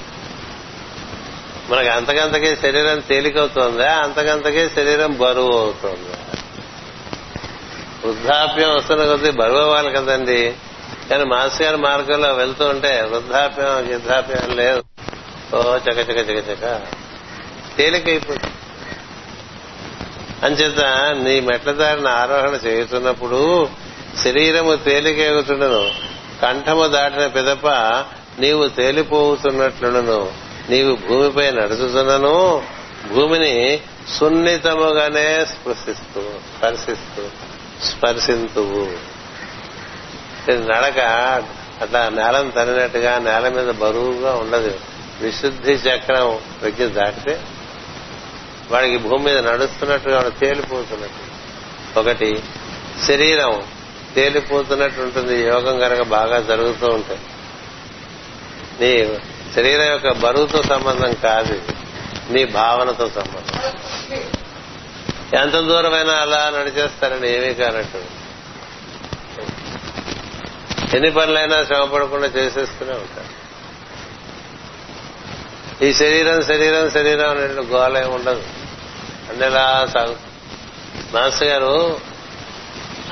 మనకి 1.72 1.88
అంతకంతకే 1.88 2.56
శరీరం 2.56 2.98
తేలికవుతుందా? 2.98 3.94
అంతకంతకే 3.94 4.68
శరీరం 4.68 5.16
బరువు 5.16 5.58
అవుతుందా 5.58 6.18
వృద్ధాప్యం 8.04 8.76
వస్తున్న 8.76 9.06
కొద్దీ 9.06 9.30
బరువు 9.30 9.58
అవ్వాలి 9.58 9.90
కదండి. 9.90 10.54
కానీ 11.10 11.24
మాస్ 11.24 11.62
గారి 11.62 11.76
మార్గంలో 11.76 12.34
వెళ్తూ 12.34 12.64
ఉంటే 12.66 13.02
వృద్ధాప్యం 13.02 13.88
వృద్ధాప్యం 13.88 14.56
లేదు. 14.56 14.82
ఓ 15.56 15.76
చక 15.76 15.98
చక 15.98 16.30
చక 16.30 16.50
చక. 16.50 16.80
తేలికైపోతుంది 17.76 18.54
అంచేత 20.42 20.80
నీ 21.24 21.40
మెట్ల 21.40 21.72
దారిని 21.72 22.08
ఆరోహణ 22.08 22.54
చేస్తున్నప్పుడు 22.66 23.68
శరీరము 24.24 24.76
తేలికేగుతుండను 24.76 25.90
కంఠము 26.42 26.86
దాటిన 26.86 27.26
పిదప 27.26 27.68
నీవు 28.38 28.68
తేలిపోతున్నట్లును 28.68 30.32
నీవు 30.70 30.96
భూమిపై 30.96 31.50
నడుచుతున్నను 31.50 32.62
భూమిని 33.14 33.80
సున్నితముగానే 34.18 35.44
స్పృశిస్తూ 35.44 36.20
స్పర్శిస్తూ 36.20 37.22
స్పర్శింతువు. 37.84 39.08
నడక 40.50 40.98
అట్లా 41.82 42.08
నేలను 42.08 42.50
తరినట్టుగా 42.50 43.18
నేల 43.18 43.48
మీద 43.48 43.74
బరువుగా 43.74 44.32
ఉండదు. 44.32 44.74
విశుద్ధి 45.20 45.72
చక్రం 45.72 46.38
ప్రజ్ఞ 46.62 46.84
దాటితే 46.84 47.40
వాడికి 48.70 48.96
భూమి 48.96 49.24
మీద 49.24 49.38
నడుస్తున్నట్టుగా 49.38 50.16
వాడు 50.16 50.30
తేలిపోతున్నట్టు. 50.30 51.28
ఒకటి 51.98 52.42
శరీరం 53.06 53.62
తేలిపోతున్నట్టు 54.14 55.00
ఉంటుంది 55.00 55.42
యోగం 55.42 55.78
కనుక 55.78 56.02
బాగా 56.02 56.40
జరుగుతూ 56.40 56.86
ఉంటాయి 56.86 57.20
నీ 58.80 59.18
శరీరం 59.54 59.84
యొక్క 59.84 60.12
బరువుతో 60.12 60.62
సంబంధం 60.62 61.14
కాదు. 61.14 61.62
నీ 62.30 62.44
భావనతో 62.44 63.08
సంబంధం. 63.08 63.60
ఎంత 65.38 65.52
దూరమైనా 65.52 66.12
అలా 66.12 66.52
నడిచేస్తారని 66.56 67.30
ఏమీ 67.30 67.54
కానట్టు. 67.54 68.18
ఎన్ని 70.96 71.10
పనులైనా 71.10 71.64
శ్రమ 71.64 71.84
పడకుండా 71.84 72.26
చేసేస్తూనే 72.26 72.92
ఉంటారు. 72.92 73.48
ఈ 75.84 75.92
శరీరం 75.92 76.42
శరీరం 76.42 76.90
శరీరం 76.90 77.30
అనే 77.30 77.40
గోళ 77.40 78.04
ఉండదు. 78.04 78.42
అన్నెలా 79.30 79.88
సాగు. 79.94 80.16
మాస్టర్ 81.14 81.48
గారు 81.48 82.00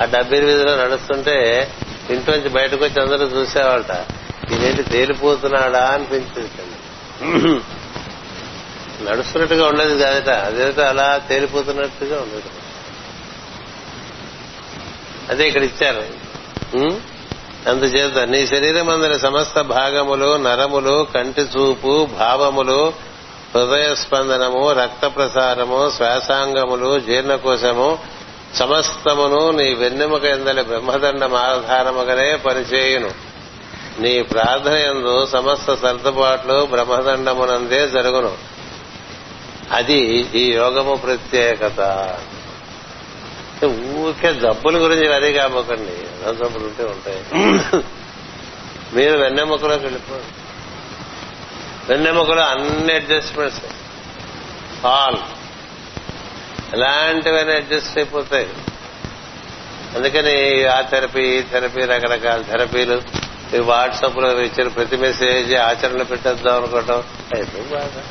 ఆ 0.01 0.05
డబ్బీ 0.05 0.39
వీధిలో 0.39 0.75
నడుస్తుంటే 0.75 1.71
ఇంట్లోంచి 2.09 2.49
బయటకు 2.49 2.85
వచ్చి 2.85 3.01
అందరూ 3.01 3.27
చూసేవాళ్ళ 3.27 4.05
ఇదేంటి 4.51 4.83
తేలిపోతున్నాడా 4.83 5.85
అనిపించింది 5.85 7.61
నడుస్తున్నట్టుగా 9.03 9.67
ఉండదు 9.67 9.97
కాదట. 9.97 10.29
అదేమిటో 10.29 10.81
అలా 10.81 11.17
తేలిపోతున్నట్టుగా 11.17 12.21
ఉండదు. 12.21 12.49
అదే 15.29 15.47
ఇక్కడ 15.47 15.63
ఇచ్చారు. 15.63 16.03
అందుచేత 17.69 18.17
నీ 18.17 18.47
శరీరం 18.47 18.89
అందరి 18.89 19.19
సమస్త 19.19 19.61
భాగములు 19.61 20.37
నరములు 20.37 21.07
కంటి 21.15 21.41
చూపు 21.41 22.09
భావములు 22.19 22.93
హృదయ 23.55 23.95
స్పందనము 23.95 24.71
రక్త 24.71 25.05
ప్రసారము 25.05 25.91
శ్వాసాంగములు 25.97 26.99
జీర్ణకోశము 26.99 27.99
సమస్తమును 28.55 29.51
నీ 29.51 29.73
వెన్నెముక 29.73 30.23
ఎందలి 30.23 30.63
బ్రహ్మదండం 30.63 31.33
ఆధారముగానే 31.33 32.35
పనిచేయును. 32.35 33.26
నీ 33.99 34.21
ప్రార్థన 34.21 34.71
ఎందు 34.71 35.25
సమస్త 35.25 35.73
సర్దుబాట్లు 35.73 36.65
బ్రహ్మదండమునందే 36.65 37.87
జరుగును. 37.87 38.37
అది 39.71 39.97
ఈ 40.35 40.51
యోగము 40.51 40.95
ప్రత్యేకత. 40.95 41.79
ఊరికే 43.65 44.33
జబ్బుల 44.33 44.77
గురించి 44.77 45.07
వరీ 45.07 45.33
కాబోకండి 45.33 46.07
జబ్బులు 46.33 46.63
ఉంటే 46.63 46.83
ఉంటాయి. 46.83 47.25
మీరు 48.93 49.17
వెన్నెముకలోకి 49.17 49.83
వెళ్ళిపోండి. 49.83 50.23
వెన్నెముకలో 51.89 52.41
అన్ని 52.41 52.93
అడ్జస్ట్మెంట్స్. 52.93 53.61
ఆల్. 54.85 55.17
ఎలాంటివైనా 56.73 57.53
అడ్జస్ట్ 57.53 57.97
అయిపోతాయి. 57.97 58.49
అందుకని 59.95 60.65
ఆ 60.65 60.81
థెరపీ 60.81 61.21
ఈ 61.21 61.41
థెరపీ 61.41 61.81
రకరకాల 61.81 62.41
థెరపీలు. 62.41 63.26
ఈ 63.55 63.59
వాట్సాప్లో 63.59 64.41
ఇచ్చిన 64.41 64.67
ప్రతి 64.67 64.97
మెసేజ్ 64.97 65.55
ఆచరణలో 65.55 66.03
పెట్టేద్దాం 66.03 66.57
అనుకోవటం. 66.57 67.03
అయితే 67.35 67.61
బాగా. 67.61 68.03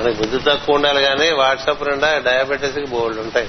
మనకి 0.00 0.18
బుద్ధి 0.18 0.38
తక్కువ 0.38 0.74
ఉండాలి 0.74 1.02
కానీ 1.02 1.30
వాట్సాప్ 1.30 1.88
నిండా 1.88 2.18
డయాబెటీస్కి 2.18 2.86
బోల్డ్ 2.86 3.18
ఉంటాయి. 3.18 3.48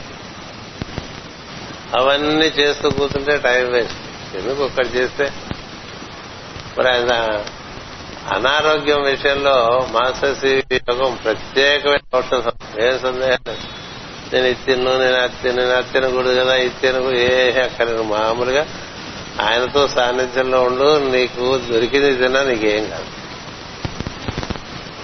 అవన్నీ 1.97 2.45
చేస్తూ 2.45 2.89
కూర్చుంటే 2.89 3.37
టైం 3.37 3.71
వేస్ట్. 3.71 4.37
ఎందుకు 4.37 4.63
ఒక్కటి 4.63 4.87
చేస్తే? 4.87 5.33
మరి 6.77 6.89
ఆయన 6.89 7.43
అనారోగ్యం 8.31 9.03
విషయంలో 9.03 9.87
మాస్టర్స్ 9.91 10.45
యోగం 10.45 11.19
ప్రత్యేకమైన 11.23 12.17
ఔషధం 12.17 12.83
ఏం 12.83 12.99
సందేహం. 12.99 13.57
నేను 14.33 14.45
ఇది 14.45 14.65
తిన్ను 14.65 14.99
నేను 14.99 15.15
అది 15.15 15.33
తిన్ను 15.43 15.61
నేను 15.63 15.75
అది 15.75 15.91
తినకూడదు 15.91 16.39
కదా 16.39 16.55
ఇది 16.55 16.75
తినకూడదు. 16.81 17.15
ఏ 17.15 17.51
అక్కడ 17.51 17.89
మామూలుగా 17.89 18.67
ఆయనతో 19.41 19.87
సాన్నిధ్యంలో 19.87 20.63
ఉండు 20.63 21.11
నీకు 21.11 21.57
దొరికింది 21.57 22.15
తిన్నా 22.15 22.43
నీకేం 22.43 22.89
కాదు. 22.89 23.05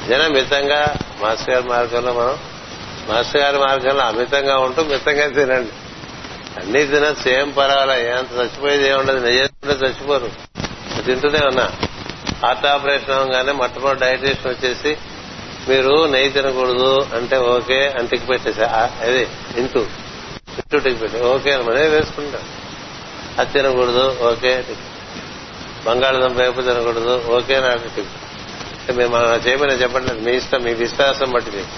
జన 0.10 0.28
మితంగా 0.28 0.96
మాస్టర్ 1.22 1.50
గారి 1.50 1.68
మార్గంలో 1.68 2.14
మనం 2.14 2.38
మాస్టర్ 3.10 3.42
గారి 3.42 3.58
మార్గంలో 3.58 4.04
అమితంగా 4.04 4.58
ఉంటూ 4.58 4.84
మితంగా 4.84 5.28
తినండి. 5.28 5.72
అన్ని 6.62 6.86
తినచ్చు 6.86 7.32
ఏం 7.32 7.50
పర్వాలే 7.50 8.10
ఎంత 8.10 8.40
చచ్చిపోయేది 8.40 8.88
ఏముండదు 8.88 9.26
నిజంగా 9.26 9.74
చచ్చిపోరు. 9.74 10.32
తింటూనే 11.06 11.46
ఉన్నా. 11.48 11.72
హార్ట్ 12.44 12.66
ఆపరేషన్ 12.66 13.16
అవగానే 13.16 13.52
మొట్టమొదటి 13.52 14.00
డైజెషన్ 14.00 14.52
వచ్చేసి 14.52 14.98
మీరు 15.70 16.06
నెయ్యి 16.06 16.30
తినకూడదు 16.30 17.08
అంటే 17.16 17.38
ఓకే 17.38 17.90
అని 17.90 18.08
టిక్ 18.08 18.30
పెట్టేసా 18.30 18.90
అదే 19.02 19.28
ఇంటూ 19.58 19.80
ఇంటూ 20.60 20.80
టిక్ 20.80 21.02
పెట్టి 21.02 21.20
ఓకే 21.20 21.52
అని 21.52 21.64
మనే 21.64 21.88
వేసుకుంటాం. 21.88 22.42
అది 23.38 23.52
తినకూడదు 23.54 24.06
ఓకే 24.32 24.52
బంగాళదుంప 25.86 26.38
వేపు 26.38 26.62
తినకూడదు 26.62 27.16
ఓకే 27.30 27.60
నాకు 27.60 27.96
టిక్ 27.96 28.18
మేము 28.98 29.18
చేయమని 29.48 29.72
చెప్పండి 29.74 30.14
మీ 30.22 30.32
ఇష్టం 30.32 30.64
మీ 30.64 30.74
విశ్వాసం 30.74 31.32
బట్టి 31.32 31.52
మీకు. 31.52 31.76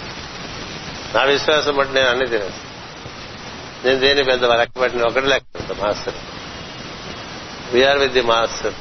నా 1.16 1.24
విశ్వాసం 1.24 1.76
బట్టి 1.76 1.94
నేను 1.94 2.10
అన్ని 2.10 2.26
తినేస్తాను 2.26 2.72
నేను 3.86 4.00
దేని 4.00 4.24
పెద్ద 4.24 4.44
లెక్క 4.52 4.80
పెట్టిన 4.80 5.04
ఒకటి 5.04 5.28
లెక్క 5.28 5.46
పెడతా 5.54 5.74
master. 5.84 6.18
We are 7.74 7.98
with 7.98 8.14
the 8.14 8.22
master 8.22 8.74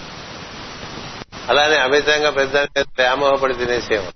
అలానే 1.48 1.76
అమితంగా 1.76 2.30
పెద్ద 2.30 2.56
వ్యామోహపడి 2.98 3.54
తినేసేమో 3.54 4.10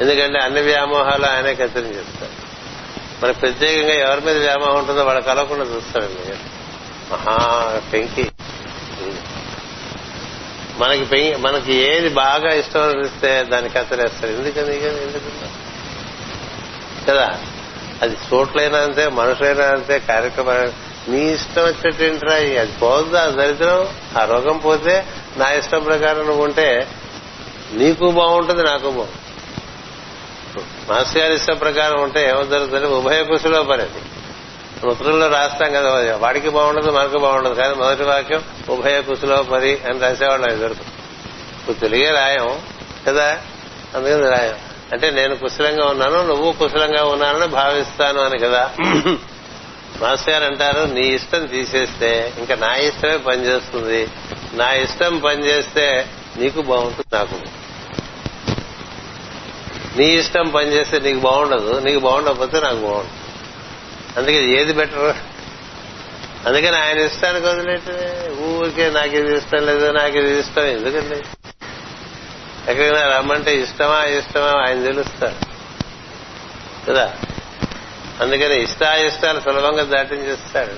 ఎందుకంటే 0.00 0.38
అన్ని 0.38 0.60
వ్యామోహాలు 0.60 1.26
ఆయనే 1.26 1.54
కత్తిరించేస్తారు 1.54 2.34
మరి 3.22 3.32
ప్రత్యేకంగా 3.32 3.94
ఎవరి 3.94 4.20
మీద 4.20 4.36
వ్యామోహం 4.36 4.76
ఉంటుందో 4.78 5.04
వాడు 5.04 5.20
కలవకుండా 5.20 5.64
చూస్తాడండి 5.64 6.36
మహా 7.10 7.36
పెంకి. 7.92 8.30
మనకి 10.78 11.36
మనకి 11.36 11.74
ఏది 11.74 12.08
బాగా 12.08 12.52
ఇష్టం 12.52 12.82
అనిపిస్తే 12.82 13.42
దాన్ని 13.42 13.70
కత్తలేస్తాడు 13.70 14.32
ఎందుకని 14.32 14.76
ఎందుకు 15.02 15.30
కదా? 17.10 17.38
అది 18.02 18.16
చోట్లైనా 18.32 18.78
అంతే 18.78 19.08
మనుషులైనా 19.08 19.64
అంతే 19.64 19.98
కార్యక్రమం 19.98 20.72
నీ 21.08 21.32
ఇష్టం 21.32 21.62
వచ్చేటేంట్రా 21.62 22.34
అది 22.34 22.72
పోద్దా? 22.82 23.26
దరిద్రం? 23.26 23.88
ఆ 24.18 24.24
రోగం 24.24 24.58
పోతే 24.58 25.04
నా 25.36 25.50
ఇష్టం 25.50 25.82
ప్రకారం 25.82 26.26
నువ్వు 26.26 26.44
ఉంటే 26.44 26.88
నీకు 27.72 28.10
బాగుంటుంది 28.10 28.62
నాకు 28.62 28.90
బాగుంటుంది. 28.90 29.24
మాస్టర్ 30.90 31.22
గారి 31.22 31.34
ఇష్టం 31.34 31.56
ప్రకారం 31.56 32.02
ఉంటే 32.02 32.28
ఏమవుతుందంటే 32.28 32.86
ఉభయ 32.86 33.24
కుశలో 33.24 33.62
పనేది 33.62 34.00
ఉత్తరంలో 34.86 35.28
రాస్తాం 35.28 35.72
కదా 35.72 36.16
వాడికి 36.16 36.48
బాగుండదు 36.48 36.90
మనకు 36.90 37.18
బాగుండదు. 37.18 37.54
కానీ 37.54 37.74
మొదటి 37.74 38.02
వాక్యం 38.02 38.42
ఉభయ 38.70 39.02
కుశలో 39.02 39.42
పరి 39.42 39.78
అని 39.88 39.98
రాసేవాళ్ళు 39.98 40.50
అది 40.50 40.60
దొరుకు 40.60 40.80
ఇప్పుడు 41.60 41.76
తెలియ 41.76 42.10
రాయం 42.10 42.62
కదా? 43.06 43.38
అందుకని 43.94 44.22
రాయం. 44.22 44.54
అంటే 44.92 45.10
నేను 45.10 45.36
కుశలంగా 45.36 45.86
ఉన్నాను 45.86 46.26
నువ్వు 46.26 46.52
కుశలంగా 46.52 47.04
ఉన్నానని 47.04 47.46
భావిస్తాను 47.46 48.20
అని 48.20 48.38
కదా? 48.38 48.70
మాస్టర్ 50.02 50.34
గారు 50.34 50.44
అంటారు 50.44 50.92
నీ 50.92 51.00
ఇష్టం 51.00 51.46
తీసేస్తే 51.46 52.32
ఇంకా 52.38 52.54
నా 52.54 52.74
ఇష్టమే 52.74 53.16
పనిచేస్తుంది. 53.16 54.08
నా 54.52 54.72
ఇష్టం 54.72 55.18
పనిచేస్తే 55.18 56.06
నీకు 56.36 56.62
బాగుంటుంది 56.62 57.16
నాకు. 57.16 57.34
నీ 59.98 60.06
ఇష్టం 60.06 60.48
పనిచేస్తే 60.48 60.98
నీకు 61.00 61.18
బాగుండదు 61.18 61.80
నీకు 61.84 61.98
బాగుండకపోతే 61.98 62.60
నాకు 62.60 62.76
బాగుండదు. 62.76 63.17
అందుకే 64.16 64.44
ఏది 64.44 64.72
బెటర్ 64.72 65.16
అందుకని 66.46 66.76
ఆయన 66.76 66.98
ఇష్టానికి 66.98 67.46
వదిలేటే 67.46 68.26
ఊరికే 68.40 68.90
నాకు 68.90 69.14
ఇది 69.16 69.34
ఇష్టం 69.36 69.66
లేదు 69.66 69.92
నాకు 69.92 70.16
ఇది 70.16 70.38
ఇష్టం 70.38 70.62
ఎందుకండి? 70.64 71.22
ఎక్కడైనా 72.70 73.16
రమ్మంటే 73.16 73.56
ఇష్టమా 73.56 74.04
ఇష్టమా 74.04 74.64
ఆయన 74.68 74.84
తెలుస్తారు 74.84 75.36
కదా? 76.86 77.12
అందుకని 78.20 78.62
ఇష్టాయిష్టాలు 78.62 79.40
సులభంగా 79.40 79.82
దాటించేస్తాడు 79.82 80.76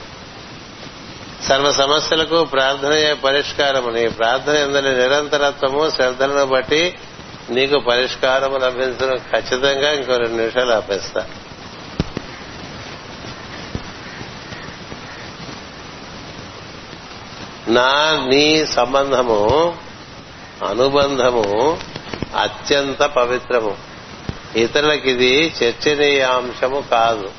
సర్వ 1.49 1.73
సమస్యలకు 1.73 2.45
ప్రార్థనయే 2.45 3.15
పరిష్కారము? 3.15 3.91
నీ 3.91 4.09
ప్రార్థన 4.09 4.55
ఎందని 4.55 4.97
నిరంతరత్వము 4.97 5.91
శ్రద్ధలను 5.91 6.47
బట్టి 6.47 6.99
నీకు 7.51 7.79
పరిష్కారము 7.79 8.59
లభించడం 8.59 9.17
ఖచ్చితంగా 9.33 9.93
ఇంకో 9.93 10.17
రెండు 10.17 10.37
నిమిషాలు 10.37 10.73
ఆపేస్తాను 10.73 11.50
నా 17.71 18.27
నీ 18.29 18.67
సంబంధము 18.67 19.75
అనుబంధము 20.69 21.79
అత్యంత 22.37 23.03
పవిత్రము. 23.03 23.77
ఇతరులకిది 24.57 25.55
చర్చనీయాంశము 25.63 26.85
కాదు. 26.91 27.31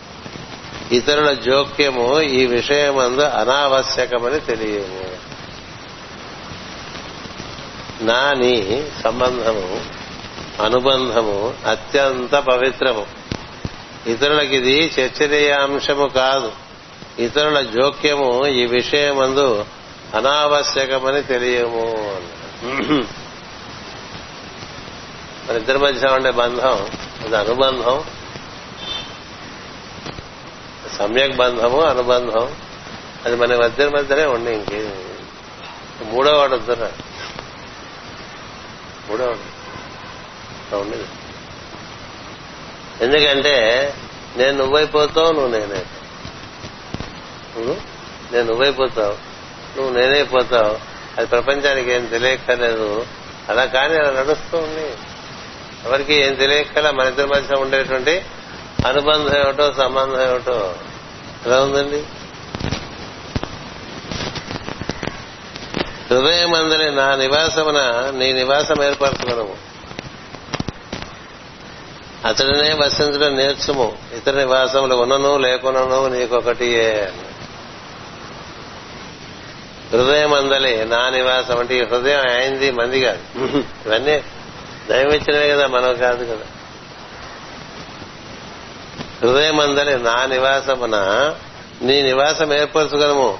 ఇతరుల 0.91 1.33
జోక్యము 1.33 2.21
ఈ 2.21 2.45
విషయమందు 2.45 3.21
అనావశ్యకమని 3.21 4.39
తెలియము 4.39 5.11
నా 8.03 8.33
నీ 8.33 8.87
సంబంధము 9.03 9.81
అనుబంధము 10.63 11.53
అత్యంత 11.67 12.35
పవిత్రము. 12.35 13.05
ఇతరులకిది 14.07 14.91
చర్చనీయాంశము 14.99 16.07
కాదు. 16.07 16.51
ఇతరుల 17.19 17.61
జోక్యము 17.61 18.47
ఈ 18.47 18.65
విషయమందు 18.65 19.65
అనావశ్యకమని 20.15 21.23
తెలియము. 21.23 21.95
మన 25.47 25.55
ఇద్దరి 25.55 25.77
మధ్య 25.77 26.07
ఉండే 26.07 26.31
బంధం? 26.31 26.89
అది 27.25 27.37
అనుబంధం. 27.37 28.03
సమ్యక్ 30.97 31.35
బంధము 31.35 31.81
అనుబంధం. 31.81 32.55
అది 33.25 33.35
మన 33.35 33.55
మధ్య 33.55 33.89
మధ్యనే 33.89 34.25
ఉండి 34.25 34.51
ఇంకే. 34.51 35.05
మూడో 36.03 36.37
వాడు 36.37 36.55
వద్దురా. 36.55 36.91
మూడో 39.09 39.25
వాడు. 39.25 41.21
ఎందుకంటే 43.03 43.93
నేను 44.35 44.57
నువ్వైపోతావు 44.57 45.31
నువ్వు 45.31 45.51
నేనే. 45.51 45.85
నువ్వు 47.57 47.73
నేను 48.33 48.47
నువ్వైపోతావు. 48.47 49.30
నువ్వు 49.77 49.93
నేనైపోతావు 49.97 50.77
అది 51.17 51.27
ప్రపంచానికి 51.27 51.91
ఏం 51.91 52.05
తెలియక్కర్లేదు. 52.05 53.05
అలా 53.49 53.65
కానీ 53.65 53.97
అలా 53.97 54.21
నడుస్తూ 54.21 54.57
ఉంది. 54.57 54.93
ఎవరికి 55.85 56.13
ఏం 56.13 56.33
తెలియక్కల 56.33 56.89
మన 56.89 57.07
ఇద్దరి 57.07 57.27
మధ్య 57.27 57.55
ఉండేటువంటి 57.55 58.25
అనుబంధం 58.87 59.37
ఏమిటో 59.37 59.73
సంబంధం 59.73 60.29
ఏమిటో. 60.29 60.75
ఎలా 61.45 61.61
ఉందండి? 61.61 62.03
హృదయం 66.13 66.53
అందని 66.53 66.91
నా 66.91 67.15
నివాసమున 67.15 68.11
నీ 68.15 68.33
నివాసం 68.33 68.83
ఏర్పరచుకునము 68.83 69.55
అతడినే 72.25 72.73
వసించడం 72.73 73.35
నేర్చుము. 73.35 73.97
ఇతర 74.17 74.35
నివాసములు 74.35 74.95
ఉన్నను 74.95 75.37
లేకునను 75.37 76.07
నీకొకటియే 76.07 77.11
హృదయం 79.91 80.33
అందలే 80.33 80.85
నా 80.85 81.09
నివాసం 81.09 81.59
అంటే 81.59 81.77
ఈ 81.77 81.83
హృదయం 81.83 82.19
అయింది 82.29 82.71
మంది 82.71 83.01
కాదు. 83.01 83.23
ఇవన్నీ 83.85 84.15
దైవం 84.89 85.13
ఇచ్చినవే 85.13 85.49
కదా 85.49 85.67
మనం 85.67 85.95
కాదు 85.95 86.25
కదా. 86.25 86.45
హృదయం 89.21 89.59
అందలే 89.59 89.97
నా 89.97 90.25
నివాసమున 90.25 90.95
నీ 91.81 92.01
నివాసం 92.01 92.53
ఏర్పరచుగలము 92.53 93.39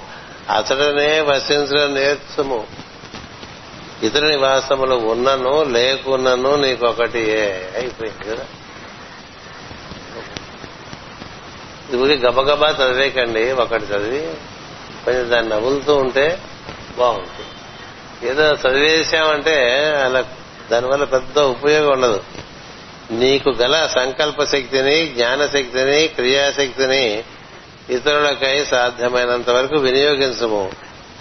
అతడనే 0.50 1.20
వసించడం 1.20 1.94
నేర్చుము. 1.94 2.66
ఇతర 4.02 4.26
నివాసములు 4.26 4.94
ఉన్నను 4.94 5.62
లేకున్నను 5.62 6.56
నీకొకటి 6.56 7.22
అయిపోయింది 7.76 8.24
కదా. 8.30 8.44
ఇది 11.92 12.16
గబగబా 12.16 12.68
చదివేకండి 12.70 13.52
ఒకటి 13.52 13.84
చదివి 13.84 14.22
కొంచెం 15.04 15.30
దాన్ని 15.30 15.52
నవ్వులుతూ 15.52 15.96
ఉంటే 15.96 16.38
బాగుంటుంది. 16.98 17.48
ఏదో 18.28 18.42
చదివేశామంటే 18.42 19.84
అలా 20.04 20.24
దానివల్ల 20.70 21.04
పెద్ద 21.04 21.38
ఉపయోగం 21.38 21.92
ఉండదు. 21.92 22.22
నీకు 23.10 23.50
గల 23.50 23.86
సంకల్ప 23.86 24.44
శక్తిని 24.44 25.06
జ్ఞానశక్తిని 25.06 26.08
క్రియాశక్తిని 26.08 27.24
ఇతరులకై 27.90 28.64
సాధ్యమైనంత 28.64 29.50
వరకు 29.50 29.76
వినియోగించము. 29.76 30.72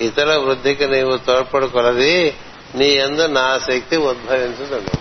ఇతరుల 0.01 0.35
వృద్ధికి 0.35 0.87
నీవు 0.87 1.17
తోడ్పడు 1.17 1.65
కొలది 1.65 2.35
నీ 2.75 2.87
ఎందు 2.87 3.27
నా 3.27 3.59
శక్తి 3.71 3.97
ఉద్భవించుతుంది 3.97 4.91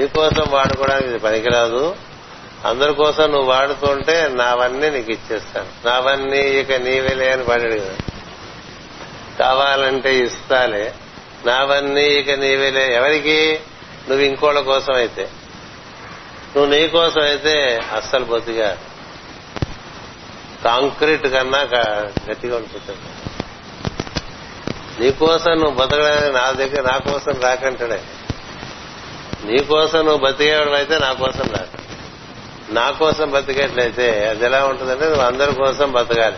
నీకోసం 0.00 0.44
వాడుకోవడానికి 0.50 1.08
ఇది 1.08 1.18
పనికిరాదు. 1.18 1.96
అందరి 2.66 2.94
కోసం 2.94 3.30
నువ్వు 3.30 3.48
వాడుతుంటే 3.50 4.28
నావన్నీ 4.28 4.90
నీకు 4.90 5.12
ఇచ్చేస్తాను. 5.12 5.86
నావన్నీ 5.86 6.38
ఇక 6.38 6.72
నీవేలే 6.72 7.32
అని 7.32 7.44
పాడాడు 7.44 7.74
కదా. 7.74 7.96
కావాలంటే 9.38 10.18
ఇస్తాలే. 10.18 10.94
నావన్నీ 11.46 12.04
ఇక 12.04 12.30
నీవేలే 12.30 12.94
ఎవరికి? 12.94 13.60
నువ్వు 14.08 14.24
ఇంకోళ్ళ 14.24 14.60
కోసం 14.60 14.94
అయితే 14.94 15.28
నువ్వు 16.56 16.74
నీ 16.74 16.88
కోసం 16.88 17.20
అయితే 17.20 17.80
అస్సలు 17.96 18.24
బొత్తిగా 18.24 18.78
కాంక్రీట్ 20.64 21.26
కన్నా 21.26 21.58
గట్టిగా 22.30 22.56
ఉంటుంది 22.56 22.98
నీకోసం 25.00 25.50
నువ్వు 25.50 25.74
బతకడానికి 25.74 26.32
నా 26.32 26.50
దగ్గర 26.50 26.82
నా 26.92 26.98
కోసం 26.98 27.40
రాకంటాడే 27.40 28.02
నీకోసం 29.44 29.98
నువ్వు 29.98 30.26
బతికేవాడు 30.26 30.70
అయితే 30.70 30.98
నా 30.98 31.12
కోసం 31.12 31.42
రాకండి 31.42 31.85
నా 32.70 32.90
కోసం 32.90 33.30
బతికేట్లయితే 33.30 34.28
అది 34.28 34.44
ఎలా 34.44 34.66
ఉంటుందంటే 34.66 35.04
నువ్వు 35.04 35.22
అందరి 35.22 35.54
కోసం 35.54 35.92
బతకాలి. 35.92 36.36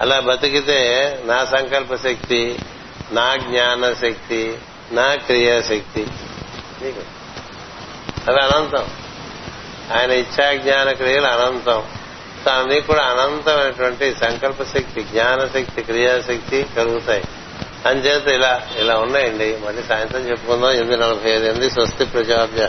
అలా 0.00 0.20
బతికితే 0.20 1.20
నా 1.24 1.44
సంకల్ప 1.44 1.94
శక్తి 1.94 2.58
నా 3.12 3.36
జ్ఞాన 3.36 3.92
శక్తి 3.92 4.58
నా 4.92 5.14
క్రియాశక్తి 5.14 6.06
అది 6.82 7.04
అవి 8.28 8.40
అనంతం. 8.40 8.86
ఆయన 9.98 10.10
ఇచ్చా 10.10 10.54
జ్ఞాన 10.54 10.92
క్రియలు 10.92 11.26
అనంతం. 11.26 11.82
తాను 12.46 12.68
నీకు 12.68 12.86
కూడా 12.86 13.02
అనంతమైనటువంటి 13.02 14.14
సంకల్ప 14.20 14.62
శక్తి 14.62 15.02
జ్ఞాన 15.02 15.46
శక్తి 15.46 15.82
క్రియాశక్తి 15.82 16.66
కలుగుతాయి. 16.76 17.24
అంచేత 17.86 18.28
ఇలా 18.28 18.68
ఇలా 18.78 18.96
ఉన్నాయండి. 18.96 19.58
మళ్ళీ 19.66 19.82
సాయంత్రం 19.82 20.20
చెప్పుకుందాం. 20.20 20.70
ఎనిమిది 20.70 20.96
నలభై 20.96 21.30
ఐదు 21.30 21.44
ఎనిమిది 21.44 21.70
స్వస్తి 21.70 22.04
ప్రజాభ్య. 22.04 22.68